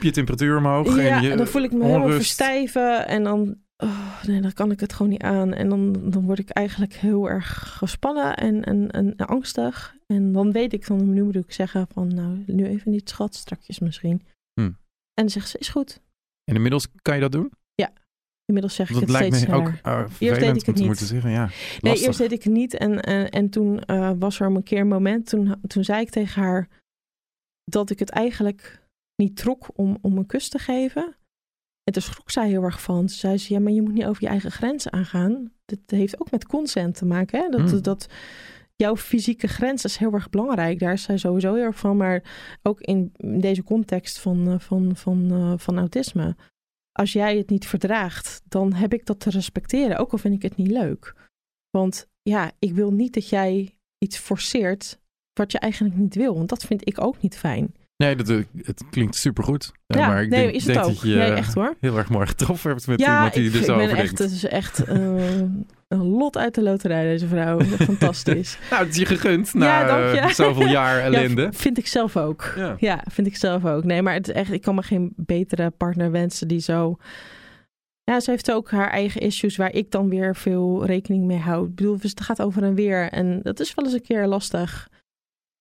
je 0.00 0.10
temperatuur 0.10 0.56
omhoog. 0.56 0.96
Ja, 0.96 1.02
en, 1.16 1.22
je, 1.22 1.30
en 1.30 1.36
dan 1.36 1.46
voel 1.46 1.62
ik 1.62 1.72
me 1.72 1.84
helemaal 1.84 2.08
verstijven 2.10 3.06
en 3.08 3.22
dan, 3.24 3.54
oh, 3.76 4.22
nee, 4.26 4.40
dan 4.40 4.52
kan 4.52 4.70
ik 4.70 4.80
het 4.80 4.92
gewoon 4.92 5.12
niet 5.12 5.22
aan. 5.22 5.52
En 5.54 5.68
dan, 5.68 5.96
dan 6.10 6.22
word 6.24 6.38
ik 6.38 6.48
eigenlijk 6.50 6.94
heel 6.94 7.28
erg 7.30 7.74
gespannen 7.78 8.36
en, 8.36 8.64
en, 8.64 8.90
en 8.90 9.16
angstig. 9.16 9.94
En 10.06 10.32
dan 10.32 10.52
weet 10.52 10.72
ik 10.72 10.84
van, 10.84 11.12
nu 11.12 11.22
moet 11.22 11.34
ik 11.36 11.52
zeggen 11.52 11.86
van, 11.92 12.14
nou, 12.14 12.42
nu 12.46 12.66
even 12.66 12.90
niet 12.90 13.08
schat, 13.08 13.34
strakjes 13.34 13.78
misschien. 13.78 14.22
Hm. 14.60 14.70
En 15.14 15.22
dan 15.24 15.30
zegt 15.30 15.48
ze, 15.48 15.58
is 15.58 15.68
goed. 15.68 16.00
En 16.44 16.54
inmiddels 16.54 16.86
kan 17.02 17.14
je 17.14 17.20
dat 17.20 17.32
doen? 17.32 17.52
Inmiddels 18.46 18.74
zeg 18.74 18.86
ik 18.88 18.92
Dat 18.92 19.02
het 19.02 19.10
lijkt 19.10 19.34
steeds 19.36 19.50
me 19.50 19.56
ook 19.56 19.72
sneller. 19.82 20.02
uh, 20.04 20.10
vervelend 20.10 20.60
ik 20.60 20.66
het 20.66 20.76
niet. 20.76 20.86
moeten 20.86 21.06
zeggen. 21.06 21.30
Ja, 21.30 21.50
Nee, 21.80 21.96
eerst 22.02 22.18
deed 22.18 22.32
ik 22.32 22.42
het 22.42 22.52
niet. 22.52 22.74
En, 22.74 23.02
en, 23.02 23.30
en 23.30 23.50
toen 23.50 23.80
eh, 23.80 24.10
was 24.18 24.40
er 24.40 24.46
een 24.46 24.62
keer 24.62 24.80
een 24.80 24.88
moment, 24.88 25.26
toen, 25.28 25.54
toen 25.66 25.84
zei 25.84 26.00
ik 26.00 26.10
tegen 26.10 26.42
haar 26.42 26.68
dat 27.64 27.90
ik 27.90 27.98
het 27.98 28.10
eigenlijk 28.10 28.82
niet 29.16 29.36
trok 29.36 29.68
om, 29.74 29.98
om 30.00 30.18
een 30.18 30.26
kus 30.26 30.48
te 30.48 30.58
geven. 30.58 31.16
En 31.84 31.92
toen 31.92 32.02
schrok 32.02 32.30
zij 32.30 32.48
heel 32.48 32.62
erg 32.62 32.82
van. 32.82 32.98
Toen 32.98 33.08
zei 33.08 33.38
ze, 33.38 33.52
ja, 33.52 33.60
maar 33.60 33.72
je 33.72 33.82
moet 33.82 33.92
niet 33.92 34.04
over 34.06 34.22
je 34.22 34.28
eigen 34.28 34.50
grenzen 34.50 34.92
aangaan. 34.92 35.52
Dit 35.64 35.80
heeft 35.86 36.20
ook 36.20 36.30
met 36.30 36.46
consent 36.46 36.94
te 36.96 37.04
maken. 37.04 37.40
Hè? 37.40 37.48
Dat, 37.48 37.70
Hmm. 37.70 37.82
dat 37.82 38.06
jouw 38.76 38.96
fysieke 38.96 39.48
grens 39.48 39.84
is 39.84 39.96
heel 39.96 40.12
erg 40.12 40.30
belangrijk. 40.30 40.78
Daar 40.78 40.92
is 40.92 41.02
zij 41.02 41.16
sowieso 41.16 41.54
heel 41.54 41.64
erg 41.64 41.78
van. 41.78 41.96
Maar 41.96 42.22
ook 42.62 42.80
in 42.80 43.12
deze 43.18 43.62
context 43.62 44.18
van, 44.18 44.48
eh, 44.48 44.58
van, 44.58 44.96
van, 44.96 45.30
eh, 45.30 45.52
van 45.56 45.78
autisme. 45.78 46.36
Als 46.92 47.12
jij 47.12 47.36
het 47.36 47.50
niet 47.50 47.66
verdraagt, 47.66 48.42
dan 48.44 48.72
heb 48.72 48.92
ik 48.92 49.06
dat 49.06 49.20
te 49.20 49.30
respecteren. 49.30 49.96
Ook 49.96 50.12
al 50.12 50.18
vind 50.18 50.34
ik 50.34 50.42
het 50.42 50.56
niet 50.56 50.70
leuk. 50.70 51.14
Want 51.70 52.08
ja, 52.22 52.52
ik 52.58 52.74
wil 52.74 52.92
niet 52.92 53.14
dat 53.14 53.28
jij 53.28 53.78
iets 53.98 54.18
forceert 54.18 55.00
wat 55.32 55.52
je 55.52 55.58
eigenlijk 55.58 55.94
niet 55.94 56.14
wil. 56.14 56.34
Want 56.34 56.48
dat 56.48 56.64
vind 56.64 56.86
ik 56.86 57.00
ook 57.00 57.20
niet 57.20 57.36
fijn. 57.36 57.74
Nee, 57.96 58.16
dat, 58.16 58.28
eh, 58.28 58.38
het 58.62 58.84
klinkt 58.90 59.16
supergoed. 59.16 59.72
Ja, 59.86 60.06
maar 60.06 60.22
ik 60.22 60.28
nee, 60.28 60.42
denk, 60.42 60.54
is 60.54 60.64
het 60.64 60.74
denk 60.74 60.86
ook. 60.86 60.92
dat 60.92 61.02
je 61.02 61.14
Nee, 61.14 61.30
eh, 61.30 61.36
echt 61.36 61.54
hoor. 61.54 61.74
heel 61.80 61.96
erg 61.98 62.08
mooi 62.08 62.26
getroffen 62.26 62.70
hebt 62.70 62.86
met 62.86 63.00
ja, 63.00 63.14
iemand 63.14 63.34
die 63.34 63.48
ik, 63.48 63.54
er 63.54 63.64
zo 63.64 63.74
over 63.74 63.88
echt, 63.88 63.96
denkt. 63.96 64.18
het 64.18 64.30
is 64.30 64.44
echt 64.44 64.84
eh, 64.84 64.96
een 65.88 66.02
lot 66.02 66.36
uit 66.36 66.54
de 66.54 66.62
loterij, 66.62 67.04
deze 67.04 67.26
vrouw. 67.26 67.60
Fantastisch. 67.60 68.58
Nou, 68.70 68.84
het 68.84 68.92
is 68.92 69.00
je 69.00 69.06
gegund 69.06 69.50
Ja, 69.52 69.58
na 69.58 70.12
eh, 70.12 70.28
zoveel 70.28 70.66
jaar 70.80 71.00
ellende. 71.00 71.42
Ja, 71.42 71.52
vind 71.52 71.78
ik 71.78 71.86
zelf 71.86 72.16
ook. 72.16 72.54
Ja. 72.78 73.02
Vind 73.10 73.26
ik 73.26 73.36
zelf 73.36 73.64
ook. 73.64 73.84
Nee, 73.84 74.02
maar 74.02 74.14
het 74.14 74.28
is 74.28 74.34
echt, 74.34 74.52
ik 74.52 74.62
kan 74.62 74.74
me 74.74 74.82
geen 74.82 75.12
betere 75.16 75.70
partner 75.70 76.10
wensen 76.10 76.48
die 76.48 76.60
zo. 76.60 76.96
Ja, 78.04 78.20
ze 78.20 78.30
heeft 78.30 78.52
ook 78.52 78.70
haar 78.70 78.90
eigen 78.90 79.20
issues 79.20 79.56
waar 79.56 79.72
ik 79.72 79.90
dan 79.90 80.08
weer 80.08 80.36
veel 80.36 80.86
rekening 80.86 81.24
mee 81.24 81.38
hou. 81.38 81.66
Ik 81.66 81.74
bedoel, 81.74 81.98
dus 81.98 82.10
het 82.10 82.20
gaat 82.20 82.42
over 82.42 82.62
en 82.62 82.74
weer. 82.74 83.10
En 83.10 83.40
dat 83.42 83.60
is 83.60 83.74
wel 83.74 83.84
eens 83.84 83.94
een 83.94 84.02
keer 84.02 84.26
lastig. 84.26 84.88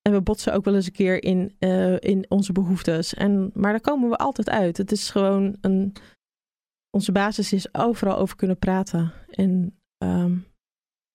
En 0.09 0.11
we 0.11 0.21
botsen 0.21 0.53
ook 0.53 0.65
wel 0.65 0.75
eens 0.75 0.85
een 0.85 0.91
keer 0.91 1.23
in, 1.23 1.55
eh, 1.59 1.99
in 1.99 2.25
onze 2.29 2.51
behoeftes. 2.51 3.13
En, 3.13 3.51
maar 3.53 3.71
daar 3.71 3.81
komen 3.81 4.09
we 4.09 4.15
altijd 4.15 4.49
uit. 4.49 4.77
Het 4.77 4.91
is 4.91 5.09
gewoon 5.09 5.55
een. 5.61 5.93
Onze 6.89 7.11
basis 7.11 7.53
is 7.53 7.73
overal 7.73 8.17
over 8.17 8.35
kunnen 8.35 8.57
praten. 8.59 9.11
En 9.29 9.77
ehm, 9.97 10.37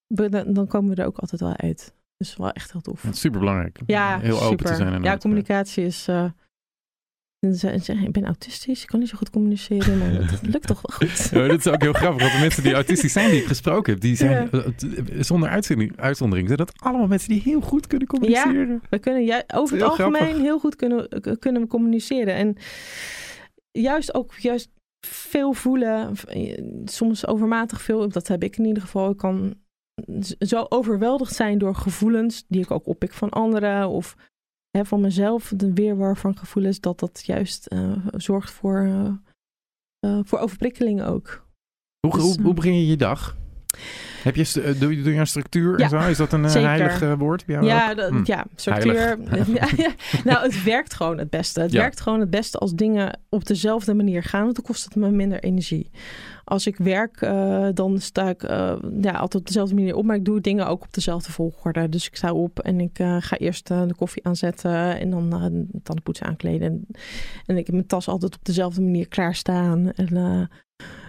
we- 0.06 0.52
dan 0.52 0.66
komen 0.66 0.94
we 0.94 1.02
er 1.02 1.06
ook 1.08 1.18
altijd 1.18 1.40
wel 1.40 1.56
uit. 1.56 1.94
Dus 2.16 2.36
wel 2.36 2.50
echt 2.50 2.72
heel 2.72 2.80
tof. 2.80 3.02
Het 3.02 3.14
is 3.14 3.20
superbelangrijk. 3.20 3.80
Ja, 3.86 4.18
heel 4.18 4.34
open 4.36 4.48
super. 4.48 4.66
te 4.66 4.74
zijn. 4.74 5.02
Ja, 5.02 5.16
communicatie 5.16 5.84
is. 5.84 6.08
eh, 6.08 6.30
en 7.40 7.54
ze 7.54 7.78
zeggen, 7.78 8.06
ik 8.06 8.12
ben 8.12 8.24
autistisch, 8.24 8.80
ik 8.82 8.86
kan 8.86 8.98
niet 9.00 9.08
zo 9.08 9.16
goed 9.16 9.30
communiceren, 9.30 9.98
maar 9.98 10.12
dat 10.12 10.42
lukt 10.52 10.66
toch 10.66 10.80
wel 10.86 10.96
goed. 11.08 11.28
Ja, 11.30 11.46
dat 11.46 11.58
is 11.58 11.66
ook 11.66 11.82
heel 11.82 11.92
grappig, 11.92 12.20
want 12.22 12.32
de 12.34 12.38
mensen 12.40 12.62
die 12.62 12.72
autistisch 12.74 13.12
zijn 13.12 13.30
die 13.30 13.40
ik 13.40 13.46
gesproken 13.46 13.92
heb, 13.92 14.02
die 14.02 14.16
zijn 14.16 14.48
Ja. 14.52 14.58
eh, 14.58 14.66
t- 14.70 15.26
zonder 15.26 15.48
uitzondering, 15.48 15.96
uitzondering, 16.00 16.46
zijn 16.48 16.58
dat 16.58 16.72
allemaal 16.76 17.06
mensen 17.06 17.28
die 17.28 17.40
heel 17.42 17.60
goed 17.60 17.86
kunnen 17.86 18.08
communiceren. 18.08 18.82
We 18.90 18.98
kunnen 18.98 19.24
ju- 19.24 19.42
over 19.54 19.76
het 19.76 19.82
Heel 19.84 19.90
algemeen 19.90 20.20
grappig. 20.20 20.42
heel 20.42 20.58
goed 20.58 20.76
kunnen, 20.76 21.08
k- 21.20 21.36
kunnen 21.40 21.66
communiceren. 21.66 22.34
En 22.34 22.56
juist 23.70 24.14
ook 24.14 24.34
juist 24.38 24.68
veel 25.06 25.52
voelen, 25.52 26.12
eh, 26.26 26.62
soms 26.84 27.26
overmatig 27.26 27.82
veel, 27.82 28.08
dat 28.08 28.28
heb 28.28 28.42
ik 28.42 28.56
in 28.56 28.64
ieder 28.64 28.82
geval. 28.82 29.10
Ik 29.10 29.16
kan 29.16 29.54
zo 30.38 30.66
overweldigd 30.68 31.34
zijn 31.34 31.58
door 31.58 31.74
gevoelens 31.74 32.44
die 32.48 32.60
ik 32.62 32.70
ook 32.70 32.86
oppik 32.86 33.12
van 33.12 33.30
anderen 33.30 33.88
of 33.88 34.16
hè, 34.70 34.84
van 34.84 35.00
mezelf, 35.00 35.52
de 35.56 35.72
weerwar 35.72 36.16
van 36.16 36.36
gevoelens, 36.38 36.80
dat 36.80 36.98
dat 36.98 37.22
juist 37.26 37.66
eh, 37.66 38.06
zorgt 38.16 38.50
voor, 38.50 38.78
eh, 40.00 40.20
voor 40.24 40.38
overprikkeling 40.38 41.02
ook. 41.02 41.46
Hoe, 42.06 42.12
Dus, 42.12 42.22
hoe, 42.22 42.36
eh, 42.36 42.44
hoe 42.44 42.54
begin 42.54 42.74
je 42.74 42.86
je 42.86 42.96
dag? 42.96 43.36
Heb 44.22 44.36
je, 44.36 44.62
eh, 44.62 44.80
doe, 44.80 44.96
je, 44.96 45.02
doe 45.02 45.12
je 45.12 45.18
een 45.20 45.26
structuur 45.26 45.78
Ja, 45.78 45.84
en 45.84 45.90
zo? 45.90 45.98
Is 46.08 46.16
dat 46.16 46.32
een 46.32 46.44
eh, 46.44 46.50
zeker. 46.50 46.68
heilig 46.68 47.02
eh, 47.02 47.12
woord 47.18 47.46
bij 47.46 47.54
jou? 47.54 47.66
Ja, 47.66 47.90
ook? 47.90 47.96
dat, 47.96 48.10
Hm. 48.10 48.20
ja, 48.24 48.44
structuur. 48.56 49.18
Nou, 50.24 50.42
het 50.42 50.62
werkt 50.64 50.94
gewoon 50.94 51.18
het 51.18 51.30
beste. 51.30 51.60
Het 51.60 51.72
Ja. 51.72 51.80
werkt 51.80 52.00
gewoon 52.00 52.20
het 52.20 52.30
beste 52.30 52.58
als 52.58 52.72
dingen 52.74 53.20
op 53.28 53.46
dezelfde 53.46 53.94
manier 53.94 54.22
gaan, 54.22 54.42
want 54.42 54.54
dan 54.54 54.64
kost 54.64 54.84
het 54.84 54.96
me 54.96 55.10
minder 55.10 55.42
energie. 55.42 55.90
Als 56.44 56.66
ik 56.66 56.76
werk, 56.76 57.20
eh, 57.20 57.68
dan 57.74 57.98
sta 58.00 58.28
ik 58.28 58.42
eh, 58.42 58.76
ja, 59.00 59.10
altijd 59.12 59.34
op 59.42 59.46
dezelfde 59.46 59.74
manier 59.74 59.94
op, 59.94 60.04
maar 60.04 60.16
ik 60.16 60.24
doe 60.24 60.40
dingen 60.40 60.66
ook 60.66 60.82
op 60.82 60.92
dezelfde 60.94 61.32
volgorde. 61.32 61.88
Dus 61.88 62.06
ik 62.06 62.16
sta 62.16 62.32
op 62.32 62.58
en 62.60 62.80
ik 62.80 62.98
eh, 62.98 63.16
ga 63.20 63.36
eerst 63.38 63.70
eh, 63.70 63.82
de 63.86 63.94
koffie 63.94 64.24
aanzetten 64.24 64.98
en 65.00 65.10
dan 65.10 65.24
uh, 65.34 65.40
tandenpoetsen 65.82 66.26
aankleden. 66.26 66.68
En, 66.68 66.86
en 67.46 67.56
ik 67.56 67.66
heb 67.66 67.74
mijn 67.74 67.86
tas 67.86 68.08
altijd 68.08 68.34
op 68.34 68.44
dezelfde 68.44 68.80
manier 68.82 69.08
klaarstaan. 69.08 69.92
En, 69.92 70.06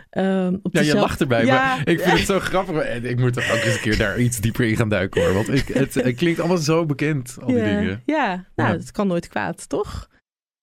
eh, 0.10 0.46
ehm, 0.46 0.58
op 0.64 0.74
Ja, 0.74 0.82
je 0.82 0.96
lacht 0.96 1.22
erbij, 1.22 1.46
Ja. 1.46 1.54
maar 1.76 1.88
ik 1.90 2.00
vind 2.00 2.18
het 2.18 2.28
zo 2.28 2.40
grappig. 2.50 2.76
En 2.82 3.06
Ik 3.06 3.20
moet 3.20 3.38
er 3.38 3.52
ook 3.52 3.64
eens 3.64 3.76
een 3.76 3.82
keer 3.82 3.98
daar 3.98 4.20
iets 4.20 4.40
dieper 4.40 4.66
in 4.66 4.76
gaan 4.76 4.90
duiken 4.90 5.22
hoor. 5.24 5.34
Want 5.34 5.50
ik, 5.54 5.68
het, 5.68 5.94
het 5.94 6.16
klinkt 6.16 6.40
allemaal 6.40 6.58
zo 6.58 6.86
bekend, 6.86 7.38
al 7.42 7.48
die 7.48 7.58
ja, 7.58 7.64
dingen. 7.80 8.02
Ja, 8.06 8.46
nou, 8.56 8.78
het 8.78 8.92
kan 8.92 9.08
nooit 9.08 9.28
kwaad, 9.28 9.70
toch? 9.70 10.08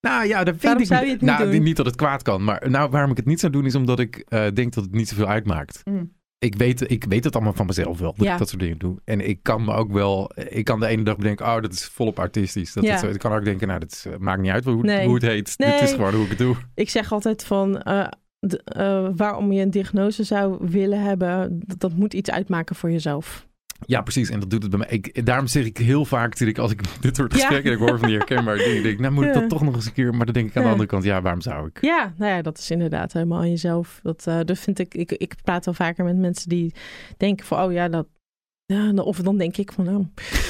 Nou 0.00 0.26
ja, 0.26 0.44
dat 0.44 0.54
weet 0.54 0.62
Waarom 0.62 0.82
ik 0.82 0.88
zou 0.88 1.04
je 1.04 1.10
het 1.10 1.20
niet 1.20 1.30
nou, 1.30 1.50
doen? 1.50 1.62
niet 1.62 1.76
dat 1.76 1.86
het 1.86 1.96
kwaad 1.96 2.22
kan. 2.22 2.44
Maar 2.44 2.70
nou, 2.70 2.90
waarom 2.90 3.10
ik 3.10 3.16
het 3.16 3.26
niet 3.26 3.40
zou 3.40 3.52
doen 3.52 3.66
is 3.66 3.74
omdat 3.74 3.98
ik 3.98 4.24
eh, 4.28 4.46
denk 4.54 4.74
dat 4.74 4.84
het 4.84 4.92
niet 4.92 5.08
zoveel 5.08 5.26
uitmaakt. 5.28 5.82
Ik 6.38 6.54
weet, 6.54 6.90
ik 6.90 7.04
weet 7.08 7.24
het 7.24 7.34
allemaal 7.34 7.52
van 7.52 7.66
mezelf 7.66 7.98
wel, 7.98 8.14
dat 8.16 8.24
Ja. 8.26 8.32
ik 8.32 8.38
dat 8.38 8.48
soort 8.48 8.60
dingen 8.60 8.78
doe. 8.78 9.00
En 9.04 9.28
ik 9.28 9.38
kan 9.42 9.64
me 9.64 9.72
ook 9.74 9.92
wel, 9.92 10.30
ik 10.48 10.64
kan 10.64 10.80
de 10.80 10.86
ene 10.86 11.02
dag 11.02 11.16
bedenken, 11.16 11.46
oh, 11.46 11.60
dat 11.62 11.72
is 11.72 11.84
volop 11.84 12.18
artistisch. 12.18 12.72
Dat 12.72 12.84
Ja. 12.84 12.98
zo. 12.98 13.06
Ik 13.08 13.18
kan 13.18 13.32
ook 13.32 13.44
denken, 13.44 13.68
nou, 13.68 13.80
dat 13.80 13.92
is, 13.92 14.04
eh, 14.06 14.12
maakt 14.18 14.40
niet 14.40 14.50
uit 14.50 14.64
hoe, 14.64 14.82
Nee. 14.82 15.04
hoe 15.06 15.14
het 15.14 15.22
heet. 15.22 15.56
Dit 15.56 15.66
Nee. 15.66 15.80
is 15.80 15.90
gewoon 15.90 16.14
hoe 16.14 16.22
ik 16.24 16.28
het 16.28 16.38
doe. 16.38 16.56
Ik 16.74 16.90
zeg 16.90 17.12
altijd 17.12 17.44
van 17.44 17.82
eh, 17.82 18.06
de- 18.38 18.62
eh, 18.64 19.08
waarom 19.16 19.52
je 19.52 19.62
een 19.62 19.70
diagnose 19.70 20.24
zou 20.24 20.56
willen 20.60 21.02
hebben, 21.02 21.60
dat, 21.66 21.80
dat 21.80 21.94
moet 21.94 22.14
iets 22.14 22.30
uitmaken 22.30 22.76
voor 22.76 22.90
jezelf. 22.90 23.46
Ja, 23.86 24.00
precies. 24.02 24.30
En 24.30 24.40
dat 24.40 24.50
doet 24.50 24.62
het 24.62 24.70
bij 24.70 24.78
mij. 24.80 24.88
Ik, 24.88 25.26
daarom 25.26 25.46
zeg 25.46 25.64
ik 25.64 25.76
heel 25.78 26.04
vaak, 26.04 26.38
ik, 26.38 26.58
als 26.58 26.70
ik 26.72 26.80
dit 27.00 27.16
soort 27.16 27.32
Ja. 27.32 27.38
gesprekken 27.38 27.70
en 27.72 27.78
ik 27.80 27.88
hoor 27.88 27.98
van 27.98 28.08
die 28.08 28.16
herkenbare 28.16 28.58
dingen, 28.58 28.82
denk 28.82 28.94
ik, 28.94 29.00
nou 29.00 29.12
moet 29.12 29.24
ik 29.24 29.34
Ja. 29.34 29.40
dat 29.40 29.48
toch 29.48 29.62
nog 29.62 29.74
eens 29.74 29.86
een 29.86 29.92
keer. 29.92 30.14
Maar 30.14 30.24
dan 30.24 30.34
denk 30.34 30.46
ik 30.48 30.56
aan 30.56 30.62
de 30.62 30.66
Ja. 30.68 30.72
andere 30.72 30.90
kant, 30.90 31.04
ja, 31.04 31.22
waarom 31.22 31.40
zou 31.40 31.66
ik? 31.66 31.78
Ja, 31.80 32.12
nou 32.16 32.32
ja, 32.32 32.42
dat 32.42 32.58
is 32.58 32.70
inderdaad 32.70 33.12
helemaal 33.12 33.38
aan 33.38 33.50
jezelf. 33.50 34.00
Dat, 34.02 34.26
eh, 34.26 34.38
dat 34.44 34.58
vind 34.58 34.78
ik, 34.78 34.94
ik, 34.94 35.12
ik 35.12 35.34
praat 35.42 35.64
wel 35.64 35.74
vaker 35.74 36.04
met 36.04 36.16
mensen 36.16 36.48
die 36.48 36.74
denken 37.16 37.46
van, 37.46 37.62
oh 37.62 37.72
ja, 37.72 37.88
dat, 37.88 38.06
Ja, 38.66 38.92
of 38.92 39.16
dan 39.18 39.36
denk 39.38 39.56
ik 39.56 39.72
van 39.72 39.84
nou, 39.84 40.06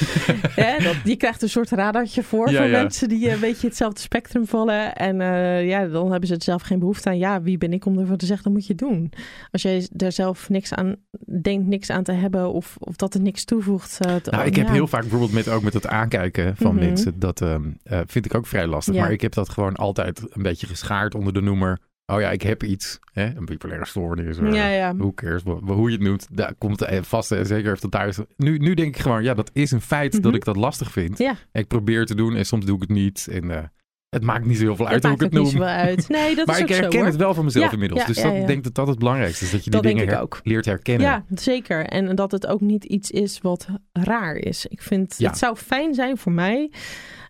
hè, 0.63 0.83
dat, 0.83 0.95
je 1.03 1.15
krijgt 1.15 1.41
een 1.41 1.49
soort 1.49 1.69
radartje 1.69 2.23
voor 2.23 2.49
Ja, 2.51 2.57
voor 2.61 2.65
ja. 2.69 2.81
mensen 2.81 3.09
die 3.09 3.31
een 3.31 3.39
beetje 3.39 3.67
hetzelfde 3.67 4.01
spectrum 4.01 4.45
vallen. 4.47 4.95
En 4.95 5.21
eh, 5.21 5.67
ja, 5.67 5.85
dan 5.87 6.11
hebben 6.11 6.27
ze 6.29 6.35
er 6.35 6.41
zelf 6.43 6.61
geen 6.61 6.79
behoefte 6.79 7.09
aan. 7.09 7.17
Ja, 7.17 7.41
wie 7.41 7.57
ben 7.57 7.73
ik 7.73 7.85
om 7.85 7.99
ervoor 7.99 8.17
te 8.17 8.25
zeggen, 8.25 8.43
dat 8.45 8.53
moet 8.53 8.67
je 8.67 8.75
doen. 8.75 9.11
Als 9.51 9.61
jij 9.61 9.87
daar 9.91 10.11
zelf 10.11 10.49
niks 10.49 10.73
aan 10.73 10.95
denkt, 11.41 11.67
niks 11.67 11.89
aan 11.89 12.03
te 12.03 12.11
hebben 12.11 12.53
of, 12.53 12.75
of 12.79 12.95
dat 12.95 13.13
het 13.13 13.21
niks 13.21 13.45
toevoegt. 13.45 13.97
eh, 14.05 14.15
te- 14.15 14.29
Nou, 14.29 14.45
ik 14.45 14.55
heb 14.55 14.67
heel 14.69 14.87
vaak 14.87 15.01
bijvoorbeeld 15.01 15.31
met, 15.33 15.47
ook 15.49 15.61
met 15.63 15.73
het 15.73 15.87
aankijken 15.87 16.55
van 16.55 16.75
Mhm. 16.75 16.85
mensen. 16.85 17.19
Dat 17.19 17.41
ehm, 17.41 17.63
eh, 17.83 17.99
vind 18.05 18.25
ik 18.25 18.35
ook 18.35 18.47
vrij 18.47 18.67
lastig. 18.67 18.95
Maar 18.95 19.11
ik 19.11 19.21
heb 19.21 19.33
dat 19.33 19.49
gewoon 19.49 19.75
altijd 19.75 20.21
een 20.29 20.43
beetje 20.43 20.67
geschaard 20.67 21.15
onder 21.15 21.33
de 21.33 21.41
noemer. 21.41 21.79
Oh 22.13 22.19
ja, 22.21 22.31
ik 22.31 22.41
heb 22.41 22.63
iets. 22.63 22.99
Hè? 23.11 23.25
Een 23.35 23.45
bipolaire 23.45 23.85
stoornis. 23.85 24.37
eh, 24.37 24.53
Ja, 24.53 24.67
ja. 24.67 24.95
Hoe 24.97 25.13
cares, 25.13 25.41
hoe 25.65 25.89
je 25.89 25.95
het 25.97 26.05
noemt. 26.05 26.27
Daar 26.31 26.53
komt 26.57 26.79
het 26.79 27.07
vast 27.07 27.31
en 27.31 27.45
zeker 27.45 27.69
heeft 27.69 27.81
het 27.81 27.91
daar. 27.91 28.07
is- 28.07 28.19
Nu, 28.37 28.57
nu 28.57 28.73
denk 28.73 28.95
ik 28.95 29.01
gewoon, 29.01 29.23
ja, 29.23 29.33
dat 29.33 29.49
is 29.53 29.71
een 29.71 29.81
feit 29.81 30.11
dat 30.11 30.21
Mhm. 30.23 30.35
ik 30.35 30.45
dat 30.45 30.55
lastig 30.55 30.91
vind. 30.91 31.17
Ja. 31.17 31.35
Ik 31.51 31.67
probeer 31.67 32.05
te 32.05 32.15
doen 32.15 32.35
en 32.35 32.45
soms 32.45 32.65
doe 32.65 32.75
ik 32.75 32.81
het 32.81 32.89
niet. 32.89 33.27
En 33.31 33.51
eh, 33.51 33.63
het 34.09 34.23
maakt 34.23 34.45
niet 34.45 34.57
zo 34.57 34.63
heel 34.63 34.75
veel 34.75 34.87
uit 34.87 35.01
Dat 35.01 35.11
hoe 35.11 35.25
ik 35.25 35.33
het 35.33 35.53
noem. 35.53 35.63
uit. 35.63 36.07
Nee, 36.17 36.35
dat 36.35 36.45
maar 36.47 36.55
is 36.55 36.61
ik 36.61 36.69
herken 36.69 36.99
zo, 36.99 37.05
het 37.05 37.15
wel 37.15 37.33
van 37.33 37.43
mezelf 37.45 37.65
Ja, 37.65 37.71
inmiddels. 37.71 38.01
ja, 38.01 38.07
dus 38.07 38.15
dat, 38.15 38.31
ja. 38.31 38.37
ik 38.39 38.47
denk 38.47 38.63
dat 38.63 38.75
dat 38.75 38.87
het 38.87 38.97
belangrijkste 38.99 39.45
is. 39.45 39.51
Dat 39.51 39.63
je 39.63 39.69
die 39.69 39.81
Dat 39.81 39.91
dingen 39.91 40.07
her- 40.07 40.21
ook. 40.21 40.39
leert 40.43 40.65
herkennen. 40.65 41.07
Ja, 41.07 41.25
zeker. 41.35 41.85
En 41.85 42.15
dat 42.15 42.31
het 42.31 42.47
ook 42.47 42.61
niet 42.61 42.83
iets 42.83 43.11
is 43.11 43.39
wat 43.41 43.67
raar 43.93 44.35
is. 44.35 44.65
Ik 44.65 44.81
vind, 44.81 45.15
Ja. 45.17 45.27
het 45.29 45.37
zou 45.37 45.55
fijn 45.55 45.93
zijn 45.93 46.17
voor 46.17 46.31
mij 46.31 46.71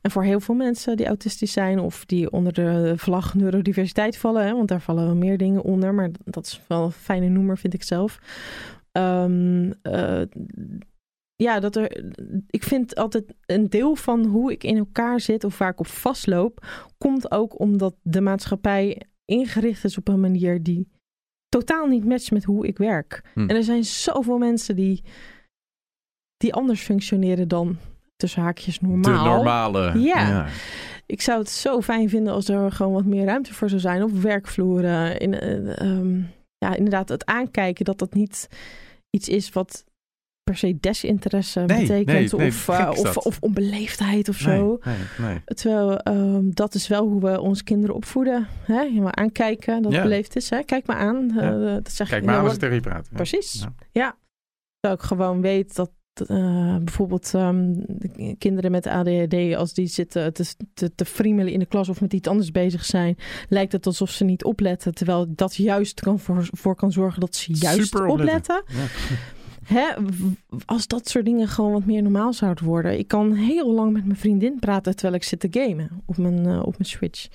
en 0.02 0.12
voor 0.12 0.24
heel 0.24 0.40
veel 0.40 0.56
mensen 0.56 0.98
die 0.98 1.06
autistisch 1.06 1.52
zijn 1.52 1.80
of 1.80 2.06
die 2.06 2.32
onder 2.32 2.54
de 2.54 2.94
vlag 2.98 3.34
neurodiversiteit 3.34 4.18
vallen. 4.18 4.46
Hè, 4.46 4.54
want 4.54 4.68
daar 4.68 4.82
vallen 4.82 5.06
wel 5.06 5.16
meer 5.16 5.38
dingen 5.38 5.64
onder, 5.64 5.94
maar 5.94 6.10
dat 6.24 6.46
is 6.46 6.62
wel 6.68 6.84
een 6.84 6.92
fijne 6.92 7.28
noemer, 7.28 7.58
vind 7.58 7.74
ik 7.74 7.84
zelf. 7.84 8.20
Ehm, 8.92 9.72
eh, 9.82 10.22
ja, 11.36 11.60
dat 11.60 11.76
er, 11.76 12.04
ik 12.48 12.64
vind 12.64 12.96
altijd 12.96 13.34
een 13.46 13.70
deel 13.70 13.96
van 13.96 14.26
hoe 14.26 14.52
ik 14.52 14.64
in 14.64 14.78
elkaar 14.78 15.20
zit 15.20 15.44
of 15.44 15.58
waar 15.58 15.72
ik 15.72 15.80
op 15.80 15.88
vastloop, 15.88 16.66
komt 16.98 17.32
ook 17.32 17.60
omdat 17.60 17.96
de 18.02 18.22
maatschappij 18.22 19.02
ingericht 19.26 19.84
is 19.84 19.98
op 19.98 20.08
een 20.08 20.20
manier 20.20 20.64
die 20.64 20.88
totaal 21.50 21.88
niet 21.88 22.06
matcht 22.06 22.32
met 22.32 22.44
hoe 22.44 22.68
ik 22.68 22.78
werk. 22.78 23.22
Hm. 23.34 23.40
En 23.40 23.56
er 23.56 23.64
zijn 23.64 23.84
zoveel 23.84 24.38
mensen 24.38 24.76
die, 24.76 25.04
die 26.38 26.54
anders 26.54 26.82
functioneren 26.82 27.48
dan 27.48 27.78
tussen 28.18 28.42
haakjes 28.42 28.80
normaal. 28.80 29.24
De 29.24 29.30
normale. 29.30 30.00
Ja. 30.00 30.46
Ik 31.06 31.22
zou 31.22 31.40
het 31.40 31.50
zo 31.50 31.82
fijn 31.82 32.10
vinden 32.10 32.34
als 32.34 32.48
er 32.50 32.72
gewoon 32.72 32.94
wat 32.94 33.06
meer 33.06 33.26
ruimte 33.26 33.54
voor 33.54 33.70
zou 33.70 33.82
zijn 33.82 34.04
op 34.04 34.12
werkvloeren. 34.12 35.20
In, 35.20 35.40
eh, 35.40 35.82
ehm, 35.82 36.22
ja, 36.58 36.76
inderdaad, 36.76 37.10
het 37.10 37.26
aankijken 37.26 37.86
dat 37.86 38.00
dat 38.00 38.14
niet 38.14 38.48
iets 39.10 39.30
is 39.30 39.50
wat 39.50 39.84
per 40.44 40.58
se 40.58 40.78
desinteresse 40.80 41.60
Nee, 41.60 41.82
betekent 41.82 42.32
nee, 42.38 42.48
of, 42.48 42.68
eh, 42.70 42.92
of, 42.96 43.18
of 43.18 43.38
onbeleefdheid 43.40 44.30
of 44.30 44.36
zo. 44.38 44.80
nee, 44.84 44.96
nee. 45.18 45.42
Terwijl 45.46 45.98
ehm, 46.00 46.50
dat 46.50 46.74
is 46.76 46.88
wel 46.88 47.08
hoe 47.08 47.22
we 47.22 47.42
onze 47.42 47.64
kinderen 47.64 47.96
opvoeden. 47.96 48.48
Hè? 48.62 48.82
Je 48.82 49.02
maar 49.02 49.16
aankijken 49.16 49.82
dat 49.82 49.92
Ja. 49.92 49.98
het 49.98 50.08
beleefd 50.08 50.36
is. 50.36 50.50
Hè? 50.50 50.64
Kijk 50.64 50.86
maar 50.88 50.98
aan. 50.98 51.32
Ja. 51.36 51.52
Dat 51.80 51.92
zeg 51.92 52.10
Kijk 52.10 52.22
ik 52.22 52.28
maar 52.28 52.38
aan 52.38 52.44
als 52.44 52.54
ik 52.54 52.60
tegen 52.60 52.76
je 52.76 52.82
praat. 52.82 53.10
Precies. 53.14 53.60
Ja. 53.60 53.74
Ja. 53.92 54.18
Terwijl 54.80 55.02
ik 55.02 55.08
gewoon 55.08 55.42
weet 55.42 55.76
dat 55.76 55.92
eh, 56.22 56.76
bijvoorbeeld 56.78 57.34
ehm, 57.34 57.74
de 57.88 58.36
kinderen 58.38 58.72
met 58.72 58.88
ADHD, 58.88 59.56
als 59.56 59.74
die 59.74 59.88
zitten 59.88 60.34
te, 60.34 60.46
te, 60.74 60.96
te 60.96 61.06
friemelen 61.06 61.54
in 61.54 61.60
de 61.60 61.66
klas 61.66 61.90
of 61.90 62.02
met 62.02 62.14
iets 62.14 62.28
anders 62.28 62.52
bezig 62.52 62.86
zijn, 62.86 63.18
lijkt 63.50 63.72
het 63.72 63.86
alsof 63.86 64.10
ze 64.10 64.24
niet 64.24 64.44
opletten. 64.44 64.94
Terwijl 64.94 65.26
dat 65.30 65.56
juist 65.56 66.00
kan 66.02 66.20
voor, 66.20 66.48
voor 66.52 66.76
kan 66.76 66.92
zorgen 66.92 67.20
dat 67.20 67.36
ze 67.36 67.54
juist 67.54 67.84
Super 67.84 68.08
opletten. 68.08 68.60
opletten. 68.60 68.76
Ja. 68.78 69.16
Hè? 69.68 69.86
Als 70.66 70.88
dat 70.88 71.10
soort 71.10 71.26
dingen 71.26 71.48
gewoon 71.48 71.72
wat 71.72 71.86
meer 71.86 72.02
normaal 72.02 72.34
zouden 72.34 72.66
worden. 72.66 72.98
Ik 72.98 73.08
kan 73.08 73.34
heel 73.34 73.74
lang 73.74 73.94
met 73.94 74.06
mijn 74.06 74.18
vriendin 74.18 74.60
praten 74.60 74.94
terwijl 74.94 75.16
ik 75.16 75.24
zit 75.24 75.40
te 75.40 75.48
gamen 75.52 75.90
op 76.06 76.18
mijn, 76.18 76.46
eh, 76.46 76.60
op 76.66 76.78
mijn 76.78 76.90
Switch. 76.90 77.28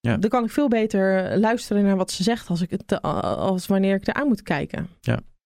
Ja. 0.00 0.16
Dan 0.16 0.30
kan 0.30 0.44
ik 0.44 0.50
veel 0.50 0.68
beter 0.68 1.38
luisteren 1.38 1.82
naar 1.82 1.96
wat 1.96 2.10
ze 2.10 2.22
zegt 2.22 2.48
als, 2.48 2.62
ik 2.62 2.70
het, 2.70 3.02
als 3.02 3.66
wanneer 3.66 3.94
ik 3.94 4.08
eraan 4.08 4.28
moet 4.28 4.42
kijken. 4.42 4.88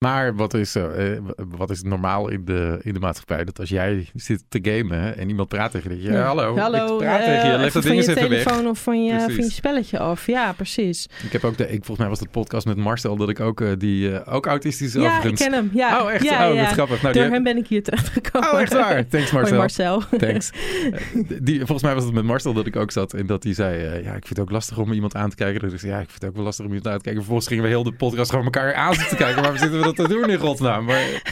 Maar 0.02 0.34
wat 0.36 0.54
is, 0.54 0.74
eh, 0.74 1.12
eh, 1.12 1.22
wat 1.56 1.70
is 1.70 1.82
normaal 1.82 2.28
in 2.28 2.44
de, 2.44 2.78
in 2.82 2.94
de 2.94 3.00
maatschappij? 3.00 3.44
Dat 3.44 3.58
als 3.60 3.68
jij 3.68 4.06
zit 4.14 4.44
te 4.48 4.58
gamen 4.62 5.16
en 5.16 5.28
iemand 5.28 5.48
praat 5.48 5.70
tegen 5.70 5.96
je. 5.96 6.02
Ja, 6.02 6.12
Ja. 6.12 6.22
hallo, 6.22 6.56
Hallo, 6.58 6.92
ik 6.92 6.98
praat 6.98 7.20
eh, 7.20 7.24
tegen 7.26 7.50
je. 7.50 7.56
Leg 7.56 7.60
even 7.60 7.72
dat 7.72 7.82
van 7.82 7.92
ding 7.92 8.04
je 8.04 8.14
telefoon 8.14 8.66
of 8.66 8.78
van 8.82 9.04
je, 9.04 9.20
van 9.20 9.34
je 9.34 9.50
spelletje 9.50 9.98
af. 9.98 10.26
Ja, 10.26 10.52
precies. 10.52 11.08
Ik 11.24 11.32
heb 11.32 11.44
ook 11.44 11.56
de, 11.56 11.64
ik, 11.64 11.84
volgens 11.84 11.98
mij 11.98 12.08
was 12.08 12.20
het 12.20 12.30
podcast 12.30 12.66
met 12.66 12.76
Marcel 12.76 13.16
dat 13.16 13.28
ik 13.28 13.40
ook 13.40 13.60
eh, 13.60 13.68
die, 13.78 14.18
eh, 14.18 14.34
ook 14.34 14.46
autistisch 14.46 14.94
is 14.94 15.02
Ja, 15.02 15.22
ik 15.22 15.34
ken 15.34 15.52
hem. 15.52 15.70
Ja, 15.74 16.02
oh, 16.02 16.12
echt? 16.12 16.24
Ja, 16.24 16.48
oh, 16.48 16.54
ja. 16.54 16.64
grappig. 16.64 17.02
Nou, 17.02 17.14
Door 17.14 17.24
hem 17.24 17.42
ben 17.42 17.56
ik 17.56 17.66
hier 17.66 17.82
terechtgekomen. 17.82 18.52
Oh, 18.52 18.60
echt 18.60 18.72
waar? 18.72 19.06
Thanks 19.08 19.30
Hoi 19.30 19.54
Marcel. 19.54 20.02
Thanks. 20.18 20.50
Eh, 20.50 21.20
Die, 21.42 21.56
volgens 21.58 21.82
mij 21.82 21.94
was 21.94 22.04
het 22.04 22.12
met 22.12 22.24
Marcel 22.24 22.52
dat 22.52 22.66
ik 22.66 22.76
ook 22.76 22.90
zat. 22.90 23.14
En 23.14 23.26
dat 23.26 23.42
hij 23.42 23.54
zei, 23.54 23.84
eh, 23.84 24.04
ja, 24.04 24.12
ik 24.14 24.26
vind 24.26 24.28
het 24.28 24.40
ook 24.40 24.50
lastig 24.50 24.78
om 24.78 24.92
iemand 24.92 25.14
aan 25.14 25.30
te 25.30 25.36
kijken. 25.36 25.70
Dus 25.70 25.82
ja, 25.82 25.98
ik 25.98 26.08
vind 26.10 26.20
het 26.20 26.30
ook 26.30 26.36
wel 26.36 26.44
lastig 26.44 26.64
om 26.64 26.70
iemand 26.72 26.88
aan 26.92 26.96
te 26.96 27.02
kijken. 27.02 27.20
Vervolgens 27.20 27.48
gingen 27.48 27.64
we 27.64 27.68
heel 27.70 27.82
de 27.82 27.92
podcast 27.92 28.30
gewoon 28.30 28.44
elkaar 28.44 28.74
aan 28.74 28.94
zitten 28.94 29.16
kijken. 29.16 29.58
Zitten 29.58 29.80
we 29.80 29.84
dat 29.97 30.09
doen 30.09 30.31
in 30.31 30.39
godsnaam? 30.39 30.85
Maar 30.85 31.23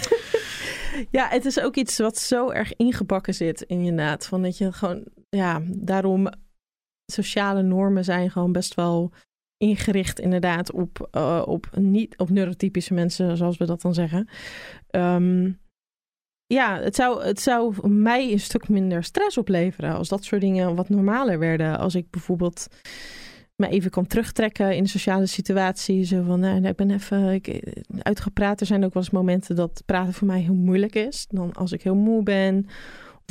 Ja, 1.10 1.28
het 1.28 1.44
is 1.44 1.60
ook 1.60 1.76
iets 1.76 1.98
wat 1.98 2.18
zo 2.18 2.50
erg 2.50 2.76
ingebakken 2.76 3.34
zit 3.34 3.62
inderdaad. 3.62 4.26
Van 4.26 4.42
dat 4.42 4.58
je 4.58 4.72
gewoon, 4.72 5.04
ja, 5.28 5.62
daarom 5.66 6.28
sociale 7.12 7.62
normen 7.62 8.04
zijn 8.04 8.30
gewoon 8.30 8.52
best 8.52 8.74
wel 8.74 9.12
ingericht 9.56 10.20
inderdaad 10.20 10.72
op, 10.72 11.08
eh, 11.10 11.42
op, 11.46 11.66
niet, 11.76 12.18
op 12.18 12.30
neurotypische 12.30 12.94
mensen, 12.94 13.36
zoals 13.36 13.56
we 13.56 13.66
dat 13.66 13.80
dan 13.80 13.94
zeggen. 13.94 14.28
Ehm, 14.86 15.50
ja, 16.46 16.80
het 16.80 16.94
zou, 16.94 17.24
het 17.24 17.40
zou 17.40 17.88
mij 17.88 18.32
een 18.32 18.40
stuk 18.40 18.68
minder 18.68 19.04
stress 19.04 19.38
opleveren 19.38 19.94
als 19.94 20.08
dat 20.08 20.24
soort 20.24 20.40
dingen 20.40 20.74
wat 20.74 20.88
normaler 20.88 21.38
werden. 21.38 21.78
Als 21.78 21.94
ik 21.94 22.10
bijvoorbeeld 22.10 22.66
me 23.60 23.68
even 23.68 23.90
kan 23.90 24.06
terugtrekken 24.06 24.76
in 24.76 24.82
de 24.82 24.88
sociale 24.88 25.26
situatie. 25.26 26.04
Zo 26.04 26.22
van, 26.22 26.40
nou, 26.40 26.66
ik 26.66 26.76
ben 26.76 26.90
even 26.90 27.28
ik, 27.28 27.72
uitgepraat. 28.02 28.60
Er 28.60 28.66
zijn 28.66 28.84
ook 28.84 28.94
wel 28.94 29.02
eens 29.02 29.12
momenten 29.12 29.56
dat 29.56 29.82
praten 29.86 30.14
voor 30.14 30.26
mij 30.26 30.40
heel 30.40 30.54
moeilijk 30.54 30.94
is. 30.94 31.26
Dan 31.28 31.52
als 31.52 31.72
ik 31.72 31.82
heel 31.82 31.94
moe 31.94 32.22
ben 32.22 32.66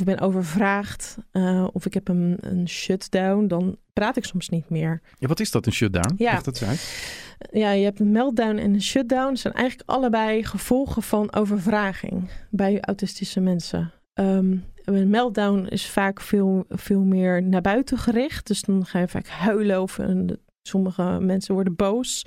ik 0.00 0.04
ben 0.04 0.20
overvraagd 0.20 1.16
eh, 1.30 1.66
of 1.72 1.86
ik 1.86 1.94
heb 1.94 2.08
een, 2.08 2.36
een 2.40 2.68
shutdown, 2.68 3.46
dan 3.46 3.76
praat 3.92 4.16
ik 4.16 4.24
soms 4.24 4.48
niet 4.48 4.68
meer. 4.70 5.00
ja, 5.18 5.28
wat 5.28 5.40
is 5.40 5.50
dat, 5.50 5.66
een 5.66 5.72
shutdown? 5.72 6.14
Ja. 6.16 6.32
Leg 6.32 6.42
dat 6.42 6.62
uit. 6.62 7.38
Ja, 7.52 7.70
je 7.70 7.84
hebt 7.84 8.00
een 8.00 8.10
meltdown 8.10 8.56
en 8.56 8.74
een 8.74 8.82
shutdown. 8.82 9.28
Dat 9.28 9.38
zijn 9.38 9.54
eigenlijk 9.54 9.90
allebei 9.90 10.44
gevolgen 10.44 11.02
van 11.02 11.34
overvraging 11.34 12.30
bij 12.50 12.80
autistische 12.80 13.40
mensen. 13.40 13.92
Ehm, 14.14 14.56
een 14.94 15.10
meltdown 15.10 15.66
is 15.68 15.86
vaak 15.86 16.20
veel, 16.20 16.64
veel 16.68 17.00
meer 17.02 17.42
naar 17.42 17.60
buiten 17.60 17.98
gericht. 17.98 18.46
Dus 18.46 18.62
dan 18.62 18.86
ga 18.86 18.98
je 18.98 19.08
vaak 19.08 19.26
huilen 19.28 19.82
of 19.82 19.98
een- 19.98 20.38
sommige 20.62 21.18
mensen 21.20 21.54
worden 21.54 21.76
boos. 21.76 22.24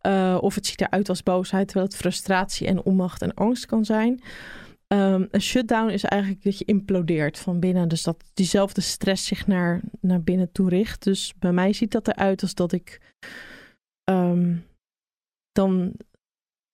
Eh, 0.00 0.38
of 0.40 0.54
het 0.54 0.66
ziet 0.66 0.80
eruit 0.80 1.08
als 1.08 1.22
boosheid, 1.22 1.66
terwijl 1.68 1.86
het 1.86 1.96
frustratie 1.96 2.66
en 2.66 2.82
onmacht 2.82 3.22
en 3.22 3.34
angst 3.34 3.66
kan 3.66 3.84
zijn. 3.84 4.20
Ehm, 4.86 5.26
een 5.30 5.40
shutdown 5.42 5.90
is 5.90 6.04
eigenlijk 6.04 6.42
dat 6.42 6.58
je 6.58 6.64
implodeert 6.64 7.38
van 7.38 7.60
binnen. 7.60 7.88
Dus 7.88 8.02
dat 8.02 8.24
diezelfde 8.34 8.80
stress 8.80 9.26
zich 9.26 9.46
naar, 9.46 9.80
naar 10.00 10.22
binnen 10.22 10.52
toe 10.52 10.68
richt. 10.68 11.02
Dus 11.02 11.34
bij 11.38 11.52
mij 11.52 11.72
ziet 11.72 11.90
dat 11.92 12.08
eruit 12.08 12.42
als 12.42 12.54
dat 12.54 12.72
ik 12.72 13.00
Ehm, 14.04 14.56
dan 15.52 15.92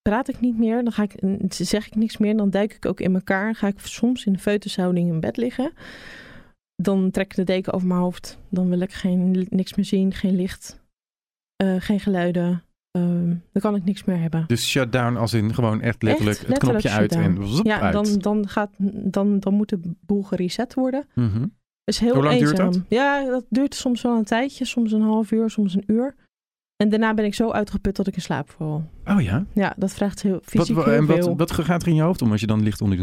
praat 0.01 0.27
ik 0.27 0.39
niet 0.39 0.57
meer, 0.57 0.83
dan 0.83 0.91
ga 0.91 1.03
ik, 1.03 1.15
zeg 1.47 1.87
ik 1.87 1.95
niks 1.95 2.17
meer, 2.17 2.37
dan 2.37 2.49
duik 2.49 2.73
ik 2.73 2.85
ook 2.85 2.99
in 2.99 3.13
elkaar. 3.13 3.55
Ga 3.55 3.67
ik 3.67 3.79
soms 3.79 4.25
in 4.25 4.33
de 4.33 4.39
foetushouding 4.39 5.09
in 5.09 5.19
bed 5.19 5.37
liggen. 5.37 5.71
Dan 6.75 7.11
trek 7.11 7.25
ik 7.29 7.35
de 7.35 7.43
deken 7.43 7.73
over 7.73 7.87
mijn 7.87 7.99
hoofd. 7.99 8.37
Dan 8.49 8.69
wil 8.69 8.79
ik 8.79 8.93
geen, 8.93 9.47
niks 9.49 9.73
meer 9.75 9.85
zien, 9.85 10.13
geen 10.13 10.35
licht, 10.35 10.79
eh, 11.55 11.75
geen 11.79 11.99
geluiden. 11.99 12.63
Ehm, 12.91 13.27
dan 13.27 13.61
kan 13.61 13.75
ik 13.75 13.83
niks 13.83 14.03
meer 14.03 14.19
hebben. 14.19 14.43
Dus 14.47 14.69
shutdown 14.69 15.15
als 15.15 15.33
in 15.33 15.53
gewoon 15.53 15.81
echt 15.81 16.03
letterlijk 16.03 16.37
Echt 16.37 16.47
het 16.47 16.57
knopje 16.57 16.89
uit 16.89 17.11
en 17.11 17.47
zoep 17.47 17.65
Ja, 17.65 17.79
uit. 17.79 17.93
dan, 17.93 18.19
dan, 18.19 18.47
gaat, 18.47 18.71
dan, 18.77 19.39
dan 19.39 19.53
moet 19.53 19.69
de 19.69 19.79
boel 20.05 20.23
gereset 20.23 20.73
worden. 20.73 21.07
Mhm. 21.15 21.45
is 21.83 21.99
heel 21.99 22.13
Hoe 22.13 22.23
lang 22.23 22.39
duurt 22.39 22.57
dat? 22.57 22.81
Ja, 22.87 23.23
dat 23.29 23.45
duurt 23.49 23.75
soms 23.75 24.01
wel 24.01 24.17
een 24.17 24.23
tijdje. 24.23 24.65
Soms 24.65 24.91
een 24.91 25.01
half 25.01 25.31
uur, 25.31 25.49
soms 25.49 25.73
een 25.73 25.83
uur. 25.87 26.15
En 26.83 26.89
daarna 26.89 27.13
ben 27.13 27.25
ik 27.25 27.33
zo 27.33 27.51
uitgeput 27.51 27.95
dat 27.95 28.07
ik 28.07 28.15
in 28.15 28.21
slaap 28.21 28.49
val. 28.49 28.83
Oh 29.05 29.21
ja? 29.21 29.45
Ja, 29.53 29.73
dat 29.77 29.93
vraagt 29.93 30.21
heel 30.21 30.31
Wat, 30.31 30.43
fysiek 30.45 30.75
wa- 30.75 30.83
heel 30.83 30.93
en 30.93 31.05
wat, 31.05 31.17
veel. 31.17 31.37
wat 31.37 31.51
gaat 31.51 31.81
er 31.81 31.87
in 31.87 31.95
je 31.95 32.01
hoofd 32.01 32.21
om 32.21 32.31
als 32.31 32.41
je 32.41 32.47
dan 32.47 32.63
ligt 32.63 32.81
onder 32.81 32.97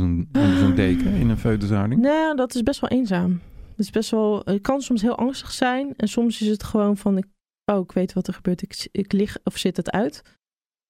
zo'n 0.58 0.74
deken 0.74 1.12
in 1.12 1.28
een 1.28 1.38
foetushouding? 1.38 2.00
Nou, 2.00 2.36
dat 2.36 2.54
is 2.54 2.62
best 2.62 2.80
wel 2.80 2.90
eenzaam. 2.90 3.40
Het 3.70 3.78
is 3.84 3.90
best 3.90 4.10
wel, 4.10 4.42
het 4.44 4.60
kan 4.60 4.80
soms 4.80 5.02
heel 5.02 5.16
angstig 5.16 5.50
zijn. 5.52 5.94
En 5.96 6.08
soms 6.08 6.40
is 6.42 6.48
het 6.48 6.62
gewoon 6.62 6.96
van, 6.96 7.16
ik, 7.18 7.24
oh, 7.64 7.80
ik 7.80 7.92
weet 7.92 8.12
wat 8.12 8.26
er 8.26 8.34
gebeurt. 8.34 8.62
Ik, 8.62 8.88
ik 8.92 9.12
lig 9.12 9.36
of 9.44 9.56
zit 9.56 9.76
het 9.76 9.90
uit. 9.90 10.22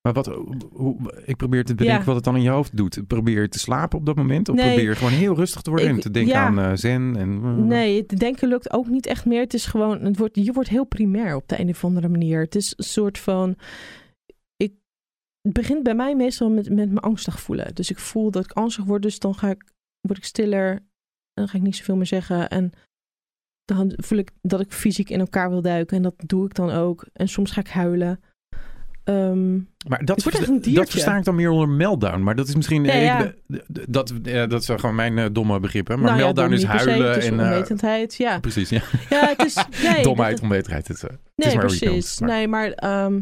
Maar 0.06 0.14
wat, 0.14 0.26
hoe, 0.72 0.96
ik 1.24 1.36
probeer 1.36 1.64
te 1.64 1.74
bedenken 1.74 1.98
Ja. 2.00 2.06
wat 2.06 2.14
het 2.14 2.24
dan 2.24 2.36
in 2.36 2.42
je 2.42 2.48
hoofd 2.50 2.76
doet. 2.76 3.06
Probeer 3.06 3.40
je 3.42 3.48
te 3.48 3.58
slapen 3.58 3.98
op 3.98 4.06
dat 4.06 4.16
moment? 4.16 4.48
Of 4.48 4.56
Nee. 4.56 4.66
probeer 4.66 4.88
je 4.88 4.96
gewoon 4.96 5.12
heel 5.12 5.34
rustig 5.34 5.62
te 5.62 5.70
worden 5.70 5.88
Ik- 5.88 5.94
en 5.94 6.00
te 6.00 6.10
denken 6.10 6.32
ja. 6.32 6.46
aan 6.46 6.58
eh, 6.58 6.70
zen? 6.74 7.16
En, 7.16 7.66
Nee, 7.66 7.96
het 7.96 8.08
denken 8.18 8.48
lukt 8.48 8.72
ook 8.72 8.86
niet 8.88 9.06
echt 9.06 9.24
meer. 9.26 9.40
Het 9.40 9.54
is 9.54 9.66
gewoon, 9.66 10.00
het 10.00 10.16
wordt, 10.18 10.36
je 10.44 10.52
wordt 10.52 10.68
heel 10.68 10.84
primair 10.84 11.34
op 11.36 11.48
de 11.48 11.60
een 11.60 11.68
of 11.68 11.84
andere 11.84 12.08
manier. 12.08 12.40
Het 12.40 12.54
is 12.54 12.74
een 12.76 12.84
soort 12.84 13.18
van, 13.18 13.56
ik 14.56 14.72
het 15.40 15.52
begint 15.52 15.82
bij 15.82 15.94
mij 15.94 16.16
meestal 16.16 16.50
met, 16.50 16.70
met 16.70 16.90
me 16.90 17.00
angstig 17.00 17.40
voelen. 17.40 17.74
Dus 17.74 17.90
ik 17.90 17.98
voel 17.98 18.30
dat 18.30 18.44
ik 18.44 18.52
angstig 18.52 18.84
word, 18.84 19.02
dus 19.02 19.18
dan 19.18 19.34
ga 19.34 19.50
ik, 19.50 19.64
word 20.00 20.18
ik 20.18 20.24
stiller. 20.24 20.80
Dan 21.32 21.48
ga 21.48 21.56
ik 21.58 21.64
niet 21.64 21.76
zoveel 21.76 21.96
meer 21.96 22.06
zeggen. 22.06 22.48
En 22.50 22.70
dan 23.64 23.92
voel 23.96 24.18
ik 24.18 24.30
dat 24.42 24.60
ik 24.60 24.72
fysiek 24.72 25.10
in 25.10 25.20
elkaar 25.20 25.50
wil 25.50 25.62
duiken. 25.62 25.96
En 25.96 26.02
dat 26.02 26.14
doe 26.26 26.44
ik 26.46 26.54
dan 26.54 26.70
ook. 26.70 27.06
En 27.12 27.28
soms 27.28 27.50
ga 27.50 27.60
ik 27.60 27.68
huilen. 27.68 28.20
Ehm, 29.06 29.54
Maar 29.88 30.04
dat, 30.04 30.22
versta- 30.22 30.52
dat 30.74 30.90
versta 30.90 31.16
ik 31.16 31.24
dan 31.24 31.34
meer 31.34 31.50
onder 31.50 31.68
meltdown. 31.68 32.22
Maar 32.22 32.34
dat 32.36 32.48
is 32.48 32.54
misschien... 32.54 32.84
Ja, 32.84 33.24
ik- 33.24 33.34
dat, 33.88 34.12
dat 34.22 34.60
is 34.62 34.66
gewoon 34.66 34.94
mijn 34.94 35.18
eh, 35.18 35.26
domme 35.32 35.60
begrippen. 35.60 35.98
Maar 35.98 36.06
nou 36.08 36.18
meltdown 36.18 36.52
is 36.52 36.60
se, 36.60 36.66
huilen 36.66 37.08
het 37.08 37.16
is 37.16 37.26
en... 37.28 37.40
eh, 37.40 37.46
onwetendheid, 37.46 38.14
ja. 38.14 38.40
precies, 38.40 38.68
ja. 38.68 38.80
Ja, 39.10 39.26
het 39.36 39.44
is... 39.44 39.54
Nee, 39.92 40.02
Domheid, 40.02 40.40
onwetendheid. 40.40 40.88
Het, 40.88 40.96
is, 40.96 41.02
eh, 41.02 41.10
het 41.10 41.20
is 41.36 41.44
Nee, 41.44 41.56
maar 41.56 41.66
precies. 41.66 42.20
Maar, 42.20 42.28
Nee, 42.28 42.48
maar... 42.48 42.70
ehm, 42.70 43.20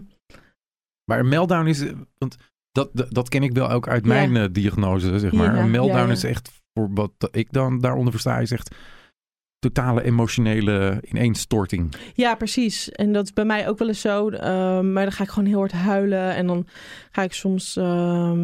maar 1.05 1.19
een 1.19 1.28
meltdown 1.28 1.66
is... 1.66 1.85
Want 2.19 2.36
dat, 2.73 2.90
dat, 2.93 3.06
dat 3.15 3.28
ken 3.28 3.43
ik 3.43 3.52
wel 3.52 3.70
ook 3.70 3.89
uit 3.89 4.06
mijn 4.06 4.36
eh, 4.36 4.44
diagnose, 4.52 5.19
zeg 5.19 5.32
maar. 5.32 5.56
Een 5.56 5.70
meltdown 5.70 6.11
is 6.11 6.24
echt... 6.24 6.51
Voor 6.78 6.89
wat 6.94 7.12
ik 7.31 7.52
dan 7.52 7.81
daaronder 7.81 8.12
versta, 8.12 8.39
is 8.39 8.51
echt... 8.51 8.74
Totale 9.69 10.03
emotionele 10.03 11.03
ineenstorting. 11.09 11.95
Ja, 12.15 12.35
precies. 12.35 12.91
En 12.91 13.12
dat 13.12 13.24
is 13.24 13.32
bij 13.32 13.45
mij 13.45 13.69
ook 13.69 13.78
wel 13.78 13.89
eens 13.89 14.01
zo. 14.01 14.28
ehm, 14.28 14.93
maar 14.93 15.03
dan 15.03 15.12
ga 15.12 15.23
ik 15.24 15.31
gewoon 15.31 15.49
heel 15.49 15.59
hard 15.59 15.73
huilen. 15.73 16.35
En 16.35 16.47
dan 16.47 16.66
ga 17.11 17.23
ik 17.23 17.32
soms. 17.32 17.77
ehm, 17.77 18.41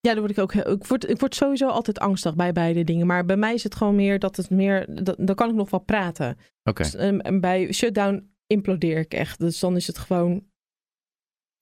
ja, 0.00 0.10
dan 0.12 0.18
word 0.18 0.30
ik 0.30 0.38
ook. 0.38 0.52
heel- 0.52 0.70
Ik 0.72 0.84
word, 0.86 1.08
ik 1.10 1.20
word 1.20 1.34
sowieso 1.34 1.68
altijd 1.68 1.98
angstig 1.98 2.34
bij 2.34 2.52
beide 2.52 2.84
dingen. 2.84 3.06
Maar 3.06 3.24
bij 3.24 3.36
mij 3.36 3.54
is 3.54 3.62
het 3.62 3.74
gewoon 3.74 3.94
meer 3.94 4.18
dat 4.18 4.36
het 4.36 4.50
meer. 4.50 5.04
Dat, 5.04 5.16
dan 5.18 5.34
kan 5.34 5.48
ik 5.48 5.54
nog 5.54 5.70
wel 5.70 5.80
praten. 5.80 6.36
Oké. 6.64 6.82
Dus, 6.82 6.94
ehm, 6.94 7.18
en 7.18 7.40
bij 7.40 7.72
shutdown 7.72 8.30
implodeer 8.46 8.98
ik 8.98 9.14
echt. 9.14 9.38
Dus 9.40 9.58
dan 9.60 9.76
is 9.76 9.86
het 9.86 9.98
gewoon 9.98 10.44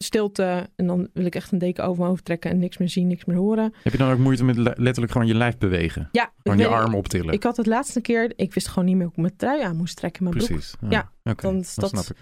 stilte. 0.05 0.69
En 0.77 0.87
dan 0.87 1.09
wil 1.13 1.25
ik 1.25 1.35
echt 1.35 1.53
een 1.53 1.59
deken 1.59 1.85
over 1.85 1.97
mijn 1.99 2.09
hoofd 2.11 2.25
trekken 2.25 2.51
en 2.51 2.59
niks 2.59 2.79
meer 2.79 2.89
zien, 2.89 3.07
niks 3.07 3.25
meer 3.25 3.37
horen. 3.37 3.73
Heb 3.83 3.93
je 3.93 3.99
dan 3.99 4.13
ook 4.13 4.19
moeite 4.19 4.45
met 4.45 4.57
le- 4.57 4.73
letterlijk 4.77 5.13
gewoon 5.13 5.27
je 5.27 5.35
lijf 5.35 5.59
bewegen? 5.59 6.09
Ja, 6.13 6.33
Gewoon 6.43 6.59
je 6.59 6.67
arm 6.67 6.95
optillen? 6.95 7.35
ik 7.35 7.43
had 7.43 7.57
het 7.57 7.67
laatste 7.67 8.01
keer. 8.01 8.33
Ik 8.37 8.55
wist 8.55 8.69
gewoon 8.69 8.85
niet 8.85 8.95
meer 8.97 9.05
hoe 9.05 9.15
ik 9.15 9.21
mijn 9.21 9.37
trui 9.37 9.63
aan 9.63 9.77
moest 9.77 9.97
trekken. 9.97 10.23
Mijn 10.25 10.37
broek. 10.37 10.49
Precies. 10.49 10.75
Ja, 10.89 11.13
Oké, 11.25 11.43
dan 11.43 11.57
dat- 11.57 11.67
snap 11.67 12.05
ik 12.05 12.17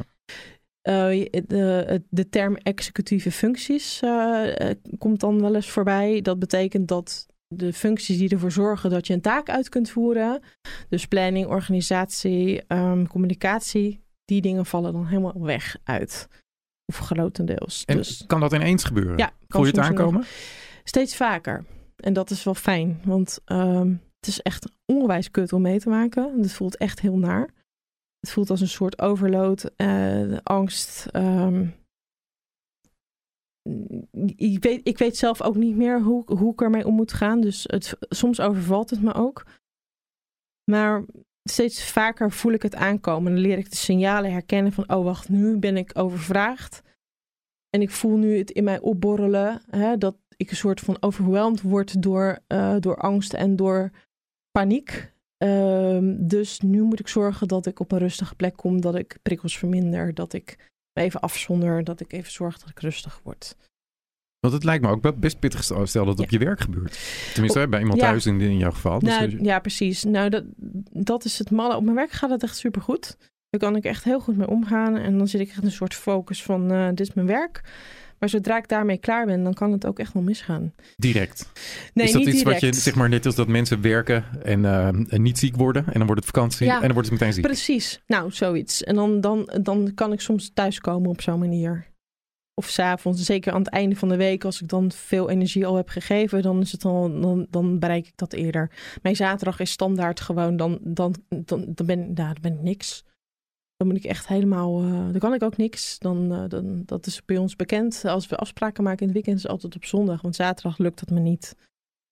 je- 0.82 1.44
de, 1.46 2.02
de 2.10 2.28
term 2.28 2.56
executieve 2.56 3.30
functies 3.32 4.00
eh, 4.02 4.70
komt 4.98 5.20
dan 5.20 5.40
wel 5.40 5.54
eens 5.54 5.70
voorbij. 5.70 6.20
Dat 6.22 6.38
betekent 6.38 6.88
dat 6.88 7.26
de 7.48 7.72
functies 7.72 8.18
die 8.18 8.28
ervoor 8.28 8.52
zorgen 8.52 8.90
dat 8.90 9.06
je 9.06 9.12
een 9.14 9.20
taak 9.20 9.48
uit 9.48 9.68
kunt 9.68 9.90
voeren, 9.90 10.40
dus 10.88 11.06
planning, 11.06 11.46
organisatie, 11.46 12.62
ehm, 12.66 13.06
communicatie, 13.06 14.04
die 14.24 14.40
dingen 14.40 14.66
vallen 14.66 14.92
dan 14.92 15.06
helemaal 15.06 15.40
weg 15.42 15.76
uit. 15.84 16.28
Of 16.86 16.98
grotendeels. 16.98 17.84
En 17.84 17.96
dus 17.96 18.24
kan 18.26 18.40
dat 18.40 18.52
ineens 18.52 18.84
gebeuren? 18.84 19.18
ja, 19.18 19.26
kan 19.26 19.36
Voel 19.48 19.60
je 19.60 19.66
het 19.66 19.76
nog- 19.76 19.84
aankomen? 19.86 20.24
Steeds 20.84 21.16
vaker. 21.16 21.64
En 21.96 22.12
dat 22.12 22.30
is 22.30 22.44
wel 22.44 22.54
fijn, 22.54 23.00
want 23.04 23.40
ehm, 23.44 23.88
het 24.20 24.26
is 24.28 24.40
echt 24.40 24.68
onwijs 24.92 25.30
kut 25.30 25.52
om 25.52 25.62
mee 25.62 25.78
te 25.80 25.88
maken. 25.88 26.40
Het 26.40 26.52
voelt 26.52 26.76
echt 26.76 27.00
heel 27.00 27.16
naar. 27.18 27.50
Het 28.20 28.30
voelt 28.30 28.50
als 28.50 28.60
een 28.60 28.68
soort 28.68 29.00
overload, 29.00 29.64
eh, 29.76 30.36
angst. 30.42 31.06
ehm. 31.06 31.66
ik, 34.36 34.62
weet, 34.62 34.80
ik 34.88 34.98
weet 34.98 35.16
zelf 35.16 35.42
ook 35.42 35.54
niet 35.56 35.76
meer 35.76 36.02
hoe, 36.02 36.34
hoe 36.34 36.52
ik 36.52 36.60
ermee 36.60 36.86
om 36.86 36.94
moet 36.94 37.12
gaan. 37.12 37.40
Dus 37.40 37.62
het, 37.66 37.96
soms 38.00 38.40
overvalt 38.40 38.90
het 38.90 39.02
me 39.02 39.14
ook. 39.14 39.44
Maar 40.70 41.04
steeds 41.50 41.90
vaker 41.90 42.32
voel 42.32 42.52
ik 42.52 42.62
het 42.62 42.74
aankomen. 42.74 43.32
Dan 43.32 43.40
leer 43.40 43.58
ik 43.58 43.70
de 43.70 43.76
signalen 43.76 44.32
herkennen 44.32 44.72
van... 44.72 44.90
oh, 44.90 45.04
wacht, 45.04 45.28
nu 45.28 45.56
ben 45.58 45.76
ik 45.76 45.90
overvraagd. 45.98 46.82
En 47.70 47.82
ik 47.82 47.90
voel 47.90 48.16
nu 48.16 48.38
het 48.38 48.50
in 48.50 48.64
mij 48.64 48.80
opborrelen... 48.80 49.62
Hè, 49.70 49.98
dat 49.98 50.16
ik 50.36 50.50
een 50.50 50.56
soort 50.56 50.80
van 50.80 50.96
overweldigd 51.00 51.62
word 51.62 52.02
door, 52.02 52.38
eh, 52.46 52.76
door 52.80 52.96
angst 52.96 53.32
en 53.34 53.56
door 53.56 53.90
paniek. 54.50 55.12
Ehm, 55.36 56.14
dus 56.18 56.60
nu 56.60 56.82
moet 56.82 57.00
ik 57.00 57.08
zorgen 57.08 57.48
dat 57.48 57.66
ik 57.66 57.80
op 57.80 57.92
een 57.92 57.98
rustige 57.98 58.34
plek 58.34 58.56
kom, 58.56 58.80
dat 58.80 58.94
ik 58.94 59.18
prikkels 59.22 59.58
verminder, 59.58 60.14
dat 60.14 60.32
ik 60.32 60.70
even 60.92 61.20
afzonder, 61.20 61.84
dat 61.84 62.00
ik 62.00 62.12
even 62.12 62.32
zorg 62.32 62.58
dat 62.58 62.68
ik 62.68 62.80
rustig 62.80 63.20
word. 63.22 63.56
Want 64.50 64.62
het 64.62 64.64
lijkt 64.64 64.84
me 64.84 64.90
ook 64.90 65.20
best 65.20 65.38
pittig 65.38 65.64
stel 65.64 65.86
dat 66.04 66.06
het 66.06 66.20
op 66.20 66.30
je 66.30 66.38
werk 66.38 66.60
gebeurt. 66.60 66.98
Tenminste, 67.32 67.68
bij 67.68 67.80
iemand 67.80 68.00
Ja. 68.00 68.08
thuis 68.08 68.26
in, 68.26 68.40
in 68.40 68.56
jouw 68.58 68.70
geval. 68.70 68.98
Dus 68.98 69.08
nou, 69.08 69.30
dus- 69.30 69.40
ja, 69.42 69.58
precies. 69.58 70.04
Nou, 70.04 70.28
dat, 70.28 70.44
dat 70.92 71.24
is 71.24 71.38
het 71.38 71.50
malle. 71.50 71.76
Op 71.76 71.82
mijn 71.82 71.96
werk 71.96 72.10
gaat 72.10 72.30
het 72.30 72.42
echt 72.42 72.56
supergoed. 72.56 73.16
Daar 73.50 73.60
kan 73.60 73.76
ik 73.76 73.84
echt 73.84 74.04
heel 74.04 74.20
goed 74.20 74.36
mee 74.36 74.48
omgaan. 74.48 74.96
En 74.96 75.18
dan 75.18 75.28
zit 75.28 75.40
ik 75.40 75.48
echt 75.48 75.58
in 75.58 75.64
een 75.64 75.70
soort 75.72 75.94
focus 75.94 76.42
van, 76.42 76.70
eh, 76.72 76.88
dit 76.88 77.00
is 77.00 77.14
mijn 77.14 77.26
werk. 77.26 77.60
Maar 78.18 78.28
zodra 78.28 78.56
ik 78.56 78.68
daarmee 78.68 78.98
klaar 78.98 79.26
ben, 79.26 79.42
dan 79.44 79.54
kan 79.54 79.72
het 79.72 79.86
ook 79.86 79.98
echt 79.98 80.12
wel 80.12 80.22
misgaan. 80.22 80.72
direct. 80.96 81.50
Nee, 81.94 82.06
is 82.06 82.12
dat 82.12 82.20
niet 82.24 82.30
iets 82.34 82.42
direct. 82.42 82.60
wat 82.60 82.74
je, 82.74 82.80
zeg 82.80 82.94
maar, 82.94 83.08
net 83.08 83.26
als 83.26 83.34
dat 83.34 83.48
mensen 83.48 83.80
werken 83.80 84.24
en, 84.42 84.64
eh, 84.64 84.86
en 84.86 85.22
niet 85.22 85.38
ziek 85.38 85.56
worden. 85.56 85.84
En 85.86 85.92
dan 85.92 86.06
wordt 86.06 86.24
het 86.24 86.34
vakantie 86.34 86.66
Ja. 86.66 86.74
en 86.74 86.80
dan 86.82 86.92
wordt 86.92 87.08
het 87.08 87.18
meteen 87.18 87.32
ziek. 87.34 87.44
Precies. 87.44 88.00
Nou, 88.06 88.30
zoiets. 88.32 88.84
En 88.84 88.94
dan, 88.94 89.20
dan, 89.20 89.50
dan 89.62 89.90
kan 89.94 90.12
ik 90.12 90.20
soms 90.20 90.50
thuiskomen 90.54 91.10
op 91.10 91.20
zo'n 91.20 91.38
manier. 91.38 91.86
Of 92.58 92.68
s'avonds, 92.68 93.22
zeker 93.22 93.52
aan 93.52 93.58
het 93.58 93.68
einde 93.68 93.96
van 93.96 94.08
de 94.08 94.16
week, 94.16 94.44
als 94.44 94.62
ik 94.62 94.68
dan 94.68 94.92
veel 94.92 95.30
energie 95.30 95.66
al 95.66 95.76
heb 95.76 95.88
gegeven, 95.88 96.42
dan, 96.42 96.60
is 96.60 96.72
het 96.72 96.84
al, 96.84 97.20
dan, 97.20 97.46
dan 97.50 97.78
bereik 97.78 98.06
ik 98.06 98.16
dat 98.16 98.32
eerder. 98.32 98.70
Mijn 99.02 99.16
zaterdag 99.16 99.60
is 99.60 99.70
standaard 99.70 100.20
gewoon, 100.20 100.56
dan, 100.56 100.78
dan, 100.82 101.14
dan, 101.28 101.64
dan, 101.68 101.86
ben, 101.86 102.12
nou, 102.12 102.36
ben 102.40 102.52
ik 102.52 102.62
niks. 102.62 103.04
Dan 103.76 103.86
moet 103.86 103.96
ik 103.96 104.04
echt 104.04 104.26
helemaal, 104.26 104.82
eh, 104.82 104.90
dan 104.90 105.18
kan 105.18 105.34
ik 105.34 105.42
ook 105.42 105.56
niks. 105.56 105.98
Dan, 105.98 106.32
eh, 106.32 106.48
dan, 106.48 106.82
dat 106.86 107.06
is 107.06 107.24
bij 107.24 107.36
ons 107.36 107.56
bekend. 107.56 108.04
Als 108.04 108.26
we 108.26 108.36
afspraken 108.36 108.84
maken 108.84 109.00
in 109.00 109.06
het 109.06 109.14
weekend, 109.14 109.36
is 109.36 109.42
het 109.42 109.52
altijd 109.52 109.76
op 109.76 109.84
zondag. 109.84 110.22
Want 110.22 110.36
zaterdag 110.36 110.78
lukt 110.78 110.98
dat 110.98 111.10
me 111.10 111.20
niet. 111.20 111.54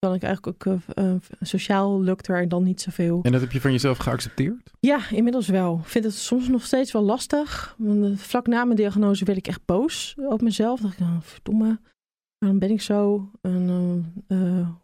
Dan 0.04 0.18
kan 0.18 0.30
ik 0.30 0.36
eigenlijk 0.36 0.66
ook, 0.66 0.80
eh, 0.94 1.10
eh, 1.10 1.16
sociaal 1.40 2.02
lukt 2.02 2.28
er 2.28 2.48
dan 2.48 2.62
niet 2.62 2.80
zoveel. 2.80 3.20
En 3.22 3.32
dat 3.32 3.40
heb 3.40 3.52
je 3.52 3.60
van 3.60 3.70
jezelf 3.72 3.98
geaccepteerd? 3.98 4.70
Ja, 4.80 5.10
inmiddels 5.10 5.48
wel. 5.48 5.78
Ik 5.82 5.88
vind 5.88 6.04
het 6.04 6.14
soms 6.14 6.48
nog 6.48 6.64
steeds 6.64 6.92
wel 6.92 7.02
lastig. 7.02 7.74
Want 7.78 8.04
eh, 8.04 8.16
vlak 8.16 8.46
na 8.46 8.64
mijn 8.64 8.76
diagnose 8.76 9.24
werd 9.24 9.38
ik 9.38 9.46
echt 9.46 9.64
boos 9.64 10.14
op 10.16 10.40
mezelf. 10.42 10.80
Dacht 10.80 10.92
ik, 10.92 11.00
nou, 11.00 11.18
verdomme, 11.20 11.80
waarom 12.38 12.58
ben 12.58 12.70
ik 12.70 12.80
zo? 12.82 13.30
En 13.40 14.14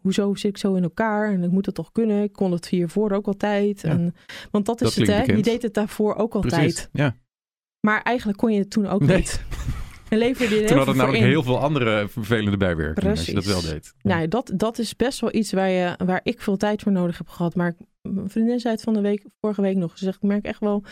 hoezo 0.01 0.35
zit 0.35 0.49
ik 0.49 0.57
zo 0.57 0.73
in 0.73 0.83
elkaar? 0.83 1.31
En 1.33 1.43
ik 1.43 1.51
moet 1.51 1.65
het 1.65 1.75
toch 1.75 1.91
kunnen? 1.91 2.23
Ik 2.23 2.33
kon 2.33 2.51
het 2.51 2.67
hiervoor 2.67 3.11
ook 3.11 3.27
altijd. 3.27 3.81
Ja. 3.81 3.89
En, 3.89 4.15
want 4.51 4.65
dat 4.65 4.79
Dat 4.79 4.89
is 4.89 4.95
het, 4.95 5.07
hè? 5.07 5.21
Je 5.21 5.41
deed 5.41 5.61
het 5.61 5.73
daarvoor 5.73 6.15
ook 6.15 6.33
altijd. 6.35 6.61
Precies. 6.61 6.87
Ja. 6.91 7.15
Maar 7.79 8.01
eigenlijk 8.01 8.37
kon 8.37 8.53
je 8.53 8.59
het 8.59 8.69
toen 8.69 8.87
ook 8.87 9.01
Nee. 9.01 9.17
niet. 9.17 9.43
En 10.11 10.17
leverde 10.17 10.55
je 10.55 10.61
er 10.61 10.67
Toen 10.67 10.77
had 10.77 10.87
het 10.87 10.95
namelijk 10.95 11.23
in. 11.23 11.29
heel 11.29 11.43
veel 11.43 11.59
andere 11.59 12.07
vervelende 12.07 12.57
bijwerkingen 12.57 13.09
als 13.09 13.25
je 13.25 13.33
dat 13.33 13.45
wel 13.45 13.59
Precies. 13.59 13.71
deed. 13.71 13.93
Nou, 14.01 14.27
dat, 14.27 14.51
dat 14.55 14.77
is 14.79 14.95
best 14.95 15.19
wel 15.19 15.33
iets 15.35 15.51
waar, 15.51 15.69
je, 15.69 15.93
waar 16.05 16.19
ik 16.23 16.41
veel 16.41 16.57
tijd 16.57 16.81
voor 16.81 16.91
nodig 16.91 17.17
heb 17.17 17.27
gehad. 17.27 17.55
Maar 17.55 17.75
mijn 18.01 18.29
vriendin 18.29 18.59
zei 18.59 18.73
het 18.73 18.83
van 18.83 18.93
de 18.93 19.01
week, 19.01 19.25
vorige 19.41 19.61
week 19.61 19.75
nog. 19.75 19.97
Ze 19.97 20.03
zegt, 20.03 20.15
ik 20.15 20.29
merk 20.29 20.45
echt 20.45 20.59
wel 20.59 20.83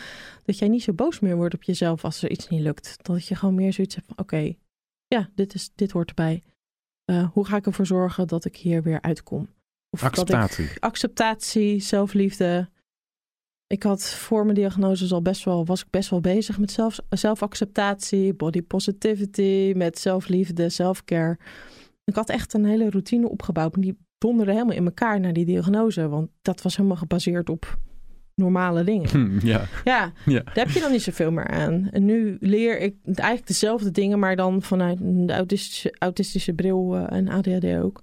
dat 0.44 0.58
jij 0.58 0.68
niet 0.68 0.82
zo 0.82 0.92
boos 0.92 1.20
meer 1.20 1.36
wordt 1.36 1.54
op 1.54 1.62
jezelf 1.62 2.04
als 2.04 2.22
er 2.22 2.30
iets 2.30 2.48
niet 2.48 2.60
lukt. 2.60 2.96
Dat 3.02 3.26
je 3.26 3.34
gewoon 3.34 3.54
meer 3.54 3.72
zoiets 3.72 3.94
hebt 3.94 4.06
van, 4.06 4.18
oké, 4.18 4.52
ja, 5.06 5.30
dit, 5.34 5.54
is, 5.54 5.70
dit 5.74 5.90
hoort 5.90 6.08
erbij. 6.08 6.42
Eh, 7.04 7.28
hoe 7.32 7.46
ga 7.46 7.56
ik 7.56 7.66
ervoor 7.66 7.86
zorgen 7.86 8.26
dat 8.28 8.44
ik 8.44 8.56
hier 8.56 8.82
weer 8.82 9.00
uitkom? 9.00 9.48
Of 9.90 10.00
dat 10.00 10.10
Acceptatie. 10.10 10.64
ik, 10.64 10.76
acceptatie, 10.78 11.80
zelfliefde. 11.80 12.68
Ik 13.70 13.82
had 13.82 14.04
voor 14.10 14.42
mijn 14.44 14.54
diagnose 14.54 15.14
al 15.14 15.22
best 15.22 15.44
wel, 15.44 15.64
was 15.66 15.80
ik 15.80 15.86
best 15.90 16.10
wel 16.10 16.20
bezig 16.20 16.58
met 16.58 16.70
zelf, 16.70 16.98
zelfacceptatie, 17.08 18.34
body 18.34 18.62
positivity, 18.62 19.72
met 19.76 19.98
zelfliefde, 19.98 20.68
selfcare. 20.68 21.38
Ik 22.04 22.14
had 22.14 22.28
echt 22.28 22.54
een 22.54 22.64
hele 22.64 22.90
routine 22.90 23.28
opgebouwd. 23.28 23.72
maar 23.76 23.84
Die 23.84 23.98
donderde 24.18 24.52
helemaal 24.52 24.76
in 24.76 24.84
elkaar 24.84 25.20
na 25.20 25.32
die 25.32 25.44
diagnose. 25.44 26.08
Want 26.08 26.28
dat 26.42 26.62
was 26.62 26.76
helemaal 26.76 26.96
gebaseerd 26.96 27.48
op 27.48 27.78
normale 28.34 28.84
dingen. 28.84 29.08
Hm, 29.40 29.46
ja. 29.46 29.66
Ja, 29.84 30.12
Ja. 30.26 30.40
daar 30.42 30.64
heb 30.64 30.70
je 30.70 30.80
dan 30.80 30.90
niet 30.90 31.02
zoveel 31.02 31.30
meer 31.30 31.48
aan. 31.48 31.88
En 31.90 32.04
nu 32.04 32.36
leer 32.40 32.78
ik 32.80 32.94
eigenlijk 33.04 33.46
dezelfde 33.46 33.90
dingen, 33.90 34.18
maar 34.18 34.36
dan 34.36 34.62
vanuit 34.62 34.98
de 35.00 35.32
autistische, 35.32 35.94
autistische 35.98 36.52
bril 36.52 36.96
eh, 36.96 37.16
en 37.18 37.28
ADHD 37.28 37.64
ook. 37.82 38.02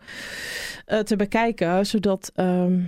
eh, 0.85 0.99
te 0.99 1.15
bekijken, 1.15 1.85
zodat, 1.85 2.31
ehm, 2.35 2.79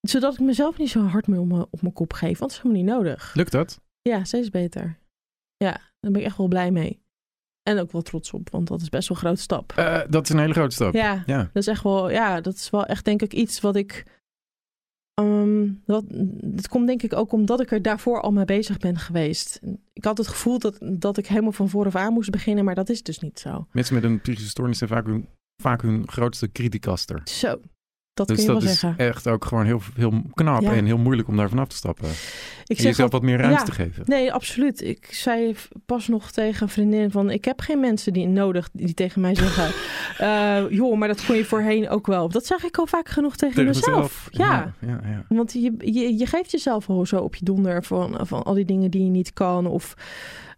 zodat 0.00 0.32
ik 0.34 0.40
mezelf 0.40 0.78
niet 0.78 0.90
zo 0.90 1.02
hard 1.02 1.26
mee 1.26 1.40
op 1.40 1.46
mijn, 1.48 1.66
op 1.70 1.82
mijn 1.82 1.92
kop 1.94 2.12
geef. 2.12 2.38
Want 2.38 2.38
dat 2.38 2.50
is 2.50 2.56
helemaal 2.56 2.82
niet 2.82 2.92
nodig. 2.92 3.34
Lukt 3.34 3.52
dat? 3.52 3.80
Ja, 4.02 4.24
steeds 4.24 4.48
beter. 4.50 4.98
Ja, 5.56 5.70
daar 6.00 6.10
ben 6.12 6.20
ik 6.20 6.26
echt 6.26 6.36
wel 6.36 6.48
blij 6.48 6.70
mee. 6.70 7.02
En 7.62 7.78
ook 7.78 7.92
wel 7.92 8.02
trots 8.02 8.32
op, 8.32 8.50
want 8.50 8.68
dat 8.68 8.80
is 8.80 8.88
best 8.88 9.08
wel 9.08 9.16
een 9.16 9.22
grote 9.22 9.40
stap. 9.40 9.72
Eh, 9.72 10.00
dat 10.08 10.22
is 10.24 10.28
een 10.30 10.38
hele 10.38 10.52
grote 10.52 10.74
stap. 10.74 10.92
Ja, 10.94 11.22
Ja. 11.26 11.38
dat 11.38 11.62
is 11.62 11.66
echt 11.66 11.82
wel, 11.82 12.10
ja, 12.10 12.40
dat 12.40 12.54
is 12.54 12.70
wel 12.70 12.86
echt 12.86 13.04
denk 13.04 13.22
ik 13.22 13.32
iets 13.32 13.60
wat 13.60 13.76
ik. 13.76 14.04
ehm 15.14 15.68
dat, 15.86 16.04
dat 16.42 16.68
komt 16.68 16.86
denk 16.86 17.02
ik 17.02 17.12
ook 17.14 17.32
omdat 17.32 17.60
ik 17.60 17.70
er 17.70 17.82
daarvoor 17.82 18.20
al 18.20 18.32
mee 18.32 18.44
bezig 18.44 18.78
ben 18.78 18.98
geweest. 18.98 19.60
Ik 19.92 20.04
had 20.04 20.18
het 20.18 20.28
gevoel 20.28 20.58
dat, 20.58 20.78
dat 20.82 21.16
ik 21.16 21.26
helemaal 21.26 21.52
van 21.52 21.68
vooraf 21.68 21.94
aan 21.96 22.12
moest 22.12 22.30
beginnen, 22.30 22.64
maar 22.64 22.74
dat 22.74 22.88
is 22.88 23.02
dus 23.02 23.18
niet 23.18 23.38
zo. 23.40 23.66
Mensen 23.72 23.94
met 23.94 24.04
een 24.04 24.20
psychische 24.20 24.48
stoornis 24.50 24.78
zijn 24.78 24.90
vaak 24.90 25.06
hun, 25.06 25.28
vaak 25.62 25.82
hun 25.82 26.08
grootste 26.08 26.52
criticaster. 26.52 27.20
Zo, 27.24 27.60
dat 28.14 28.26
Dus 28.28 28.36
kun 28.36 28.46
je 28.46 28.52
dat 28.52 28.62
wel 28.62 28.72
is 28.72 28.78
zeggen. 28.80 29.06
echt 29.06 29.28
ook 29.28 29.44
gewoon 29.44 29.64
heel, 29.64 29.80
heel 29.94 30.22
knap 30.34 30.60
Ja. 30.62 30.72
en 30.72 30.84
heel 30.84 30.98
moeilijk 30.98 31.28
om 31.28 31.36
daar 31.36 31.48
vanaf 31.48 31.68
te 31.68 31.76
stappen. 31.76 32.08
Ik 32.66 32.78
En 32.78 32.84
jezelf 32.84 33.12
al- 33.12 33.18
wat 33.18 33.22
meer 33.28 33.38
ruimte 33.38 33.58
ja. 33.58 33.64
te 33.64 33.72
geven. 33.72 34.02
Nee, 34.06 34.32
absoluut. 34.32 34.82
Ik 34.82 35.08
zei 35.10 35.54
pas 35.86 36.08
nog 36.08 36.30
tegen 36.30 36.62
een 36.62 36.68
vriendin 36.68 37.10
van... 37.10 37.30
ik 37.30 37.44
heb 37.44 37.60
geen 37.60 37.80
mensen 37.80 38.12
die 38.12 38.26
nodig 38.26 38.68
die 38.72 38.94
tegen 38.94 39.20
mij 39.20 39.34
zeggen... 39.34 39.64
eh, 40.28 40.70
joh, 40.70 40.98
maar 40.98 41.08
dat 41.08 41.26
kon 41.26 41.36
je 41.36 41.44
voorheen 41.44 41.88
ook 41.88 42.06
wel. 42.06 42.28
Dat 42.28 42.46
zeg 42.46 42.64
ik 42.64 42.78
al 42.78 42.86
vaak 42.86 43.08
genoeg 43.08 43.36
tegen, 43.36 43.54
Tegen 43.54 43.70
mezelf. 43.70 44.28
Ja. 44.30 44.74
ja, 44.80 44.88
ja, 44.88 45.00
ja. 45.10 45.24
Want 45.28 45.52
je, 45.52 45.74
je, 45.78 46.18
je 46.18 46.26
geeft 46.26 46.50
jezelf 46.50 46.88
al 46.88 47.06
zo 47.06 47.16
op 47.16 47.34
je 47.34 47.44
donder 47.44 47.84
van, 47.84 48.18
van 48.22 48.42
al 48.42 48.54
die 48.54 48.64
dingen 48.64 48.90
die 48.90 49.04
je 49.04 49.10
niet 49.10 49.32
kan. 49.32 49.66
Of 49.66 49.94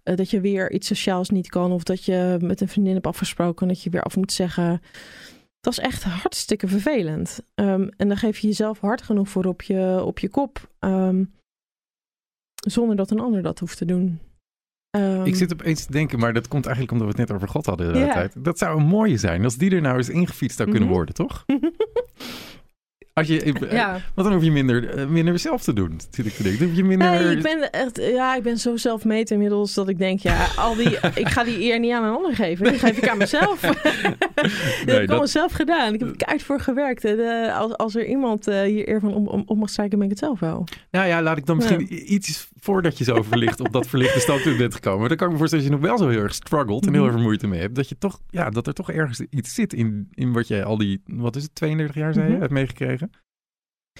eh, 0.02 0.16
dat 0.16 0.30
je 0.30 0.40
weer 0.40 0.72
iets 0.72 0.86
sociaals 0.86 1.30
niet 1.30 1.48
kan. 1.48 1.72
Of 1.72 1.82
dat 1.82 2.04
je 2.04 2.36
met 2.40 2.60
een 2.60 2.68
vriendin 2.68 2.92
hebt 2.94 3.06
afgesproken 3.06 3.68
dat 3.68 3.82
je 3.82 3.90
weer 3.90 4.02
af 4.02 4.16
moet 4.16 4.32
zeggen. 4.32 4.82
Dat 5.62 5.72
is 5.72 5.78
echt 5.78 6.02
hartstikke 6.02 6.68
vervelend. 6.68 7.40
Ehm, 7.55 7.89
en 7.97 8.09
dan 8.09 8.16
geef 8.16 8.39
je 8.39 8.47
jezelf 8.47 8.80
hard 8.80 9.02
genoeg 9.02 9.28
voor 9.28 9.44
op 9.44 9.62
je, 9.62 10.02
op 10.05 10.18
je 10.18 10.28
kop. 10.28 10.70
ehm, 10.78 11.24
zonder 12.55 12.97
dat 12.97 13.10
een 13.10 13.20
ander 13.20 13.43
dat 13.43 13.59
hoeft 13.59 13.76
te 13.78 13.84
doen. 13.84 14.20
Ehm, 14.90 15.24
Ik 15.24 15.34
zit 15.34 15.52
opeens 15.52 15.84
te 15.84 15.93
denken, 15.93 16.18
maar 16.18 16.32
dat 16.32 16.48
komt 16.48 16.66
eigenlijk 16.66 16.93
omdat 16.94 17.09
we 17.14 17.20
het 17.20 17.28
net 17.28 17.36
over 17.36 17.48
God 17.52 17.66
hadden 17.66 17.86
de 17.86 17.93
hele 17.93 18.06
Ja. 18.06 18.12
tijd. 18.12 18.44
Dat 18.44 18.59
zou 18.59 18.78
een 18.80 18.86
mooie 18.86 19.16
zijn 19.18 19.44
als 19.44 19.56
die 19.56 19.70
er 19.70 19.80
nou 19.80 19.97
eens 19.97 20.09
ingefietst 20.09 20.56
zou 20.56 20.68
kunnen 20.70 20.89
Mhm. 20.89 20.97
worden, 20.97 21.14
toch? 21.14 21.44
Als 23.14 23.26
je, 23.26 23.43
eh, 23.43 23.72
ja. 23.72 24.01
Want 24.14 24.28
dan 24.28 24.32
hoef 24.32 24.44
je 24.44 24.51
minder, 24.51 24.89
eh, 24.89 25.06
minder 25.06 25.39
zelf 25.39 25.62
te 25.62 25.72
doen, 25.72 26.01
denken. 26.10 26.59
Dan 26.59 26.68
hoef 26.68 26.76
je 26.76 26.84
minder... 26.84 27.10
Nee, 27.10 27.36
ik 27.36 27.43
ben 27.43 27.70
echt, 27.70 27.97
ja, 27.97 28.36
ik 28.36 28.43
ben 28.43 28.59
zo 28.59 28.76
zelfmeet 28.76 29.30
inmiddels 29.30 29.74
dat 29.74 29.89
ik 29.89 29.98
denk, 29.98 30.20
ja, 30.20 30.47
al 30.56 30.74
die, 30.74 30.98
ik 31.22 31.28
ga 31.28 31.44
die 31.44 31.62
eer 31.62 31.78
niet 31.78 31.93
aan 31.93 32.05
een 32.05 32.14
ander 32.14 32.34
geven. 32.34 32.64
Die 32.64 32.78
geef 32.78 32.97
ik 32.97 33.09
aan 33.09 33.18
mezelf. 33.18 33.60
dat 33.60 33.76
heb 34.86 35.02
ik 35.02 35.09
allemaal 35.09 35.26
zelf 35.26 35.52
gedaan. 35.52 35.94
Ik 35.94 36.01
heb 36.01 36.09
er 36.09 36.16
keihard 36.16 36.43
voor 36.43 36.60
gewerkt. 36.60 37.05
Eh, 37.05 37.59
als, 37.59 37.76
als 37.76 37.94
er 37.94 38.06
iemand 38.06 38.47
eh, 38.47 38.60
hier 38.60 38.89
eer 38.89 39.01
van 39.01 39.14
op, 39.14 39.51
op 39.51 39.56
mag 39.56 39.70
strijken, 39.70 39.98
ben 39.98 40.06
ik 40.06 40.12
het 40.12 40.22
zelf 40.24 40.40
wel. 40.40 40.64
Nou 40.90 41.06
ja, 41.06 41.22
laat 41.22 41.36
ik 41.36 41.47
dan 41.47 41.56
misschien 41.56 42.12
iets 42.14 42.51
voordat 42.64 42.98
je 42.98 43.05
zo 43.05 43.22
verlicht 43.22 43.60
op 43.60 43.72
dat 43.72 43.86
verlichte 43.86 44.20
standpunt 44.26 44.59
bent 44.59 44.74
gekomen. 44.74 45.09
Dan 45.09 45.16
kan 45.16 45.26
ik 45.26 45.32
me 45.32 45.39
voorstellen 45.39 45.64
dat 45.64 45.74
je 45.74 45.80
nog 45.80 45.89
wel 45.89 45.98
zo 45.98 46.09
heel 46.12 46.22
erg 46.22 46.34
struggelt 46.34 46.86
en 46.86 46.93
heel 46.93 47.05
Mhm. 47.05 47.12
erg 47.12 47.22
moeite 47.22 47.47
mee 47.47 47.60
hebt. 47.60 47.74
Dat 47.74 47.89
je 47.89 47.98
toch, 47.98 48.20
ja, 48.28 48.51
dat 48.51 48.66
er 48.66 48.74
toch 48.74 48.90
ergens 48.90 49.20
iets 49.20 49.55
zit 49.55 49.72
in, 49.72 50.09
in 50.10 50.32
wat 50.32 50.48
jij 50.48 50.64
al 50.64 50.76
die, 50.78 51.02
wat 51.05 51.36
is 51.36 51.43
het, 51.43 51.55
32 51.55 51.97
jaar 51.97 52.12
zei 52.12 52.24
je, 52.26 52.30
Mhm. 52.32 52.40
hebt 52.40 52.52
meegekregen. 52.52 53.10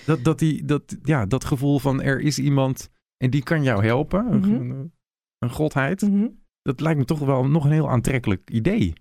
Dat, 0.05 0.25
dat, 0.25 0.39
die, 0.39 0.65
dat, 0.65 0.97
ja, 1.03 1.27
dat 1.27 1.45
gevoel 1.45 1.79
van 1.79 2.03
er 2.03 2.21
is 2.21 2.39
iemand 2.39 2.91
en 3.17 3.31
die 3.31 3.43
kan 3.43 3.63
jou 3.63 3.85
helpen, 3.85 4.33
een, 4.33 4.39
Mhm. 4.41 4.51
een, 4.71 4.93
een 5.39 5.51
godheid. 5.51 6.11
Dat 6.63 6.81
lijkt 6.81 6.99
me 6.99 7.05
toch 7.05 7.19
wel 7.19 7.47
nog 7.47 7.65
een 7.65 7.71
heel 7.73 7.91
aantrekkelijk 7.91 8.51
idee. 8.51 8.93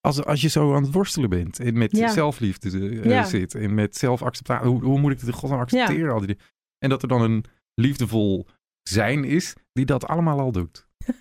Als, 0.00 0.24
als 0.24 0.40
je 0.40 0.48
zo 0.48 0.74
aan 0.74 0.82
het 0.82 0.92
worstelen 0.92 1.30
bent 1.30 1.60
en 1.60 1.78
met 1.78 1.96
Ja. 1.96 2.08
zelfliefde 2.12 2.78
eh, 3.00 3.04
Ja. 3.04 3.24
zit 3.24 3.54
en 3.54 3.74
met 3.74 3.96
zelfacceptatie. 3.96 4.68
Hoe, 4.70 4.84
hoe 4.84 5.00
moet 5.00 5.12
ik 5.12 5.18
het 5.18 5.26
in 5.28 5.34
godsnaam 5.34 5.60
accepteren? 5.60 6.12
Al 6.14 6.20
die. 6.26 6.38
En 6.78 6.88
dat 6.88 7.02
er 7.02 7.08
dan 7.08 7.22
een 7.22 7.44
liefdevol 7.74 8.46
zijn 8.88 9.24
is 9.24 9.54
die 9.72 9.84
dat 9.84 10.06
allemaal 10.06 10.40
al 10.40 10.52
doet. 10.52 10.86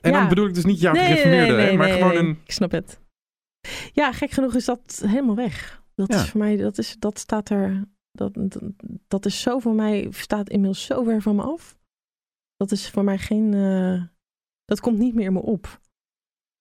En 0.00 0.12
Ja. 0.12 0.18
dan 0.18 0.28
bedoel 0.28 0.46
ik 0.46 0.54
dus 0.54 0.64
niet 0.64 0.80
jouw 0.80 0.92
Nee, 0.92 1.04
gereformeerde, 1.04 1.52
nee, 1.52 1.60
hè, 1.60 1.66
nee, 1.66 1.76
maar 1.76 1.86
nee, 1.88 1.96
gewoon 1.96 2.12
nee. 2.14 2.22
een... 2.22 2.38
Ik 2.44 2.52
snap 2.52 2.70
het. 2.70 3.00
Ja, 3.92 4.12
gek 4.12 4.30
genoeg 4.30 4.54
is 4.54 4.64
dat 4.64 5.02
helemaal 5.06 5.34
weg. 5.36 5.82
Dat 5.94 6.12
Ja. 6.12 6.22
is 6.22 6.30
voor 6.30 6.40
mij, 6.40 6.56
dat, 6.56 6.78
is, 6.78 6.96
dat 6.98 7.18
staat 7.18 7.48
er, 7.50 7.84
dat, 8.12 8.34
dat, 8.34 8.60
dat 9.08 9.26
is 9.26 9.40
zo 9.40 9.58
voor 9.58 9.74
mij, 9.74 10.08
staat 10.10 10.48
inmiddels 10.50 10.84
zo 10.84 11.02
ver 11.02 11.22
van 11.22 11.36
me 11.36 11.42
af. 11.42 11.76
Dat 12.56 12.70
is 12.70 12.90
voor 12.90 13.04
mij 13.04 13.18
geen, 13.18 13.54
eh, 13.54 14.02
dat 14.64 14.80
komt 14.80 14.98
niet 14.98 15.14
meer 15.14 15.26
in 15.26 15.32
me 15.32 15.42
op. 15.42 15.80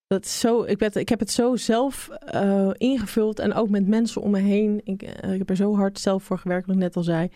Dat 0.08 0.26
is 0.26 0.40
zo, 0.40 0.64
ik, 0.64 0.78
ben, 0.78 0.94
ik 0.94 1.10
heb 1.10 1.20
het 1.20 1.32
zo 1.32 1.56
zelf 1.56 2.10
eh, 2.10 2.70
ingevuld 2.74 3.40
en 3.40 3.54
ook 3.54 3.70
met 3.70 3.88
mensen 3.88 4.22
om 4.22 4.32
me 4.32 4.40
heen. 4.40 4.82
Ik, 4.84 5.02
eh, 5.02 5.32
ik 5.34 5.38
heb 5.38 5.50
er 5.50 5.56
zo 5.56 5.76
hard 5.76 6.00
zelf 6.00 6.24
voor 6.24 6.38
gewerkt, 6.40 6.66
wat 6.66 6.76
ik 6.76 6.82
net 6.82 6.96
al 6.96 7.04
zei. 7.04 7.30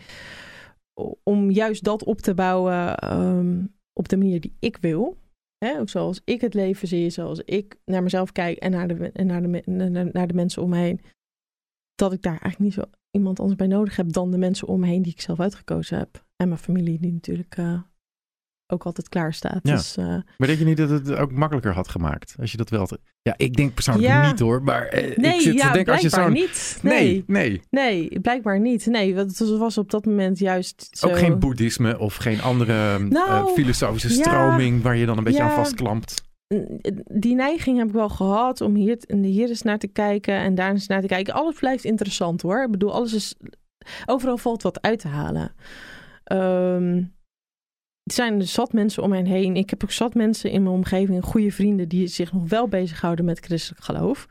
Om 1.22 1.50
juist 1.50 1.84
dat 1.84 2.04
op 2.04 2.20
te 2.20 2.34
bouwen 2.34 2.96
ehm, 2.96 3.64
op 3.92 4.08
de 4.08 4.16
manier 4.16 4.40
die 4.40 4.56
ik 4.58 4.76
wil. 4.76 5.16
Hè, 5.64 5.86
zoals 5.86 6.20
ik 6.24 6.40
het 6.40 6.54
leven 6.54 6.88
zie, 6.88 7.10
zoals 7.10 7.40
ik 7.44 7.80
naar 7.84 8.02
mezelf 8.02 8.32
kijk 8.32 8.58
en 8.58 8.70
naar 8.70 8.88
de, 8.88 9.10
en 9.12 9.26
naar 9.26 9.42
de, 9.42 10.10
naar 10.12 10.26
de 10.26 10.34
mensen 10.34 10.62
om 10.62 10.68
me 10.68 10.76
heen. 10.76 11.00
Dat 11.94 12.12
ik 12.12 12.22
daar 12.22 12.40
eigenlijk 12.40 12.58
niet 12.58 12.72
zo 12.72 12.82
iemand 13.10 13.40
anders 13.40 13.58
bij 13.58 13.66
nodig 13.66 13.96
heb 13.96 14.12
dan 14.12 14.30
de 14.30 14.38
mensen 14.38 14.68
om 14.68 14.80
me 14.80 14.86
heen 14.86 15.02
die 15.02 15.12
ik 15.12 15.20
zelf 15.20 15.40
uitgekozen 15.40 15.98
heb. 15.98 16.24
En 16.36 16.48
mijn 16.48 16.60
familie 16.60 16.98
die 16.98 17.12
natuurlijk 17.12 17.56
eh, 17.56 17.82
ook 18.70 18.84
altijd 18.84 19.08
klaar 19.08 19.34
staat. 19.34 19.60
Ja. 19.62 19.74
Dus, 19.74 19.96
eh, 19.96 20.04
Maar 20.06 20.46
denk 20.48 20.58
je 20.58 20.64
niet 20.64 20.76
dat 20.76 20.90
het 20.90 21.14
ook 21.14 21.32
makkelijker 21.32 21.72
had 21.74 21.88
gemaakt? 21.88 22.34
Als 22.40 22.50
je 22.50 22.56
dat 22.56 22.70
wel... 22.70 22.86
te- 22.86 23.00
Ja, 23.22 23.34
ik 23.36 23.54
denk 23.56 23.74
persoonlijk 23.74 24.06
Ja. 24.06 24.30
niet 24.30 24.38
hoor, 24.38 24.62
maar 24.62 24.86
eh, 24.86 25.16
nee, 25.16 25.34
ik 25.34 25.40
zit 25.40 25.54
ja, 25.54 25.66
te 25.66 25.72
denken 25.72 25.92
als 25.92 26.02
je 26.02 26.08
zo'n... 26.08 26.32
niet. 26.32 26.78
Nee, 26.82 27.02
Nee, 27.02 27.24
nee. 27.26 27.60
nee, 28.08 28.20
blijkbaar 28.20 28.60
niet. 28.60 28.86
Nee, 28.86 29.14
want 29.14 29.38
het 29.38 29.56
was 29.58 29.78
op 29.78 29.90
dat 29.90 30.04
moment 30.04 30.38
juist 30.38 30.88
zo... 30.90 31.08
Ook 31.08 31.18
geen 31.18 31.38
boeddhisme 31.38 31.98
of 31.98 32.16
geen 32.16 32.42
andere 32.42 32.98
Nou, 32.98 33.48
eh, 33.48 33.52
filosofische 33.54 34.08
ja. 34.08 34.14
stroming 34.22 34.82
waar 34.82 34.96
je 34.96 35.06
dan 35.06 35.18
een 35.18 35.24
beetje 35.24 35.42
aan 35.42 35.50
vastklampt. 35.50 36.22
die 37.04 37.34
neiging 37.34 37.78
heb 37.78 37.86
ik 37.86 37.92
wel 37.94 38.08
gehad 38.08 38.60
om 38.60 38.74
hier, 38.74 38.98
hier 39.20 39.48
eens 39.48 39.62
naar 39.62 39.78
te 39.78 39.86
kijken 39.88 40.34
en 40.34 40.54
daar 40.54 40.70
eens 40.70 40.86
naar 40.86 41.00
te 41.00 41.06
kijken. 41.06 41.34
Alles 41.34 41.58
blijft 41.58 41.84
interessant 41.84 42.42
hoor. 42.42 42.62
Ik 42.64 42.70
bedoel, 42.70 42.92
alles 42.92 43.12
is. 43.12 43.34
Overal 44.06 44.36
valt 44.38 44.62
wat 44.62 44.80
uit 44.82 44.98
te 44.98 45.08
halen. 45.08 45.52
Ehm, 46.24 47.02
er 48.10 48.16
zijn 48.16 48.38
dus 48.38 48.52
zat 48.52 48.72
mensen 48.72 49.02
om 49.02 49.08
mij 49.08 49.22
heen. 49.24 49.56
Ik 49.56 49.70
heb 49.70 49.82
ook 49.84 49.90
zat 49.90 50.14
mensen 50.14 50.50
in 50.50 50.62
mijn 50.62 50.74
omgeving, 50.74 51.24
goede 51.24 51.50
vrienden, 51.50 51.88
die 51.88 52.06
zich 52.06 52.32
nog 52.32 52.48
wel 52.48 52.68
bezighouden 52.68 53.24
met 53.24 53.38
christelijk 53.38 53.84
geloof. 53.84 54.26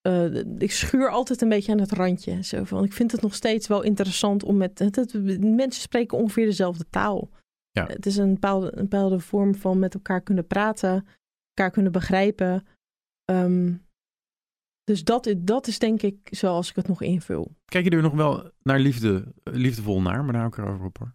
Eh, 0.00 0.34
ik 0.58 0.72
schuur 0.72 1.10
altijd 1.10 1.42
een 1.42 1.48
beetje 1.48 1.72
aan 1.72 1.80
het 1.80 1.92
randje. 1.92 2.42
Zo 2.44 2.64
van, 2.64 2.84
ik 2.84 2.92
vind 2.92 3.12
het 3.12 3.20
nog 3.22 3.34
steeds 3.34 3.66
wel 3.66 3.82
interessant 3.82 4.42
om 4.42 4.56
met. 4.56 4.78
Het, 4.78 4.96
het- 4.96 5.40
mensen 5.44 5.82
spreken 5.82 6.18
ongeveer 6.18 6.44
dezelfde 6.46 6.84
taal. 6.90 7.30
Ja. 7.70 7.86
Het 7.86 8.06
is 8.06 8.16
een 8.16 8.32
bepaalde, 8.32 8.66
een 8.76 8.88
bepaalde 8.88 9.18
vorm 9.20 9.54
van 9.54 9.78
met 9.78 9.94
elkaar 9.94 10.20
kunnen 10.20 10.46
praten, 10.46 11.06
elkaar 11.54 11.70
kunnen 11.72 11.92
begrijpen. 11.92 12.66
Ehm, 13.24 13.72
dus 14.84 15.04
dat, 15.04 15.26
is- 15.26 15.34
dat 15.38 15.66
is 15.66 15.78
denk 15.78 16.02
ik 16.02 16.16
zoals 16.30 16.70
ik 16.70 16.76
het 16.76 16.88
nog 16.88 17.02
invul. 17.02 17.54
Kijk 17.64 17.84
je 17.84 17.90
er 17.90 18.02
nog 18.02 18.14
wel 18.14 18.50
naar 18.62 18.78
liefde, 18.78 19.24
liefdevol 19.44 20.00
naar, 20.02 20.24
maar 20.24 20.32
daar 20.32 20.42
hou 20.42 20.52
ik 20.54 20.58
erover 20.58 20.86
op 20.86 20.98
hoor. 20.98 21.14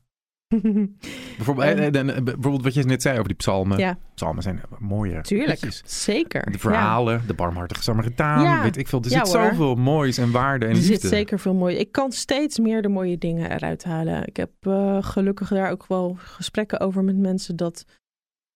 Bijvoorbeeld, 1.37 1.67
Ehm. 1.67 1.77
eh, 1.95 2.01
eh, 2.01 2.17
eh, 2.17 2.23
bijvoorbeeld 2.23 2.63
wat 2.63 2.73
je 2.73 2.83
net 2.83 3.01
zei 3.01 3.13
over 3.15 3.27
die 3.27 3.37
psalmen. 3.37 3.77
ja, 3.77 3.97
Psalmen 4.15 4.43
zijn 4.43 4.61
mooie 4.79 5.21
tuurlijk. 5.21 5.49
liedjes. 5.61 5.81
Zeker. 6.03 6.51
De 6.51 6.59
verhalen, 6.59 7.21
de 7.27 7.33
barmhartige 7.33 7.83
Samaritaan, 7.83 8.43
Ja. 8.43 8.61
weet 8.63 8.77
ik 8.77 8.87
veel. 8.87 9.01
Er 9.03 9.09
zit 9.09 9.27
zoveel 9.27 9.75
moois 9.75 10.17
en 10.17 10.31
waarde 10.31 10.65
en. 10.65 10.71
Er 10.71 10.77
liefde. 10.77 10.93
zit 10.93 11.01
zeker 11.01 11.39
veel 11.39 11.53
mooi. 11.53 11.75
Ik 11.77 11.91
kan 11.91 12.11
steeds 12.11 12.59
meer 12.59 12.81
de 12.81 12.87
mooie 12.87 13.17
dingen 13.17 13.51
eruit 13.51 13.83
halen. 13.83 14.27
Ik 14.27 14.37
heb 14.37 14.51
gelukkig 14.99 15.49
daar 15.49 15.71
ook 15.71 15.87
wel 15.87 16.15
gesprekken 16.19 16.79
over 16.79 17.03
met 17.03 17.17
mensen 17.17 17.55
dat 17.55 17.85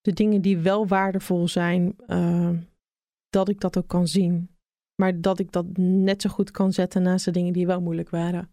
de 0.01 0.13
dingen 0.13 0.41
die 0.41 0.57
wel 0.57 0.87
waardevol 0.87 1.47
zijn, 1.47 1.95
dat 3.29 3.49
ik 3.49 3.59
dat 3.59 3.77
ook 3.77 3.87
kan 3.87 4.07
zien. 4.07 4.49
Maar 4.95 5.21
dat 5.21 5.39
ik 5.39 5.51
dat 5.51 5.65
net 5.77 6.21
zo 6.21 6.29
goed 6.29 6.51
kan 6.51 6.71
zetten 6.73 7.01
naast 7.01 7.25
de 7.25 7.31
dingen 7.31 7.53
die 7.53 7.65
wel 7.67 7.81
moeilijk 7.81 8.09
waren. 8.09 8.49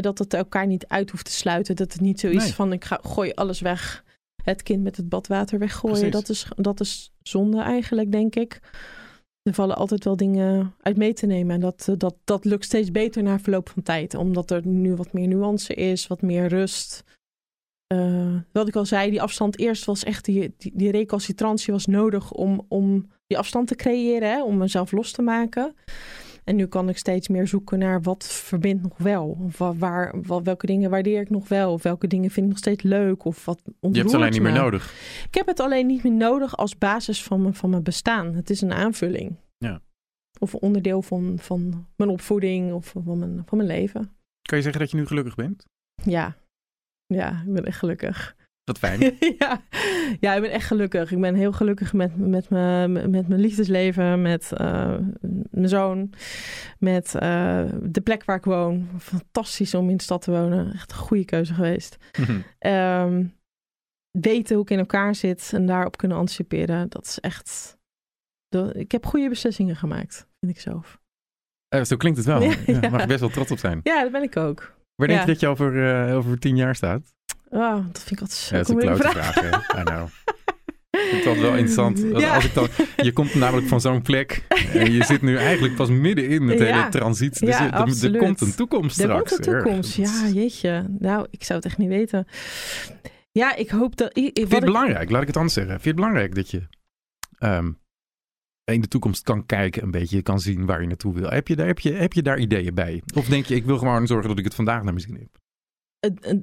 Dat 0.00 0.18
het 0.18 0.34
elkaar 0.34 0.66
niet 0.66 0.86
uit 0.86 1.10
hoeft 1.10 1.24
te 1.24 1.32
sluiten. 1.32 1.76
Dat 1.76 1.92
het 1.92 2.02
niet 2.02 2.20
zo 2.20 2.28
is 2.28 2.42
Nee. 2.42 2.52
van 2.54 2.72
ik 2.72 2.84
ga, 2.84 3.00
gooi 3.02 3.32
alles 3.32 3.60
weg. 3.60 4.04
Het 4.42 4.62
kind 4.62 4.82
met 4.82 4.96
het 4.96 5.08
badwater 5.08 5.58
weggooien. 5.58 5.96
Precies. 5.96 6.12
Dat 6.12 6.28
is, 6.28 6.46
dat 6.56 6.80
is 6.80 7.12
zonde 7.22 7.60
eigenlijk, 7.60 8.12
denk 8.12 8.34
ik. 8.34 8.60
Er 9.42 9.54
vallen 9.54 9.76
altijd 9.76 10.04
wel 10.04 10.16
dingen 10.16 10.74
uit 10.80 10.96
mee 10.96 11.12
te 11.12 11.26
nemen. 11.26 11.54
En 11.54 11.60
dat, 11.60 11.88
eh, 11.88 11.94
dat, 11.98 12.16
dat 12.24 12.44
lukt 12.44 12.64
steeds 12.64 12.90
beter 12.90 13.22
na 13.22 13.38
verloop 13.38 13.68
van 13.68 13.82
tijd. 13.82 14.14
Omdat 14.14 14.50
er 14.50 14.66
nu 14.66 14.94
wat 14.94 15.12
meer 15.12 15.28
nuance 15.28 15.74
is, 15.74 16.06
wat 16.06 16.22
meer 16.22 16.46
rust. 16.46 17.04
Eh, 17.86 18.36
wat 18.52 18.68
ik 18.68 18.76
al 18.76 18.86
zei, 18.86 19.10
die 19.10 19.22
afstand 19.22 19.58
eerst 19.58 19.84
was 19.84 20.04
echt... 20.04 20.24
Die, 20.24 20.54
die, 20.58 20.72
die 20.74 20.90
recalcitrantie 20.90 21.72
was 21.72 21.86
nodig 21.86 22.32
om, 22.32 22.64
om 22.68 23.08
die 23.26 23.38
afstand 23.38 23.68
te 23.68 23.74
creëren. 23.74 24.30
Hè, 24.30 24.42
om 24.44 24.56
mezelf 24.56 24.92
los 24.92 25.12
te 25.12 25.22
maken. 25.22 25.74
En 26.44 26.56
nu 26.56 26.66
kan 26.66 26.88
ik 26.88 26.98
steeds 26.98 27.28
meer 27.28 27.46
zoeken 27.46 27.78
naar 27.78 28.02
wat 28.02 28.24
verbindt 28.26 28.82
nog 28.82 28.98
wel. 28.98 29.38
Of 29.44 29.58
wa- 29.58 29.74
waar, 29.74 30.14
wa- 30.22 30.42
welke 30.42 30.66
dingen 30.66 30.90
waardeer 30.90 31.20
ik 31.20 31.30
nog 31.30 31.48
wel. 31.48 31.72
Of 31.72 31.82
welke 31.82 32.06
dingen 32.06 32.30
vind 32.30 32.44
ik 32.46 32.50
nog 32.52 32.58
steeds 32.60 32.82
leuk. 32.82 33.24
Of 33.24 33.44
wat 33.44 33.60
je 33.64 33.72
hebt 33.80 33.96
het 33.96 34.14
alleen 34.14 34.30
niet 34.30 34.42
meer 34.42 34.52
me. 34.52 34.58
nodig. 34.58 34.92
Ik 35.28 35.34
heb 35.34 35.46
het 35.46 35.60
alleen 35.60 35.86
niet 35.86 36.02
meer 36.02 36.12
nodig 36.12 36.56
als 36.56 36.78
basis 36.78 37.22
van 37.22 37.42
mijn, 37.42 37.54
van 37.54 37.70
mijn 37.70 37.82
bestaan. 37.82 38.34
Het 38.34 38.50
is 38.50 38.60
een 38.60 38.72
aanvulling. 38.72 39.36
Ja. 39.58 39.80
Of 40.38 40.52
een 40.52 40.60
onderdeel 40.60 41.02
van, 41.02 41.38
van 41.40 41.86
mijn 41.96 42.10
opvoeding 42.10 42.72
of 42.72 42.86
van 43.04 43.18
mijn, 43.18 43.42
van 43.46 43.58
mijn 43.58 43.68
leven. 43.70 44.12
Kan 44.48 44.56
je 44.58 44.62
zeggen 44.64 44.80
dat 44.80 44.90
je 44.90 44.96
nu 44.96 45.06
gelukkig 45.06 45.34
bent? 45.34 45.64
Ja. 46.04 46.36
Ja, 47.06 47.42
ik 47.46 47.52
ben 47.52 47.64
echt 47.64 47.78
gelukkig. 47.78 48.36
Wat 48.64 48.78
fijn. 48.78 49.00
ja. 49.38 49.62
ja, 50.20 50.34
ik 50.34 50.40
ben 50.40 50.50
echt 50.50 50.66
gelukkig. 50.66 51.12
Ik 51.12 51.20
ben 51.20 51.34
heel 51.34 51.52
gelukkig 51.52 51.92
met, 51.92 52.16
met, 52.16 52.50
mijn, 52.50 52.92
met 52.92 53.28
mijn 53.28 53.40
liefdesleven, 53.40 54.22
met 54.22 54.52
eh, 54.52 54.96
mijn 55.50 55.68
zoon, 55.68 56.12
met 56.78 57.14
eh, 57.14 57.64
de 57.82 58.00
plek 58.00 58.24
waar 58.24 58.36
ik 58.36 58.44
woon. 58.44 58.88
Fantastisch 58.98 59.74
om 59.74 59.90
in 59.90 59.96
de 59.96 60.02
stad 60.02 60.22
te 60.22 60.30
wonen. 60.30 60.72
Echt 60.72 60.90
een 60.90 60.96
goede 60.96 61.24
keuze 61.24 61.54
geweest. 61.54 61.96
Ehm, 62.58 63.24
weten 64.18 64.54
hoe 64.54 64.64
ik 64.64 64.70
in 64.70 64.78
elkaar 64.78 65.14
zit 65.14 65.50
en 65.54 65.66
daarop 65.66 65.96
kunnen 65.96 66.16
anticiperen. 66.16 66.88
Dat 66.88 67.04
is 67.04 67.20
echt. 67.20 67.78
ik 68.72 68.92
heb 68.92 69.06
goede 69.06 69.28
beslissingen 69.28 69.76
gemaakt, 69.76 70.28
vind 70.40 70.52
ik 70.52 70.60
zelf. 70.60 71.00
Eh, 71.68 71.84
zo 71.84 71.96
klinkt 71.96 72.18
het 72.18 72.26
wel. 72.26 72.40
Ja, 72.42 72.54
Ja, 72.66 72.80
ja. 72.80 72.88
Mag 72.90 73.00
je 73.00 73.06
best 73.06 73.20
wel 73.20 73.28
trots 73.28 73.50
op 73.50 73.58
zijn. 73.58 73.80
Ja, 73.82 74.02
dat 74.02 74.12
ben 74.12 74.22
ik 74.22 74.36
ook. 74.36 74.74
Waar 74.94 75.08
denk 75.08 75.20
je 75.20 75.26
dat 75.26 75.40
je 75.40 75.46
over, 75.46 76.12
over 76.14 76.38
tien 76.38 76.56
jaar 76.56 76.74
staat? 76.74 77.14
Oh, 77.50 77.74
dat 77.92 78.02
vind 78.02 78.10
ik 78.10 78.20
altijd 78.20 78.38
zo 78.38 78.56
Ja, 78.56 78.62
dat 78.62 78.68
is 78.68 78.74
een 78.74 78.80
klote 78.80 79.08
vraag. 79.08 79.32
vraag, 79.32 79.40
hè? 79.72 79.80
I 79.80 79.84
know. 79.84 80.08
Ik 80.90 81.00
vind 81.10 81.24
dat 81.24 81.36
wel 81.36 81.50
interessant. 81.50 81.98
Ja. 82.22 82.34
Als 82.34 82.44
ik 82.44 82.54
dan, 82.54 82.68
je 82.96 83.12
komt 83.12 83.34
namelijk 83.34 83.66
van 83.68 83.80
zo'n 83.80 84.02
plek 84.02 84.44
en 84.72 84.92
je 84.92 85.04
zit 85.04 85.22
nu 85.22 85.36
eigenlijk 85.36 85.74
pas 85.74 85.88
middenin 85.88 86.44
met 86.44 86.58
de 86.58 86.64
Ja. 86.64 86.76
hele 86.76 86.88
transitie. 86.88 87.46
Dus 87.46 87.58
Ja, 87.58 87.64
er, 87.86 88.12
er 88.14 88.18
komt 88.18 88.40
een 88.40 88.54
toekomst 88.54 88.98
Er 88.98 89.04
straks. 89.04 89.30
komt 89.34 89.46
een 89.46 89.52
toekomst. 89.62 89.98
ergens. 89.98 90.20
Ja, 90.20 90.28
jeetje. 90.28 90.86
Nou, 90.98 91.26
ik 91.30 91.44
zou 91.44 91.58
het 91.58 91.68
echt 91.68 91.78
niet 91.78 91.88
weten. 91.88 92.26
Ja, 93.32 93.54
ik 93.56 93.70
hoop 93.70 93.96
dat... 93.96 94.08
Ik, 94.16 94.22
Vind 94.24 94.36
je 94.36 94.42
het 94.44 94.52
ik- 94.52 94.60
belangrijk, 94.64 95.10
laat 95.10 95.20
ik 95.20 95.26
het 95.26 95.36
anders 95.36 95.54
zeggen. 95.54 95.72
Vind 95.72 95.84
je 95.84 95.88
het 95.90 95.98
belangrijk 95.98 96.34
dat 96.34 96.50
je 96.50 96.62
ehm, 97.38 97.72
in 98.64 98.80
de 98.80 98.88
toekomst 98.88 99.22
kan 99.22 99.46
kijken, 99.46 99.82
een 99.82 99.90
beetje 99.90 100.22
kan 100.22 100.40
zien 100.40 100.66
waar 100.66 100.80
je 100.80 100.86
naartoe 100.86 101.14
wil? 101.14 101.30
Heb 101.30 101.48
je, 101.48 101.56
daar, 101.56 101.66
heb, 101.66 101.78
je, 101.78 101.92
heb 101.92 102.12
je 102.12 102.22
daar 102.22 102.38
ideeën 102.38 102.74
bij? 102.74 103.02
Of 103.14 103.26
denk 103.26 103.46
je, 103.46 103.54
ik 103.54 103.64
wil 103.64 103.78
gewoon 103.78 104.06
zorgen 104.06 104.28
dat 104.28 104.38
ik 104.38 104.44
het 104.44 104.54
vandaag 104.54 104.74
naar 104.82 104.84
mijn 104.94 105.00
zin 105.06 105.14
heb? 105.14 105.42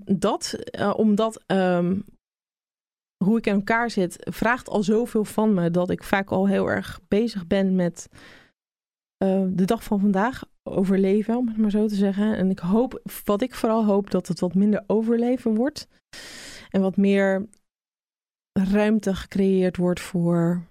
Dat, 0.06 0.54
eh, 0.54 0.94
omdat 0.98 1.44
ehm, 1.46 2.00
hoe 3.24 3.38
ik 3.38 3.46
in 3.46 3.54
elkaar 3.54 3.90
zit, 3.90 4.18
vraagt 4.20 4.70
al 4.70 4.84
zoveel 4.84 5.26
van 5.26 5.54
me 5.54 5.72
dat 5.72 5.90
ik 5.90 6.04
vaak 6.04 6.30
al 6.30 6.48
heel 6.48 6.68
erg 6.68 7.00
bezig 7.08 7.48
ben 7.48 7.76
met 7.76 8.10
eh, 9.18 9.44
de 9.48 9.66
dag 9.66 9.84
van 9.84 10.00
vandaag 10.00 10.44
overleven, 10.64 11.36
om 11.36 11.48
het 11.48 11.58
maar 11.58 11.72
zo 11.72 11.88
te 11.88 11.96
zeggen. 11.96 12.38
En 12.38 12.50
ik 12.50 12.60
hoop, 12.60 13.02
wat 13.26 13.42
ik 13.42 13.56
vooral 13.56 13.86
hoop, 13.86 14.12
dat 14.12 14.28
het 14.28 14.40
wat 14.40 14.54
minder 14.54 14.84
overleven 14.88 15.56
wordt 15.56 15.88
en 16.70 16.82
wat 16.82 16.98
meer 16.98 17.48
ruimte 18.60 19.16
gecreëerd 19.16 19.78
wordt 19.78 20.00
voor 20.00 20.70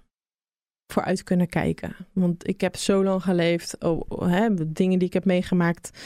vooruit 0.91 1.23
kunnen 1.23 1.49
kijken. 1.49 1.95
Want 2.13 2.47
ik 2.47 2.61
heb 2.61 2.75
zo 2.75 3.03
lang 3.03 3.23
geleefd, 3.23 3.83
oh, 3.83 4.21
hè, 4.21 4.71
dingen 4.71 4.99
die 4.99 5.07
ik 5.07 5.13
heb 5.13 5.25
meegemaakt, 5.25 5.99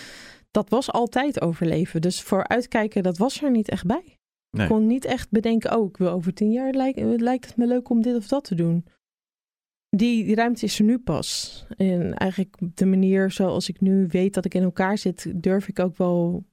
dat 0.55 0.69
was 0.69 0.91
altijd 0.91 1.41
overleven. 1.41 2.01
Dus 2.01 2.21
vooruitkijken, 2.21 3.03
dat 3.03 3.17
was 3.17 3.41
er 3.41 3.51
niet 3.51 3.69
echt 3.69 3.85
bij. 3.85 4.17
Nee. 4.49 4.65
Ik 4.65 4.71
kon 4.71 4.87
niet 4.87 5.05
echt 5.05 5.29
bedenken, 5.29 5.77
oh, 5.77 5.89
ik 5.89 5.97
wil 5.97 6.09
over 6.09 6.33
tien 6.33 6.51
jaar, 6.51 6.73
lijkt, 6.73 6.99
lijkt 7.21 7.45
het 7.45 7.57
me 7.57 7.67
leuk 7.67 7.89
om 7.89 8.01
dit 8.01 8.15
of 8.15 8.27
dat 8.27 8.43
te 8.43 8.55
doen. 8.55 8.85
Die, 9.89 10.25
die 10.25 10.35
ruimte 10.35 10.65
is 10.65 10.79
er 10.79 10.85
nu 10.85 10.99
pas. 10.99 11.65
En 11.77 12.13
eigenlijk 12.13 12.55
de 12.59 12.85
manier 12.85 13.31
zoals 13.31 13.69
ik 13.69 13.81
nu 13.81 14.07
weet 14.07 14.33
dat 14.33 14.45
ik 14.45 14.53
in 14.53 14.63
elkaar 14.63 14.97
zit, 14.97 15.43
durf 15.43 15.67
ik 15.67 15.79
ook 15.79 15.97
wel 15.97 16.45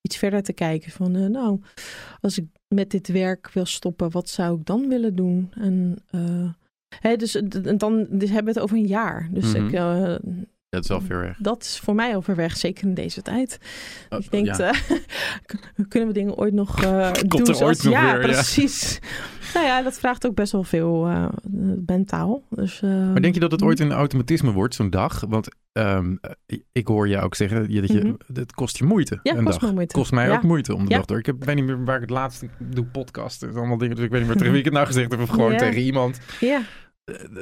iets 0.00 0.16
verder 0.16 0.42
te 0.42 0.52
kijken. 0.52 0.90
Van, 0.90 1.16
eh, 1.16 1.26
nou, 1.26 1.60
als 2.20 2.38
ik 2.38 2.46
met 2.74 2.90
dit 2.90 3.08
werk 3.08 3.50
wil 3.50 3.66
stoppen, 3.66 4.10
wat 4.10 4.28
zou 4.28 4.58
ik 4.58 4.66
dan 4.66 4.88
willen 4.88 5.14
doen? 5.14 5.52
En 5.54 5.96
eh, 6.10 6.50
hè, 7.00 7.16
dus, 7.16 7.42
dan 7.76 8.06
dus 8.10 8.30
hebben 8.30 8.52
we 8.52 8.60
het 8.60 8.60
over 8.60 8.76
een 8.76 8.86
jaar. 8.86 9.28
Dus 9.32 9.52
Mhm. 9.52 9.66
ik, 9.66 9.72
eh, 9.72 10.16
Dat 10.68 10.90
is 10.90 10.96
ver 11.06 11.20
weg. 11.20 11.36
dat 11.38 11.62
is 11.62 11.78
voor 11.78 11.94
mij 11.94 12.16
overweg, 12.16 12.56
zeker 12.56 12.84
in 12.86 12.94
deze 12.94 13.22
tijd. 13.22 13.58
Oh, 14.08 14.18
ik 14.18 14.30
denk, 14.30 14.46
ja. 14.46 14.58
eh, 14.58 14.80
kunnen 15.88 16.08
we 16.08 16.14
dingen 16.14 16.34
ooit 16.36 16.52
nog 16.52 16.82
eh, 16.82 17.12
doen 17.26 17.44
zoals... 17.46 17.62
ooit 17.62 17.82
nog 17.82 17.92
ja, 17.92 18.02
weer, 18.12 18.26
ja. 18.28 18.32
precies. 18.32 18.98
nou 19.54 19.66
ja, 19.66 19.82
dat 19.82 19.98
vraagt 19.98 20.26
ook 20.26 20.34
best 20.34 20.52
wel 20.52 20.62
veel 20.64 21.06
eh, 21.06 21.28
mentaal. 21.86 22.42
Dus, 22.50 22.82
eh, 22.82 22.90
Maar 22.90 23.20
denk 23.20 23.34
je 23.34 23.40
dat 23.40 23.50
het 23.50 23.62
ooit 23.62 23.80
een 23.80 23.92
automatisme 23.92 24.52
wordt, 24.52 24.74
zo'n 24.74 24.90
dag? 24.90 25.24
Want 25.28 25.48
ehm, 25.72 26.16
eh, 26.46 26.58
ik 26.72 26.86
hoor 26.86 27.08
je 27.08 27.20
ook 27.20 27.34
zeggen 27.34 27.72
je- 27.72 27.80
dat 27.80 27.90
je, 27.92 28.00
Mhm. 28.04 28.14
het 28.34 28.52
kost 28.52 28.78
je 28.78 28.84
moeite. 28.84 29.20
Ja, 29.22 29.34
een 29.36 29.44
kost 29.44 29.60
dag. 29.60 29.72
moeite. 29.72 29.94
Kost 29.94 30.12
mij 30.12 30.30
ook 30.30 30.42
moeite 30.42 30.74
om 30.74 30.84
de 30.88 30.94
dag 30.94 31.04
door. 31.04 31.18
Ik 31.18 31.26
heb, 31.26 31.44
weet 31.44 31.54
niet 31.56 31.64
meer 31.64 31.84
waar 31.84 31.94
ik 31.94 32.00
het 32.00 32.10
laatst 32.10 32.44
doe 32.58 32.84
podcast 32.84 33.42
en 33.42 33.56
allemaal 33.56 33.78
dingen. 33.78 33.96
Dus 33.96 34.04
ik 34.04 34.10
weet 34.10 34.18
niet 34.20 34.28
meer 34.28 34.36
tegen 34.38 34.52
wie 34.52 34.60
ik 34.60 34.66
het 34.66 34.74
nou 34.74 34.86
gezegd 34.86 35.10
heb. 35.10 35.20
Of 35.20 35.28
gewoon 35.28 35.56
tegen 35.56 35.82
iemand. 35.82 36.18
Ja, 36.40 36.60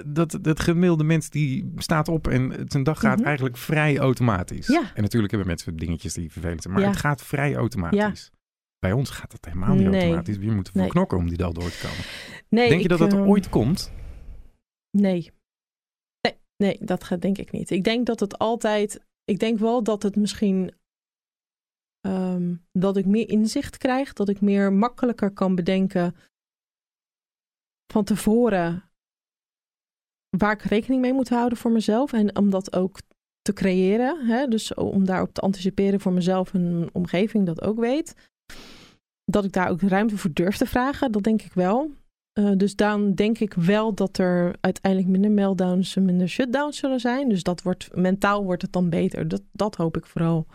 Dat, 0.07 0.39
dat 0.41 0.61
gemiddelde 0.61 1.05
mens 1.05 1.31
die 1.31 1.73
staat 1.77 2.09
op 2.09 2.27
en 2.27 2.65
zijn 2.69 2.83
dag 2.83 2.99
gaat 3.01 3.17
Mhm. 3.19 3.27
eigenlijk 3.27 3.57
vrij 3.57 3.99
automatisch. 3.99 4.67
Ja. 4.67 4.95
En 4.95 5.03
natuurlijk 5.03 5.31
hebben 5.31 5.49
mensen 5.49 5.77
dingetjes 5.77 6.15
die 6.15 6.33
vervelend 6.33 6.63
zijn. 6.63 6.75
Maar 6.75 6.83
Ja. 6.83 6.89
het 6.89 6.99
gaat 6.99 7.23
vrij 7.23 7.55
automatisch. 7.55 8.31
Bij 8.79 8.93
ons 8.93 9.11
gaat 9.11 9.33
het 9.33 9.45
helemaal 9.45 9.75
niet 9.75 9.89
Nee. 9.89 10.01
automatisch. 10.01 10.37
Je 10.37 10.51
moet 10.51 10.67
ervoor 10.67 10.81
Nee. 10.81 10.91
knokken 10.91 11.19
om 11.19 11.29
die 11.29 11.37
dag 11.37 11.53
door 11.53 11.71
te 11.71 11.81
komen. 11.83 12.05
nee, 12.49 12.69
Denk 12.69 12.83
je 12.83 12.89
dat 12.89 12.99
dat 12.99 13.13
ehm, 13.13 13.23
ooit 13.29 13.49
komt? 13.49 13.93
Nee. 14.91 15.31
nee. 16.21 16.39
Nee, 16.57 16.79
dat 16.85 17.05
gaat 17.05 17.23
denk 17.23 17.39
ik 17.39 17.51
niet. 17.53 17.71
Ik 17.71 17.85
denk 17.85 18.07
dat 18.07 18.21
het 18.21 18.39
altijd... 18.39 19.05
Ik 19.25 19.39
denk 19.39 19.59
wel 19.59 19.83
dat 19.83 20.03
het 20.03 20.17
misschien... 20.17 20.75
ehm, 22.01 22.55
dat 22.73 22.97
ik 22.97 23.07
meer 23.07 23.29
inzicht 23.29 23.77
krijg. 23.77 24.13
Dat 24.13 24.29
ik 24.29 24.41
meer 24.41 24.73
makkelijker 24.73 25.31
kan 25.31 25.55
bedenken... 25.55 26.15
van 27.93 28.05
tevoren... 28.05 28.89
waar 30.39 30.53
ik 30.53 30.63
rekening 30.63 31.01
mee 31.01 31.13
moet 31.13 31.29
houden 31.29 31.59
voor 31.59 31.71
mezelf. 31.71 32.13
En 32.13 32.37
om 32.37 32.51
dat 32.51 32.77
ook 32.77 32.99
te 33.43 33.53
creëren. 33.53 34.27
Hè? 34.27 34.47
Dus 34.47 34.75
om 34.75 35.05
daarop 35.05 35.35
te 35.35 35.41
anticiperen 35.41 36.01
voor 36.01 36.13
mezelf 36.13 36.55
en 36.55 36.89
omgeving 36.93 37.47
dat 37.47 37.63
ook 37.63 37.79
weet. 37.79 38.15
Dat 39.25 39.45
ik 39.45 39.53
daar 39.53 39.71
ook 39.71 39.81
ruimte 39.81 40.17
voor 40.17 40.31
durf 40.33 40.57
te 40.57 40.67
vragen, 40.67 41.13
dat 41.13 41.23
denk 41.23 41.43
ik 41.43 41.53
wel. 41.53 41.91
Eh, 42.33 42.51
dus 42.57 42.77
dan 42.77 43.15
denk 43.15 43.39
ik 43.39 43.55
wel 43.55 43.95
dat 43.95 44.19
er 44.19 44.55
uiteindelijk 44.61 45.11
minder 45.11 45.31
meltdowns 45.31 45.97
en 45.97 46.05
minder 46.05 46.29
shutdowns 46.29 46.79
zullen 46.79 47.01
zijn. 47.01 47.29
Dus 47.29 47.43
dat 47.43 47.63
wordt, 47.63 47.89
mentaal 47.97 48.45
wordt 48.45 48.63
het 48.63 48.73
dan 48.73 48.89
beter. 48.89 49.29
Dat, 49.29 49.43
dat 49.53 49.77
hoop 49.77 49.97
ik 49.97 50.07
vooral. 50.07 50.47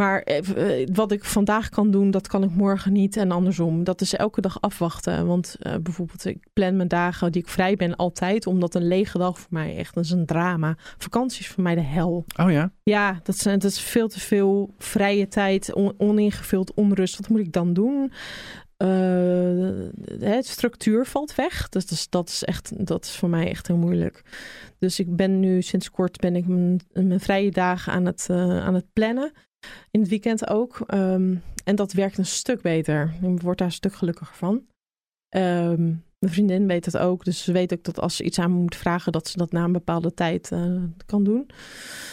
Maar 0.00 0.22
eh, 0.22 0.86
wat 0.92 1.12
ik 1.12 1.24
vandaag 1.24 1.68
kan 1.68 1.90
doen, 1.90 2.10
dat 2.10 2.28
kan 2.28 2.42
ik 2.42 2.50
morgen 2.54 2.92
niet. 2.92 3.16
En 3.16 3.30
andersom. 3.30 3.84
Dat 3.84 4.00
is 4.00 4.14
elke 4.14 4.40
dag 4.40 4.60
afwachten. 4.60 5.26
Want 5.26 5.56
eh, 5.58 5.76
bijvoorbeeld, 5.82 6.24
ik 6.24 6.46
plan 6.52 6.76
mijn 6.76 6.88
dagen 6.88 7.32
die 7.32 7.42
ik 7.42 7.48
vrij 7.48 7.76
ben 7.76 7.96
altijd. 7.96 8.46
Omdat 8.46 8.74
een 8.74 8.88
lege 8.88 9.18
dag 9.18 9.38
voor 9.38 9.52
mij 9.52 9.76
echt 9.76 9.94
dat 9.94 10.04
is 10.04 10.10
een 10.10 10.26
drama. 10.26 10.76
Vakantie 10.98 11.40
is 11.40 11.48
voor 11.48 11.62
mij 11.62 11.74
de 11.74 11.80
hel. 11.80 12.24
Oh 12.40 12.50
ja? 12.50 12.72
Ja, 12.82 13.20
dat, 13.22 13.36
zijn, 13.36 13.58
dat 13.58 13.70
is 13.70 13.80
veel 13.80 14.08
te 14.08 14.20
veel 14.20 14.74
vrije 14.78 15.28
tijd, 15.28 15.74
on- 15.74 15.94
oningevuld 15.98 16.74
onrust. 16.74 17.16
Wat 17.16 17.28
moet 17.28 17.40
ik 17.40 17.52
dan 17.52 17.72
doen? 17.72 18.12
Eh, 18.76 20.28
het 20.30 20.46
structuur 20.46 21.06
valt 21.06 21.34
weg. 21.34 21.68
Dus 21.68 21.86
dat 21.86 21.98
is, 21.98 22.08
dat 22.08 22.28
is 22.28 22.44
echt, 22.44 22.86
dat 22.86 23.04
is 23.04 23.16
voor 23.16 23.28
mij 23.28 23.48
echt 23.48 23.66
heel 23.66 23.76
moeilijk. 23.76 24.22
Dus 24.78 24.98
ik 25.00 25.16
ben 25.16 25.40
nu 25.40 25.62
sinds 25.62 25.90
kort 25.90 26.16
ben 26.20 26.36
ik 26.36 26.46
mijn, 26.46 26.80
mijn 26.92 27.20
vrije 27.20 27.50
dagen 27.50 27.92
aan 27.92 28.06
het, 28.06 28.26
eh, 28.30 28.64
aan 28.64 28.74
het 28.74 28.86
plannen. 28.92 29.32
In 29.90 30.00
het 30.00 30.08
weekend 30.08 30.48
ook. 30.48 30.80
Ehm, 30.86 31.34
en 31.64 31.76
dat 31.76 31.92
werkt 31.92 32.18
een 32.18 32.26
stuk 32.26 32.62
beter. 32.62 33.14
Ik 33.22 33.40
word 33.40 33.58
daar 33.58 33.66
een 33.66 33.72
stuk 33.72 33.94
gelukkiger 33.94 34.36
van. 34.36 34.62
Ehm, 35.28 35.82
mijn 36.18 36.32
vriendin 36.32 36.66
weet 36.66 36.84
het 36.84 36.96
ook. 36.98 37.24
Dus 37.24 37.44
ze 37.44 37.52
weet 37.52 37.72
ook 37.72 37.84
dat 37.84 38.00
als 38.00 38.16
ze 38.16 38.22
iets 38.22 38.38
aan 38.38 38.52
me 38.52 38.60
moet 38.60 38.76
vragen, 38.76 39.12
dat 39.12 39.28
ze 39.28 39.36
dat 39.36 39.52
na 39.52 39.64
een 39.64 39.72
bepaalde 39.72 40.14
tijd 40.14 40.52
eh, 40.52 40.74
kan 41.06 41.24
doen. 41.24 41.50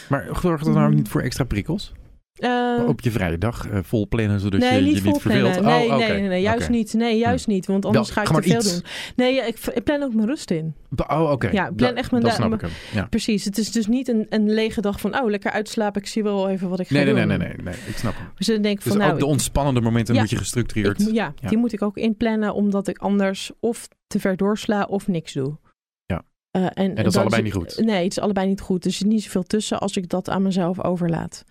Maar 0.10 0.28
zorgt 0.41 0.65
dat 0.65 0.74
nou 0.74 0.94
niet 0.94 1.07
voor 1.07 1.22
extra 1.22 1.44
prikkels? 1.44 1.94
Eh, 2.38 2.84
op 2.88 3.01
je 3.01 3.11
vrije 3.11 3.38
dag 3.38 3.68
eh, 3.69 3.80
vol 3.84 4.07
plannen, 4.07 4.39
zodat 4.39 4.59
nee, 4.59 4.73
je 4.80 4.81
niet 4.81 4.97
je 4.97 5.01
niet 5.03 5.22
verveelt? 5.22 5.61
Nee, 5.61 5.85
oh, 5.89 5.97
nee, 5.97 6.09
nee, 6.11 6.22
nee, 6.22 6.41
juist 6.41 6.69
niet. 6.69 6.93
Nee, 6.93 7.18
juist 7.18 7.47
niet. 7.47 7.65
Want 7.65 7.85
anders 7.85 8.14
Wel, 8.14 8.23
ga 8.26 8.31
ik 8.31 8.41
te 8.41 8.49
veel 8.49 8.59
iets. 8.59 8.73
doen. 8.73 8.84
Nee, 9.15 9.34
ja, 9.34 9.43
ik, 9.43 9.57
ik 9.73 9.84
plan 9.84 10.03
ook 10.03 10.14
mijn 10.14 10.27
rust 10.27 10.51
in. 10.51 10.76
Oh, 11.07 11.31
oké. 11.31 11.49
Ja, 11.51 11.68
ik 11.68 11.76
plan 11.76 11.93
Da- 11.93 11.95
echt 11.99 12.11
mijn 12.11 12.23
Dat 12.23 12.31
da- 12.31 12.38
snap 12.38 12.53
ik 12.53 12.61
mijn- 12.61 12.73
hem. 12.91 12.97
Ja. 13.01 13.07
Precies. 13.07 13.45
Het 13.45 13.57
is 13.57 13.72
dus 13.72 13.88
niet 13.88 14.07
een, 14.07 14.26
een 14.30 14.53
lege 14.53 14.81
dag 14.81 14.99
van, 14.99 15.19
oh, 15.22 15.30
lekker 15.30 15.51
uitslapen. 15.51 16.01
Ik 16.01 16.07
zie 16.07 16.23
wel 16.23 16.49
even 16.49 16.69
wat 16.69 16.80
ik 16.80 16.88
ga 16.88 16.93
Nee, 16.93 17.03
nee, 17.05 17.14
doen. 17.14 17.27
nee, 17.27 17.38
nee, 17.38 17.47
nee, 17.47 17.57
nee, 17.64 17.73
ik 17.88 17.97
snap 17.97 18.14
hem. 18.15 18.27
Dus 18.35 18.47
dan 18.47 18.61
denk 18.61 18.77
ik 18.77 18.84
Dus 18.84 18.91
van, 18.91 19.01
nou, 19.01 19.14
ook 19.14 19.19
de 19.19 19.26
ontspannende 19.26 19.81
momenten 19.81 20.14
Ja. 20.14 20.19
moet 20.22 20.30
je 20.30 20.38
gestructureerd... 20.38 21.01
ik, 21.07 21.14
ja, 21.14 21.34
die 21.47 21.57
moet 21.57 21.73
ik 21.73 21.81
ook 21.81 21.97
inplannen, 21.97 22.53
omdat 22.53 22.88
ik 22.88 22.97
anders 22.97 23.51
of 23.59 23.88
te 24.07 24.19
ver 24.19 24.38
doorsla 24.38 24.84
of 24.84 25.07
niks 25.07 25.34
doe. 25.34 25.57
Ja. 26.05 26.22
Eh, 26.51 26.64
en, 26.64 26.72
En 26.73 26.95
dat 26.95 27.05
is 27.05 27.18
allebei 27.18 27.41
niet 27.41 27.53
goed. 27.53 27.80
Nee, 27.85 28.03
het 28.03 28.11
is 28.11 28.19
allebei 28.19 28.47
niet 28.47 28.61
goed. 28.61 28.85
Er 28.85 28.91
zit 28.91 29.07
niet 29.07 29.23
zoveel 29.23 29.43
tussen 29.43 29.80
als 29.80 29.97
ik 29.97 30.09
dat 30.09 30.30
aan 30.30 30.41
mezelf 30.41 30.84
overlaat. 30.84 31.43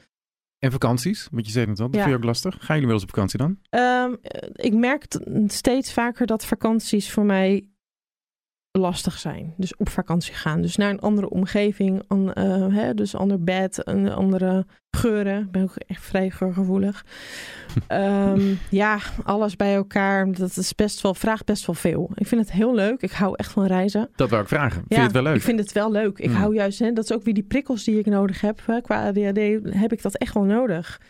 En 0.67 0.73
vakanties, 0.73 1.29
want 1.31 1.47
je 1.47 1.53
zei 1.53 1.67
het 1.71 1.81
al, 1.81 1.87
dat 1.87 1.95
Ja. 1.95 2.01
vind 2.01 2.13
je 2.13 2.19
ook 2.21 2.25
lastig. 2.27 2.55
Gaan 2.55 2.67
jullie 2.67 2.85
wel 2.85 2.95
eens 2.95 3.03
op 3.03 3.09
vakantie 3.11 3.39
dan? 3.39 3.59
Ehm, 3.71 4.15
eh, 4.23 4.49
ik 4.53 4.75
merk 4.75 5.07
steeds 5.47 5.93
vaker 5.93 6.27
dat 6.27 6.45
vakanties 6.47 7.11
voor 7.11 7.25
mij 7.25 7.69
lastig 8.79 9.19
zijn. 9.19 9.55
Dus 9.57 9.77
op 9.77 9.89
vakantie 9.89 10.35
gaan. 10.35 10.63
Dus 10.63 10.77
naar 10.77 10.91
een 10.91 11.01
andere 11.01 11.29
omgeving. 11.31 12.03
An, 12.09 12.33
eh, 12.33 12.67
hè, 12.75 12.95
dus 12.95 13.15
ander 13.15 13.43
bed, 13.45 13.81
een 13.87 14.13
andere 14.13 14.67
geuren. 14.91 15.41
Ik 15.43 15.51
ben 15.51 15.63
ook 15.63 15.77
echt 15.77 16.03
vrij 16.03 16.31
geurgevoelig. 16.31 17.05
Ehm, 17.87 18.55
ja, 18.71 18.99
alles 19.25 19.57
bij 19.57 19.75
elkaar. 19.75 20.33
Dat 20.33 20.57
is 20.57 20.75
best 20.75 21.01
wel, 21.01 21.15
vraagt 21.15 21.45
best 21.45 21.67
wel 21.67 21.75
veel. 21.75 22.11
Ik 22.15 22.27
vind 22.27 22.41
het 22.41 22.53
heel 22.53 22.75
leuk. 22.75 23.03
Ik 23.03 23.11
hou 23.13 23.35
echt 23.37 23.53
van 23.53 23.67
reizen. 23.67 24.09
Dat 24.15 24.31
wou 24.31 24.43
ik 24.43 24.49
vragen. 24.49 24.73
Vind 24.73 24.87
Ja, 24.89 24.97
je 24.97 25.03
het 25.03 25.13
wel 25.13 25.23
leuk? 25.23 25.35
Ik 25.35 25.43
vind 25.43 25.59
het 25.61 25.73
wel 25.73 25.91
leuk. 25.93 26.19
Ik 26.19 26.31
Hmm. 26.31 26.35
hou 26.39 26.55
juist, 26.55 26.79
hè, 26.79 26.93
dat 26.93 27.05
is 27.05 27.13
ook 27.13 27.23
weer 27.23 27.35
die 27.35 27.43
prikkels 27.43 27.85
die 27.85 27.99
ik 27.99 28.07
nodig 28.07 28.41
heb. 28.41 28.61
Hè. 28.67 28.81
Qua 28.81 29.07
ADHD 29.07 29.39
heb 29.75 29.93
ik 29.93 30.03
dat 30.03 30.15
echt 30.17 30.35
wel 30.35 30.45
nodig. 30.45 31.01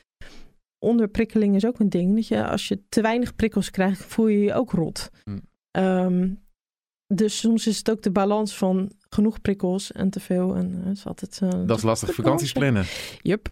Onderprikkeling 0.78 1.54
is 1.54 1.66
ook 1.66 1.78
een 1.78 1.88
ding. 1.88 2.14
Dat 2.14 2.28
je, 2.28 2.46
als 2.46 2.68
je 2.68 2.82
te 2.88 3.00
weinig 3.00 3.36
prikkels 3.36 3.70
krijgt, 3.70 4.04
voel 4.04 4.26
je 4.28 4.40
je 4.40 4.54
ook 4.54 4.70
rot. 4.70 5.10
Ehm, 5.70 6.28
dus 7.14 7.38
soms 7.38 7.66
is 7.66 7.78
het 7.78 7.90
ook 7.90 8.02
de 8.02 8.10
balans 8.10 8.56
van 8.56 8.92
genoeg 9.08 9.40
prikkels 9.40 9.92
en 9.92 10.10
te 10.10 10.20
veel. 10.20 10.54
En 10.54 10.82
uh, 10.84 10.90
is 10.90 11.06
altijd. 11.06 11.38
eh, 11.42 11.48
Dat 11.66 11.76
is 11.76 11.82
lastig, 11.82 12.08
de 12.08 12.14
vakanties 12.14 12.52
plannen. 12.52 12.84
Yup. 13.22 13.48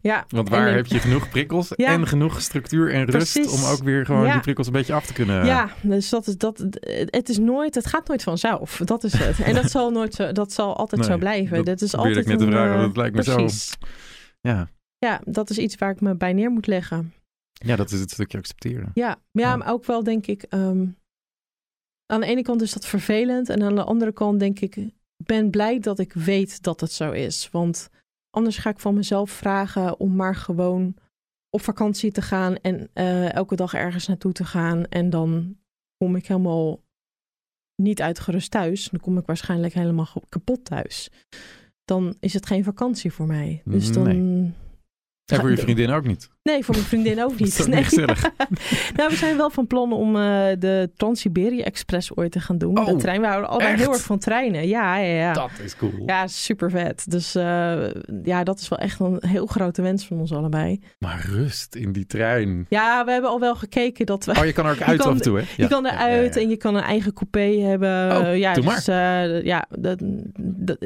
Ja. 0.00 0.24
Want 0.28 0.48
waar 0.48 0.68
ik- 0.68 0.74
heb 0.76 0.86
je 0.86 0.98
genoeg 0.98 1.28
prikkels 1.28 1.72
Ja. 1.76 1.86
en 1.92 2.06
genoeg 2.06 2.40
structuur 2.40 2.92
en 2.92 3.04
rust 3.04 3.32
Precies. 3.32 3.52
om 3.62 3.64
ook 3.70 3.82
weer 3.82 4.06
gewoon 4.06 4.26
Ja. 4.26 4.32
die 4.32 4.40
prikkels 4.40 4.66
een 4.66 4.72
beetje 4.72 4.92
af 4.92 5.06
te 5.06 5.12
kunnen... 5.12 5.44
Ja, 5.46 5.70
dus 5.82 6.08
dat 6.08 6.26
is 6.26 6.36
dat. 6.36 6.58
Het 7.06 7.28
is 7.28 7.38
nooit. 7.38 7.74
Het 7.74 7.86
gaat 7.86 8.08
nooit 8.08 8.22
vanzelf. 8.22 8.80
Dat 8.84 9.04
is 9.04 9.12
het. 9.12 9.40
En 9.40 9.54
dat 9.54 9.70
zal 9.76 9.90
nooit. 9.90 10.14
Zo, 10.14 10.32
dat 10.32 10.52
zal 10.52 10.76
altijd 10.76 11.00
Nee, 11.00 11.10
zo 11.10 11.18
blijven. 11.18 11.56
dat 11.56 11.66
Dat 11.66 11.82
is 11.82 11.94
altijd. 11.94 12.16
ik 12.16 12.26
net 12.26 12.38
te 12.38 12.44
een, 12.44 12.50
vragen, 12.52 12.74
eh, 12.74 12.80
dat 12.80 12.96
lijkt 12.96 13.16
me 13.16 13.22
zo-. 13.22 13.48
Ja. 14.40 14.68
Ja, 14.98 15.20
dat 15.24 15.50
is 15.50 15.58
iets 15.58 15.76
waar 15.76 15.90
ik 15.90 16.00
me 16.00 16.14
bij 16.16 16.32
neer 16.32 16.50
moet 16.50 16.66
leggen. 16.66 17.12
Ja, 17.52 17.76
dat 17.76 17.90
is 17.90 18.00
het 18.00 18.10
stukje 18.10 18.38
accepteren. 18.38 18.90
Ja, 18.94 19.06
ja, 19.32 19.48
Ja. 19.48 19.56
maar 19.56 19.72
ook 19.72 19.84
wel 19.84 20.02
denk 20.04 20.26
ik. 20.26 20.42
ehm, 20.42 20.86
aan 22.10 22.20
de 22.20 22.26
ene 22.26 22.42
kant 22.42 22.62
is 22.62 22.72
dat 22.72 22.86
vervelend. 22.86 23.48
En 23.48 23.62
aan 23.62 23.74
de 23.74 23.84
andere 23.84 24.12
kant 24.12 24.40
denk 24.40 24.60
ik. 24.60 24.88
Ben 25.16 25.50
blij 25.50 25.78
dat 25.78 25.98
ik 25.98 26.12
weet 26.12 26.62
dat 26.62 26.80
het 26.80 26.92
zo 26.92 27.10
is. 27.10 27.48
Want 27.50 27.90
anders 28.30 28.58
ga 28.58 28.70
ik 28.70 28.78
van 28.78 28.94
mezelf 28.94 29.30
vragen 29.30 30.00
om 30.00 30.16
maar 30.16 30.34
gewoon 30.34 30.94
op 31.50 31.60
vakantie 31.60 32.12
te 32.12 32.22
gaan. 32.22 32.56
En 32.56 32.88
eh, 32.92 33.32
elke 33.32 33.56
dag 33.56 33.74
ergens 33.74 34.06
naartoe 34.06 34.32
te 34.32 34.44
gaan. 34.44 34.84
En 34.84 35.10
dan 35.10 35.56
kom 35.96 36.16
ik 36.16 36.26
helemaal 36.26 36.82
niet 37.82 38.02
uitgerust 38.02 38.50
thuis. 38.50 38.88
Dan 38.88 39.00
kom 39.00 39.18
ik 39.18 39.26
waarschijnlijk 39.26 39.74
helemaal 39.74 40.08
kapot 40.28 40.64
thuis. 40.64 41.10
Dan 41.84 42.16
is 42.20 42.34
het 42.34 42.46
geen 42.46 42.64
vakantie 42.64 43.12
voor 43.12 43.26
mij. 43.26 43.62
Dus 43.64 43.92
dan. 43.92 44.02
Nee. 44.02 44.52
En 45.32 45.40
voor 45.40 45.50
je 45.50 45.56
vriendin 45.56 45.90
ook 45.90 46.06
niet. 46.06 46.30
Nee, 46.42 46.64
voor 46.64 46.74
mijn 46.74 46.86
vriendin 46.86 47.22
ook 47.22 47.38
niet. 47.38 47.66
Nee. 47.68 47.84
nou, 48.96 49.08
we 49.10 49.14
zijn 49.16 49.36
wel 49.36 49.50
van 49.50 49.66
plan 49.66 49.92
om 49.92 50.16
eh, 50.16 50.46
de 50.58 50.90
Trans-Siberië 50.96 51.60
Express 51.62 52.16
ooit 52.16 52.32
te 52.32 52.40
gaan 52.40 52.58
doen. 52.58 52.78
Oh, 52.78 52.86
de 52.86 52.96
trein. 52.96 53.20
We 53.20 53.26
houden 53.26 53.58
echt? 53.58 53.80
heel 53.80 53.92
erg 53.92 54.02
van 54.02 54.18
treinen. 54.18 54.68
Ja, 54.68 54.96
ja, 54.96 55.14
ja. 55.14 55.32
Dat 55.32 55.50
is 55.64 55.76
cool. 55.76 55.92
Ja, 56.06 56.26
super 56.26 56.70
vet. 56.70 57.10
Dus 57.10 57.34
eh, 57.34 57.88
ja, 58.22 58.44
dat 58.44 58.58
is 58.60 58.68
wel 58.68 58.78
echt 58.78 59.00
een 59.00 59.22
heel 59.26 59.46
grote 59.46 59.82
wens 59.82 60.06
van 60.06 60.18
ons 60.20 60.32
allebei. 60.32 60.80
Maar 60.98 61.26
rust 61.28 61.74
in 61.74 61.92
die 61.92 62.06
trein. 62.06 62.66
Ja, 62.68 63.04
we 63.04 63.12
hebben 63.12 63.30
al 63.30 63.40
wel 63.40 63.54
gekeken 63.54 64.06
dat 64.06 64.24
we... 64.24 64.38
Oh, 64.38 64.44
je 64.44 64.52
kan 64.52 64.66
er 64.66 64.72
ook 64.72 64.80
uit 64.88 64.98
kan- 64.98 65.08
af 65.10 65.14
en 65.16 65.22
toe, 65.22 65.38
hè? 65.38 65.44
Je 65.56 65.68
kan 65.68 65.86
eruit 65.86 66.36
en 66.36 66.48
je 66.48 66.56
kan 66.56 66.74
een 66.74 66.82
eigen 66.82 67.12
coupé 67.12 67.60
hebben. 67.60 68.16
Oh, 68.20 68.36
ja, 68.36 68.54
doe 68.54 68.64
dus, 68.64 68.88
eh, 68.88 69.42
ja, 69.42 69.66
dat, 69.78 69.98
dat, 70.38 70.78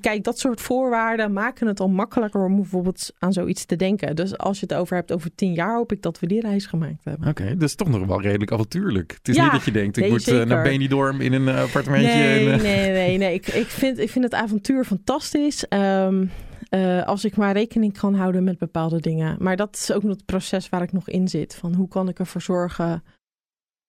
kijk, 0.00 0.24
dat 0.24 0.38
soort 0.38 0.60
voorwaarden 0.60 1.32
maken 1.32 1.66
het 1.66 1.80
al 1.80 1.88
makkelijker 1.88 2.44
om 2.44 2.56
bijvoorbeeld 2.56 3.12
aan 3.18 3.32
zoiets 3.32 3.64
te 3.64 3.76
denken. 3.76 4.16
Dus 4.16 4.38
als 4.38 4.60
je 4.60 4.66
het 4.68 4.74
over 4.76 4.95
hebt 4.96 5.12
over 5.12 5.34
tien 5.34 5.52
jaar, 5.52 5.76
hoop 5.76 5.92
ik 5.92 6.02
dat 6.02 6.18
we 6.18 6.26
die 6.26 6.40
reis 6.40 6.66
gemaakt 6.66 7.04
hebben. 7.04 7.28
Oké, 7.28 7.44
dat 7.56 7.68
is 7.68 7.74
toch 7.74 7.88
nog 7.88 8.06
wel 8.06 8.20
redelijk 8.20 8.52
avontuurlijk. 8.52 9.12
Het 9.12 9.28
is 9.28 9.36
Ja, 9.36 9.42
niet 9.42 9.52
dat 9.52 9.64
je 9.64 9.70
denkt, 9.70 9.96
ik 9.96 10.02
nee, 10.02 10.12
moet 10.12 10.20
eh, 10.20 10.26
zeker. 10.26 10.46
naar 10.46 10.62
Benidorm 10.62 11.20
in 11.20 11.32
een 11.32 11.48
eh, 11.48 11.62
appartementje. 11.62 12.08
Nee, 12.08 12.48
en, 12.48 12.52
eh, 12.52 12.62
nee, 12.62 12.90
nee, 12.90 13.18
nee. 13.28 13.34
Ik, 13.34 13.46
ik, 13.46 13.66
vind, 13.66 13.98
ik 13.98 14.10
vind 14.10 14.24
het 14.24 14.34
avontuur 14.34 14.84
fantastisch. 14.84 15.68
Ehm, 15.68 16.26
eh, 16.68 17.06
als 17.06 17.24
ik 17.24 17.36
maar 17.36 17.52
rekening 17.52 17.98
kan 17.98 18.14
houden 18.14 18.44
met 18.44 18.58
bepaalde 18.58 19.00
dingen. 19.00 19.36
Maar 19.40 19.56
dat 19.56 19.74
is 19.74 19.92
ook 19.92 20.02
nog 20.02 20.12
het 20.12 20.24
proces 20.26 20.68
waar 20.68 20.82
ik 20.82 20.92
nog 20.92 21.08
in 21.08 21.28
zit. 21.28 21.54
Van 21.54 21.74
hoe 21.74 21.88
kan 21.88 22.08
ik 22.08 22.18
ervoor 22.18 22.42
zorgen. 22.42 23.02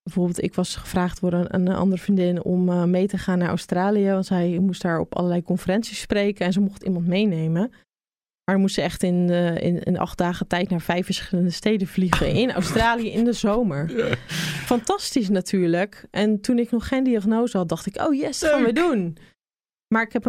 Bijvoorbeeld, 0.04 0.44
ik 0.44 0.56
was 0.56 0.76
gevraagd 0.76 1.22
door 1.22 1.34
een, 1.34 1.56
een 1.56 1.68
andere 1.68 2.02
vriendin 2.02 2.44
om 2.44 2.90
mee 2.90 3.08
te 3.08 3.18
gaan 3.18 3.38
naar 3.38 3.50
Australië. 3.50 4.10
Want 4.10 4.26
zij 4.26 4.60
moest 4.60 4.82
daar 4.82 5.00
op 5.00 5.16
allerlei 5.16 5.42
conferenties 5.42 6.00
spreken 6.00 6.46
en 6.46 6.54
ze 6.54 6.60
mocht 6.60 6.84
iemand 6.84 7.08
meenemen. 7.08 7.72
Maar 8.48 8.56
dan 8.56 8.66
moest 8.66 8.76
ze 8.76 8.82
echt 8.82 9.04
in, 9.04 9.30
eh, 9.30 9.56
in, 9.56 9.84
in 9.84 9.98
acht 9.98 10.18
dagen 10.18 10.48
tijd 10.48 10.70
naar 10.70 10.82
vijf 10.82 11.06
verschillende 11.06 11.50
steden 11.50 11.88
vliegen 11.88 12.34
in 12.34 12.52
Australië 12.62 13.12
in 13.12 13.24
de 13.24 13.34
zomer. 13.34 13.98
Ja. 13.98 14.16
Fantastisch 14.66 15.30
natuurlijk. 15.30 16.08
En 16.12 16.42
toen 16.42 16.60
ik 16.60 16.72
nog 16.72 16.88
geen 16.88 17.04
diagnose 17.04 17.58
had, 17.58 17.70
dacht 17.70 17.86
ik, 17.86 18.02
oh 18.02 18.14
yes, 18.14 18.40
dat 18.40 18.50
gaan 18.50 18.64
we 18.64 18.74
doen. 18.74 19.18
Maar 19.88 20.04
ik 20.04 20.14
heb 20.14 20.26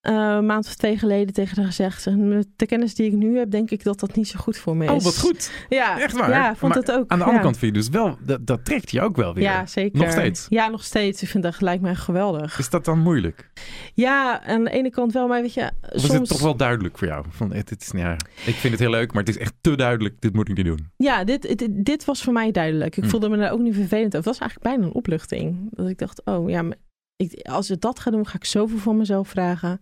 een 0.00 0.14
eh, 0.14 0.40
maand 0.40 0.66
of 0.66 0.74
twee 0.74 0.98
geleden 0.98 1.34
tegen 1.34 1.56
haar 1.56 1.66
gezegd, 1.66 2.02
zeg, 2.02 2.16
met 2.16 2.46
de 2.56 2.66
kennis 2.66 2.94
die 2.94 3.06
ik 3.06 3.12
nu 3.12 3.38
heb, 3.38 3.50
denk 3.50 3.70
ik 3.70 3.82
dat 3.84 4.00
dat 4.00 4.14
niet 4.14 4.28
zo 4.28 4.38
goed 4.38 4.56
voor 4.56 4.76
me 4.76 4.84
is. 4.84 4.90
Oh, 4.90 5.00
wat 5.00 5.18
goed. 5.18 5.50
Ja, 5.68 6.00
Echt 6.00 6.16
waar? 6.16 6.30
Ja, 6.30 6.56
vond 6.56 6.74
Maar 6.74 6.82
het 6.82 6.92
ook. 6.92 7.10
Aan 7.10 7.18
de 7.18 7.24
ja. 7.24 7.24
andere 7.24 7.42
kant 7.42 7.58
vind 7.58 7.74
je 7.74 7.80
dus 7.80 7.88
wel, 7.88 8.16
dat, 8.20 8.46
dat 8.46 8.64
trekt 8.64 8.90
je 8.90 9.00
ook 9.00 9.16
wel 9.16 9.34
weer. 9.34 9.42
Ja, 9.42 9.66
zeker. 9.66 10.00
Nog 10.00 10.10
steeds? 10.10 10.46
Ja, 10.48 10.68
nog 10.68 10.84
steeds. 10.84 11.22
Ik 11.22 11.28
vind 11.28 11.42
dat 11.42 11.54
gelijk 11.54 11.80
mij 11.80 11.94
geweldig. 11.94 12.58
Is 12.58 12.70
dat 12.70 12.84
dan 12.84 12.98
moeilijk? 12.98 13.50
Ja, 13.94 14.42
aan 14.42 14.64
de 14.64 14.70
ene 14.70 14.90
kant 14.90 15.12
wel, 15.12 15.28
maar 15.28 15.40
weet 15.40 15.54
je, 15.54 15.70
Of 15.82 15.90
is 15.92 16.02
soms... 16.02 16.12
het 16.18 16.28
toch 16.28 16.40
wel 16.40 16.56
duidelijk 16.56 16.98
voor 16.98 17.06
jou? 17.06 17.24
Van, 17.30 17.52
het, 17.52 17.70
het 17.70 17.82
is, 17.82 17.90
ja, 17.94 18.12
ik 18.46 18.54
vind 18.54 18.72
het 18.72 18.78
heel 18.82 18.90
leuk, 18.90 19.12
maar 19.12 19.22
het 19.22 19.34
is 19.34 19.40
echt 19.40 19.54
te 19.60 19.76
duidelijk. 19.76 20.20
Dit 20.20 20.34
moet 20.34 20.48
ik 20.48 20.56
niet 20.56 20.66
doen. 20.66 20.90
Ja, 20.96 21.24
dit, 21.24 21.58
dit, 21.58 21.68
dit 21.84 22.04
was 22.04 22.22
voor 22.22 22.32
mij 22.32 22.50
duidelijk. 22.50 22.96
Ik 22.96 23.02
Hm. 23.04 23.08
voelde 23.08 23.28
me 23.28 23.36
daar 23.36 23.52
ook 23.52 23.60
niet 23.60 23.74
vervelend 23.74 24.16
over. 24.16 24.22
Dat 24.22 24.24
was 24.24 24.38
eigenlijk 24.38 24.70
bijna 24.70 24.84
een 24.86 24.94
opluchting. 24.94 25.68
Dat 25.70 25.88
ik 25.88 25.98
dacht, 25.98 26.24
oh 26.24 26.50
ja, 26.50 26.62
maar 26.62 26.76
ik, 27.16 27.46
als 27.48 27.70
ik 27.70 27.80
dat 27.80 28.00
ga 28.00 28.10
doen, 28.10 28.26
ga 28.26 28.34
ik 28.36 28.44
zoveel 28.44 28.78
van 28.78 28.96
mezelf 28.96 29.28
vragen. 29.28 29.80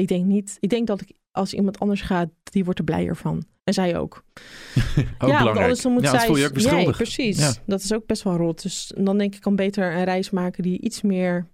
Ik 0.00 0.08
denk 0.08 0.24
niet, 0.24 0.56
ik 0.60 0.68
denk 0.68 0.86
dat 0.86 1.00
ik, 1.00 1.12
als 1.30 1.54
iemand 1.54 1.78
anders 1.78 2.00
gaat, 2.00 2.28
die 2.42 2.64
wordt 2.64 2.78
er 2.78 2.84
blijer 2.84 3.16
van. 3.16 3.44
En 3.64 3.74
zij 3.74 3.98
ook. 3.98 4.14
Ook 4.74 4.94
ja, 4.96 5.16
belangrijk. 5.18 5.58
anders 5.58 5.80
dan 5.80 5.92
moet 5.92 6.02
ja, 6.02 6.10
zij... 6.10 6.26
voel 6.26 6.36
je 6.36 6.46
ook 6.46 6.52
beschuldigd. 6.52 6.96
precies. 6.96 7.38
Ja. 7.38 7.52
Dat 7.66 7.82
is 7.82 7.92
ook 7.92 8.06
best 8.06 8.22
wel 8.22 8.36
rot. 8.36 8.62
Dus 8.62 8.92
dan 8.96 9.18
denk 9.18 9.34
ik, 9.34 9.40
kan 9.40 9.56
beter 9.56 9.92
een 9.92 10.04
reis 10.04 10.30
maken 10.30 10.62
die 10.62 10.80
iets 10.80 11.02
meer... 11.02 11.46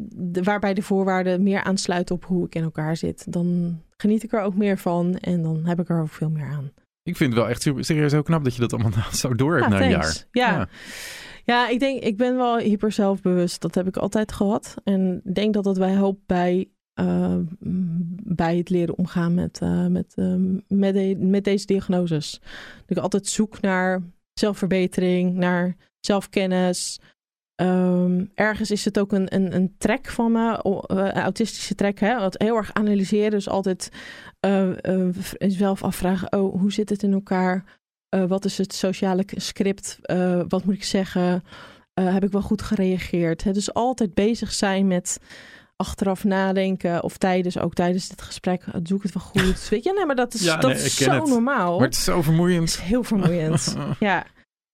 de, 0.00 0.42
waarbij 0.42 0.74
de 0.74 0.82
voorwaarden 0.82 1.42
meer 1.42 1.62
aansluiten 1.62 2.14
op 2.14 2.24
hoe 2.24 2.46
ik 2.46 2.54
in 2.54 2.62
elkaar 2.62 2.96
zit. 2.96 3.32
Dan 3.32 3.80
geniet 3.96 4.22
ik 4.22 4.32
er 4.32 4.40
ook 4.40 4.54
meer 4.54 4.78
van 4.78 5.16
en 5.16 5.42
dan 5.42 5.64
heb 5.66 5.80
ik 5.80 5.88
er 5.88 6.00
ook 6.00 6.12
veel 6.12 6.30
meer 6.30 6.46
aan. 6.46 6.72
Ik 7.02 7.16
vind 7.16 7.32
het 7.32 7.40
wel 7.40 7.48
echt 7.50 7.62
super- 7.62 7.84
serieus 7.84 8.12
heel 8.12 8.22
knap 8.22 8.44
dat 8.44 8.54
je 8.54 8.60
dat 8.60 8.72
allemaal 8.72 8.92
zo 9.22 9.34
door 9.34 9.52
hebt 9.58 9.72
Ja, 9.72 9.78
na 9.78 9.84
een 9.84 9.90
jaar. 9.90 10.26
Ja. 10.30 10.50
Ja. 10.58 10.68
Ik 11.68 11.78
denk, 11.80 12.02
ik 12.02 12.16
ben 12.16 12.36
wel 12.36 12.58
hyper 12.58 12.92
zelfbewust. 12.92 13.60
Dat 13.60 13.74
heb 13.74 13.86
ik 13.86 13.96
altijd 13.96 14.32
gehad. 14.32 14.74
En 14.84 15.20
ik 15.24 15.34
denk 15.34 15.54
dat 15.54 15.64
dat 15.64 15.78
mij 15.78 15.90
helpt 15.92 16.26
bij, 16.26 16.68
eh, 16.94 17.34
m, 17.58 18.04
bij 18.22 18.56
het 18.56 18.68
leren 18.70 18.98
omgaan 18.98 19.34
met, 19.34 19.58
eh, 19.60 19.86
met, 19.86 20.14
eh, 20.16 20.34
met, 20.68 20.94
de- 20.94 21.16
met 21.18 21.44
deze 21.44 21.66
diagnoses. 21.66 22.40
Dat 22.86 22.96
ik 22.96 23.02
altijd 23.02 23.26
zoek 23.26 23.60
naar 23.60 24.02
zelfverbetering, 24.32 25.34
naar 25.34 25.76
zelfkennis. 26.00 27.00
Ehm, 27.54 28.24
ergens 28.34 28.70
is 28.70 28.84
het 28.84 28.98
ook 28.98 29.12
een, 29.12 29.34
een, 29.34 29.54
een 29.54 29.74
trek 29.78 30.06
van 30.06 30.32
me, 30.32 30.62
eh, 30.86 31.10
autistische 31.12 31.74
trek. 31.74 32.00
Hè? 32.00 32.18
Wat 32.18 32.38
heel 32.42 32.56
erg 32.56 32.74
analyseren, 32.74 33.30
dus 33.30 33.48
altijd 33.48 33.90
eh, 34.40 35.08
zelf 35.38 35.82
afvragen: 35.82 36.32
oh, 36.32 36.60
hoe 36.60 36.72
zit 36.72 36.88
het 36.88 37.02
in 37.02 37.12
elkaar? 37.12 37.78
Eh, 38.08 38.24
wat 38.24 38.44
is 38.44 38.58
het 38.58 38.74
sociale 38.74 39.24
script? 39.26 39.98
Eh, 40.02 40.40
wat 40.48 40.64
moet 40.64 40.74
ik 40.74 40.84
zeggen? 40.84 41.44
Eh, 41.94 42.12
heb 42.12 42.24
ik 42.24 42.32
wel 42.32 42.42
goed 42.42 42.62
gereageerd? 42.62 43.44
Hè? 43.44 43.52
Dus 43.52 43.74
altijd 43.74 44.14
bezig 44.14 44.52
zijn 44.52 44.86
met 44.86 45.18
achteraf 45.76 46.24
nadenken. 46.24 47.02
Of 47.02 47.16
tijdens, 47.18 47.58
ook 47.58 47.74
tijdens 47.74 48.08
dit 48.08 48.22
gesprek, 48.22 48.64
doe 48.82 48.96
ik 48.96 49.02
het 49.02 49.12
wel 49.14 49.22
goed? 49.22 49.68
Weet 49.70 49.84
je, 49.84 49.92
nee, 49.92 50.06
maar 50.06 50.16
dat 50.16 50.34
is, 50.34 50.44
Ja, 50.44 50.56
dat 50.56 50.70
nee, 50.72 50.82
is 50.82 51.00
ik 51.00 51.06
ken 51.06 51.14
zo 51.14 51.20
het. 51.20 51.28
normaal. 51.30 51.76
Maar 51.78 51.86
het 51.86 51.96
is 51.96 52.04
zo 52.04 52.22
vermoeiend. 52.22 52.70
Het 52.72 52.80
is 52.82 52.88
heel 52.88 53.02
vermoeiend. 53.02 53.76
ja. 54.00 54.26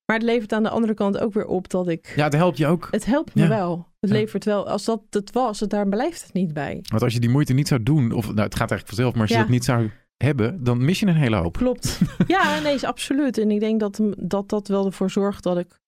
Maar 0.07 0.17
het 0.21 0.23
levert 0.31 0.53
aan 0.53 0.63
de 0.63 0.69
andere 0.69 0.95
kant 0.95 1.19
ook 1.19 1.33
weer 1.33 1.47
op 1.47 1.69
dat 1.71 1.89
ik... 1.89 2.13
Ja, 2.17 2.25
het 2.25 2.33
helpt 2.33 2.59
je 2.59 2.67
ook. 2.67 2.89
Het 2.91 3.05
helpt 3.05 3.35
me 3.35 3.43
Ja. 3.43 3.49
wel. 3.49 3.89
Het 4.01 4.11
Ja. 4.11 4.17
levert 4.17 4.45
wel. 4.45 4.69
Als 4.69 4.85
dat 4.85 5.03
het 5.11 5.33
was, 5.33 5.59
daar 5.59 5.89
blijft 5.89 6.23
het 6.23 6.33
niet 6.33 6.53
bij. 6.53 6.79
Want 6.89 7.03
als 7.03 7.13
je 7.13 7.21
die 7.21 7.31
moeite 7.31 7.53
niet 7.53 7.69
zou 7.69 7.83
doen, 7.83 8.13
of 8.13 8.25
nou, 8.25 8.41
het 8.41 8.55
gaat 8.55 8.71
eigenlijk 8.71 8.89
vanzelf, 8.89 9.13
maar 9.13 9.23
als 9.23 9.31
je 9.31 9.37
dat 9.37 9.49
niet 9.49 9.65
zou 9.65 9.91
hebben, 10.23 10.65
dan 10.65 10.85
mis 10.85 11.01
je 11.01 11.07
een 11.07 11.15
hele 11.15 11.37
hoop. 11.37 11.57
Klopt. 11.57 12.01
Ja, 12.27 12.61
nee, 12.61 12.75
is 12.75 12.85
absoluut. 12.85 13.39
En 13.39 13.51
ik 13.51 13.61
denk 13.61 13.81
dat 13.81 14.01
dat, 14.19 14.49
dat 14.49 14.69
wel 14.69 14.87
ervoor 14.87 15.11
zorgt 15.11 15.43
dat 15.43 15.59
ik... 15.59 15.81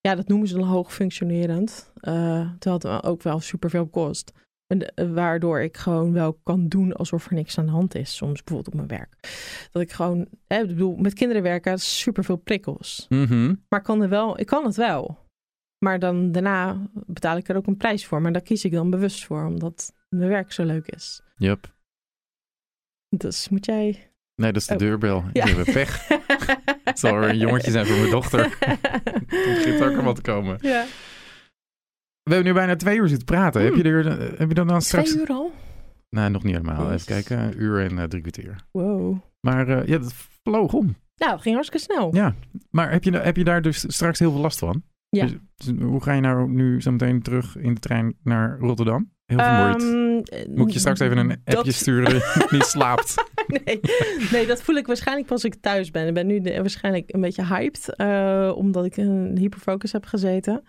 Ja, 0.00 0.14
dat 0.14 0.28
noemen 0.28 0.48
ze 0.48 0.54
dan 0.54 0.66
hoog 0.68 0.94
functionerend. 0.94 1.92
eh 2.00 2.50
terwijl 2.58 2.94
het 2.94 3.04
ook 3.04 3.22
wel 3.22 3.40
superveel 3.40 3.86
kost. 3.86 4.32
En, 4.66 4.94
eh, 4.94 5.12
waardoor 5.12 5.60
ik 5.60 5.76
gewoon 5.76 6.12
wel 6.12 6.40
kan 6.42 6.68
doen 6.68 6.92
alsof 6.92 7.26
er 7.26 7.34
niks 7.34 7.58
aan 7.58 7.66
de 7.66 7.72
hand 7.72 7.94
is. 7.94 8.16
Soms 8.16 8.42
bijvoorbeeld 8.42 8.66
op 8.66 8.74
mijn 8.74 8.98
werk. 8.98 9.14
Dat 9.70 9.82
ik 9.82 9.92
gewoon... 9.92 10.26
Hè, 10.46 10.60
ik 10.60 10.66
bedoel, 10.66 10.96
met 10.96 11.14
kinderen 11.14 11.42
werken, 11.42 11.78
superveel 11.78 12.36
prikkels. 12.36 13.06
Mhm. 13.08 13.54
Maar 13.68 13.78
ik 13.78 13.84
kan, 13.84 14.02
er 14.02 14.08
wel, 14.08 14.40
ik 14.40 14.46
kan 14.46 14.64
het 14.64 14.76
wel. 14.76 15.18
Maar 15.84 15.98
dan 15.98 16.32
daarna 16.32 16.90
betaal 16.92 17.36
ik 17.36 17.48
er 17.48 17.56
ook 17.56 17.66
een 17.66 17.76
prijs 17.76 18.06
voor. 18.06 18.22
Maar 18.22 18.32
daar 18.32 18.42
kies 18.42 18.64
ik 18.64 18.72
dan 18.72 18.90
bewust 18.90 19.24
voor, 19.24 19.44
omdat 19.44 19.92
mijn 20.08 20.28
werk 20.28 20.52
zo 20.52 20.64
leuk 20.64 20.86
is. 20.86 21.22
Yep. 21.36 21.78
Dus 23.16 23.48
moet 23.48 23.64
jij... 23.66 24.10
Nee, 24.34 24.52
dat 24.52 24.60
is 24.62 24.66
de 24.68 24.72
Oh. 24.74 24.78
deurbel. 24.80 25.24
Ja. 25.32 25.46
Je 25.46 25.54
hebt 25.54 25.72
pech. 25.72 26.08
Het 26.84 26.98
zal 26.98 27.22
een 27.22 27.38
jongetje 27.38 27.70
zijn 27.70 27.86
voor 27.86 27.96
mijn 27.98 28.10
dochter. 28.10 28.56
Het 28.60 29.26
begint 29.28 29.82
ook 29.82 29.96
al 29.96 30.02
wat 30.02 30.16
te 30.16 30.22
komen. 30.22 30.58
Ja. 30.60 30.84
We 32.22 32.34
hebben 32.34 32.52
nu 32.52 32.58
bijna 32.58 32.76
twee 32.76 32.96
uur 32.98 33.08
zitten 33.08 33.26
praten. 33.26 33.62
Heb, 33.62 33.74
je 33.74 33.82
er, 33.82 34.06
eh, 34.06 34.38
heb 34.38 34.48
je 34.48 34.54
dan 34.54 34.66
dan 34.66 34.82
straks... 34.82 35.10
Twee 35.10 35.22
uur 35.22 35.28
al? 35.28 35.52
Nee, 36.10 36.28
nog 36.28 36.42
niet 36.42 36.56
helemaal. 36.56 36.92
Even 36.92 37.06
kijken. 37.06 37.38
Een 37.38 37.62
uur 37.62 37.80
en 37.90 37.98
eh, 37.98 38.04
drie 38.04 38.20
kwartier. 38.22 38.56
Wow. 38.72 39.18
Maar 39.40 39.68
eh, 39.68 39.86
ja, 39.86 39.98
dat 39.98 40.14
vloog 40.42 40.72
om. 40.72 40.96
Nou, 41.16 41.38
ging 41.40 41.54
hartstikke 41.54 41.92
snel. 41.92 42.14
Ja. 42.14 42.34
Maar 42.70 42.90
heb 42.90 43.04
je, 43.04 43.18
heb 43.18 43.36
je 43.36 43.44
daar 43.44 43.62
dus 43.62 43.84
straks 43.88 44.18
heel 44.18 44.30
veel 44.32 44.40
last 44.40 44.58
van? 44.58 44.82
Ja. 45.08 45.26
Dus 45.56 45.72
hoe 45.80 46.02
ga 46.02 46.12
je 46.12 46.20
nou 46.20 46.50
nu 46.50 46.80
zo 46.82 46.90
meteen 46.90 47.22
terug 47.22 47.56
in 47.56 47.74
de 47.74 47.80
trein 47.80 48.14
naar 48.22 48.58
Rotterdam? 48.58 49.12
Heel 49.30 49.38
vermoeid. 49.38 49.82
Ehm, 50.30 50.50
Moet 50.54 50.66
ik 50.66 50.72
je 50.72 50.78
straks 50.78 51.00
even 51.00 51.16
een 51.18 51.30
appje 51.30 51.54
dat- 51.54 51.72
sturen 51.74 52.12
dat 52.38 52.50
niet 52.50 52.64
slaapt? 52.64 53.14
nee, 53.64 53.80
nee, 54.32 54.46
dat 54.46 54.62
voel 54.62 54.74
ik 54.76 54.86
waarschijnlijk 54.86 55.26
pas 55.26 55.42
als 55.44 55.52
ik 55.54 55.60
thuis 55.60 55.90
ben. 55.90 56.06
Ik 56.06 56.14
ben 56.14 56.26
nu 56.26 56.40
waarschijnlijk 56.42 57.04
een 57.14 57.20
beetje 57.20 57.44
hyped, 57.46 57.94
eh, 57.96 58.52
omdat 58.54 58.84
ik 58.84 58.96
een 58.96 59.36
hyperfocus 59.38 59.92
heb 59.92 60.04
gezeten. 60.04 60.62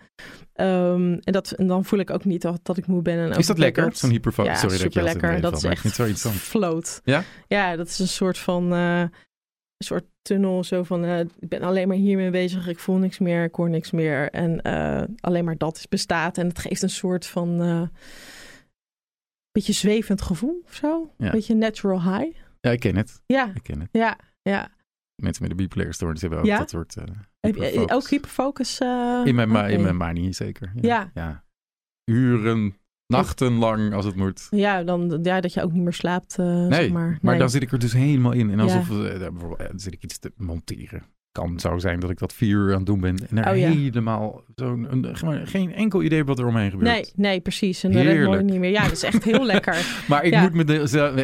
Ehm, 0.52 1.12
en, 1.20 1.32
dat, 1.32 1.50
en 1.50 1.66
dan 1.66 1.84
voel 1.84 1.98
ik 1.98 2.10
ook 2.10 2.24
niet 2.24 2.42
dat, 2.42 2.60
dat 2.62 2.76
ik 2.76 2.86
moe 2.86 3.02
ben. 3.02 3.18
En 3.18 3.38
Is 3.38 3.46
dat 3.46 3.58
lekker? 3.58 3.90
Zo'n 3.94 4.10
hyperfocus? 4.10 4.52
Ja, 4.52 4.58
Sorry 4.58 4.70
dat 4.76 4.80
super 4.82 5.00
altijd 5.02 5.22
lekker. 5.22 5.40
Dat 5.40 5.56
is 5.56 5.64
echt 5.64 6.18
zo 6.18 6.30
float. 6.30 7.00
Ja? 7.04 7.22
Ja, 7.48 7.76
dat 7.76 7.86
is 7.88 7.98
een 7.98 8.08
soort 8.08 8.38
van 8.38 8.72
eh, 8.72 9.00
een 9.00 9.86
soort 9.86 10.04
tunnel. 10.22 10.64
Zo 10.64 10.82
van, 10.82 11.04
eh, 11.04 11.20
ik 11.20 11.48
ben 11.48 11.62
alleen 11.62 11.88
maar 11.88 11.96
hiermee 11.96 12.30
bezig. 12.30 12.68
Ik 12.68 12.78
voel 12.78 12.96
niks 12.96 13.18
meer, 13.18 13.44
ik 13.44 13.54
hoor 13.54 13.70
niks 13.70 13.90
meer. 13.90 14.30
En 14.30 14.62
alleen 15.20 15.44
maar 15.44 15.56
dat 15.58 15.76
is 15.76 15.88
bestaat. 15.88 16.38
En 16.38 16.46
het 16.48 16.58
geeft 16.58 16.82
een 16.82 16.90
soort 16.90 17.26
van 17.26 17.60
beetje 19.52 19.72
zwevend 19.72 20.22
gevoel 20.22 20.62
of 20.64 20.74
zo. 20.74 21.14
Ja. 21.18 21.30
Beetje 21.30 21.54
natural 21.54 22.02
high. 22.02 22.36
Ja, 22.60 22.70
ik 22.70 22.80
ken 22.80 22.96
het. 22.96 23.22
Ja, 23.26 23.52
Ik 23.54 23.62
ken 23.62 23.80
het. 23.80 23.88
ja, 23.92 24.18
ja. 24.42 24.70
Mensen 25.22 25.42
met 25.42 25.50
een 25.50 25.56
bipolaire 25.56 25.94
stoornis 25.94 26.20
hebben 26.20 26.38
ook 26.38 26.44
Ja? 26.44 26.58
dat 26.58 26.70
soort 26.70 26.96
uh, 26.96 27.04
Heb 27.40 27.54
je 27.54 27.84
ook 27.90 28.08
hyperfocus? 28.08 28.78
eh, 28.78 29.20
In 29.24 29.34
mijn, 29.34 29.50
oké. 29.50 29.66
in 29.66 29.82
mijn 29.82 29.96
manie 29.96 30.32
zeker. 30.32 30.72
Ja. 30.80 31.10
ja. 31.14 31.44
Uren, 32.04 32.76
nachtenlang 33.06 33.94
als 33.94 34.04
het 34.04 34.16
moet. 34.16 34.46
Ja, 34.50 34.82
dan, 34.82 35.18
ja, 35.22 35.40
dat 35.40 35.52
je 35.54 35.62
ook 35.62 35.72
niet 35.72 35.82
meer 35.82 35.92
slaapt, 35.92 36.38
eh, 36.38 36.46
Nee, 36.46 36.70
zeg 36.82 36.90
maar, 36.90 37.08
maar. 37.08 37.18
Nee. 37.30 37.38
dan 37.38 37.50
zit 37.50 37.62
ik 37.62 37.72
er 37.72 37.78
dus 37.78 37.92
helemaal 37.92 38.32
in. 38.32 38.50
En 38.50 38.56
Ja. 38.56 38.62
alsof 38.62 38.88
daar 38.88 39.32
bijvoorbeeld, 39.32 39.68
dan 39.70 39.80
zit 39.80 39.92
ik 39.92 40.02
iets 40.02 40.18
te 40.18 40.32
monteren. 40.36 41.02
Kan 41.32 41.60
zo 41.60 41.78
zijn 41.78 42.00
dat 42.00 42.10
ik 42.10 42.18
dat 42.18 42.32
vier 42.32 42.56
uur 42.56 42.70
aan 42.70 42.76
het 42.76 42.86
doen 42.86 43.00
ben. 43.00 43.16
En 43.30 43.38
er 43.44 43.50
Oh, 43.52 43.58
ja. 43.58 43.68
helemaal 43.68 44.42
zo'n, 44.54 45.06
geen 45.44 45.74
enkel 45.74 46.02
idee 46.02 46.24
wat 46.24 46.38
er 46.38 46.46
omheen 46.46 46.70
gebeurt. 46.70 46.90
Nee, 46.90 47.04
nee, 47.16 47.40
precies. 47.40 47.84
En 47.84 47.92
dan 47.92 48.02
Heerlijk. 48.02 48.42
niet 48.42 48.58
meer. 48.58 48.70
Ja, 48.70 48.82
dat 48.82 48.92
is 48.92 49.02
echt 49.02 49.24
heel 49.24 49.44
lekker. 49.44 49.86
Maar 50.08 50.24
ik 50.24 50.32
Ja. 50.32 50.42
moet 50.42 50.52
me, 50.54 50.64
de, 50.64 50.72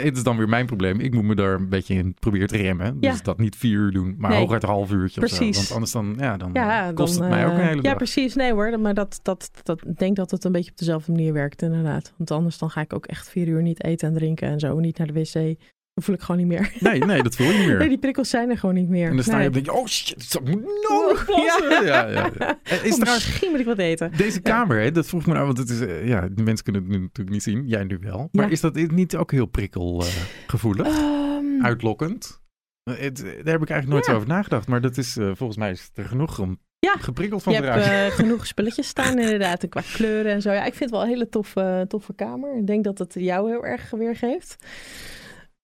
het 0.03 0.17
is 0.17 0.23
dan 0.23 0.37
weer 0.37 0.49
mijn 0.49 0.67
probleem. 0.67 1.01
Ik 1.01 1.15
moet 1.15 1.25
me 1.25 1.35
daar 1.35 1.55
een 1.55 1.69
beetje 1.69 1.95
in 1.95 2.15
proberen 2.15 2.47
te 2.49 2.57
remmen. 2.57 3.01
Dus 3.01 3.17
Ja. 3.17 3.23
dat 3.23 3.39
niet 3.39 3.57
vier 3.57 3.79
uur 3.79 3.91
doen, 3.93 4.15
maar 4.19 4.31
Nee. 4.31 4.39
hooguit 4.41 4.63
een 4.63 4.69
half 4.69 4.91
uurtje 4.93 5.21
zo. 5.21 5.37
Precies. 5.37 5.57
Want 5.57 5.73
anders 5.73 5.93
dan, 5.93 6.15
ja, 6.19 6.37
dan 6.37 6.51
Ja, 6.53 6.93
kost 6.95 7.15
dan, 7.15 7.23
het 7.23 7.33
mij 7.33 7.47
ook 7.47 7.53
een 7.53 7.59
eh, 7.59 7.65
hele 7.65 7.77
Ja, 7.77 7.83
dag. 7.83 7.97
precies. 7.97 8.35
Nee 8.35 8.53
hoor, 8.53 8.81
maar 8.81 8.95
dat, 8.95 9.21
dat, 9.23 9.51
dat, 9.63 9.87
ik 9.87 9.99
denk 9.99 10.17
dat 10.17 10.31
het 10.31 10.45
een 10.45 10.53
beetje 10.53 10.71
op 10.71 10.77
dezelfde 10.79 11.13
manier 11.13 11.33
werkt 11.33 11.63
inderdaad. 11.63 12.13
Want 12.17 12.31
anders 12.31 12.59
dan 12.59 12.71
ga 12.71 12.81
ik 12.81 12.93
ook 12.93 13.07
echt 13.07 13.29
vier 13.29 13.49
uur 13.49 13.63
niet 13.63 13.85
eten 13.85 14.09
en 14.09 14.15
drinken 14.15 14.49
en 14.49 14.59
zo. 14.61 14.79
Niet 14.79 14.99
naar 14.99 15.07
de 15.07 15.13
wc. 15.13 15.59
Voel 16.03 16.15
ik 16.15 16.21
gewoon 16.21 16.37
niet 16.37 16.47
meer. 16.47 16.73
Nee, 16.81 16.99
nee, 17.05 17.23
dat 17.23 17.37
voel 17.37 17.47
je 17.51 17.59
niet 17.59 17.67
meer. 17.67 17.79
Nee, 17.83 17.89
die 17.89 17.99
prikkels 17.99 18.29
zijn 18.31 18.51
er 18.51 18.59
gewoon 18.59 18.75
niet 18.75 18.89
meer. 18.89 19.09
En 19.09 19.15
dan 19.15 19.23
sta 19.25 19.33
je 19.33 19.39
Nee. 19.39 19.49
op 19.49 19.55
en 19.55 19.63
denk 19.63 19.77
je, 19.77 19.83
oh 19.83 19.87
shit, 19.87 20.35
ik 20.35 20.49
moet 20.49 20.87
nodig 20.89 21.25
plassen. 21.27 21.71
Ja, 21.71 21.81
ja, 22.09 22.09
ja. 22.09 22.31
En 22.63 22.85
Is 22.85 22.93
Oh, 22.95 22.99
misschien 23.01 23.51
moet 23.51 23.61
ik 23.61 23.67
wat 23.67 23.79
eten. 23.79 24.13
deze 24.17 24.41
kamer, 24.41 24.81
hè, 24.81 24.91
dat 24.91 25.07
vroeg 25.07 25.27
me 25.27 25.33
nou, 25.33 25.47
want 25.47 25.59
het 25.59 25.69
is, 25.71 25.81
eh, 25.81 26.07
ja, 26.09 26.29
de 26.33 26.43
mensen 26.43 26.65
kunnen 26.65 26.83
het 26.83 26.91
nu 26.91 26.99
natuurlijk 26.99 27.31
niet 27.31 27.43
zien. 27.43 27.67
Jij 27.67 27.85
nu 27.85 27.99
wel. 28.01 28.29
Maar 28.33 28.45
Ja. 28.45 28.51
is 28.51 28.61
dat 28.61 28.75
niet 28.75 29.17
ook 29.17 29.31
heel 29.31 29.47
prikkelgevoelig? 29.47 30.87
Ehm, 30.87 31.65
Uitlokkend? 31.65 32.41
Eh, 32.85 32.95
Het, 32.99 33.17
daar 33.17 33.27
heb 33.53 33.63
ik 33.63 33.71
eigenlijk 33.71 33.87
nooit 33.89 34.07
Ja. 34.07 34.13
over 34.13 34.29
nagedacht. 34.29 34.67
Maar 34.69 34.81
dat 34.81 34.97
is, 34.97 35.17
eh, 35.17 35.31
volgens 35.35 35.59
mij 35.59 35.71
is 35.71 35.91
er 35.95 36.05
genoeg 36.05 36.39
om 36.39 36.59
Ja, 36.81 36.95
geprikkeld 36.99 37.43
van 37.43 37.53
je 37.53 37.63
hebt 37.63 37.87
eh, 37.87 38.07
genoeg 38.07 38.47
spulletjes 38.47 38.87
staan 38.89 39.19
inderdaad. 39.19 39.63
En 39.63 39.69
qua 39.69 39.83
kleuren 39.95 40.33
en 40.33 40.43
zo. 40.43 40.53
Ja, 40.53 40.59
ik 40.65 40.75
vind 40.75 40.79
het 40.79 40.91
wel 40.91 41.03
een 41.03 41.09
hele 41.09 41.29
toffe, 41.29 41.85
toffe 41.89 42.15
kamer. 42.15 42.57
Ik 42.57 42.67
denk 42.67 42.85
dat 42.85 42.99
het 42.99 43.15
jou 43.15 43.51
heel 43.51 43.65
erg 43.65 43.91
weergeeft. 43.91 44.57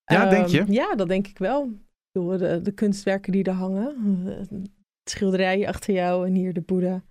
Ja, 0.04 0.28
denk 0.28 0.46
je? 0.46 0.60
Ehm, 0.60 0.72
Ja, 0.72 0.94
dat 0.94 1.08
denk 1.08 1.26
ik 1.26 1.38
wel. 1.38 1.72
De, 2.12 2.60
de 2.62 2.72
kunstwerken 2.72 3.32
die 3.32 3.44
er 3.44 3.52
hangen. 3.52 3.94
eh, 4.26 4.58
Schilderijen 5.10 5.68
achter 5.68 5.94
jou 5.94 6.26
en 6.26 6.34
hier 6.34 6.52
de 6.52 6.60
Boeddha. 6.60 7.02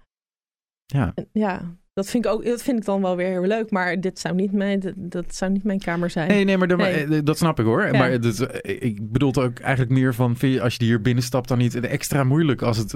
Ja. 0.85 1.11
En 1.15 1.29
ja, 1.31 1.75
dat 1.93 2.09
vind, 2.09 2.25
ik 2.25 2.31
ook, 2.31 2.45
dat 2.45 2.61
vind 2.61 2.77
ik 2.79 2.85
dan 2.85 3.01
wel 3.01 3.15
weer 3.15 3.27
heel 3.27 3.41
leuk. 3.45 3.71
Maar 3.71 4.01
dit 4.01 4.19
zou 4.19 4.35
niet 4.35 4.51
mijn, 4.51 4.93
dat, 4.95 5.35
zou 5.35 5.51
niet 5.51 5.63
mijn 5.63 5.79
kamer 5.79 6.09
zijn. 6.09 6.27
Nee, 6.27 6.43
nee, 6.43 6.57
maar 6.57 6.77
Nee. 6.77 7.05
eh, 7.05 7.19
dat 7.23 7.37
snap 7.37 7.59
ik 7.59 7.65
hoor. 7.65 7.85
Ja. 7.85 7.91
Maar 7.91 8.11
eh, 8.11 8.81
ik 8.89 9.11
bedoel 9.11 9.27
het 9.27 9.37
ook 9.37 9.59
eigenlijk 9.59 9.91
meer 9.91 10.13
van, 10.13 10.35
vind 10.37 10.53
je, 10.53 10.61
als 10.61 10.75
je 10.75 10.83
hier 10.83 11.01
binnenstapt 11.01 11.47
dan 11.47 11.57
niet 11.57 11.75
extra 11.75 12.23
moeilijk 12.23 12.61
als 12.61 12.77
het... 12.77 12.93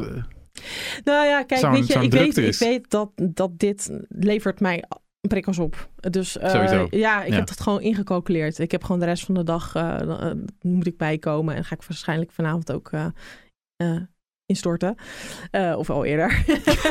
Nou 1.03 1.27
ja, 1.27 1.43
kijk, 1.43 1.61
weet 1.71 1.87
je, 1.87 1.99
ik 1.99 2.11
weet, 2.11 2.37
ik 2.37 2.55
weet 2.55 2.89
dat, 2.89 3.11
dat 3.15 3.59
dit 3.59 3.89
levert 4.09 4.59
mij 4.59 4.83
prikkels 5.21 5.59
op. 5.59 5.89
Dus 5.95 6.37
eh, 6.37 6.51
ja, 6.89 7.23
ik 7.23 7.29
Ja. 7.31 7.35
heb 7.35 7.47
dat 7.47 7.59
gewoon 7.59 7.81
ingecalculeerd. 7.81 8.59
Ik 8.59 8.71
heb 8.71 8.83
gewoon 8.83 8.99
de 8.99 9.05
rest 9.05 9.25
van 9.25 9.35
de 9.35 9.43
dag, 9.43 9.75
eh, 9.75 10.31
moet 10.61 10.87
ik 10.87 10.97
bijkomen. 10.97 11.55
En 11.55 11.63
ga 11.65 11.75
ik 11.75 11.83
waarschijnlijk 11.83 12.31
vanavond 12.31 12.71
ook 12.71 12.91
instorten. 14.45 14.95
Of 15.77 15.89
al 15.89 16.05
eerder. 16.05 16.43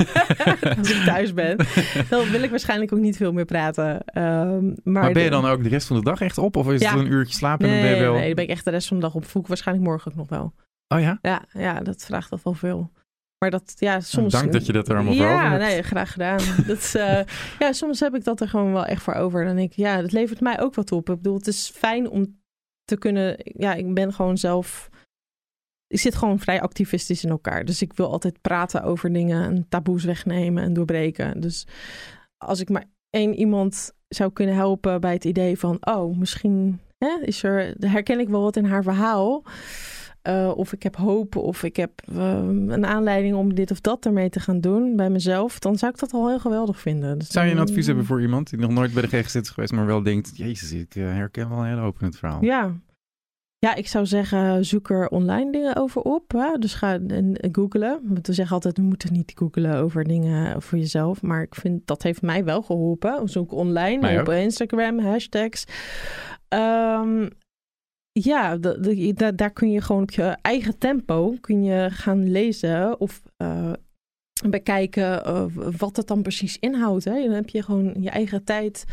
Als 0.79 0.91
ik 0.91 1.03
thuis 1.05 1.35
ben. 1.35 1.57
Dan 2.11 2.31
wil 2.31 2.43
ik 2.43 2.51
waarschijnlijk 2.51 2.93
ook 2.93 2.99
niet 2.99 3.17
veel 3.17 3.33
meer 3.33 3.45
praten. 3.45 4.05
Ehm, 4.05 4.65
maar 4.67 4.75
maar 4.85 5.13
ben 5.13 5.23
je 5.23 5.31
dan 5.31 5.45
ook 5.45 5.63
de 5.63 5.69
rest 5.69 5.87
van 5.87 5.97
de 5.97 6.03
dag 6.03 6.21
echt 6.21 6.39
op? 6.39 6.57
Of 6.57 6.71
is 6.71 6.81
Ja. 6.81 6.91
het 6.91 7.01
een 7.01 7.13
uurtje 7.13 7.35
slapen 7.35 7.67
en 7.67 7.71
Nee, 7.73 7.81
dan 7.81 7.91
ben 7.91 7.99
je 7.99 8.05
wel... 8.05 8.15
nee, 8.15 8.27
dan 8.27 8.35
ben 8.35 8.45
ik 8.45 8.51
echt 8.51 8.65
de 8.65 8.71
rest 8.71 8.89
van 8.89 8.97
de 8.97 9.03
dag 9.03 9.15
op. 9.15 9.25
Voel 9.25 9.43
ik 9.43 9.49
waarschijnlijk 9.49 9.89
morgen 9.89 10.11
ook 10.11 10.17
nog 10.17 10.29
wel. 10.29 10.55
Oh 10.89 11.01
ja? 11.01 11.19
Ja, 11.23 11.45
ja, 11.53 11.81
dat 11.81 12.05
vraagt 12.05 12.43
wel 12.43 12.55
veel. 12.55 12.91
Maar 13.39 13.51
dat, 13.51 13.75
ja, 13.79 14.01
soms... 14.01 14.33
dank 14.33 14.53
dat 14.53 14.67
je 14.67 14.73
dat 14.73 14.89
er 14.89 14.95
allemaal 14.95 15.15
voor 15.15 15.25
ja, 15.25 15.35
over 15.35 15.51
hebt. 15.51 15.63
nee, 15.63 15.83
graag 15.83 16.13
gedaan. 16.13 16.39
dat 16.67 16.95
eh, 16.95 17.21
ja, 17.59 17.73
soms 17.73 18.01
heb 18.01 18.15
ik 18.15 18.25
dat 18.25 18.41
er 18.41 18.49
gewoon 18.49 18.73
wel 18.73 18.85
echt 18.85 19.03
voor 19.03 19.15
over. 19.15 19.45
Dan 19.45 19.57
denk 19.57 19.71
ik, 19.71 19.77
ja, 19.77 20.01
dat 20.01 20.13
levert 20.13 20.41
mij 20.41 20.61
ook 20.61 20.75
wat 20.75 20.93
op. 20.93 21.11
Ik 21.11 21.17
bedoel, 21.17 21.37
het 21.37 21.47
is 21.47 21.71
fijn 21.75 22.11
om 22.11 22.41
te 22.85 22.99
kunnen... 22.99 23.37
Ja, 23.39 23.75
ik 23.75 23.95
ben 23.95 24.13
gewoon 24.13 24.39
zelf... 24.39 24.89
Ik 25.87 26.01
zit 26.01 26.15
gewoon 26.15 26.39
vrij 26.39 26.61
activistisch 26.61 27.25
in 27.25 27.31
elkaar. 27.31 27.65
Dus 27.65 27.83
ik 27.83 27.93
wil 27.93 28.11
altijd 28.11 28.41
praten 28.41 28.83
over 28.83 29.13
dingen 29.13 29.45
en 29.45 29.69
taboes 29.69 30.05
wegnemen 30.05 30.63
en 30.63 30.73
doorbreken. 30.73 31.41
Dus 31.41 31.67
als 32.37 32.61
ik 32.61 32.69
maar 32.69 32.85
één 33.11 33.35
iemand 33.35 33.93
zou 34.09 34.33
kunnen 34.33 34.55
helpen 34.55 35.01
bij 35.01 35.13
het 35.13 35.25
idee 35.25 35.59
van... 35.59 35.77
Oh, 35.81 36.17
misschien 36.17 36.81
hè, 36.99 37.19
is 37.23 37.43
er, 37.43 37.75
herken 37.79 38.21
ik 38.21 38.29
wel 38.29 38.43
wat 38.43 38.57
in 38.57 38.65
haar 38.65 38.83
verhaal... 38.83 39.45
Eh, 40.27 40.53
of 40.57 40.73
ik 40.73 40.83
heb 40.83 40.97
hoop, 40.97 41.37
of 41.37 41.63
ik 41.63 41.77
heb 41.77 41.91
eh, 42.09 42.33
een 42.67 42.87
aanleiding 42.87 43.35
om 43.35 43.55
dit 43.55 43.71
of 43.71 43.81
dat 43.81 44.07
ermee 44.07 44.29
te 44.29 44.41
gaan 44.41 44.61
doen 44.61 44.97
bij 44.97 45.11
mezelf, 45.11 45.59
dan 45.59 45.77
zou 45.77 45.93
ik 45.93 45.99
dat 45.99 46.13
al 46.13 46.29
heel 46.29 46.39
geweldig 46.39 46.81
vinden. 46.81 47.19
Dus 47.19 47.29
Zou 47.29 47.47
je 47.47 47.53
een 47.53 47.59
advies 47.59 47.87
hebben 47.87 48.05
voor 48.05 48.21
iemand 48.21 48.51
die 48.51 48.59
nog 48.59 48.71
nooit 48.71 48.93
bij 48.93 49.03
de 49.03 49.09
GGZ 49.09 49.35
is 49.35 49.49
geweest, 49.49 49.73
maar 49.73 49.87
wel 49.87 50.03
denkt, 50.03 50.37
jezus, 50.37 50.73
ik 50.73 50.95
eh, 50.95 51.03
herken 51.03 51.49
wel 51.49 51.59
een 51.59 51.67
hele 51.67 51.81
hoop 51.81 52.01
in 52.01 52.07
het 52.07 52.17
verhaal. 52.17 52.45
Ja. 52.45 52.81
Ja, 53.59 53.75
ik 53.75 53.89
zou 53.89 54.07
zeggen, 54.07 54.65
zoek 54.65 54.91
er 54.91 55.09
online 55.09 55.53
dingen 55.53 55.77
over 55.77 56.03
op. 56.03 56.33
Hè? 56.33 56.59
Dus 56.59 56.75
ga 56.75 56.93
en, 56.93 57.35
en 57.35 57.55
googlen. 57.55 58.01
Want 58.03 58.27
we 58.27 58.33
zeggen 58.33 58.55
altijd, 58.55 58.77
we 58.77 58.83
moeten 58.83 59.13
niet 59.13 59.33
googlen 59.35 59.77
over 59.77 60.05
dingen 60.05 60.63
voor 60.63 60.79
jezelf. 60.79 61.23
Maar 61.23 61.43
ik 61.43 61.55
vind, 61.55 61.87
dat 61.87 62.03
heeft 62.03 62.23
mij 62.23 62.45
wel 62.45 62.63
geholpen. 62.63 63.29
Zoek 63.29 63.53
online, 63.53 64.21
op. 64.21 64.29
Instagram, 64.29 64.99
hashtags. 64.99 65.65
Ehm, 66.49 67.27
ja, 68.25 68.57
da- 68.57 68.77
da- 68.77 69.13
da- 69.15 69.33
daar 69.33 69.51
kun 69.51 69.71
je 69.71 69.81
gewoon 69.81 70.03
op 70.03 70.11
je 70.11 70.37
eigen 70.43 70.79
tempo 70.79 71.37
kun 71.41 71.63
je 71.63 71.91
gaan 71.91 72.31
lezen 72.31 73.01
of 73.01 73.23
eh, 73.37 73.73
bekijken 74.49 75.25
eh, 75.25 75.45
wat 75.79 75.97
het 75.97 76.07
dan 76.07 76.23
precies 76.23 76.59
inhoudt. 76.59 77.05
Hè? 77.05 77.23
Dan 77.23 77.35
heb 77.35 77.49
je 77.49 77.63
gewoon 77.63 77.95
je 78.01 78.11
eigen 78.11 78.45
tijd 78.45 78.85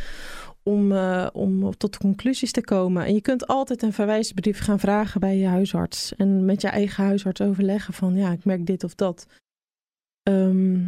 om, 0.63 0.91
eh, 0.91 1.27
om 1.33 1.77
tot 1.77 1.97
conclusies 1.97 2.51
te 2.51 2.61
komen. 2.61 3.05
En 3.05 3.13
je 3.13 3.21
kunt 3.21 3.47
altijd 3.47 3.81
een 3.81 3.93
verwijsbrief 3.93 4.59
gaan 4.59 4.79
vragen 4.79 5.19
bij 5.19 5.37
je 5.37 5.47
huisarts. 5.47 6.15
En 6.15 6.45
met 6.45 6.61
je 6.61 6.67
eigen 6.67 7.03
huisarts 7.03 7.41
overleggen 7.41 7.93
van 7.93 8.15
ja, 8.15 8.31
ik 8.31 8.45
merk 8.45 8.65
dit 8.65 8.83
of 8.83 8.95
dat. 8.95 9.25
Ehm, 10.23 10.79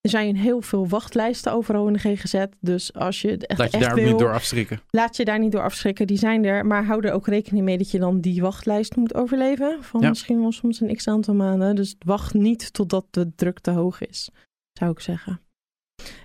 er 0.00 0.10
zijn 0.10 0.36
heel 0.36 0.60
veel 0.62 0.88
wachtlijsten 0.88 1.52
overal 1.52 1.86
in 1.86 1.92
de 1.92 1.98
GGZ. 1.98 2.44
Dus 2.60 2.92
als 2.94 3.20
je 3.22 3.30
het 3.30 3.46
echt, 3.46 3.58
Laat 3.58 3.70
je 3.72 3.76
echt 3.76 3.86
daar 3.86 3.94
wil, 3.94 4.04
niet 4.10 4.18
door 4.18 4.32
afschrikken. 4.32 4.80
laat 4.90 5.16
je 5.16 5.24
daar 5.24 5.38
niet 5.38 5.52
door 5.52 5.62
afschrikken. 5.62 6.06
Die 6.06 6.18
zijn 6.18 6.44
er. 6.44 6.66
Maar 6.66 6.84
hou 6.84 7.06
er 7.06 7.12
ook 7.12 7.26
rekening 7.26 7.64
mee 7.64 7.78
dat 7.78 7.90
je 7.90 7.98
dan 7.98 8.20
die 8.20 8.42
wachtlijst 8.42 8.96
moet 8.96 9.14
overleven. 9.14 9.82
Van 9.84 10.00
Ja. 10.00 10.08
misschien 10.08 10.40
wel 10.40 10.52
soms 10.52 10.80
een 10.80 10.96
x 10.96 11.08
aantal 11.08 11.34
maanden. 11.34 11.74
Dus 11.76 11.94
wacht 11.98 12.34
niet 12.34 12.72
totdat 12.72 13.06
de 13.10 13.32
druk 13.34 13.58
te 13.60 13.70
hoog 13.70 14.00
is, 14.00 14.30
zou 14.72 14.90
ik 14.90 15.00
zeggen. 15.00 15.40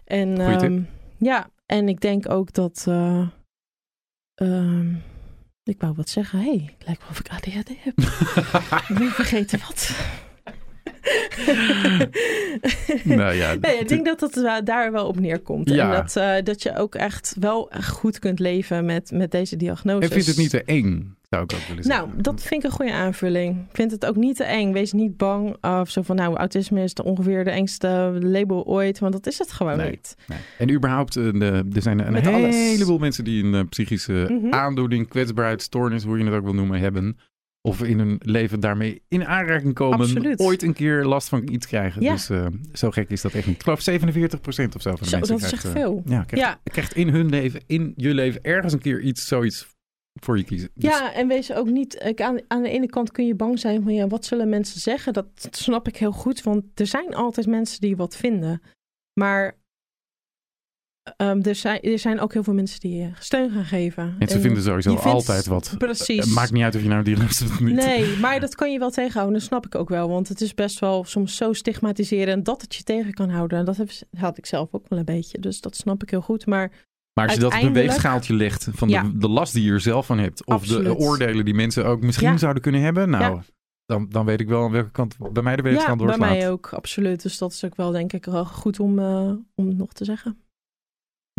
En 0.05 0.37
ehm, 0.37 0.81
ja, 1.17 1.49
en 1.65 1.87
ik 1.89 2.01
denk 2.01 2.29
ook 2.29 2.53
dat. 2.53 2.85
eh, 2.87 3.27
ehm, 4.35 4.93
ik 5.63 5.81
wou 5.81 5.93
wat 5.95 6.09
zeggen. 6.09 6.39
Hé, 6.39 6.45
hey, 6.57 6.75
lijkt 6.85 7.01
wel 7.01 7.09
of 7.09 7.19
ik 7.19 7.29
ADHD 7.29 7.69
heb. 7.77 7.97
Ik 8.89 8.95
ben 8.97 9.09
vergeten 9.11 9.59
wat. 9.59 9.89
nou 13.03 13.33
ja, 13.33 13.51
ik 13.51 13.87
denk 13.87 14.05
dat 14.05 14.33
wel- 14.33 14.63
daar 14.63 14.91
wel 14.91 15.07
op 15.07 15.19
neerkomt. 15.19 15.69
Ja. 15.69 15.85
En 15.95 16.01
dat, 16.01 16.15
eh, 16.15 16.33
dat 16.43 16.63
je 16.63 16.75
ook 16.77 16.95
echt 16.95 17.35
wel 17.39 17.71
goed 17.83 18.19
kunt 18.19 18.39
leven 18.39 18.85
met, 18.85 19.11
met 19.11 19.31
deze 19.31 19.55
diagnose. 19.55 19.99
en 20.07 20.11
vind 20.11 20.25
het 20.25 20.37
niet 20.37 20.49
te 20.49 20.63
eng, 20.63 21.15
zou 21.29 21.43
ik 21.43 21.53
ook 21.53 21.67
willen 21.67 21.83
zeggen. 21.83 22.07
Nou, 22.07 22.21
dat 22.21 22.41
vind 22.41 22.63
ik 22.63 22.69
een 22.69 22.75
goede 22.75 22.93
aanvulling. 22.93 23.57
Ik 23.69 23.75
vind 23.75 23.91
het 23.91 24.05
ook 24.05 24.15
niet 24.15 24.35
te 24.35 24.43
eng. 24.43 24.71
Wees 24.71 24.93
niet 24.93 25.17
bang 25.17 25.63
of 25.63 25.89
zo 25.89 26.01
van, 26.01 26.15
nou, 26.15 26.35
autisme 26.35 26.83
is 26.83 26.93
de 26.93 27.03
ongeveer 27.03 27.43
de 27.43 27.49
engste 27.51 28.17
label 28.21 28.63
ooit. 28.65 28.99
Want 28.99 29.13
dat 29.13 29.27
is 29.27 29.37
het 29.37 29.51
gewoon 29.51 29.77
Nee. 29.77 29.89
niet. 29.89 30.15
Nee. 30.27 30.37
En 30.57 30.71
überhaupt, 30.71 31.15
eh, 31.15 31.41
er 31.53 31.63
zijn 31.81 32.05
een 32.05 32.11
Met 32.13 32.27
alles. 32.27 32.55
heleboel 32.55 32.97
mensen 32.97 33.23
die 33.23 33.43
een 33.43 33.53
eh, 33.53 33.61
psychische 33.69 34.27
Mhm. 34.41 34.53
aandoening, 34.53 35.07
kwetsbaarheid, 35.07 35.61
stoornis, 35.61 36.03
hoe 36.03 36.17
je 36.17 36.23
het 36.25 36.33
ook 36.33 36.43
wil 36.43 36.53
noemen, 36.53 36.79
hebben. 36.79 37.17
Of 37.65 37.83
in 37.83 37.99
hun 37.99 38.19
leven 38.23 38.59
daarmee 38.59 39.01
in 39.07 39.25
aanraking 39.25 39.73
komen. 39.73 39.99
Absoluut. 39.99 40.39
Ooit 40.39 40.61
een 40.63 40.73
keer 40.73 41.05
last 41.05 41.29
van 41.29 41.47
iets 41.51 41.67
krijgen. 41.67 42.01
Ja. 42.01 42.11
Dus 42.11 42.29
eh, 42.29 42.45
zo 42.73 42.91
gek 42.91 43.09
is 43.09 43.21
dat 43.21 43.33
echt 43.33 43.47
niet. 43.47 43.55
Ik 43.55 43.63
geloof 43.63 43.79
47% 43.79 44.75
of 44.75 44.81
zo 44.81 44.95
van 44.95 44.97
de 44.99 45.05
Zo, 45.05 45.17
mensen 45.17 45.19
dat 45.19 45.41
is 45.41 45.51
echt 45.51 45.65
eh, 45.65 45.71
veel. 45.71 46.01
Ja, 46.05 46.23
krijgt, 46.23 46.47
Ja. 46.47 46.59
krijgt 46.63 46.95
in 46.95 47.07
hun 47.09 47.29
leven, 47.29 47.61
in 47.67 47.93
je 47.95 48.13
leven 48.13 48.43
ergens 48.43 48.73
een 48.73 48.79
keer 48.79 49.01
iets, 49.01 49.27
zoiets 49.27 49.67
voor 50.21 50.37
je 50.37 50.43
kiezen. 50.43 50.69
Dus 50.73 50.91
Ja, 50.91 51.13
en 51.13 51.27
wees 51.27 51.53
ook 51.53 51.69
niet. 51.69 52.01
Ik, 52.05 52.21
aan, 52.21 52.39
aan 52.47 52.61
de 52.63 52.69
ene 52.69 52.87
kant 52.89 53.11
kun 53.11 53.25
je 53.27 53.35
bang 53.35 53.59
zijn 53.59 53.83
van 53.83 53.93
ja, 53.93 54.07
wat 54.07 54.25
zullen 54.25 54.49
mensen 54.49 54.79
zeggen? 54.79 55.13
Dat 55.13 55.47
snap 55.51 55.87
ik 55.87 55.97
heel 55.97 56.11
goed, 56.11 56.43
want 56.43 56.63
er 56.79 56.87
zijn 56.87 57.15
altijd 57.15 57.47
mensen 57.47 57.81
die 57.81 57.95
wat 57.95 58.15
vinden. 58.17 58.61
Maar 59.19 59.57
ehm, 61.17 61.41
er, 61.41 61.55
zijn, 61.55 61.81
er 61.81 61.99
zijn 61.99 62.19
ook 62.19 62.33
heel 62.33 62.43
veel 62.43 62.53
mensen 62.53 62.79
die 62.79 62.95
je 62.95 63.09
steun 63.19 63.51
gaan 63.51 63.65
geven. 63.65 64.15
En 64.19 64.27
vinden 64.41 64.63
sowieso 64.63 64.95
altijd 64.95 65.45
wat. 65.45 65.75
Precies. 65.77 66.25
Het 66.25 66.33
maakt 66.33 66.51
niet 66.51 66.63
uit 66.63 66.75
of 66.75 66.81
je 66.81 66.87
nou 66.87 67.03
die 67.03 67.17
luistert 67.17 67.49
of 67.49 67.59
niet. 67.59 67.75
Nee, 67.75 68.17
maar 68.21 68.39
dat 68.39 68.55
kan 68.55 68.71
je 68.71 68.79
wel 68.79 68.89
tegenhouden. 68.91 69.33
Dat 69.39 69.47
snap 69.47 69.65
ik 69.65 69.75
ook 69.75 69.89
wel. 69.89 70.09
Want 70.09 70.27
het 70.27 70.41
is 70.41 70.53
best 70.53 70.79
wel 70.79 71.03
soms 71.03 71.35
zo 71.35 71.53
stigmatiserend 71.53 72.45
dat 72.45 72.61
het 72.61 72.75
je 72.75 72.83
tegen 72.83 73.13
kan 73.13 73.29
houden. 73.29 73.59
En 73.59 73.65
dat 73.65 73.77
heb- 73.77 73.89
had 74.17 74.37
ik 74.37 74.45
zelf 74.45 74.69
ook 74.71 74.85
wel 74.89 74.99
een 74.99 75.05
beetje. 75.05 75.39
Dus 75.39 75.61
dat 75.61 75.75
snap 75.75 76.03
ik 76.03 76.09
heel 76.09 76.21
goed. 76.21 76.45
Maar 76.45 76.71
Maar 77.13 77.25
als 77.25 77.33
je 77.33 77.39
dat 77.41 77.53
op 77.53 77.61
een 77.61 77.73
weegschaaltje 77.73 78.33
legt 78.33 78.67
van 78.71 78.89
Ja. 78.89 79.03
de, 79.03 79.17
de 79.17 79.29
last 79.29 79.53
die 79.53 79.63
je 79.63 79.71
er 79.71 79.79
zelf 79.81 80.05
van 80.05 80.17
hebt, 80.17 80.45
of 80.45 80.67
de 80.67 80.95
oordelen 80.95 81.45
die 81.45 81.53
mensen 81.53 81.85
ook 81.85 82.01
misschien 82.01 82.31
Ja. 82.31 82.37
zouden 82.37 82.61
kunnen 82.61 82.81
hebben, 82.81 83.09
nou, 83.09 83.35
Ja. 83.35 83.43
dan, 83.85 84.07
dan 84.09 84.25
weet 84.25 84.39
ik 84.39 84.47
wel 84.47 84.63
aan 84.63 84.71
welke 84.71 84.91
kant 84.91 85.15
bij 85.33 85.43
mij 85.43 85.55
de 85.55 85.61
weegschaal 85.61 85.97
Ja, 85.99 86.05
bij 86.05 86.17
mij 86.17 86.51
ook, 86.51 86.73
absoluut. 86.73 87.21
Dus 87.21 87.37
dat 87.37 87.51
is 87.51 87.63
ook 87.65 87.75
wel, 87.75 87.91
denk 87.91 88.13
ik, 88.13 88.25
wel 88.25 88.45
goed 88.45 88.79
om, 88.79 88.99
eh, 88.99 89.31
om 89.55 89.75
nog 89.75 89.93
te 89.93 90.05
zeggen. 90.05 90.37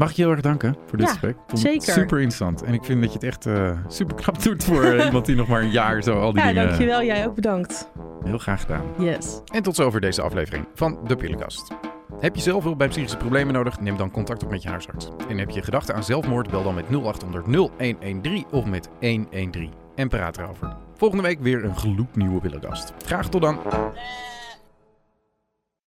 Mag 0.01 0.11
ik 0.11 0.17
je 0.17 0.23
heel 0.23 0.31
erg 0.31 0.41
danken 0.41 0.77
voor 0.87 0.99
dit 0.99 1.07
Ja, 1.07 1.13
gesprek? 1.13 1.37
Zeker. 1.53 1.93
super 1.93 2.17
interessant. 2.19 2.63
En 2.63 2.75
ik 2.75 2.85
vind 2.85 3.01
dat 3.01 3.09
je 3.09 3.15
het 3.19 3.27
echt 3.27 3.47
eh, 3.47 3.79
super 3.89 4.15
knap 4.17 4.43
doet 4.43 4.65
voor 4.65 4.83
eh, 4.85 5.05
iemand 5.05 5.27
die 5.27 5.37
nog 5.37 5.49
maar 5.49 5.63
een 5.63 5.71
jaar 5.71 6.03
zo 6.03 6.21
al 6.21 6.33
die 6.33 6.43
Ja, 6.43 6.49
dingen... 6.49 6.67
dankjewel. 6.67 7.03
Jij 7.03 7.27
ook 7.27 7.35
bedankt. 7.35 7.91
Heel 8.25 8.39
graag 8.39 8.61
gedaan. 8.61 8.83
Yes. 8.99 9.41
En 9.53 9.63
tot 9.63 9.75
zover 9.75 10.01
deze 10.01 10.23
aflevering 10.23 10.67
van 10.75 10.99
De 11.07 11.17
Pillenkast. 11.17 11.73
Heb 12.21 12.35
je 12.37 12.43
zelf 12.43 12.63
hulp 12.63 12.79
bij 12.79 12.89
psychische 12.89 13.17
problemen 13.17 13.55
nodig? 13.55 13.81
Neem 13.81 13.97
dan 13.97 14.11
contact 14.11 14.45
op 14.45 14.51
met 14.51 14.63
je 14.63 14.69
huisarts. 14.69 15.09
En 15.29 15.39
heb 15.39 15.51
je 15.51 15.63
gedachten 15.63 15.95
aan 15.95 16.05
zelfmoord? 16.05 16.51
Bel 16.51 16.63
dan 16.63 16.75
met 16.75 16.85
0800 16.91 17.47
0113 17.47 18.45
of 18.51 18.65
met 18.65 18.89
113 19.01 19.73
en 19.95 20.09
praat 20.09 20.39
erover. 20.39 20.77
Volgende 20.97 21.23
week 21.23 21.41
weer 21.41 21.65
een 21.65 21.77
gloednieuwe 21.77 22.41
Pillenkast. 22.41 22.93
Graag 23.05 23.29
tot 23.29 23.43
dan. 23.43 23.59